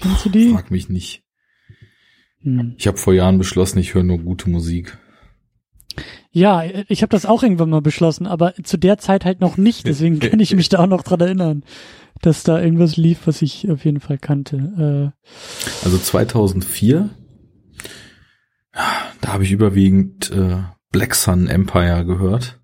Kennst 0.00 0.24
du 0.24 0.28
die? 0.30 0.50
Frag 0.50 0.70
mich 0.70 0.88
nicht. 0.88 1.22
Hm. 2.42 2.74
Ich 2.78 2.86
habe 2.86 2.98
vor 2.98 3.12
Jahren 3.12 3.38
beschlossen, 3.38 3.78
ich 3.78 3.94
höre 3.94 4.02
nur 4.02 4.18
gute 4.18 4.48
Musik. 4.48 4.98
Ja, 6.32 6.62
ich 6.88 7.02
habe 7.02 7.10
das 7.10 7.26
auch 7.26 7.42
irgendwann 7.42 7.70
mal 7.70 7.82
beschlossen, 7.82 8.26
aber 8.26 8.54
zu 8.62 8.76
der 8.76 8.98
Zeit 8.98 9.24
halt 9.24 9.40
noch 9.40 9.56
nicht, 9.56 9.86
deswegen 9.86 10.18
kann 10.20 10.40
ich 10.40 10.54
mich 10.54 10.68
da 10.68 10.78
auch 10.78 10.86
noch 10.86 11.02
dran 11.02 11.20
erinnern, 11.20 11.64
dass 12.22 12.44
da 12.44 12.60
irgendwas 12.60 12.96
lief, 12.96 13.26
was 13.26 13.42
ich 13.42 13.68
auf 13.70 13.84
jeden 13.84 14.00
Fall 14.00 14.18
kannte. 14.18 15.12
Äh, 15.14 15.84
Also 15.84 15.98
2004, 15.98 17.10
da 19.20 19.32
habe 19.32 19.44
ich 19.44 19.52
überwiegend 19.52 20.30
äh, 20.30 20.58
Black 20.92 21.14
Sun 21.14 21.46
Empire 21.48 22.04
gehört. 22.04 22.60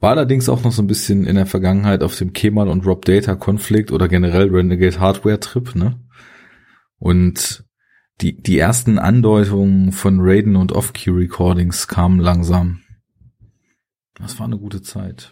War 0.00 0.10
allerdings 0.10 0.48
auch 0.48 0.64
noch 0.64 0.72
so 0.72 0.82
ein 0.82 0.86
bisschen 0.86 1.24
in 1.24 1.36
der 1.36 1.46
Vergangenheit 1.46 2.02
auf 2.02 2.16
dem 2.16 2.32
Kemal 2.32 2.68
und 2.68 2.84
Rob 2.86 3.04
Data 3.04 3.34
Konflikt 3.36 3.92
oder 3.92 4.08
generell 4.08 4.48
Renegade 4.50 4.98
Hardware 4.98 5.40
Trip, 5.40 5.74
ne? 5.74 6.00
Und 7.04 7.64
die, 8.22 8.40
die 8.40 8.58
ersten 8.58 8.98
Andeutungen 8.98 9.92
von 9.92 10.20
Raiden 10.20 10.56
und 10.56 10.72
Off-Key 10.72 11.10
Recordings 11.10 11.86
kamen 11.86 12.18
langsam. 12.18 12.80
Das 14.14 14.38
war 14.38 14.46
eine 14.46 14.56
gute 14.56 14.80
Zeit. 14.80 15.30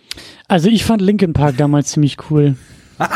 Also 0.49 0.69
ich 0.69 0.85
fand 0.85 1.01
Linkin 1.01 1.33
Park 1.33 1.57
damals 1.57 1.93
ziemlich 1.93 2.19
cool. 2.31 2.57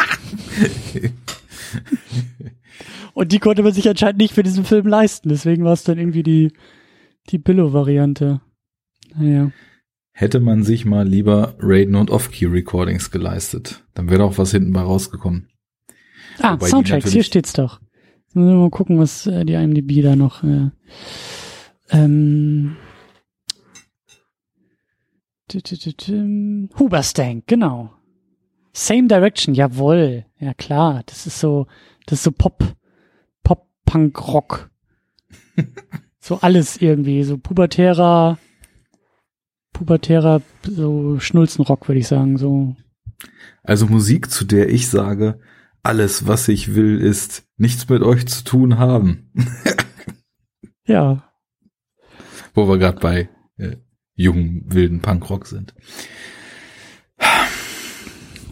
Und 3.12 3.32
die 3.32 3.40
konnte 3.40 3.62
man 3.62 3.74
sich 3.74 3.86
anscheinend 3.90 4.20
nicht 4.20 4.32
für 4.32 4.42
diesen 4.42 4.64
Film 4.64 4.86
leisten. 4.86 5.28
Deswegen 5.28 5.62
war 5.64 5.74
es 5.74 5.84
dann 5.84 5.98
irgendwie 5.98 6.22
die, 6.22 6.54
die 7.28 7.36
Billo-Variante. 7.36 8.40
Naja. 9.14 9.52
Hätte 10.12 10.40
man 10.40 10.62
sich 10.62 10.86
mal 10.86 11.06
lieber 11.06 11.56
Raiden 11.58 11.96
und 11.96 12.10
Off-Key 12.10 12.46
Recordings 12.46 13.10
geleistet, 13.10 13.84
dann 13.92 14.08
wäre 14.08 14.24
auch 14.24 14.38
was 14.38 14.50
hinten 14.50 14.72
bei 14.72 14.80
rausgekommen. 14.80 15.50
Ah, 16.40 16.54
Wobei 16.54 16.68
Soundtracks, 16.68 17.12
hier 17.12 17.22
steht's 17.22 17.52
doch. 17.52 17.80
Müssen 18.36 18.50
wir 18.50 18.56
mal 18.56 18.70
gucken, 18.70 18.98
was 18.98 19.26
äh, 19.26 19.46
die 19.46 19.54
IMDb 19.54 20.02
da 20.02 20.14
noch. 20.14 20.44
Äh, 20.44 20.68
ähm. 21.88 22.76
Huberstank, 26.78 27.46
genau. 27.46 27.94
Same 28.74 29.08
Direction, 29.08 29.54
jawohl. 29.54 30.26
Ja 30.38 30.52
klar, 30.52 31.02
das 31.06 31.26
ist 31.26 31.40
so, 31.40 31.66
das 32.04 32.18
ist 32.18 32.24
so 32.24 32.30
Pop, 32.30 32.62
Pop, 33.42 33.68
Punk, 33.86 34.28
Rock. 34.28 34.68
so 36.20 36.38
alles 36.42 36.76
irgendwie, 36.76 37.24
so 37.24 37.38
pubertärer, 37.38 38.38
pubertärer, 39.72 40.42
so 40.62 41.18
Schnulzenrock, 41.18 41.88
würde 41.88 42.00
ich 42.00 42.08
sagen, 42.08 42.36
so. 42.36 42.76
Also 43.62 43.86
Musik, 43.86 44.30
zu 44.30 44.44
der 44.44 44.68
ich 44.68 44.88
sage, 44.88 45.40
alles, 45.86 46.26
was 46.26 46.48
ich 46.48 46.74
will, 46.74 47.00
ist 47.00 47.44
nichts 47.56 47.88
mit 47.88 48.02
euch 48.02 48.26
zu 48.26 48.44
tun 48.44 48.78
haben. 48.78 49.32
Ja, 50.88 51.32
Wo 52.54 52.68
wir 52.68 52.78
gerade 52.78 53.00
bei 53.00 53.28
äh, 53.56 53.74
jungen, 54.14 54.62
wilden 54.66 55.02
Punkrock 55.02 55.48
sind. 55.48 55.74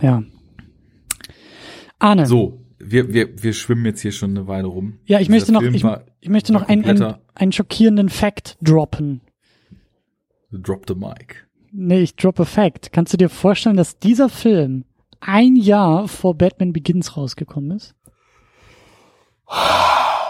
ja. 0.02 0.24
Arne. 2.00 2.26
So, 2.26 2.66
wir, 2.80 3.14
wir, 3.14 3.40
wir 3.40 3.52
schwimmen 3.52 3.86
jetzt 3.86 4.00
hier 4.00 4.10
schon 4.10 4.30
eine 4.30 4.48
Weile 4.48 4.66
rum. 4.66 4.98
Ja, 5.04 5.20
ich 5.20 5.28
möchte 5.28 5.52
noch, 5.52 5.62
ich, 5.62 5.84
ich 6.20 6.28
möchte 6.28 6.52
noch 6.52 6.68
einen, 6.68 6.84
einen, 6.84 7.14
einen 7.36 7.52
schockierenden 7.52 8.08
Fact 8.08 8.58
droppen. 8.60 9.20
Drop 10.50 10.86
the 10.88 10.96
mic. 10.96 11.46
Nee, 11.70 12.00
ich 12.00 12.16
droppe 12.16 12.46
Fact. 12.46 12.92
Kannst 12.92 13.12
du 13.12 13.16
dir 13.16 13.28
vorstellen, 13.28 13.76
dass 13.76 14.00
dieser 14.00 14.28
Film 14.28 14.86
ein 15.26 15.56
Jahr 15.56 16.08
vor 16.08 16.36
Batman 16.36 16.72
Begins 16.72 17.16
rausgekommen 17.16 17.72
ist? 17.72 17.94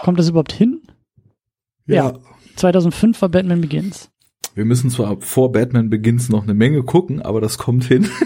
Kommt 0.03 0.19
das 0.19 0.29
überhaupt 0.29 0.53
hin? 0.53 0.81
Ja. 1.85 2.13
2005 2.55 3.21
war 3.21 3.29
Batman 3.29 3.61
Begins. 3.61 4.09
Wir 4.53 4.65
müssen 4.65 4.89
zwar 4.89 5.19
vor 5.19 5.51
Batman 5.51 5.89
Begins 5.89 6.29
noch 6.29 6.43
eine 6.43 6.53
Menge 6.53 6.83
gucken, 6.83 7.21
aber 7.21 7.41
das 7.41 7.57
kommt 7.57 7.85
hin. 7.85 8.09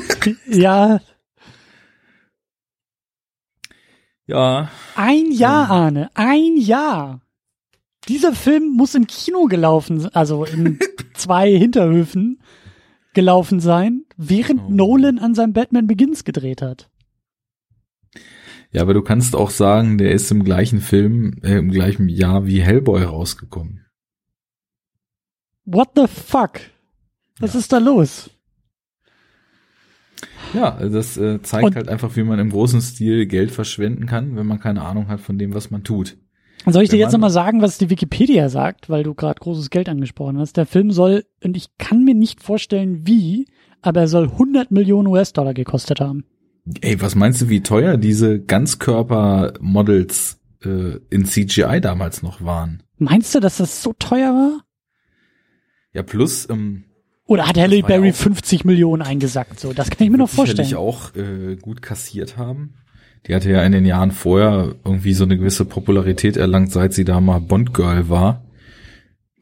Ja, 0.47 0.99
ja, 4.29 4.69
ein 4.93 5.31
Jahr, 5.31 5.71
Arne. 5.71 6.11
Ein 6.13 6.55
Jahr. 6.57 7.21
Dieser 8.07 8.33
Film 8.33 8.75
muss 8.75 8.93
im 8.93 9.07
Kino 9.07 9.45
gelaufen, 9.45 10.07
also 10.13 10.45
in 10.45 10.77
zwei 11.15 11.51
Hinterhöfen 11.57 12.39
gelaufen 13.13 13.59
sein, 13.59 14.03
während 14.17 14.61
Oh. 14.61 14.69
Nolan 14.69 15.19
an 15.19 15.33
seinem 15.35 15.53
Batman 15.53 15.87
Begins 15.87 16.23
gedreht 16.23 16.61
hat. 16.61 16.89
ja, 18.71 18.81
aber 18.81 18.93
du 18.93 19.01
kannst 19.01 19.35
auch 19.35 19.49
sagen, 19.49 19.97
der 19.97 20.11
ist 20.11 20.29
im 20.31 20.43
gleichen 20.43 20.79
Film, 20.79 21.39
äh, 21.43 21.57
im 21.57 21.71
gleichen 21.71 22.07
Jahr 22.09 22.45
wie 22.45 22.61
Hellboy 22.61 23.03
rausgekommen. 23.03 23.85
What 25.65 25.89
the 25.95 26.07
fuck? 26.07 26.59
Was 27.39 27.55
ist 27.55 27.71
da 27.71 27.77
los? 27.77 28.29
Ja, 30.53 30.75
also 30.75 30.95
das 30.97 31.15
äh, 31.17 31.41
zeigt 31.41 31.65
Und- 31.65 31.75
halt 31.75 31.89
einfach, 31.89 32.15
wie 32.15 32.23
man 32.23 32.39
im 32.39 32.49
großen 32.49 32.81
Stil 32.81 33.25
Geld 33.27 33.51
verschwenden 33.51 34.05
kann, 34.07 34.35
wenn 34.35 34.47
man 34.47 34.59
keine 34.59 34.81
Ahnung 34.83 35.07
hat 35.07 35.21
von 35.21 35.37
dem, 35.37 35.53
was 35.53 35.69
man 35.71 35.83
tut. 35.83 36.17
Soll 36.65 36.83
ich 36.83 36.89
dir 36.89 36.97
jetzt 36.97 37.13
nochmal 37.13 37.29
sagen, 37.29 37.61
was 37.61 37.77
die 37.77 37.89
Wikipedia 37.89 38.49
sagt, 38.49 38.89
weil 38.89 39.03
du 39.03 39.13
gerade 39.13 39.39
großes 39.39 39.69
Geld 39.69 39.89
angesprochen 39.89 40.37
hast? 40.37 40.57
Der 40.57 40.65
Film 40.65 40.91
soll, 40.91 41.25
und 41.43 41.55
ich 41.55 41.77
kann 41.77 42.03
mir 42.03 42.15
nicht 42.15 42.43
vorstellen, 42.43 43.07
wie, 43.07 43.47
aber 43.81 44.01
er 44.01 44.07
soll 44.07 44.25
100 44.25 44.71
Millionen 44.71 45.07
US-Dollar 45.07 45.53
gekostet 45.53 45.99
haben. 45.99 46.25
Ey, 46.81 47.01
was 47.01 47.15
meinst 47.15 47.41
du, 47.41 47.49
wie 47.49 47.61
teuer 47.61 47.97
diese 47.97 48.39
Ganzkörper-Models 48.39 50.39
äh, 50.63 50.97
in 51.09 51.25
CGI 51.25 51.79
damals 51.81 52.21
noch 52.21 52.43
waren? 52.43 52.83
Meinst 52.97 53.33
du, 53.33 53.39
dass 53.39 53.57
das 53.57 53.81
so 53.81 53.93
teuer 53.97 54.33
war? 54.33 54.61
Ja, 55.93 56.03
plus, 56.03 56.47
ähm, 56.49 56.83
Oder 57.25 57.47
hat 57.47 57.57
Halle 57.57 57.81
Berry 57.81 58.11
50 58.11 58.65
Millionen 58.65 59.01
eingesackt? 59.01 59.59
So, 59.59 59.73
das 59.73 59.89
kann 59.89 60.05
ich 60.05 60.11
mir 60.11 60.17
noch 60.17 60.29
vorstellen. 60.29 60.67
Die 60.67 60.75
auch 60.75 61.15
äh, 61.15 61.55
gut 61.55 61.81
kassiert 61.81 62.37
haben. 62.37 62.75
Die 63.27 63.35
hatte 63.35 63.51
ja 63.51 63.63
in 63.63 63.71
den 63.71 63.85
Jahren 63.85 64.11
vorher 64.11 64.75
irgendwie 64.83 65.13
so 65.13 65.23
eine 65.23 65.37
gewisse 65.37 65.65
Popularität 65.65 66.37
erlangt, 66.37 66.71
seit 66.71 66.93
sie 66.93 67.05
da 67.05 67.19
mal 67.19 67.39
Bond 67.39 67.73
Girl 67.73 68.09
war. 68.09 68.45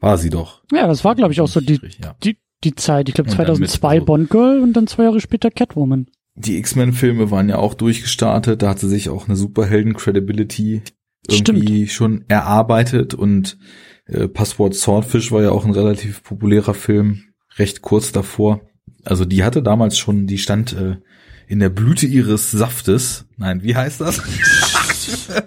War 0.00 0.18
sie 0.18 0.30
doch. 0.30 0.62
Ja, 0.72 0.86
das 0.86 1.04
war 1.04 1.14
glaube 1.14 1.32
ich 1.32 1.40
auch 1.40 1.48
so 1.48 1.60
die, 1.60 1.80
ja. 2.02 2.14
die, 2.22 2.38
die 2.64 2.74
Zeit. 2.74 3.08
Ich 3.08 3.14
glaube 3.14 3.30
2002 3.30 3.98
so 3.98 4.04
Bond 4.04 4.30
Girl 4.30 4.60
und 4.60 4.72
dann 4.74 4.86
zwei 4.86 5.04
Jahre 5.04 5.20
später 5.20 5.50
Catwoman. 5.50 6.06
Die 6.34 6.56
X-Men-Filme 6.58 7.30
waren 7.30 7.48
ja 7.48 7.56
auch 7.56 7.74
durchgestartet. 7.74 8.62
Da 8.62 8.70
hat 8.70 8.78
sie 8.78 8.88
sich 8.88 9.08
auch 9.08 9.26
eine 9.26 9.36
Superhelden-Credibility 9.36 10.82
irgendwie 11.28 11.86
Stimmt. 11.86 11.90
schon 11.90 12.24
erarbeitet 12.28 13.14
und 13.14 13.58
äh, 14.06 14.28
Passwort 14.28 14.74
Swordfish 14.74 15.32
war 15.32 15.42
ja 15.42 15.50
auch 15.50 15.64
ein 15.64 15.72
relativ 15.72 16.22
populärer 16.22 16.74
Film, 16.74 17.24
recht 17.56 17.82
kurz 17.82 18.12
davor. 18.12 18.62
Also 19.04 19.24
die 19.24 19.44
hatte 19.44 19.62
damals 19.62 19.98
schon, 19.98 20.26
die 20.26 20.38
stand 20.38 20.72
äh, 20.72 20.96
in 21.48 21.58
der 21.58 21.70
Blüte 21.70 22.06
ihres 22.06 22.50
Saftes. 22.50 23.26
Nein, 23.36 23.62
wie 23.62 23.74
heißt 23.74 24.00
das? 24.00 24.22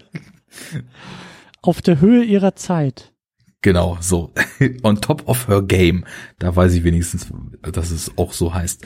Auf 1.61 1.81
der 1.81 2.01
Höhe 2.01 2.23
ihrer 2.23 2.55
Zeit. 2.55 3.13
Genau, 3.61 3.97
so. 4.01 4.33
On 4.83 4.99
top 4.99 5.27
of 5.27 5.47
her 5.47 5.61
game. 5.61 6.05
Da 6.39 6.55
weiß 6.55 6.73
ich 6.73 6.83
wenigstens, 6.83 7.27
dass 7.61 7.91
es 7.91 8.17
auch 8.17 8.33
so 8.33 8.53
heißt. 8.53 8.85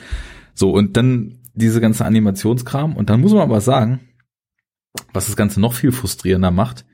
So, 0.54 0.70
und 0.70 0.96
dann 0.98 1.38
diese 1.54 1.80
ganze 1.80 2.04
Animationskram. 2.04 2.94
Und 2.94 3.08
dann 3.08 3.22
muss 3.22 3.32
man 3.32 3.40
aber 3.40 3.62
sagen, 3.62 4.00
was 5.14 5.26
das 5.26 5.36
Ganze 5.36 5.60
noch 5.60 5.72
viel 5.72 5.92
frustrierender 5.92 6.50
macht, 6.50 6.84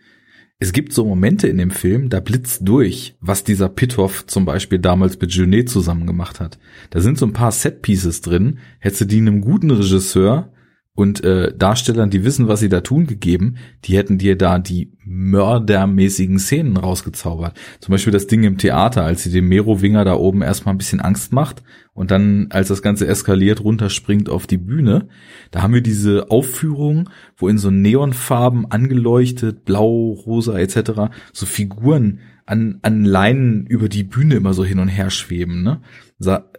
es 0.63 0.73
gibt 0.73 0.93
so 0.93 1.05
Momente 1.05 1.49
in 1.49 1.59
dem 1.59 1.73
Film, 1.73 2.09
da 2.09 2.21
blitzt 2.21 2.61
durch, 2.63 3.17
was 3.21 3.43
dieser 3.43 3.69
Pitoff 3.69 4.27
zum 4.27 4.45
Beispiel 4.45 4.79
damals 4.79 5.19
mit 5.19 5.33
Junet 5.33 5.69
zusammen 5.69 6.07
gemacht 6.07 6.39
hat. 6.39 6.57
Da 6.91 7.01
sind 7.01 7.19
so 7.19 7.27
ein 7.27 7.33
paar 7.33 7.51
Setpieces 7.51 8.21
drin. 8.21 8.59
Hättest 8.79 9.01
du 9.01 9.05
die 9.07 9.19
einem 9.19 9.41
guten 9.41 9.73
Regisseur 9.73 10.53
und 10.95 11.25
äh, 11.25 11.57
Darstellern, 11.57 12.11
die 12.11 12.23
wissen, 12.23 12.49
was 12.49 12.61
sie 12.61 12.69
da 12.69 12.83
tun, 12.83 13.07
gegeben, 13.07 13.57
die 13.85 13.97
hätten 13.97 14.19
dir 14.19 14.37
da 14.37 14.59
die 14.59 14.93
mördermäßigen 15.05 16.39
Szenen 16.39 16.77
rausgezaubert. 16.77 17.59
Zum 17.81 17.93
Beispiel 17.93 18.13
das 18.13 18.27
Ding 18.27 18.43
im 18.43 18.59
Theater, 18.59 19.03
als 19.05 19.23
sie 19.23 19.31
dem 19.31 19.49
Merowinger 19.49 20.05
da 20.05 20.15
oben 20.15 20.43
erstmal 20.43 20.75
ein 20.75 20.79
bisschen 20.79 21.01
Angst 21.01 21.33
macht 21.33 21.63
und 21.95 22.11
dann, 22.11 22.49
als 22.51 22.69
das 22.69 22.83
Ganze 22.83 23.07
eskaliert, 23.07 23.65
runterspringt 23.65 24.29
auf 24.29 24.47
die 24.47 24.59
Bühne. 24.59 25.09
Da 25.51 25.63
haben 25.63 25.73
wir 25.73 25.81
diese 25.81 26.31
Aufführung, 26.31 27.09
wo 27.37 27.49
in 27.49 27.57
so 27.57 27.71
Neonfarben 27.71 28.71
angeleuchtet, 28.71 29.65
blau, 29.65 30.13
rosa 30.27 30.59
etc. 30.59 31.15
so 31.33 31.47
Figuren 31.47 32.21
an, 32.45 32.81
an 32.83 33.05
Leinen 33.05 33.67
über 33.67 33.89
die 33.89 34.05
Bühne 34.05 34.35
immer 34.35 34.53
so 34.53 34.63
hin 34.65 34.79
und 34.79 34.89
her 34.89 35.09
schweben. 35.09 35.63
Ne? 35.63 35.81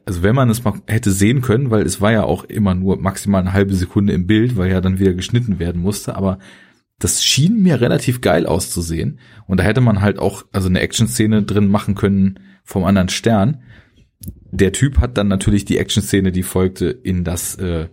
Also 0.06 0.22
wenn 0.22 0.36
man 0.36 0.50
es 0.50 0.64
mal 0.64 0.82
hätte 0.88 1.12
sehen 1.12 1.42
können, 1.42 1.72
weil 1.72 1.84
es 1.84 2.02
war 2.02 2.12
ja 2.12 2.24
auch 2.24 2.44
immer 2.44 2.76
nur 2.76 2.98
maximal 2.98 3.42
eine 3.42 3.54
halbe 3.54 3.74
Sekunde 3.74 4.14
im 4.14 4.28
Bild, 4.28 4.58
weil 4.58 4.70
ja 4.70 4.82
dann 4.82 5.00
wieder 5.00 5.14
geschnitten 5.14 5.60
werden 5.60 5.82
musste, 5.82 6.16
aber 6.16 6.40
das 7.00 7.24
schien 7.24 7.62
mir 7.62 7.82
relativ 7.82 8.22
geil 8.22 8.46
auszusehen. 8.46 9.20
Und 9.48 9.60
da 9.60 9.64
hätte 9.64 9.82
man 9.82 10.02
halt 10.02 10.20
auch 10.20 10.46
also 10.52 10.70
eine 10.70 10.82
Action-Szene 10.82 11.44
drin 11.44 11.68
machen 11.68 11.96
können 11.96 12.40
vom 12.64 12.84
anderen 12.84 13.10
Stern. 13.10 13.62
Der 14.52 14.72
Typ 14.72 15.00
hat 15.00 15.18
dann 15.18 15.28
natürlich 15.28 15.66
die 15.66 15.78
Action-Szene, 15.78 16.32
die 16.32 16.44
folgte, 16.44 16.88
in 16.88 17.24
das 17.24 17.56
äh, 17.56 17.88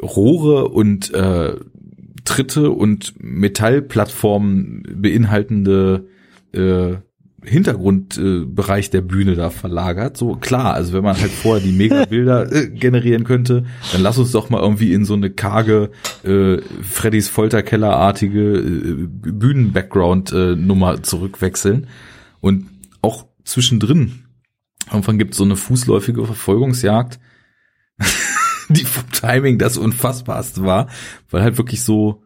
Rohre 0.00 0.68
und 0.68 1.12
äh, 1.14 1.56
Tritte 2.24 2.70
und 2.70 3.14
Metallplattformen 3.18 4.82
beinhaltende 4.94 6.08
äh, 6.52 6.96
Hintergrundbereich 7.44 8.88
äh, 8.88 8.90
der 8.90 9.00
Bühne 9.00 9.36
da 9.36 9.50
verlagert. 9.50 10.16
So 10.16 10.34
klar, 10.34 10.74
also 10.74 10.92
wenn 10.92 11.04
man 11.04 11.16
halt 11.18 11.30
vorher 11.30 11.64
die 11.64 11.72
Mega-Bilder 11.72 12.52
äh, 12.52 12.68
generieren 12.68 13.24
könnte, 13.24 13.64
dann 13.92 14.02
lass 14.02 14.18
uns 14.18 14.32
doch 14.32 14.50
mal 14.50 14.60
irgendwie 14.60 14.92
in 14.92 15.04
so 15.04 15.14
eine 15.14 15.30
karge 15.30 15.90
äh, 16.24 16.58
Freddys 16.82 17.28
Folterkeller-artige 17.28 18.58
äh, 18.58 19.06
Bühnen-Background-Nummer 19.06 21.02
zurückwechseln. 21.02 21.86
Und 22.40 22.66
auch 23.02 23.26
zwischendrin, 23.44 24.24
irgendwann 24.90 25.18
gibt 25.18 25.32
es 25.32 25.38
so 25.38 25.44
eine 25.44 25.56
fußläufige 25.56 26.24
Verfolgungsjagd, 26.24 27.20
die 28.68 28.84
vom 28.84 29.10
Timing 29.12 29.58
das 29.58 29.78
unfassbarste 29.78 30.64
war, 30.64 30.88
weil 31.30 31.42
halt 31.42 31.56
wirklich 31.56 31.82
so 31.82 32.22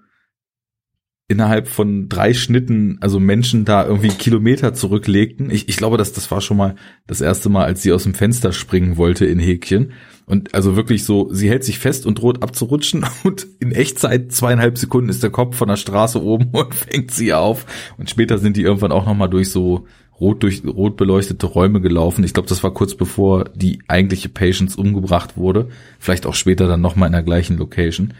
innerhalb 1.28 1.68
von 1.68 2.08
drei 2.08 2.34
Schnitten, 2.34 2.98
also 3.00 3.18
Menschen 3.18 3.64
da 3.64 3.86
irgendwie 3.86 4.08
Kilometer 4.08 4.74
zurücklegten. 4.74 5.50
Ich, 5.50 5.68
ich 5.68 5.76
glaube, 5.76 5.96
dass 5.96 6.12
das 6.12 6.30
war 6.30 6.40
schon 6.40 6.56
mal 6.56 6.74
das 7.06 7.20
erste 7.20 7.48
Mal, 7.48 7.64
als 7.64 7.82
sie 7.82 7.92
aus 7.92 8.02
dem 8.02 8.14
Fenster 8.14 8.52
springen 8.52 8.96
wollte 8.96 9.24
in 9.24 9.38
Häkchen. 9.38 9.92
Und 10.26 10.54
also 10.54 10.76
wirklich 10.76 11.04
so, 11.04 11.32
sie 11.32 11.48
hält 11.48 11.64
sich 11.64 11.78
fest 11.78 12.06
und 12.06 12.20
droht 12.20 12.42
abzurutschen 12.42 13.04
und 13.24 13.46
in 13.60 13.72
Echtzeit 13.72 14.32
zweieinhalb 14.32 14.78
Sekunden 14.78 15.08
ist 15.08 15.22
der 15.22 15.30
Kopf 15.30 15.56
von 15.56 15.68
der 15.68 15.76
Straße 15.76 16.22
oben 16.22 16.48
und 16.52 16.74
fängt 16.74 17.10
sie 17.10 17.32
auf. 17.32 17.66
Und 17.96 18.10
später 18.10 18.38
sind 18.38 18.56
die 18.56 18.62
irgendwann 18.62 18.92
auch 18.92 19.06
nochmal 19.06 19.30
durch 19.30 19.50
so 19.50 19.86
rot 20.20 20.42
durch 20.42 20.62
rot 20.64 20.96
beleuchtete 20.96 21.46
Räume 21.46 21.80
gelaufen. 21.80 22.22
Ich 22.24 22.34
glaube, 22.34 22.48
das 22.48 22.62
war 22.62 22.72
kurz 22.72 22.94
bevor 22.94 23.44
die 23.54 23.80
eigentliche 23.88 24.28
Patience 24.28 24.76
umgebracht 24.76 25.36
wurde. 25.36 25.68
Vielleicht 25.98 26.26
auch 26.26 26.34
später 26.34 26.68
dann 26.68 26.80
nochmal 26.80 27.08
in 27.08 27.12
der 27.12 27.22
gleichen 27.22 27.56
Location 27.56 28.12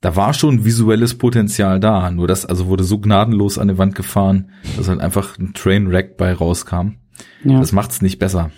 da 0.00 0.16
war 0.16 0.34
schon 0.34 0.64
visuelles 0.64 1.16
Potenzial 1.16 1.80
da. 1.80 2.10
Nur 2.10 2.28
das 2.28 2.44
also 2.44 2.66
wurde 2.66 2.84
so 2.84 2.98
gnadenlos 2.98 3.58
an 3.58 3.68
die 3.68 3.78
Wand 3.78 3.94
gefahren, 3.94 4.50
dass 4.76 4.88
halt 4.88 5.00
einfach 5.00 5.38
ein 5.38 5.54
Trainwreck 5.54 6.16
bei 6.16 6.32
rauskam. 6.32 6.96
Ja. 7.44 7.60
Das 7.60 7.72
macht's 7.72 8.02
nicht 8.02 8.18
besser. 8.18 8.50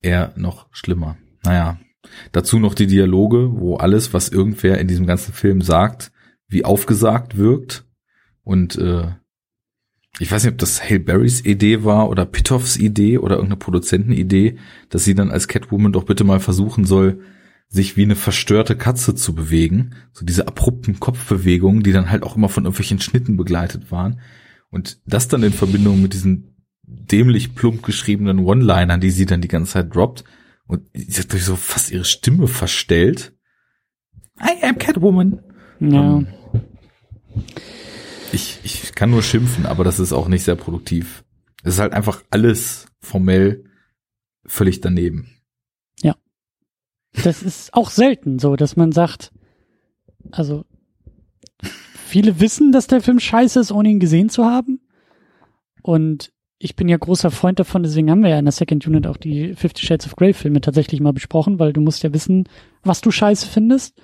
Eher 0.00 0.32
noch 0.36 0.66
schlimmer. 0.72 1.16
Naja. 1.44 1.78
Dazu 2.32 2.58
noch 2.58 2.74
die 2.74 2.86
Dialoge, 2.86 3.50
wo 3.52 3.76
alles, 3.76 4.12
was 4.12 4.28
irgendwer 4.28 4.78
in 4.78 4.88
diesem 4.88 5.06
ganzen 5.06 5.32
Film 5.32 5.62
sagt, 5.62 6.12
wie 6.48 6.64
aufgesagt 6.64 7.36
wirkt. 7.36 7.84
Und 8.42 8.76
äh, 8.76 9.12
ich 10.18 10.30
weiß 10.30 10.44
nicht, 10.44 10.52
ob 10.52 10.58
das 10.58 10.82
Hale 10.82 11.00
Berrys 11.00 11.44
Idee 11.44 11.84
war 11.84 12.08
oder 12.08 12.26
Pitoffs 12.26 12.76
Idee 12.76 13.18
oder 13.18 13.36
irgendeine 13.36 13.58
Produzentenidee, 13.58 14.58
dass 14.90 15.04
sie 15.04 15.14
dann 15.14 15.30
als 15.30 15.48
Catwoman 15.48 15.92
doch 15.92 16.04
bitte 16.04 16.24
mal 16.24 16.40
versuchen 16.40 16.84
soll, 16.84 17.20
sich 17.72 17.96
wie 17.96 18.02
eine 18.02 18.16
verstörte 18.16 18.76
Katze 18.76 19.14
zu 19.14 19.34
bewegen. 19.34 19.94
So 20.12 20.26
diese 20.26 20.46
abrupten 20.46 21.00
Kopfbewegungen, 21.00 21.82
die 21.82 21.92
dann 21.92 22.10
halt 22.10 22.22
auch 22.22 22.36
immer 22.36 22.50
von 22.50 22.64
irgendwelchen 22.64 23.00
Schnitten 23.00 23.38
begleitet 23.38 23.90
waren. 23.90 24.20
Und 24.68 25.00
das 25.06 25.26
dann 25.26 25.42
in 25.42 25.54
Verbindung 25.54 26.02
mit 26.02 26.12
diesen 26.12 26.54
dämlich 26.82 27.54
plump 27.54 27.82
geschriebenen 27.82 28.40
One-Linern, 28.40 29.00
die 29.00 29.10
sie 29.10 29.24
dann 29.24 29.40
die 29.40 29.48
ganze 29.48 29.72
Zeit 29.72 29.94
droppt. 29.94 30.22
Und 30.66 30.82
sie 30.92 31.18
hat 31.18 31.32
durch 31.32 31.44
so 31.44 31.56
fast 31.56 31.90
ihre 31.90 32.04
Stimme 32.04 32.46
verstellt. 32.46 33.32
I 34.38 34.62
am 34.64 34.76
Catwoman. 34.76 35.40
Ja. 35.80 36.00
Um, 36.00 36.26
ähm, 36.26 37.42
ich, 38.32 38.60
ich 38.64 38.94
kann 38.94 39.10
nur 39.10 39.22
schimpfen, 39.22 39.64
aber 39.64 39.82
das 39.82 39.98
ist 39.98 40.12
auch 40.12 40.28
nicht 40.28 40.44
sehr 40.44 40.56
produktiv. 40.56 41.24
Es 41.62 41.74
ist 41.74 41.80
halt 41.80 41.94
einfach 41.94 42.22
alles 42.28 42.86
formell 43.00 43.64
völlig 44.44 44.82
daneben. 44.82 45.41
Das 47.12 47.42
ist 47.42 47.74
auch 47.74 47.90
selten 47.90 48.38
so, 48.38 48.56
dass 48.56 48.76
man 48.76 48.92
sagt, 48.92 49.32
also 50.30 50.64
viele 51.94 52.40
wissen, 52.40 52.72
dass 52.72 52.86
der 52.86 53.00
Film 53.00 53.20
scheiße 53.20 53.60
ist, 53.60 53.72
ohne 53.72 53.90
ihn 53.90 54.00
gesehen 54.00 54.28
zu 54.28 54.44
haben. 54.44 54.80
Und 55.82 56.32
ich 56.58 56.76
bin 56.76 56.88
ja 56.88 56.96
großer 56.96 57.30
Freund 57.30 57.58
davon, 57.58 57.82
deswegen 57.82 58.10
haben 58.10 58.22
wir 58.22 58.30
ja 58.30 58.38
in 58.38 58.44
der 58.44 58.52
Second 58.52 58.86
Unit 58.86 59.06
auch 59.06 59.16
die 59.16 59.54
Fifty 59.54 59.84
Shades 59.84 60.06
of 60.06 60.16
Grey 60.16 60.32
Filme 60.32 60.60
tatsächlich 60.60 61.00
mal 61.00 61.12
besprochen, 61.12 61.58
weil 61.58 61.72
du 61.72 61.80
musst 61.80 62.02
ja 62.02 62.12
wissen, 62.14 62.48
was 62.84 63.00
du 63.00 63.10
scheiße 63.10 63.46
findest. 63.48 64.00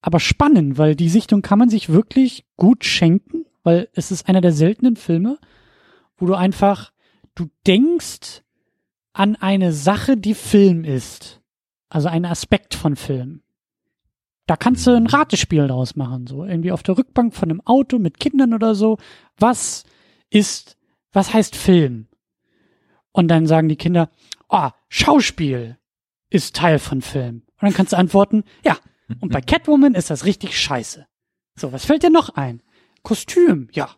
Aber 0.00 0.20
spannend, 0.20 0.78
weil 0.78 0.94
die 0.94 1.08
Sichtung 1.08 1.42
kann 1.42 1.58
man 1.58 1.70
sich 1.70 1.88
wirklich 1.88 2.44
gut 2.56 2.84
schenken, 2.84 3.46
weil 3.64 3.88
es 3.94 4.12
ist 4.12 4.28
einer 4.28 4.40
der 4.40 4.52
seltenen 4.52 4.94
Filme, 4.94 5.38
wo 6.16 6.26
du 6.26 6.34
einfach, 6.34 6.92
du 7.34 7.46
denkst 7.66 8.42
an 9.12 9.34
eine 9.34 9.72
Sache, 9.72 10.16
die 10.16 10.34
Film 10.34 10.84
ist 10.84 11.37
also 11.88 12.08
ein 12.08 12.24
Aspekt 12.24 12.74
von 12.74 12.96
Film. 12.96 13.42
Da 14.46 14.56
kannst 14.56 14.86
du 14.86 14.92
ein 14.92 15.06
Ratespiel 15.06 15.68
draus 15.68 15.94
machen, 15.94 16.26
so 16.26 16.44
irgendwie 16.44 16.72
auf 16.72 16.82
der 16.82 16.96
Rückbank 16.96 17.34
von 17.34 17.50
einem 17.50 17.60
Auto 17.66 17.98
mit 17.98 18.18
Kindern 18.18 18.54
oder 18.54 18.74
so. 18.74 18.98
Was 19.36 19.84
ist, 20.30 20.76
was 21.12 21.34
heißt 21.34 21.54
Film? 21.54 22.08
Und 23.12 23.28
dann 23.28 23.46
sagen 23.46 23.68
die 23.68 23.76
Kinder, 23.76 24.10
oh, 24.48 24.70
Schauspiel 24.88 25.76
ist 26.30 26.56
Teil 26.56 26.78
von 26.78 27.02
Film. 27.02 27.42
Und 27.60 27.62
dann 27.62 27.74
kannst 27.74 27.92
du 27.92 27.98
antworten, 27.98 28.44
ja, 28.64 28.78
und 29.20 29.32
bei 29.32 29.40
Catwoman 29.42 29.94
ist 29.94 30.10
das 30.10 30.24
richtig 30.24 30.58
scheiße. 30.58 31.06
So, 31.54 31.72
was 31.72 31.84
fällt 31.84 32.02
dir 32.02 32.10
noch 32.10 32.30
ein? 32.30 32.62
Kostüm, 33.02 33.68
ja, 33.72 33.90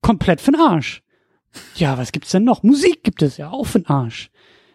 komplett 0.00 0.40
für'n 0.40 0.58
Arsch. 0.58 1.02
Ja, 1.76 1.96
was 1.96 2.12
gibt's 2.12 2.30
denn 2.30 2.44
noch? 2.44 2.62
Musik 2.62 3.04
gibt 3.04 3.22
es 3.22 3.36
ja, 3.36 3.50
auch 3.50 3.66
für'n 3.66 3.86
Arsch. 3.86 4.30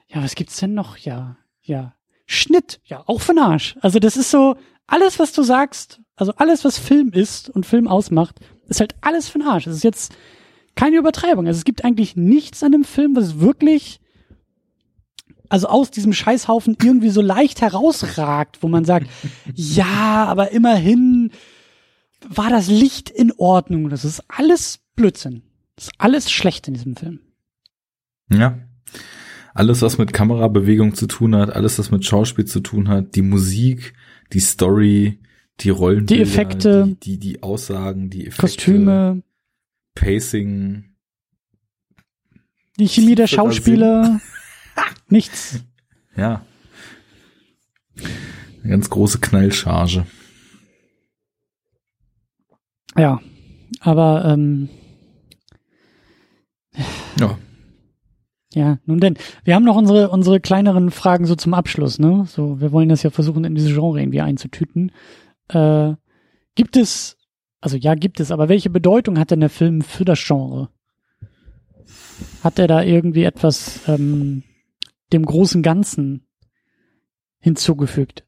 Ja, 0.07 0.23
was 0.23 0.35
gibt's 0.35 0.57
denn 0.57 0.73
noch? 0.73 0.97
Ja, 0.97 1.37
ja, 1.61 1.95
Schnitt, 2.25 2.79
ja, 2.85 3.03
auch 3.05 3.21
von 3.21 3.37
Arsch. 3.37 3.75
Also 3.81 3.99
das 3.99 4.17
ist 4.17 4.31
so, 4.31 4.55
alles, 4.87 5.19
was 5.19 5.33
du 5.33 5.43
sagst, 5.43 6.01
also 6.15 6.33
alles, 6.37 6.63
was 6.63 6.77
Film 6.77 7.11
ist 7.11 7.49
und 7.49 7.65
Film 7.65 7.87
ausmacht, 7.87 8.39
ist 8.67 8.79
halt 8.79 8.95
alles 9.01 9.29
von 9.29 9.41
Arsch. 9.41 9.67
Es 9.67 9.77
ist 9.77 9.83
jetzt 9.83 10.13
keine 10.75 10.97
Übertreibung. 10.97 11.47
Also 11.47 11.57
es 11.57 11.65
gibt 11.65 11.83
eigentlich 11.83 12.15
nichts 12.15 12.63
an 12.63 12.71
dem 12.71 12.83
Film, 12.83 13.15
was 13.15 13.39
wirklich 13.39 13.99
also 15.49 15.67
aus 15.67 15.91
diesem 15.91 16.13
Scheißhaufen 16.13 16.77
irgendwie 16.81 17.09
so 17.09 17.21
leicht 17.21 17.61
herausragt, 17.61 18.59
wo 18.61 18.67
man 18.67 18.85
sagt, 18.85 19.07
ja, 19.53 20.25
aber 20.25 20.51
immerhin 20.51 21.31
war 22.27 22.49
das 22.49 22.67
Licht 22.67 23.09
in 23.09 23.31
Ordnung. 23.37 23.89
Das 23.89 24.05
ist 24.05 24.23
alles 24.29 24.79
Blödsinn. 24.95 25.43
Das 25.75 25.85
ist 25.85 25.93
alles 25.97 26.31
schlecht 26.31 26.67
in 26.67 26.73
diesem 26.73 26.95
Film. 26.95 27.19
Ja. 28.31 28.57
Alles, 29.53 29.81
was 29.81 29.97
mit 29.97 30.13
Kamerabewegung 30.13 30.95
zu 30.95 31.07
tun 31.07 31.35
hat, 31.35 31.51
alles, 31.51 31.77
was 31.77 31.91
mit 31.91 32.05
Schauspiel 32.05 32.45
zu 32.45 32.59
tun 32.59 32.87
hat, 32.87 33.15
die 33.15 33.21
Musik, 33.21 33.93
die 34.31 34.39
Story, 34.39 35.19
die 35.59 35.69
Rollen, 35.69 36.07
die 36.07 36.19
Effekte, 36.19 36.85
die, 37.03 37.19
die, 37.19 37.19
die 37.19 37.43
Aussagen, 37.43 38.09
die 38.09 38.25
Effekte, 38.25 38.41
Kostüme, 38.41 39.23
Pacing, 39.93 40.95
die 42.79 42.87
Chemie 42.87 43.15
der 43.15 43.27
Schauspieler, 43.27 44.19
nichts. 45.07 45.59
Ja. 46.15 46.43
Eine 47.97 48.71
ganz 48.71 48.89
große 48.89 49.19
Knallcharge. 49.19 50.05
Ja, 52.97 53.21
aber 53.79 54.25
ähm, 54.25 54.69
ja. 57.19 57.37
Ja, 58.55 58.77
nun 58.85 58.99
denn, 58.99 59.17
wir 59.43 59.55
haben 59.55 59.63
noch 59.63 59.75
unsere 59.75 60.09
unsere 60.09 60.39
kleineren 60.39 60.91
Fragen 60.91 61.25
so 61.25 61.35
zum 61.35 61.53
Abschluss, 61.53 61.97
ne? 61.97 62.25
So, 62.27 62.61
wir 62.61 62.71
wollen 62.71 62.89
das 62.89 63.01
ja 63.01 63.09
versuchen 63.09 63.45
in 63.45 63.55
diese 63.55 63.73
Genre 63.73 63.99
irgendwie 63.99 64.21
einzutüten. 64.21 64.91
Äh, 65.47 65.93
gibt 66.55 66.77
es, 66.77 67.17
also 67.61 67.77
ja, 67.77 67.95
gibt 67.95 68.19
es, 68.19 68.31
aber 68.31 68.49
welche 68.49 68.69
Bedeutung 68.69 69.17
hat 69.17 69.31
denn 69.31 69.39
der 69.39 69.49
Film 69.49 69.81
für 69.81 70.05
das 70.05 70.23
Genre? 70.23 70.69
Hat 72.43 72.59
er 72.59 72.67
da 72.67 72.83
irgendwie 72.83 73.23
etwas 73.23 73.87
ähm, 73.87 74.43
dem 75.11 75.25
großen 75.25 75.63
Ganzen 75.63 76.27
hinzugefügt? 77.39 78.25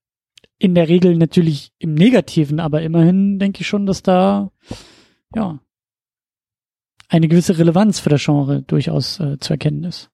In 0.57 0.73
der 0.73 0.87
Regel 0.87 1.17
natürlich 1.17 1.71
im 1.77 1.93
Negativen, 1.93 2.59
aber 2.59 2.81
immerhin 2.81 3.37
denke 3.37 3.61
ich 3.61 3.67
schon, 3.67 3.85
dass 3.85 4.01
da 4.01 4.51
ja 5.35 5.59
eine 7.09 7.27
gewisse 7.27 7.57
Relevanz 7.57 7.99
für 7.99 8.09
das 8.09 8.23
Genre 8.23 8.63
durchaus 8.63 9.19
äh, 9.19 9.37
zu 9.39 9.53
erkennen 9.53 9.83
ist. 9.83 10.09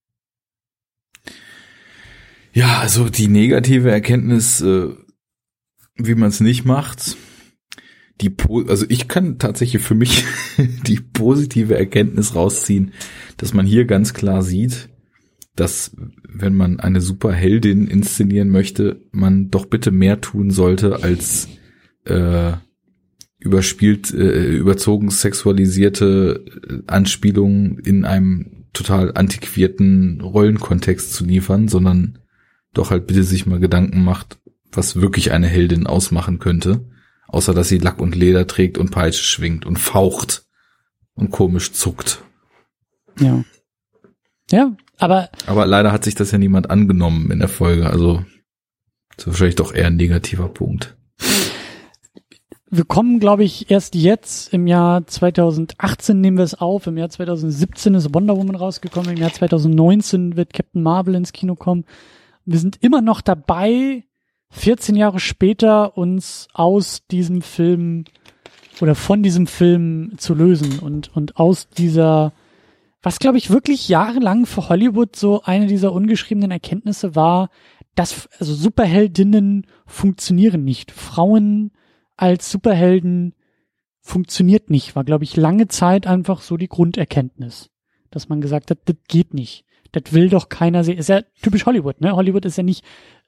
Ja, 2.54 2.80
also 2.80 3.10
die 3.10 3.28
negative 3.28 3.90
Erkenntnis, 3.90 4.62
äh, 4.62 4.90
wie 5.96 6.16
man 6.16 6.30
es 6.30 6.40
nicht 6.40 6.66
macht, 6.66 7.18
die 8.20 8.30
po 8.30 8.62
also 8.62 8.86
ich 8.90 9.08
kann 9.08 9.40
tatsächlich 9.40 9.82
für 9.82 9.96
mich 9.96 10.26
die 10.88 11.00
positive 11.00 11.78
Erkenntnis 11.78 12.36
rausziehen, 12.36 12.94
dass 13.38 13.54
man 13.54 13.66
hier 13.66 13.86
ganz 13.86 14.14
klar 14.14 14.44
sieht, 14.44 14.90
dass 15.56 15.96
wenn 16.28 16.56
man 16.56 16.80
eine 16.80 17.02
Superheldin 17.02 17.88
inszenieren 17.88 18.50
möchte, 18.50 19.02
man 19.12 19.50
doch 19.50 19.66
bitte 19.66 19.92
mehr 19.92 20.22
tun 20.22 20.52
sollte 20.52 21.04
als 21.04 21.50
äh, 22.06 22.54
überspielt, 23.40 24.14
äh, 24.14 24.56
überzogen 24.56 25.10
sexualisierte 25.10 26.46
äh, 26.70 26.80
Anspielungen 26.88 27.80
in 27.80 28.06
einem 28.06 28.66
total 28.74 29.14
antiquierten 29.16 30.22
Rollenkontext 30.22 31.14
zu 31.14 31.26
liefern, 31.26 31.68
sondern 31.68 32.21
doch 32.74 32.92
halt 32.92 33.08
bitte 33.08 33.24
sich 33.24 33.46
mal 33.46 33.60
Gedanken 33.60 34.04
macht, 34.04 34.40
was 34.72 35.02
wirklich 35.02 35.32
eine 35.32 35.48
Heldin 35.48 35.88
ausmachen 35.88 36.40
könnte, 36.40 36.86
außer 37.28 37.54
dass 37.54 37.70
sie 37.70 37.78
Lack 37.78 38.00
und 38.00 38.16
Leder 38.16 38.48
trägt 38.48 38.78
und 38.78 38.92
Peitsche 38.92 39.24
schwingt 39.24 39.66
und 39.66 39.78
faucht 39.78 40.46
und 41.14 41.32
komisch 41.32 41.74
zuckt. 41.74 42.24
Ja. 43.20 43.44
Ja, 44.50 44.76
aber. 44.98 45.30
Aber 45.46 45.66
leider 45.66 45.92
hat 45.92 46.04
sich 46.04 46.16
das 46.16 46.32
ja 46.32 46.38
niemand 46.38 46.70
angenommen 46.70 47.32
in 47.32 47.40
der 47.40 47.48
Folge, 47.48 47.90
also 47.90 48.26
das 49.16 49.26
ist 49.26 49.28
wahrscheinlich 49.28 49.56
doch 49.56 49.74
eher 49.74 49.88
ein 49.88 49.96
negativer 49.96 50.50
Punkt 50.50 50.98
wir 52.74 52.86
kommen, 52.86 53.20
glaube 53.20 53.44
ich, 53.44 53.70
erst 53.70 53.96
jetzt 53.96 54.54
im 54.54 54.66
Jahr 54.66 55.06
2018 55.06 56.20
nehmen 56.22 56.38
wir 56.38 56.46
es 56.46 56.56
auf. 56.56 56.88
Im 56.88 56.98
Jahr 56.98 57.10
2017 57.10 57.96
ist 57.96 58.14
Wonder 58.14 58.38
Woman 58.38 58.56
rausgekommen. 58.56 59.12
Im 59.12 59.18
Jahr 59.18 59.34
2019 59.34 60.38
wird 60.38 60.54
Captain 60.54 60.82
Marvel 60.82 61.16
ins 61.16 61.34
Kino 61.34 61.56
kommen. 61.56 61.84
Wir 62.46 62.60
sind 62.60 62.78
immer 62.82 63.02
noch 63.02 63.22
dabei, 63.22 64.04
14 64.52 64.96
Jahre 64.96 65.20
später 65.20 65.98
uns 65.98 66.48
aus 66.54 67.06
diesem 67.10 67.42
Film 67.42 68.06
oder 68.82 68.96
von 68.96 69.24
diesem 69.24 69.48
Film 69.48 70.14
zu 70.18 70.34
lösen 70.34 70.80
und, 70.80 71.16
und 71.16 71.38
aus 71.38 71.70
dieser, 71.70 72.34
was 73.02 73.20
glaube 73.20 73.38
ich 73.38 73.50
wirklich 73.50 73.88
jahrelang 73.88 74.46
für 74.46 74.70
Hollywood 74.70 75.16
so 75.16 75.44
eine 75.44 75.68
dieser 75.68 75.94
ungeschriebenen 75.94 76.52
Erkenntnisse 76.52 77.16
war, 77.16 77.50
dass 77.96 78.28
also 78.40 78.54
Superheldinnen 78.54 79.68
funktionieren 79.86 80.64
nicht. 80.64 80.92
Frauen 80.92 81.72
als 82.18 82.52
Superhelden 82.52 83.36
funktioniert 84.02 84.70
nicht, 84.70 84.96
war, 84.96 85.04
glaube 85.04 85.24
ich, 85.24 85.38
lange 85.38 85.68
Zeit 85.68 86.08
einfach 86.08 86.42
so 86.42 86.58
die 86.58 86.68
Grunderkenntnis, 86.68 87.70
dass 88.10 88.30
man 88.30 88.42
gesagt 88.42 88.72
hat, 88.72 88.80
das 88.86 88.96
geht 89.08 89.34
nicht. 89.34 89.66
Das 89.92 90.14
will 90.14 90.30
doch 90.30 90.50
keiner 90.50 90.84
sehen. 90.84 90.98
Ist 90.98 91.10
ja 91.10 91.22
typisch 91.42 91.66
Hollywood, 91.66 92.02
ne? 92.02 92.16
Hollywood 92.16 92.46
ist 92.46 92.58
ja 92.58 92.64
nicht, 92.64 92.84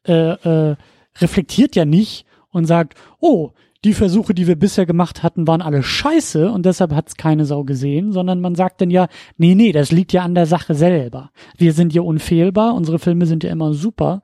äh, 0.08 0.14
äh, 0.14 0.76
reflektiert 1.20 1.76
ja 1.76 1.86
nicht 1.86 2.26
und 2.50 2.66
sagt, 2.66 2.96
oh, 3.20 3.52
die 3.84 3.94
Versuche, 3.94 4.34
die 4.34 4.48
wir 4.48 4.56
bisher 4.56 4.86
gemacht 4.86 5.24
hatten, 5.24 5.46
waren 5.46 5.62
alle 5.62 5.84
scheiße 5.84 6.50
und 6.50 6.66
deshalb 6.66 6.94
hat's 6.94 7.18
keine 7.18 7.46
Sau 7.46 7.66
gesehen, 7.66 8.14
sondern 8.14 8.40
man 8.40 8.56
sagt 8.56 8.80
dann 8.80 8.90
ja, 8.90 9.08
nee, 9.38 9.56
nee, 9.56 9.74
das 9.74 9.92
liegt 9.92 10.14
ja 10.14 10.22
an 10.22 10.36
der 10.36 10.46
Sache 10.46 10.74
selber. 10.74 11.32
Wir 11.58 11.74
sind 11.74 11.94
ja 11.94 12.02
unfehlbar, 12.02 12.76
unsere 12.76 12.98
Filme 12.98 13.26
sind 13.26 13.44
ja 13.44 13.52
immer 13.52 13.74
super 13.74 14.24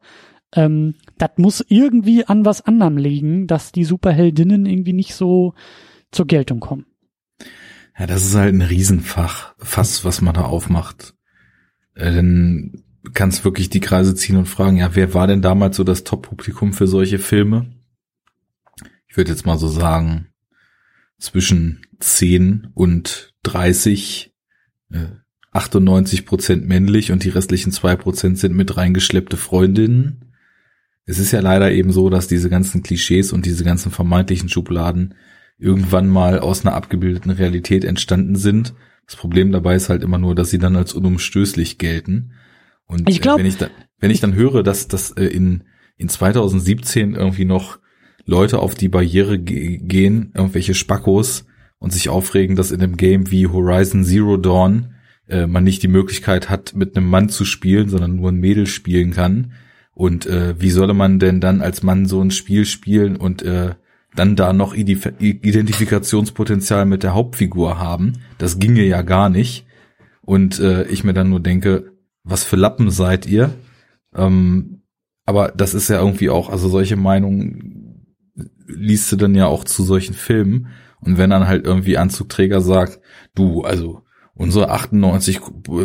ähm, 0.56 0.95
das 1.18 1.32
muss 1.38 1.66
irgendwie 1.68 2.26
an 2.26 2.45
was 2.45 2.61
anderem 2.61 2.98
liegen, 2.98 3.48
dass 3.48 3.72
die 3.72 3.84
Superheldinnen 3.84 4.66
irgendwie 4.66 4.94
nicht 4.94 5.14
so 5.14 5.53
zur 6.11 6.28
Geltung 6.28 6.60
kommen. 6.60 6.86
Ja, 7.98 8.07
das 8.07 8.26
ist 8.26 8.36
halt 8.36 8.53
ein 8.53 8.61
Riesenfach, 8.61 9.53
Fass, 9.57 10.06
was 10.06 10.22
man 10.22 10.34
da 10.34 10.45
aufmacht. 10.45 11.14
Äh, 11.95 12.14
dann 12.14 12.84
kannst 13.14 13.45
wirklich 13.45 13.70
die 13.70 13.80
Kreise 13.80 14.16
ziehen 14.16 14.38
und 14.38 14.45
fragen, 14.45 14.78
ja, 14.78 14.95
wer 14.95 15.14
war 15.14 15.28
denn 15.28 15.41
damals 15.41 15.78
so 15.78 15.84
das 15.84 16.03
Top-Publikum 16.03 16.74
für 16.74 16.88
solche 16.88 17.20
Filme? 17.20 17.72
Ich 19.07 19.18
würde 19.18 19.32
jetzt 19.32 19.45
mal 19.45 19.57
so 19.57 19.68
sagen, 19.68 20.28
zwischen 21.18 21.82
10 21.99 22.70
und 22.74 23.34
30, 23.44 24.34
äh, 24.91 25.07
98 25.52 26.26
Prozent 26.26 26.68
männlich 26.68 27.11
und 27.11 27.24
die 27.24 27.30
restlichen 27.30 27.72
zwei 27.72 27.95
Prozent 27.95 28.38
sind 28.38 28.56
mit 28.56 28.78
reingeschleppte 28.78 29.38
Freundinnen 29.38 30.30
es 31.10 31.18
ist 31.18 31.32
ja 31.32 31.40
leider 31.40 31.72
eben 31.72 31.91
so, 31.91 32.11
dass 32.11 32.28
diese 32.28 32.52
ganzen 32.52 32.84
Klischees 32.84 33.34
und 33.34 33.48
diese 33.48 33.64
ganzen 33.64 33.91
vermeintlichen 33.91 34.48
Schubladen 34.48 35.16
irgendwann 35.57 36.07
mal 36.07 36.38
aus 36.38 36.64
einer 36.64 36.76
abgebildeten 36.76 37.32
Realität 37.32 37.84
entstanden 37.84 38.36
sind. 38.36 38.76
Das 39.10 39.15
Problem 39.15 39.52
dabei 39.52 39.73
ist 39.73 39.90
halt 39.90 40.03
immer 40.03 40.19
nur, 40.19 40.36
dass 40.36 40.52
sie 40.52 40.60
dann 40.60 40.76
als 40.76 40.94
unumstößlich 40.94 41.80
gelten. 41.80 42.34
Und 42.86 43.10
ich 43.10 43.22
glaub, 43.22 43.40
wenn 43.40 43.48
ich 43.48 43.57
da, 43.57 43.69
wenn 43.98 44.11
ich 44.11 44.19
dann 44.19 44.36
höre, 44.36 44.61
dass 44.61 44.88
das 44.88 45.10
äh, 45.11 45.26
in 45.26 45.64
in 45.98 46.10
2017 46.10 47.15
irgendwie 47.15 47.45
noch 47.45 47.80
Leute 48.26 48.60
auf 48.60 48.76
die 48.76 48.88
Barriere 48.88 49.40
gehen, 49.40 50.31
irgendwelche 50.36 50.76
Spackos 50.76 51.45
und 51.80 51.91
sich 51.91 52.10
aufregen, 52.10 52.56
dass 52.56 52.69
in 52.69 52.84
einem 52.84 52.98
Game 52.98 53.31
wie 53.31 53.48
Horizon 53.48 54.03
Zero 54.03 54.38
Dawn 54.38 54.94
äh, 55.27 55.48
man 55.48 55.64
nicht 55.64 55.81
die 55.81 55.88
Möglichkeit 55.88 56.52
hat, 56.52 56.76
mit 56.76 56.95
einem 56.95 57.10
Mann 57.10 57.30
zu 57.30 57.45
spielen, 57.45 57.90
sondern 57.90 58.15
nur 58.15 58.31
ein 58.31 58.40
Mädel 58.40 58.68
spielen 58.68 59.10
kann, 59.10 59.53
und 59.99 60.27
äh, 60.27 60.53
wie 60.61 60.69
solle 60.69 60.94
man 60.94 61.19
denn 61.19 61.41
dann 61.41 61.61
als 61.61 61.84
Mann 61.84 62.06
so 62.06 62.22
ein 62.22 62.31
Spiel 62.31 62.64
spielen 62.64 63.18
und 63.18 63.41
äh, 63.41 63.76
dann 64.15 64.36
da 64.36 64.53
noch 64.53 64.73
Identifikationspotenzial 64.73 66.86
mit 66.86 67.03
der 67.03 67.14
Hauptfigur 67.14 67.80
haben? 67.80 68.14
Das 68.38 68.60
ginge 68.60 68.84
ja 68.84 69.02
gar 69.02 69.30
nicht. 69.30 69.65
Und 70.22 70.60
äh, 70.60 70.84
ich 70.84 71.03
mir 71.03 71.14
dann 71.14 71.30
nur 71.30 71.40
denke, 71.40 71.94
was 72.23 72.44
für 72.44 72.56
Lappen 72.56 72.91
seid 72.91 73.26
ihr? 73.26 73.52
Ähm, 74.15 74.84
aber 75.26 75.52
das 75.56 75.73
ist 75.73 75.90
ja 75.90 75.99
irgendwie 75.99 76.30
auch, 76.30 76.49
also 76.49 76.69
solche 76.69 76.95
Meinungen 76.95 78.06
liest 78.68 79.11
du 79.11 79.15
dann 79.15 79.36
ja 79.36 79.48
auch 79.48 79.64
zu 79.64 79.84
solchen 79.84 80.14
Filmen. 80.14 80.68
Und 81.02 81.18
wenn 81.18 81.30
dann 81.30 81.48
halt 81.48 81.65
irgendwie 81.65 81.98
Anzugträger 81.98 82.61
sagt, 82.61 82.99
du, 83.36 83.61
also 83.61 84.03
unser 84.40 84.72
98 84.72 85.41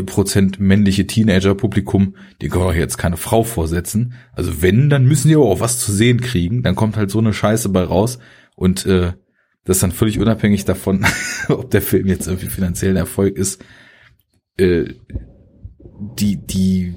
Prozent 0.06 0.60
männliche 0.60 1.08
Teenager-Publikum, 1.08 2.14
die 2.40 2.48
können 2.48 2.62
auch 2.62 2.72
jetzt 2.72 2.98
keine 2.98 3.16
Frau 3.16 3.42
vorsetzen. 3.42 4.14
Also 4.32 4.62
wenn, 4.62 4.88
dann 4.88 5.06
müssen 5.06 5.26
die 5.26 5.34
aber 5.34 5.46
auch 5.46 5.58
was 5.58 5.80
zu 5.80 5.90
sehen 5.90 6.20
kriegen. 6.20 6.62
Dann 6.62 6.76
kommt 6.76 6.96
halt 6.96 7.10
so 7.10 7.18
eine 7.18 7.32
Scheiße 7.32 7.70
bei 7.70 7.82
raus. 7.82 8.20
Und 8.54 8.86
äh, 8.86 9.14
das 9.64 9.78
ist 9.78 9.82
dann 9.82 9.90
völlig 9.90 10.20
unabhängig 10.20 10.64
davon, 10.64 11.04
ob 11.48 11.72
der 11.72 11.82
Film 11.82 12.06
jetzt 12.06 12.28
irgendwie 12.28 12.46
finanziell 12.46 12.92
ein 12.92 12.98
Erfolg 12.98 13.36
ist. 13.36 13.60
Äh, 14.56 14.84
die, 16.20 16.36
die, 16.36 16.94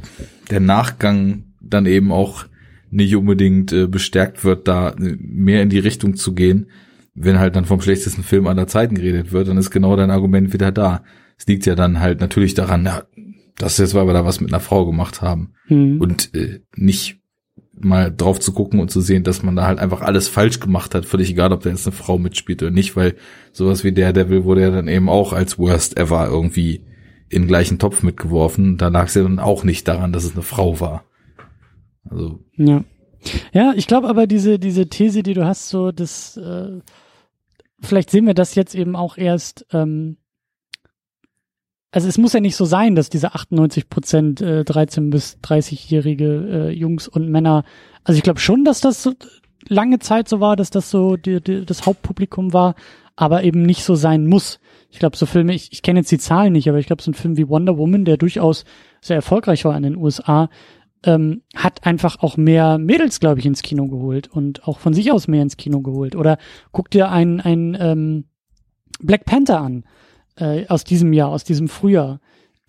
der 0.52 0.60
Nachgang 0.60 1.56
dann 1.60 1.88
eben 1.88 2.12
auch 2.12 2.46
nicht 2.92 3.16
unbedingt 3.16 3.74
äh, 3.74 3.88
bestärkt 3.88 4.44
wird, 4.44 4.68
da 4.68 4.94
mehr 5.00 5.64
in 5.64 5.70
die 5.70 5.80
Richtung 5.80 6.18
zu 6.18 6.36
gehen. 6.36 6.68
Wenn 7.16 7.40
halt 7.40 7.56
dann 7.56 7.66
vom 7.66 7.82
schlechtesten 7.82 8.22
Film 8.22 8.46
aller 8.46 8.68
Zeiten 8.68 8.94
geredet 8.94 9.32
wird, 9.32 9.48
dann 9.48 9.58
ist 9.58 9.72
genau 9.72 9.96
dein 9.96 10.12
Argument 10.12 10.54
wieder 10.54 10.72
da. 10.72 11.04
Es 11.38 11.48
liegt 11.48 11.66
ja 11.66 11.76
dann 11.76 12.00
halt 12.00 12.20
natürlich 12.20 12.54
daran, 12.54 12.86
ja, 12.86 13.04
Das 13.58 13.74
ist 13.74 13.80
jetzt, 13.80 13.94
weil 13.96 14.08
wir 14.08 14.14
da 14.14 14.26
was 14.26 14.42
mit 14.42 14.52
einer 14.52 14.60
Frau 14.60 14.86
gemacht 14.86 15.22
haben. 15.22 15.54
Hm. 15.68 16.00
Und 16.00 16.34
äh, 16.36 16.62
nicht 16.76 17.20
mal 17.80 18.14
drauf 18.16 18.40
zu 18.40 18.54
gucken 18.54 18.80
und 18.80 18.90
zu 18.90 19.02
sehen, 19.02 19.24
dass 19.24 19.44
man 19.44 19.56
da 19.56 19.68
halt 19.68 19.80
einfach 19.80 20.02
alles 20.02 20.28
falsch 20.28 20.60
gemacht 20.60 20.96
hat, 20.96 21.06
völlig 21.06 21.30
egal, 21.30 21.52
ob 21.52 21.62
da 21.62 21.70
jetzt 21.70 21.86
eine 21.86 21.96
Frau 21.96 22.18
mitspielt 22.18 22.64
oder 22.64 22.72
nicht, 22.72 22.96
weil 22.96 23.16
sowas 23.52 23.84
wie 23.84 23.92
der 23.92 24.14
Devil 24.14 24.46
wurde 24.46 24.62
ja 24.62 24.72
dann 24.72 24.88
eben 24.88 25.10
auch 25.10 25.34
als 25.34 25.60
Worst 25.60 25.98
Ever 25.98 26.28
irgendwie 26.28 26.86
in 27.30 27.44
den 27.44 27.48
gleichen 27.48 27.78
Topf 27.78 28.04
mitgeworfen. 28.04 28.78
Da 28.78 28.88
lag 28.88 29.08
es 29.08 29.14
ja 29.14 29.24
dann 29.24 29.40
auch 29.40 29.64
nicht 29.64 29.88
daran, 29.88 30.12
dass 30.12 30.24
es 30.24 30.34
eine 30.34 30.42
Frau 30.42 30.80
war. 30.80 31.04
Also. 32.10 32.40
Ja. 32.56 32.84
Ja, 33.52 33.74
ich 33.76 33.88
glaube 33.88 34.08
aber 34.08 34.28
diese, 34.28 34.60
diese 34.60 34.88
These, 34.88 35.24
die 35.24 35.34
du 35.34 35.46
hast, 35.46 35.70
so, 35.70 35.92
das, 35.92 36.38
äh, 36.38 36.80
vielleicht 37.82 38.10
sehen 38.10 38.26
wir 38.26 38.34
das 38.34 38.56
jetzt 38.56 38.76
eben 38.76 38.96
auch 38.96 39.18
erst, 39.18 39.66
ähm, 39.74 40.18
also 41.98 42.08
es 42.10 42.20
muss 42.20 42.34
ja 42.34 42.42
nicht 42.42 42.56
so 42.56 42.66
sein, 42.66 42.94
dass 42.94 43.10
diese 43.10 43.34
98 43.34 43.90
Prozent 43.90 44.40
äh, 44.40 44.64
13 44.64 45.10
bis 45.10 45.40
30-jährige 45.44 46.70
äh, 46.70 46.70
Jungs 46.70 47.08
und 47.08 47.28
Männer, 47.28 47.64
also 48.04 48.20
ich 48.20 48.24
glaube 48.24 48.40
schon, 48.40 48.64
dass 48.64 48.82
das 48.82 49.02
so 49.02 49.14
lange 49.68 49.98
Zeit 49.98 50.30
so 50.30 50.40
war, 50.40 50.56
dass 50.56 50.70
das 50.70 50.92
so 50.92 51.18
die, 51.18 51.42
die, 51.42 51.66
das 51.66 51.88
Hauptpublikum 51.88 52.54
war, 52.54 52.76
aber 53.16 53.44
eben 53.44 53.64
nicht 53.64 53.84
so 53.84 53.96
sein 53.96 54.28
muss. 54.28 54.60
Ich 54.92 55.00
glaube, 55.00 55.18
so 55.18 55.26
Filme, 55.26 55.56
ich, 55.56 55.72
ich 55.72 55.82
kenne 55.82 56.02
jetzt 56.02 56.12
die 56.12 56.20
Zahlen 56.20 56.54
nicht, 56.54 56.70
aber 56.70 56.78
ich 56.78 56.86
glaube, 56.86 57.02
so 57.02 57.10
ein 57.10 57.16
Film 57.16 57.36
wie 57.36 57.50
Wonder 57.50 57.80
Woman, 57.80 58.06
der 58.06 58.18
durchaus 58.18 58.64
sehr 59.02 59.16
erfolgreich 59.16 59.66
war 59.66 59.76
in 59.76 59.82
den 59.82 59.98
USA, 59.98 60.52
ähm, 61.02 61.42
hat 61.56 61.84
einfach 61.84 62.20
auch 62.20 62.38
mehr 62.38 62.78
Mädels, 62.78 63.20
glaube 63.20 63.40
ich, 63.40 63.48
ins 63.48 63.64
Kino 63.64 63.88
geholt 63.88 64.28
und 64.28 64.68
auch 64.68 64.78
von 64.78 64.94
sich 64.94 65.12
aus 65.12 65.28
mehr 65.28 65.42
ins 65.42 65.58
Kino 65.58 65.82
geholt. 65.82 66.16
Oder 66.16 66.38
guck 66.72 66.92
dir 66.92 67.10
ein, 67.10 67.42
ein 67.42 67.76
ähm, 67.80 68.26
Black 69.00 69.26
Panther 69.26 69.62
an 69.62 69.84
äh, 70.38 70.68
aus 70.68 70.84
diesem 70.84 71.14
Jahr, 71.14 71.30
aus 71.30 71.44
diesem 71.44 71.68
Frühjahr, 71.68 72.20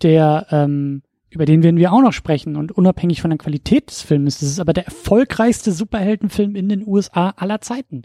der 0.01 0.47
ähm, 0.51 1.01
über 1.29 1.45
den 1.45 1.61
werden 1.61 1.77
wir 1.77 1.93
auch 1.93 2.01
noch 2.01 2.13
sprechen 2.13 2.55
und 2.55 2.71
unabhängig 2.71 3.21
von 3.21 3.29
der 3.29 3.37
Qualität 3.37 3.89
des 3.89 4.01
Films, 4.01 4.39
das 4.39 4.49
ist 4.49 4.59
aber 4.59 4.73
der 4.73 4.85
erfolgreichste 4.85 5.71
Superheldenfilm 5.71 6.55
in 6.55 6.69
den 6.69 6.87
USA 6.87 7.33
aller 7.37 7.61
Zeiten. 7.61 8.03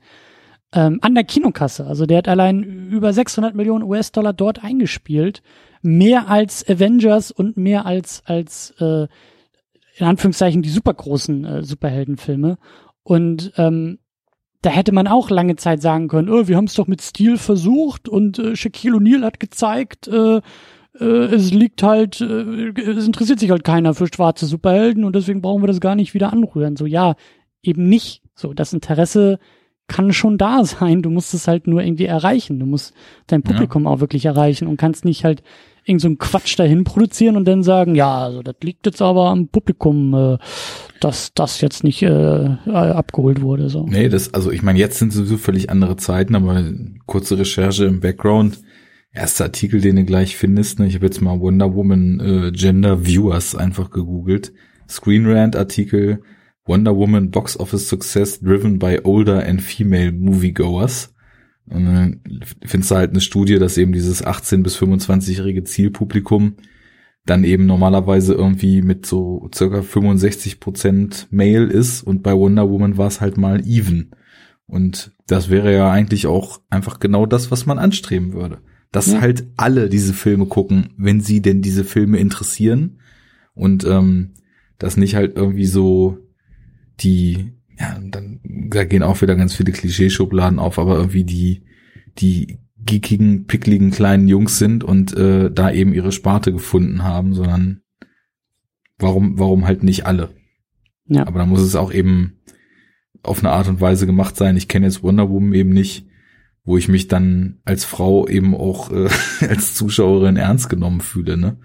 Ähm, 0.72 0.98
an 1.02 1.14
der 1.14 1.24
Kinokasse, 1.24 1.86
also 1.86 2.04
der 2.04 2.18
hat 2.18 2.28
allein 2.28 2.62
über 2.90 3.12
600 3.12 3.54
Millionen 3.54 3.84
US-Dollar 3.84 4.32
dort 4.32 4.62
eingespielt, 4.62 5.42
mehr 5.80 6.28
als 6.28 6.68
Avengers 6.68 7.30
und 7.30 7.56
mehr 7.56 7.86
als 7.86 8.22
als 8.26 8.74
äh, 8.78 9.06
in 9.96 10.06
Anführungszeichen 10.06 10.62
die 10.62 10.70
supergroßen 10.70 11.44
äh, 11.44 11.62
Superheldenfilme. 11.62 12.58
Und 13.04 13.52
ähm, 13.56 13.98
da 14.64 14.70
hätte 14.70 14.92
man 14.92 15.06
auch 15.06 15.28
lange 15.28 15.56
Zeit 15.56 15.82
sagen 15.82 16.08
können, 16.08 16.30
oh, 16.30 16.48
wir 16.48 16.56
haben 16.56 16.64
es 16.64 16.74
doch 16.74 16.86
mit 16.86 17.02
Stil 17.02 17.36
versucht 17.36 18.08
und 18.08 18.38
äh, 18.38 18.56
Shaquille 18.56 18.96
O'Neal 18.96 19.22
hat 19.22 19.38
gezeigt, 19.38 20.08
äh, 20.08 20.40
äh, 20.98 21.04
es 21.04 21.52
liegt 21.52 21.82
halt, 21.82 22.22
äh, 22.22 22.70
es 22.70 23.06
interessiert 23.06 23.40
sich 23.40 23.50
halt 23.50 23.62
keiner 23.62 23.92
für 23.92 24.06
schwarze 24.06 24.46
Superhelden 24.46 25.04
und 25.04 25.14
deswegen 25.14 25.42
brauchen 25.42 25.62
wir 25.62 25.66
das 25.66 25.80
gar 25.80 25.94
nicht 25.94 26.14
wieder 26.14 26.32
anrühren. 26.32 26.76
So, 26.76 26.86
ja, 26.86 27.14
eben 27.62 27.88
nicht. 27.90 28.22
So, 28.34 28.54
das 28.54 28.72
Interesse 28.72 29.38
kann 29.86 30.14
schon 30.14 30.38
da 30.38 30.64
sein. 30.64 31.02
Du 31.02 31.10
musst 31.10 31.34
es 31.34 31.46
halt 31.46 31.66
nur 31.66 31.82
irgendwie 31.82 32.06
erreichen. 32.06 32.58
Du 32.58 32.64
musst 32.64 32.94
dein 33.26 33.42
Publikum 33.42 33.84
ja. 33.84 33.90
auch 33.90 34.00
wirklich 34.00 34.24
erreichen 34.24 34.66
und 34.66 34.78
kannst 34.78 35.04
nicht 35.04 35.24
halt 35.24 35.42
irgend 35.84 36.00
so 36.00 36.08
einen 36.08 36.18
Quatsch 36.18 36.58
dahin 36.58 36.84
produzieren 36.84 37.36
und 37.36 37.46
dann 37.46 37.62
sagen, 37.62 37.94
ja, 37.94 38.18
also 38.18 38.42
das 38.42 38.56
liegt 38.62 38.86
jetzt 38.86 39.02
aber 39.02 39.28
am 39.28 39.48
Publikum, 39.48 40.14
äh, 40.14 40.38
dass 41.00 41.32
das 41.34 41.60
jetzt 41.60 41.84
nicht 41.84 42.02
äh, 42.02 42.56
abgeholt 42.66 43.42
wurde. 43.42 43.68
So. 43.68 43.86
Nee, 43.86 44.08
das, 44.08 44.32
also 44.34 44.50
ich 44.50 44.62
meine, 44.62 44.78
jetzt 44.78 44.98
sind 44.98 45.12
sowieso 45.12 45.36
völlig 45.36 45.70
andere 45.70 45.96
Zeiten, 45.96 46.34
aber 46.34 46.64
kurze 47.06 47.38
Recherche 47.38 47.84
im 47.84 48.00
Background. 48.00 48.62
Erster 49.12 49.44
Artikel, 49.44 49.80
den 49.80 49.96
du 49.96 50.04
gleich 50.04 50.36
findest, 50.36 50.80
ne? 50.80 50.88
ich 50.88 50.96
habe 50.96 51.06
jetzt 51.06 51.20
mal 51.20 51.38
Wonder 51.38 51.72
Woman 51.74 52.20
äh, 52.20 52.50
Gender 52.50 53.04
Viewers 53.04 53.54
einfach 53.54 53.90
gegoogelt. 53.90 54.52
Screen 54.88 55.26
Rant 55.26 55.54
Artikel 55.54 56.20
Wonder 56.66 56.96
Woman 56.96 57.30
Box 57.30 57.58
Office 57.60 57.88
Success 57.88 58.40
driven 58.40 58.78
by 58.78 58.98
older 59.04 59.44
and 59.46 59.60
female 59.60 60.12
moviegoers. 60.12 61.13
Und 61.66 61.86
dann 61.86 62.20
findest 62.64 62.90
du 62.90 62.96
halt 62.96 63.10
eine 63.10 63.20
Studie, 63.20 63.58
dass 63.58 63.78
eben 63.78 63.92
dieses 63.92 64.24
18- 64.24 64.62
bis 64.62 64.76
25-jährige 64.76 65.64
Zielpublikum 65.64 66.56
dann 67.26 67.44
eben 67.44 67.64
normalerweise 67.64 68.34
irgendwie 68.34 68.82
mit 68.82 69.06
so 69.06 69.48
circa 69.54 69.82
65 69.82 70.60
Prozent 70.60 71.26
Male 71.30 71.64
ist 71.64 72.02
und 72.02 72.22
bei 72.22 72.34
Wonder 72.34 72.68
Woman 72.68 72.98
war 72.98 73.06
es 73.06 73.20
halt 73.20 73.38
mal 73.38 73.66
even. 73.66 74.10
Und 74.66 75.12
das 75.26 75.48
wäre 75.48 75.72
ja 75.72 75.90
eigentlich 75.90 76.26
auch 76.26 76.60
einfach 76.68 77.00
genau 77.00 77.24
das, 77.24 77.50
was 77.50 77.64
man 77.64 77.78
anstreben 77.78 78.34
würde. 78.34 78.58
Dass 78.92 79.12
ja. 79.12 79.20
halt 79.20 79.46
alle 79.56 79.88
diese 79.88 80.12
Filme 80.12 80.46
gucken, 80.46 80.90
wenn 80.96 81.20
sie 81.20 81.40
denn 81.40 81.62
diese 81.62 81.84
Filme 81.84 82.18
interessieren 82.18 83.00
und 83.54 83.84
ähm, 83.84 84.34
das 84.78 84.96
nicht 84.96 85.14
halt 85.14 85.36
irgendwie 85.36 85.66
so 85.66 86.18
die 87.00 87.53
ja, 87.78 87.98
dann 88.10 88.40
da 88.44 88.84
gehen 88.84 89.02
auch 89.02 89.20
wieder 89.22 89.36
ganz 89.36 89.54
viele 89.54 89.72
Klischeeschubladen 89.72 90.58
auf, 90.58 90.78
aber 90.78 90.96
irgendwie 90.96 91.24
die, 91.24 91.64
die 92.18 92.58
geekigen, 92.78 93.46
pickligen 93.46 93.90
kleinen 93.90 94.28
Jungs 94.28 94.58
sind 94.58 94.84
und 94.84 95.16
äh, 95.16 95.50
da 95.50 95.70
eben 95.70 95.94
ihre 95.94 96.12
Sparte 96.12 96.52
gefunden 96.52 97.02
haben, 97.02 97.34
sondern 97.34 97.80
warum, 98.98 99.38
warum 99.38 99.66
halt 99.66 99.82
nicht 99.82 100.06
alle? 100.06 100.30
Ja. 101.06 101.26
Aber 101.26 101.38
da 101.38 101.46
muss 101.46 101.62
es 101.62 101.76
auch 101.76 101.92
eben 101.92 102.40
auf 103.22 103.40
eine 103.40 103.52
Art 103.52 103.68
und 103.68 103.80
Weise 103.80 104.06
gemacht 104.06 104.36
sein. 104.36 104.56
Ich 104.56 104.68
kenne 104.68 104.86
jetzt 104.86 105.02
Wonder 105.02 105.30
Woman 105.30 105.54
eben 105.54 105.70
nicht, 105.70 106.06
wo 106.64 106.76
ich 106.76 106.88
mich 106.88 107.08
dann 107.08 107.60
als 107.64 107.84
Frau 107.84 108.28
eben 108.28 108.54
auch 108.54 108.90
äh, 108.90 109.08
als 109.48 109.74
Zuschauerin 109.74 110.36
ernst 110.36 110.68
genommen 110.68 111.00
fühle, 111.00 111.36
ne? 111.36 111.58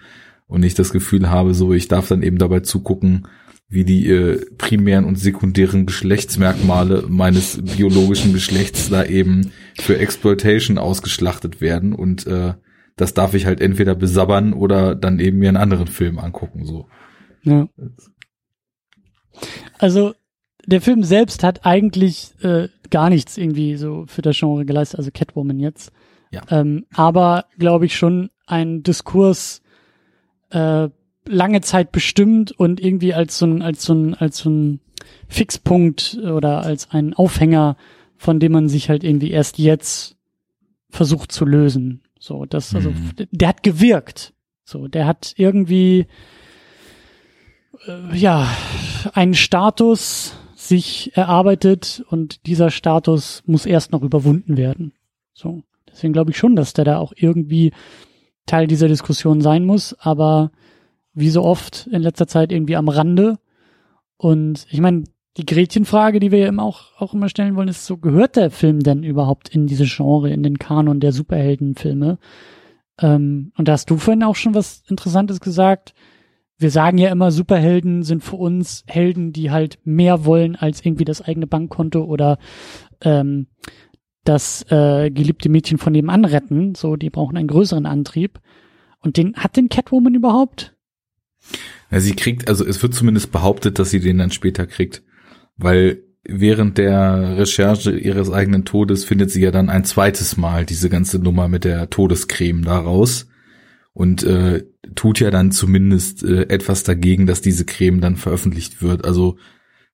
Und 0.47 0.61
nicht 0.61 0.79
das 0.79 0.91
Gefühl 0.91 1.29
habe, 1.29 1.53
so 1.53 1.73
ich 1.73 1.89
darf 1.89 2.07
dann 2.07 2.23
eben 2.23 2.39
dabei 2.39 2.61
zugucken, 2.61 3.27
wie 3.69 3.85
die 3.85 4.09
äh, 4.09 4.43
primären 4.57 5.05
und 5.05 5.17
sekundären 5.17 5.85
Geschlechtsmerkmale 5.85 7.05
meines 7.07 7.61
biologischen 7.61 8.33
Geschlechts 8.33 8.89
da 8.89 9.05
eben 9.05 9.51
für 9.79 9.99
Exploitation 9.99 10.79
ausgeschlachtet 10.79 11.61
werden 11.61 11.93
und 11.93 12.25
äh, 12.25 12.55
das 12.95 13.13
darf 13.13 13.33
ich 13.33 13.45
halt 13.45 13.61
entweder 13.61 13.95
besabbern 13.95 14.53
oder 14.53 14.95
dann 14.95 15.19
eben 15.19 15.37
mir 15.37 15.49
einen 15.49 15.57
anderen 15.57 15.87
Film 15.87 16.19
angucken 16.19 16.65
so. 16.65 16.87
Ja. 17.43 17.69
Also 19.77 20.13
der 20.65 20.81
Film 20.81 21.03
selbst 21.03 21.43
hat 21.43 21.65
eigentlich 21.65 22.33
äh, 22.41 22.67
gar 22.89 23.09
nichts 23.09 23.37
irgendwie 23.37 23.77
so 23.77 24.05
für 24.07 24.21
das 24.21 24.37
Genre 24.37 24.65
geleistet, 24.65 24.99
also 24.99 25.11
Catwoman 25.13 25.59
jetzt. 25.59 25.91
Ja. 26.31 26.41
Ähm, 26.49 26.85
aber 26.93 27.45
glaube 27.57 27.85
ich 27.85 27.95
schon 27.95 28.31
ein 28.45 28.83
Diskurs 28.83 29.61
äh, 30.49 30.89
lange 31.27 31.61
Zeit 31.61 31.91
bestimmt 31.91 32.51
und 32.51 32.79
irgendwie 32.79 33.13
als 33.13 33.37
so 33.37 33.45
ein, 33.45 33.61
als 33.61 33.83
so 33.83 33.93
ein, 33.93 34.15
als 34.15 34.37
so 34.39 34.49
ein 34.49 34.79
Fixpunkt 35.27 36.17
oder 36.17 36.63
als 36.63 36.91
ein 36.91 37.13
Aufhänger, 37.13 37.77
von 38.17 38.39
dem 38.39 38.51
man 38.51 38.69
sich 38.69 38.89
halt 38.89 39.03
irgendwie 39.03 39.31
erst 39.31 39.57
jetzt 39.57 40.17
versucht 40.89 41.31
zu 41.31 41.45
lösen. 41.45 42.01
So, 42.19 42.45
das, 42.45 42.75
also, 42.75 42.91
mhm. 42.91 43.11
der 43.31 43.47
hat 43.47 43.63
gewirkt. 43.63 44.33
So, 44.65 44.87
der 44.87 45.07
hat 45.07 45.33
irgendwie, 45.37 46.07
äh, 47.87 48.17
ja, 48.17 48.47
einen 49.13 49.33
Status 49.33 50.35
sich 50.55 51.15
erarbeitet 51.15 52.03
und 52.09 52.45
dieser 52.45 52.69
Status 52.69 53.41
muss 53.45 53.65
erst 53.65 53.91
noch 53.91 54.03
überwunden 54.03 54.57
werden. 54.57 54.93
So, 55.33 55.63
deswegen 55.89 56.13
glaube 56.13 56.31
ich 56.31 56.37
schon, 56.37 56.55
dass 56.55 56.73
der 56.73 56.85
da 56.85 56.97
auch 56.97 57.13
irgendwie 57.15 57.71
Teil 58.45 58.67
dieser 58.67 58.87
Diskussion 58.87 59.41
sein 59.41 59.65
muss, 59.65 59.93
aber 59.99 60.51
wie 61.19 61.29
so 61.29 61.43
oft 61.43 61.87
in 61.91 62.01
letzter 62.01 62.27
Zeit 62.27 62.51
irgendwie 62.51 62.75
am 62.75 62.89
Rande. 62.89 63.37
Und 64.17 64.65
ich 64.69 64.81
meine, 64.81 65.03
die 65.37 65.45
Gretchenfrage, 65.45 66.19
die 66.19 66.31
wir 66.31 66.39
ja 66.39 66.47
immer 66.47 66.63
auch, 66.63 66.93
auch 66.97 67.13
immer 67.13 67.29
stellen 67.29 67.55
wollen, 67.55 67.67
ist 67.67 67.85
so, 67.85 67.97
gehört 67.97 68.35
der 68.35 68.51
Film 68.51 68.81
denn 68.81 69.03
überhaupt 69.03 69.49
in 69.49 69.67
diese 69.67 69.85
Genre, 69.85 70.29
in 70.31 70.43
den 70.43 70.59
Kanon 70.59 70.99
der 70.99 71.11
Superheldenfilme? 71.13 72.17
Ähm, 73.01 73.51
und 73.57 73.67
da 73.67 73.73
hast 73.73 73.89
du 73.89 73.97
vorhin 73.97 74.23
auch 74.23 74.35
schon 74.35 74.55
was 74.55 74.83
Interessantes 74.87 75.39
gesagt. 75.39 75.93
Wir 76.57 76.71
sagen 76.71 76.97
ja 76.97 77.09
immer, 77.09 77.31
Superhelden 77.31 78.03
sind 78.03 78.23
für 78.23 78.35
uns 78.35 78.83
Helden, 78.87 79.31
die 79.31 79.49
halt 79.49 79.79
mehr 79.85 80.25
wollen 80.25 80.57
als 80.57 80.85
irgendwie 80.85 81.05
das 81.05 81.21
eigene 81.21 81.47
Bankkonto 81.47 82.03
oder 82.03 82.37
ähm, 83.01 83.47
das 84.25 84.63
äh, 84.69 85.09
geliebte 85.09 85.47
Mädchen 85.47 85.77
von 85.77 85.93
nebenan 85.93 86.25
retten. 86.25 86.75
So, 86.75 86.97
die 86.97 87.09
brauchen 87.09 87.37
einen 87.37 87.47
größeren 87.47 87.85
Antrieb. 87.85 88.39
Und 88.99 89.15
den 89.15 89.35
hat 89.35 89.55
den 89.55 89.69
Catwoman 89.69 90.15
überhaupt? 90.15 90.75
Ja, 91.91 91.99
sie 91.99 92.15
kriegt, 92.15 92.47
also 92.47 92.65
es 92.65 92.81
wird 92.81 92.93
zumindest 92.93 93.31
behauptet, 93.31 93.79
dass 93.79 93.89
sie 93.89 93.99
den 93.99 94.19
dann 94.19 94.31
später 94.31 94.67
kriegt, 94.67 95.03
weil 95.57 96.03
während 96.23 96.77
der 96.77 97.37
Recherche 97.37 97.97
ihres 97.97 98.31
eigenen 98.31 98.65
Todes 98.65 99.03
findet 99.03 99.31
sie 99.31 99.41
ja 99.41 99.51
dann 99.51 99.69
ein 99.69 99.85
zweites 99.85 100.37
Mal 100.37 100.65
diese 100.65 100.89
ganze 100.89 101.19
Nummer 101.19 101.47
mit 101.47 101.63
der 101.63 101.89
Todescreme 101.89 102.63
daraus 102.63 103.27
und 103.93 104.23
äh, 104.23 104.65
tut 104.95 105.19
ja 105.19 105.31
dann 105.31 105.51
zumindest 105.51 106.23
äh, 106.23 106.43
etwas 106.43 106.83
dagegen, 106.83 107.25
dass 107.25 107.41
diese 107.41 107.65
Creme 107.65 108.01
dann 108.01 108.15
veröffentlicht 108.15 108.81
wird. 108.81 109.05
Also 109.05 109.37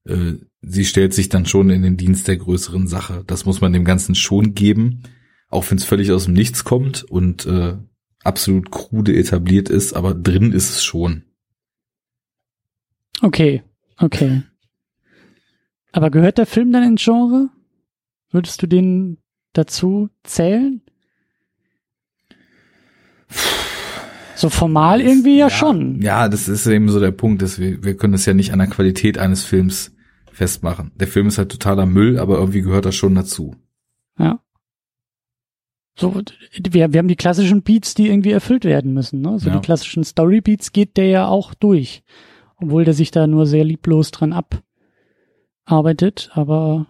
äh, 0.06 0.34
sie 0.62 0.86
stellt 0.86 1.14
sich 1.14 1.30
dann 1.30 1.46
schon 1.46 1.70
in 1.70 1.82
den 1.82 1.98
Dienst 1.98 2.28
der 2.28 2.38
größeren 2.38 2.88
Sache. 2.88 3.24
Das 3.26 3.46
muss 3.46 3.62
man 3.62 3.74
dem 3.74 3.86
Ganzen 3.86 4.16
schon 4.16 4.54
geben, 4.54 5.04
auch 5.50 5.70
wenn 5.70 5.78
es 5.78 5.86
völlig 5.86 6.12
aus 6.12 6.26
dem 6.26 6.34
Nichts 6.34 6.64
kommt 6.64 7.04
und 7.04 7.46
äh, 7.46 7.78
absolut 8.24 8.72
krude 8.72 9.16
etabliert 9.16 9.70
ist, 9.70 9.94
aber 9.94 10.14
drin 10.14 10.52
ist 10.52 10.70
es 10.70 10.84
schon. 10.84 11.24
Okay, 13.22 13.64
okay. 13.98 14.44
Aber 15.92 16.10
gehört 16.10 16.38
der 16.38 16.46
Film 16.46 16.72
dann 16.72 16.84
ins 16.84 17.04
Genre? 17.04 17.50
Würdest 18.32 18.62
du 18.62 18.68
den 18.68 19.18
dazu 19.54 20.10
zählen? 20.24 20.82
So 24.36 24.50
formal 24.50 25.00
irgendwie 25.00 25.38
ja, 25.38 25.48
ja, 25.48 25.50
schon. 25.50 26.02
Ja, 26.02 26.28
das 26.28 26.50
ist 26.50 26.68
eben 26.68 26.90
so 26.90 27.00
der 27.00 27.12
Punkt, 27.12 27.42
dass 27.42 27.58
wir, 27.58 27.84
wir 27.84 27.96
können 27.96 28.12
das 28.12 28.26
ja 28.26 28.34
nicht 28.34 28.52
an 28.52 28.60
der 28.60 28.68
Qualität 28.68 29.18
eines 29.18 29.46
Films 29.46 29.96
festmachen. 30.32 30.92
Der 30.96 31.08
Film 31.08 31.28
ist 31.28 31.38
halt 31.38 31.50
totaler 31.50 31.86
Müll, 31.86 32.20
aber 32.20 32.38
irgendwie 32.38 32.62
gehört 32.62 32.86
das 32.86 32.96
schon 32.96 33.16
dazu. 33.16 33.56
Ja. 34.20 34.42
So, 35.98 36.22
wir, 36.62 36.92
wir 36.92 37.00
haben 37.00 37.08
die 37.08 37.16
klassischen 37.16 37.64
Beats, 37.64 37.94
die 37.94 38.10
irgendwie 38.10 38.32
erfüllt 38.32 38.66
werden 38.66 38.94
müssen. 38.94 39.22
Ne? 39.22 39.40
So 39.40 39.50
ja. 39.50 39.56
die 39.56 39.66
klassischen 39.66 40.04
Story 40.04 40.42
Beats 40.42 40.74
geht 40.74 40.98
der 40.98 41.08
ja 41.08 41.28
auch 41.28 41.54
durch, 41.54 42.04
obwohl 42.58 42.86
der 42.86 42.94
sich 42.94 43.12
da 43.12 43.28
nur 43.28 43.46
sehr 43.46 43.64
lieblos 43.64 44.12
dran 44.12 44.34
abarbeitet. 45.66 46.30
Aber 46.34 46.88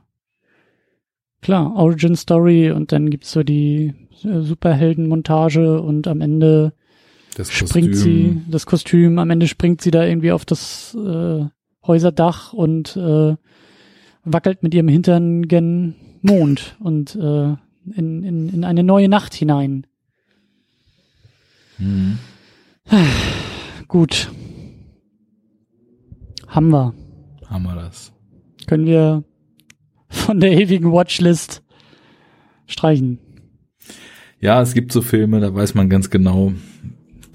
klar, 1.41 1.75
Origin 1.75 2.15
Story 2.15 2.71
und 2.71 2.91
dann 2.91 3.09
gibt's 3.09 3.31
so 3.31 3.43
die 3.43 3.93
äh, 4.23 4.41
Superheldenmontage 4.41 5.81
und 5.81 6.07
am 6.07 6.21
Ende 6.21 6.73
das 7.35 7.51
springt 7.51 7.91
Kostüm. 7.91 7.95
sie 7.95 8.41
das 8.49 8.65
Kostüm. 8.65 9.19
Am 9.19 9.29
Ende 9.29 9.47
springt 9.47 9.81
sie 9.81 9.91
da 9.91 10.05
irgendwie 10.05 10.31
auf 10.31 10.45
das 10.45 10.95
äh, 10.95 11.45
Häuserdach 11.85 12.53
und 12.53 12.95
äh, 12.95 13.35
wackelt 14.23 14.63
mit 14.63 14.73
ihrem 14.73 14.87
Hintern 14.87 15.47
gen 15.47 15.95
Mond 16.21 16.75
und 16.79 17.15
äh, 17.15 17.55
in, 17.93 18.23
in, 18.23 18.49
in 18.49 18.63
eine 18.63 18.83
neue 18.83 19.09
Nacht 19.09 19.33
hinein. 19.33 19.85
Mhm. 21.77 22.17
Gut. 23.87 24.31
Haben 26.55 26.69
wir. 26.69 26.93
Haben 27.47 27.63
wir 27.63 27.75
das. 27.75 28.13
Können 28.65 28.85
wir 28.85 29.25
von 30.07 30.39
der 30.39 30.53
ewigen 30.53 30.93
Watchlist 30.93 31.61
streichen. 32.65 33.19
Ja, 34.39 34.61
es 34.61 34.73
gibt 34.73 34.93
so 34.93 35.01
Filme, 35.01 35.41
da 35.41 35.53
weiß 35.53 35.73
man 35.73 35.89
ganz 35.89 36.09
genau, 36.09 36.53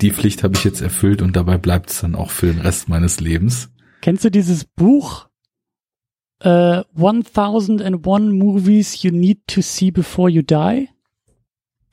die 0.00 0.10
Pflicht 0.10 0.42
habe 0.42 0.54
ich 0.56 0.64
jetzt 0.64 0.80
erfüllt 0.80 1.20
und 1.20 1.36
dabei 1.36 1.58
bleibt 1.58 1.90
es 1.90 2.00
dann 2.00 2.14
auch 2.14 2.30
für 2.30 2.46
den 2.46 2.62
Rest 2.62 2.88
meines 2.88 3.20
Lebens. 3.20 3.70
Kennst 4.00 4.24
du 4.24 4.30
dieses 4.30 4.64
Buch 4.64 5.28
uh, 6.42 6.82
1001 6.96 8.32
Movies 8.32 9.02
You 9.02 9.10
Need 9.10 9.46
to 9.48 9.60
See 9.60 9.90
Before 9.90 10.30
You 10.30 10.40
Die. 10.40 10.88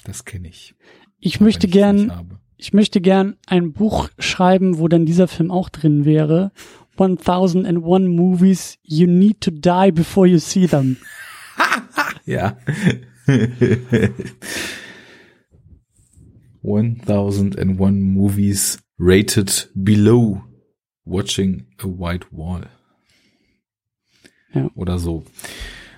Das 0.06 0.24
kenne 0.24 0.48
ich. 0.48 0.76
Ich 1.20 1.42
möchte 1.42 1.68
gern, 1.68 2.40
ich 2.56 2.72
möchte 2.72 3.02
gern 3.02 3.36
ein 3.48 3.74
Buch 3.74 4.08
schreiben, 4.18 4.78
wo 4.78 4.88
dann 4.88 5.06
dieser 5.06 5.28
Film 5.28 5.52
auch 5.52 5.68
drin 5.68 6.06
wäre. 6.06 6.54
1001 6.98 8.08
Movies 8.08 8.78
You 8.84 9.08
Need 9.08 9.42
to 9.42 9.52
Die 9.52 9.92
Before 9.92 10.28
You 10.28 10.40
See 10.40 10.68
Them. 10.68 10.98
ja. 12.26 12.58
1001 16.62 18.02
Movies 18.02 18.80
rated 19.00 19.70
below 19.76 20.42
watching 21.06 21.66
a 21.80 21.88
white 21.88 22.26
wall. 22.32 22.68
Ja. 24.54 24.70
Oder 24.76 25.00
so. 25.00 25.24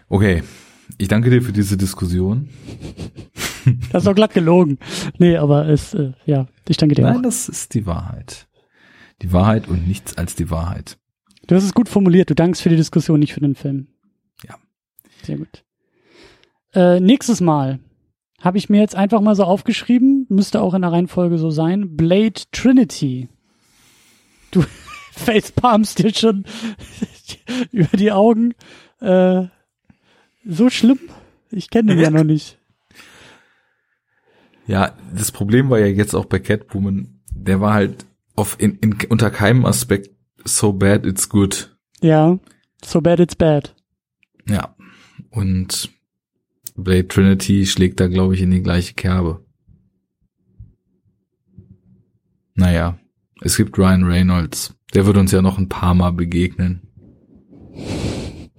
Okay. 0.08 0.44
Ich 0.98 1.08
danke 1.08 1.30
dir 1.30 1.42
für 1.42 1.54
diese 1.54 1.78
Diskussion. 1.78 2.50
Das 3.92 4.02
ist 4.02 4.08
doch 4.08 4.16
glatt 4.16 4.34
gelogen. 4.34 4.80
Nee, 5.20 5.38
aber 5.38 5.68
es, 5.68 5.94
äh, 5.94 6.14
ja, 6.26 6.48
ich 6.68 6.78
danke 6.78 6.96
dir 6.96 7.04
Nein, 7.04 7.18
auch. 7.18 7.22
das 7.22 7.48
ist 7.48 7.74
die 7.74 7.86
Wahrheit. 7.86 8.49
Die 9.22 9.34
Wahrheit 9.34 9.68
und 9.68 9.88
nichts 9.88 10.18
als 10.18 10.36
die 10.36 10.50
Wahrheit. 10.50 10.98
Du 11.48 11.56
hast 11.56 11.64
es 11.64 11.74
gut 11.74 11.90
formuliert. 11.90 12.30
Du 12.30 12.36
dankst 12.36 12.62
für 12.62 12.70
die 12.70 12.76
Diskussion, 12.76 13.20
nicht 13.20 13.34
für 13.34 13.41
den 13.41 13.56
Film. 13.56 13.88
Ja. 14.48 14.56
Sehr 15.24 15.38
gut. 15.38 15.64
Äh, 16.74 17.00
nächstes 17.00 17.41
Mal 17.41 17.80
habe 18.40 18.58
ich 18.58 18.70
mir 18.70 18.80
jetzt 18.80 18.96
einfach 18.96 19.22
mal 19.22 19.36
so 19.36 19.44
aufgeschrieben, 19.44 20.26
müsste 20.30 20.62
auch 20.62 20.74
in 20.74 20.82
der 20.82 20.91
Reihenfolge 20.91 21.38
so 21.38 21.50
sein, 21.50 21.98
Blade 21.98 22.41
Trinity. 22.52 23.28
Du 24.52 24.64
facepalmst 25.12 26.00
dir 26.00 26.14
schon 26.14 26.46
über 27.72 27.98
die 27.98 28.12
Augen. 28.12 28.54
Äh, 29.02 29.48
so 30.46 30.70
schlimm? 30.70 31.00
Ich 31.52 31.70
kenne 31.70 31.96
den 31.96 32.04
ja 32.04 32.10
noch 32.10 32.24
nicht. 32.24 32.58
Ja, 34.68 34.96
das 35.14 35.32
Problem 35.32 35.70
war 35.70 35.80
ja 35.80 35.88
jetzt 35.88 36.14
auch 36.14 36.26
bei 36.26 36.40
Catwoman, 36.40 37.22
der 37.34 37.60
war 37.60 37.74
halt 37.74 38.06
auf 38.40 38.56
in, 38.60 38.76
in, 38.80 38.98
unter 39.10 39.30
keinem 39.30 39.66
Aspekt 39.66 40.10
so 40.45 40.74
bad 40.74 41.06
it's 41.06 41.30
good. 41.30 41.78
Ja, 42.02 42.40
so 42.84 43.02
bad 43.02 43.20
it's 43.20 43.36
bad. 43.36 43.76
Ja, 44.48 44.76
und 45.30 45.90
Blade 46.76 47.07
Trinity 47.07 47.66
schlägt 47.66 47.99
da 47.99 48.07
glaube 48.07 48.36
ich 48.36 48.41
in 48.41 48.52
die 48.52 48.64
gleiche 48.64 48.94
Kerbe. 48.94 49.45
Naja, 52.56 52.98
es 53.41 53.57
gibt 53.57 53.78
Ryan 53.78 54.03
Reynolds. 54.03 54.76
Der 54.94 55.06
wird 55.06 55.18
uns 55.18 55.32
ja 55.32 55.41
noch 55.41 55.57
ein 55.57 55.70
paar 55.70 55.94
Mal 55.94 56.11
begegnen. 56.11 56.82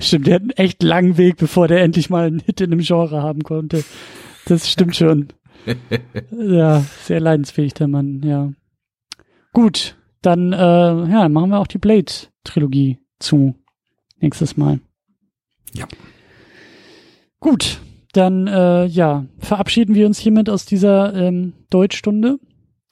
Stimmt, 0.00 0.26
der 0.26 0.36
hat 0.36 0.42
einen 0.42 0.50
echt 0.52 0.82
langen 0.82 1.18
Weg, 1.18 1.36
bevor 1.36 1.68
der 1.68 1.82
endlich 1.82 2.08
mal 2.10 2.26
einen 2.26 2.40
Hit 2.40 2.60
in 2.60 2.72
einem 2.72 2.80
Genre 2.80 3.22
haben 3.22 3.42
konnte. 3.42 3.84
Das 4.46 4.70
stimmt 4.70 4.96
schon. 4.96 5.28
Ja, 6.30 6.80
sehr 6.80 7.20
leidensfähig, 7.20 7.74
der 7.74 7.88
Mann, 7.88 8.22
ja. 8.22 8.52
Gut, 9.52 9.96
dann 10.22 10.52
äh, 10.52 10.56
ja, 10.56 11.28
machen 11.28 11.50
wir 11.50 11.58
auch 11.58 11.66
die 11.66 11.78
Blade-Trilogie 11.78 12.98
zu. 13.18 13.54
Nächstes 14.20 14.56
Mal. 14.56 14.80
Ja. 15.74 15.86
Gut, 17.40 17.80
dann 18.12 18.46
äh, 18.46 18.86
ja, 18.86 19.26
verabschieden 19.38 19.94
wir 19.94 20.06
uns 20.06 20.18
hiermit 20.18 20.50
aus 20.50 20.64
dieser 20.64 21.14
ähm, 21.14 21.54
Deutschstunde 21.70 22.38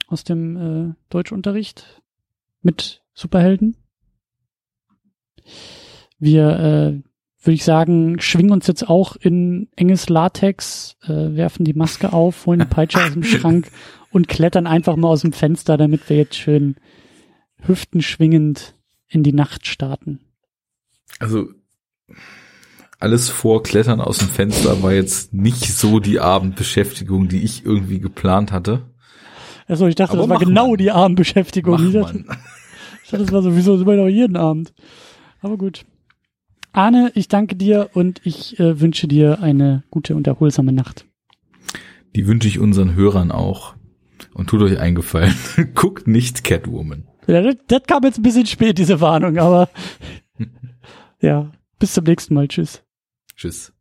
aus 0.07 0.25
dem 0.25 0.57
äh, 0.57 0.95
Deutschunterricht 1.11 2.03
mit 2.63 3.03
Superhelden. 3.13 3.77
Wir, 6.19 6.49
äh, 6.59 7.03
würde 7.47 7.55
ich 7.55 7.65
sagen, 7.65 8.21
schwingen 8.21 8.53
uns 8.53 8.67
jetzt 8.67 8.89
auch 8.89 9.17
in 9.17 9.69
enges 9.77 10.09
Latex, 10.09 10.97
äh, 11.05 11.09
werfen 11.09 11.65
die 11.65 11.75
Maske 11.75 12.13
auf, 12.13 12.47
holen 12.47 12.61
die 12.61 12.67
Peitsche 12.67 13.03
aus 13.03 13.13
dem 13.13 13.23
Schrank 13.25 13.71
und 14.11 14.29
klettern 14.29 14.67
einfach 14.67 14.97
mal 14.97 15.09
aus 15.09 15.23
dem 15.23 15.33
Fenster, 15.33 15.77
damit 15.77 16.09
wir 16.09 16.17
jetzt 16.17 16.37
schön 16.37 16.77
hüftenschwingend 17.63 18.75
in 19.09 19.23
die 19.23 19.33
Nacht 19.33 19.67
starten. 19.67 20.21
Also 21.19 21.49
alles 22.99 23.29
vor 23.29 23.63
Klettern 23.63 24.01
aus 24.01 24.19
dem 24.19 24.29
Fenster 24.29 24.83
war 24.83 24.93
jetzt 24.93 25.35
nicht 25.35 25.73
so 25.73 26.01
die 26.01 26.19
Abendbeschäftigung, 26.19 27.29
die 27.29 27.43
ich 27.43 27.65
irgendwie 27.65 28.01
geplant 28.01 28.53
hatte. 28.53 28.83
Also 29.69 29.87
ich 29.87 29.95
dachte, 29.95 30.15
Aber 30.15 30.23
das 30.23 30.31
war 30.31 30.39
genau 30.39 30.69
man. 30.69 30.79
die 30.79 30.91
Abendbeschäftigung. 30.91 31.89
Ich 31.89 31.93
dachte, 31.93 32.25
ich 33.05 33.11
dachte, 33.11 33.25
das 33.25 33.33
war 33.33 33.43
sowieso 33.43 33.81
immer 33.81 33.97
noch 33.97 34.09
jeden 34.09 34.37
Abend. 34.37 34.73
Aber 35.41 35.59
gut. 35.59 35.85
Arne, 36.77 37.11
ich 37.15 37.29
danke 37.29 37.57
dir 37.57 37.89
und 37.95 38.21
ich 38.25 38.61
äh, 38.61 38.79
wünsche 38.81 39.09
dir 39.09 39.41
eine 39.41 39.83
gute 39.91 40.15
und 40.15 40.27
erholsame 40.27 40.73
Nacht. 40.73 41.07
Die 42.15 42.27
wünsche 42.27 42.49
ich 42.49 42.59
unseren 42.59 42.95
Hörern 42.95 43.33
auch. 43.33 43.75
Und 44.35 44.51
tut 44.51 44.61
euch 44.61 44.79
eingefallen, 44.79 45.35
guckt 45.75 46.07
nicht 46.07 46.45
Catwoman. 46.45 47.09
Ja, 47.27 47.41
das, 47.41 47.57
das 47.67 47.83
kam 47.85 48.03
jetzt 48.05 48.19
ein 48.19 48.23
bisschen 48.23 48.45
spät, 48.47 48.77
diese 48.77 49.01
Warnung, 49.01 49.39
aber 49.39 49.71
ja, 51.21 51.51
bis 51.79 51.95
zum 51.95 52.05
nächsten 52.05 52.35
Mal. 52.35 52.47
Tschüss. 52.49 52.83
Tschüss. 53.35 53.73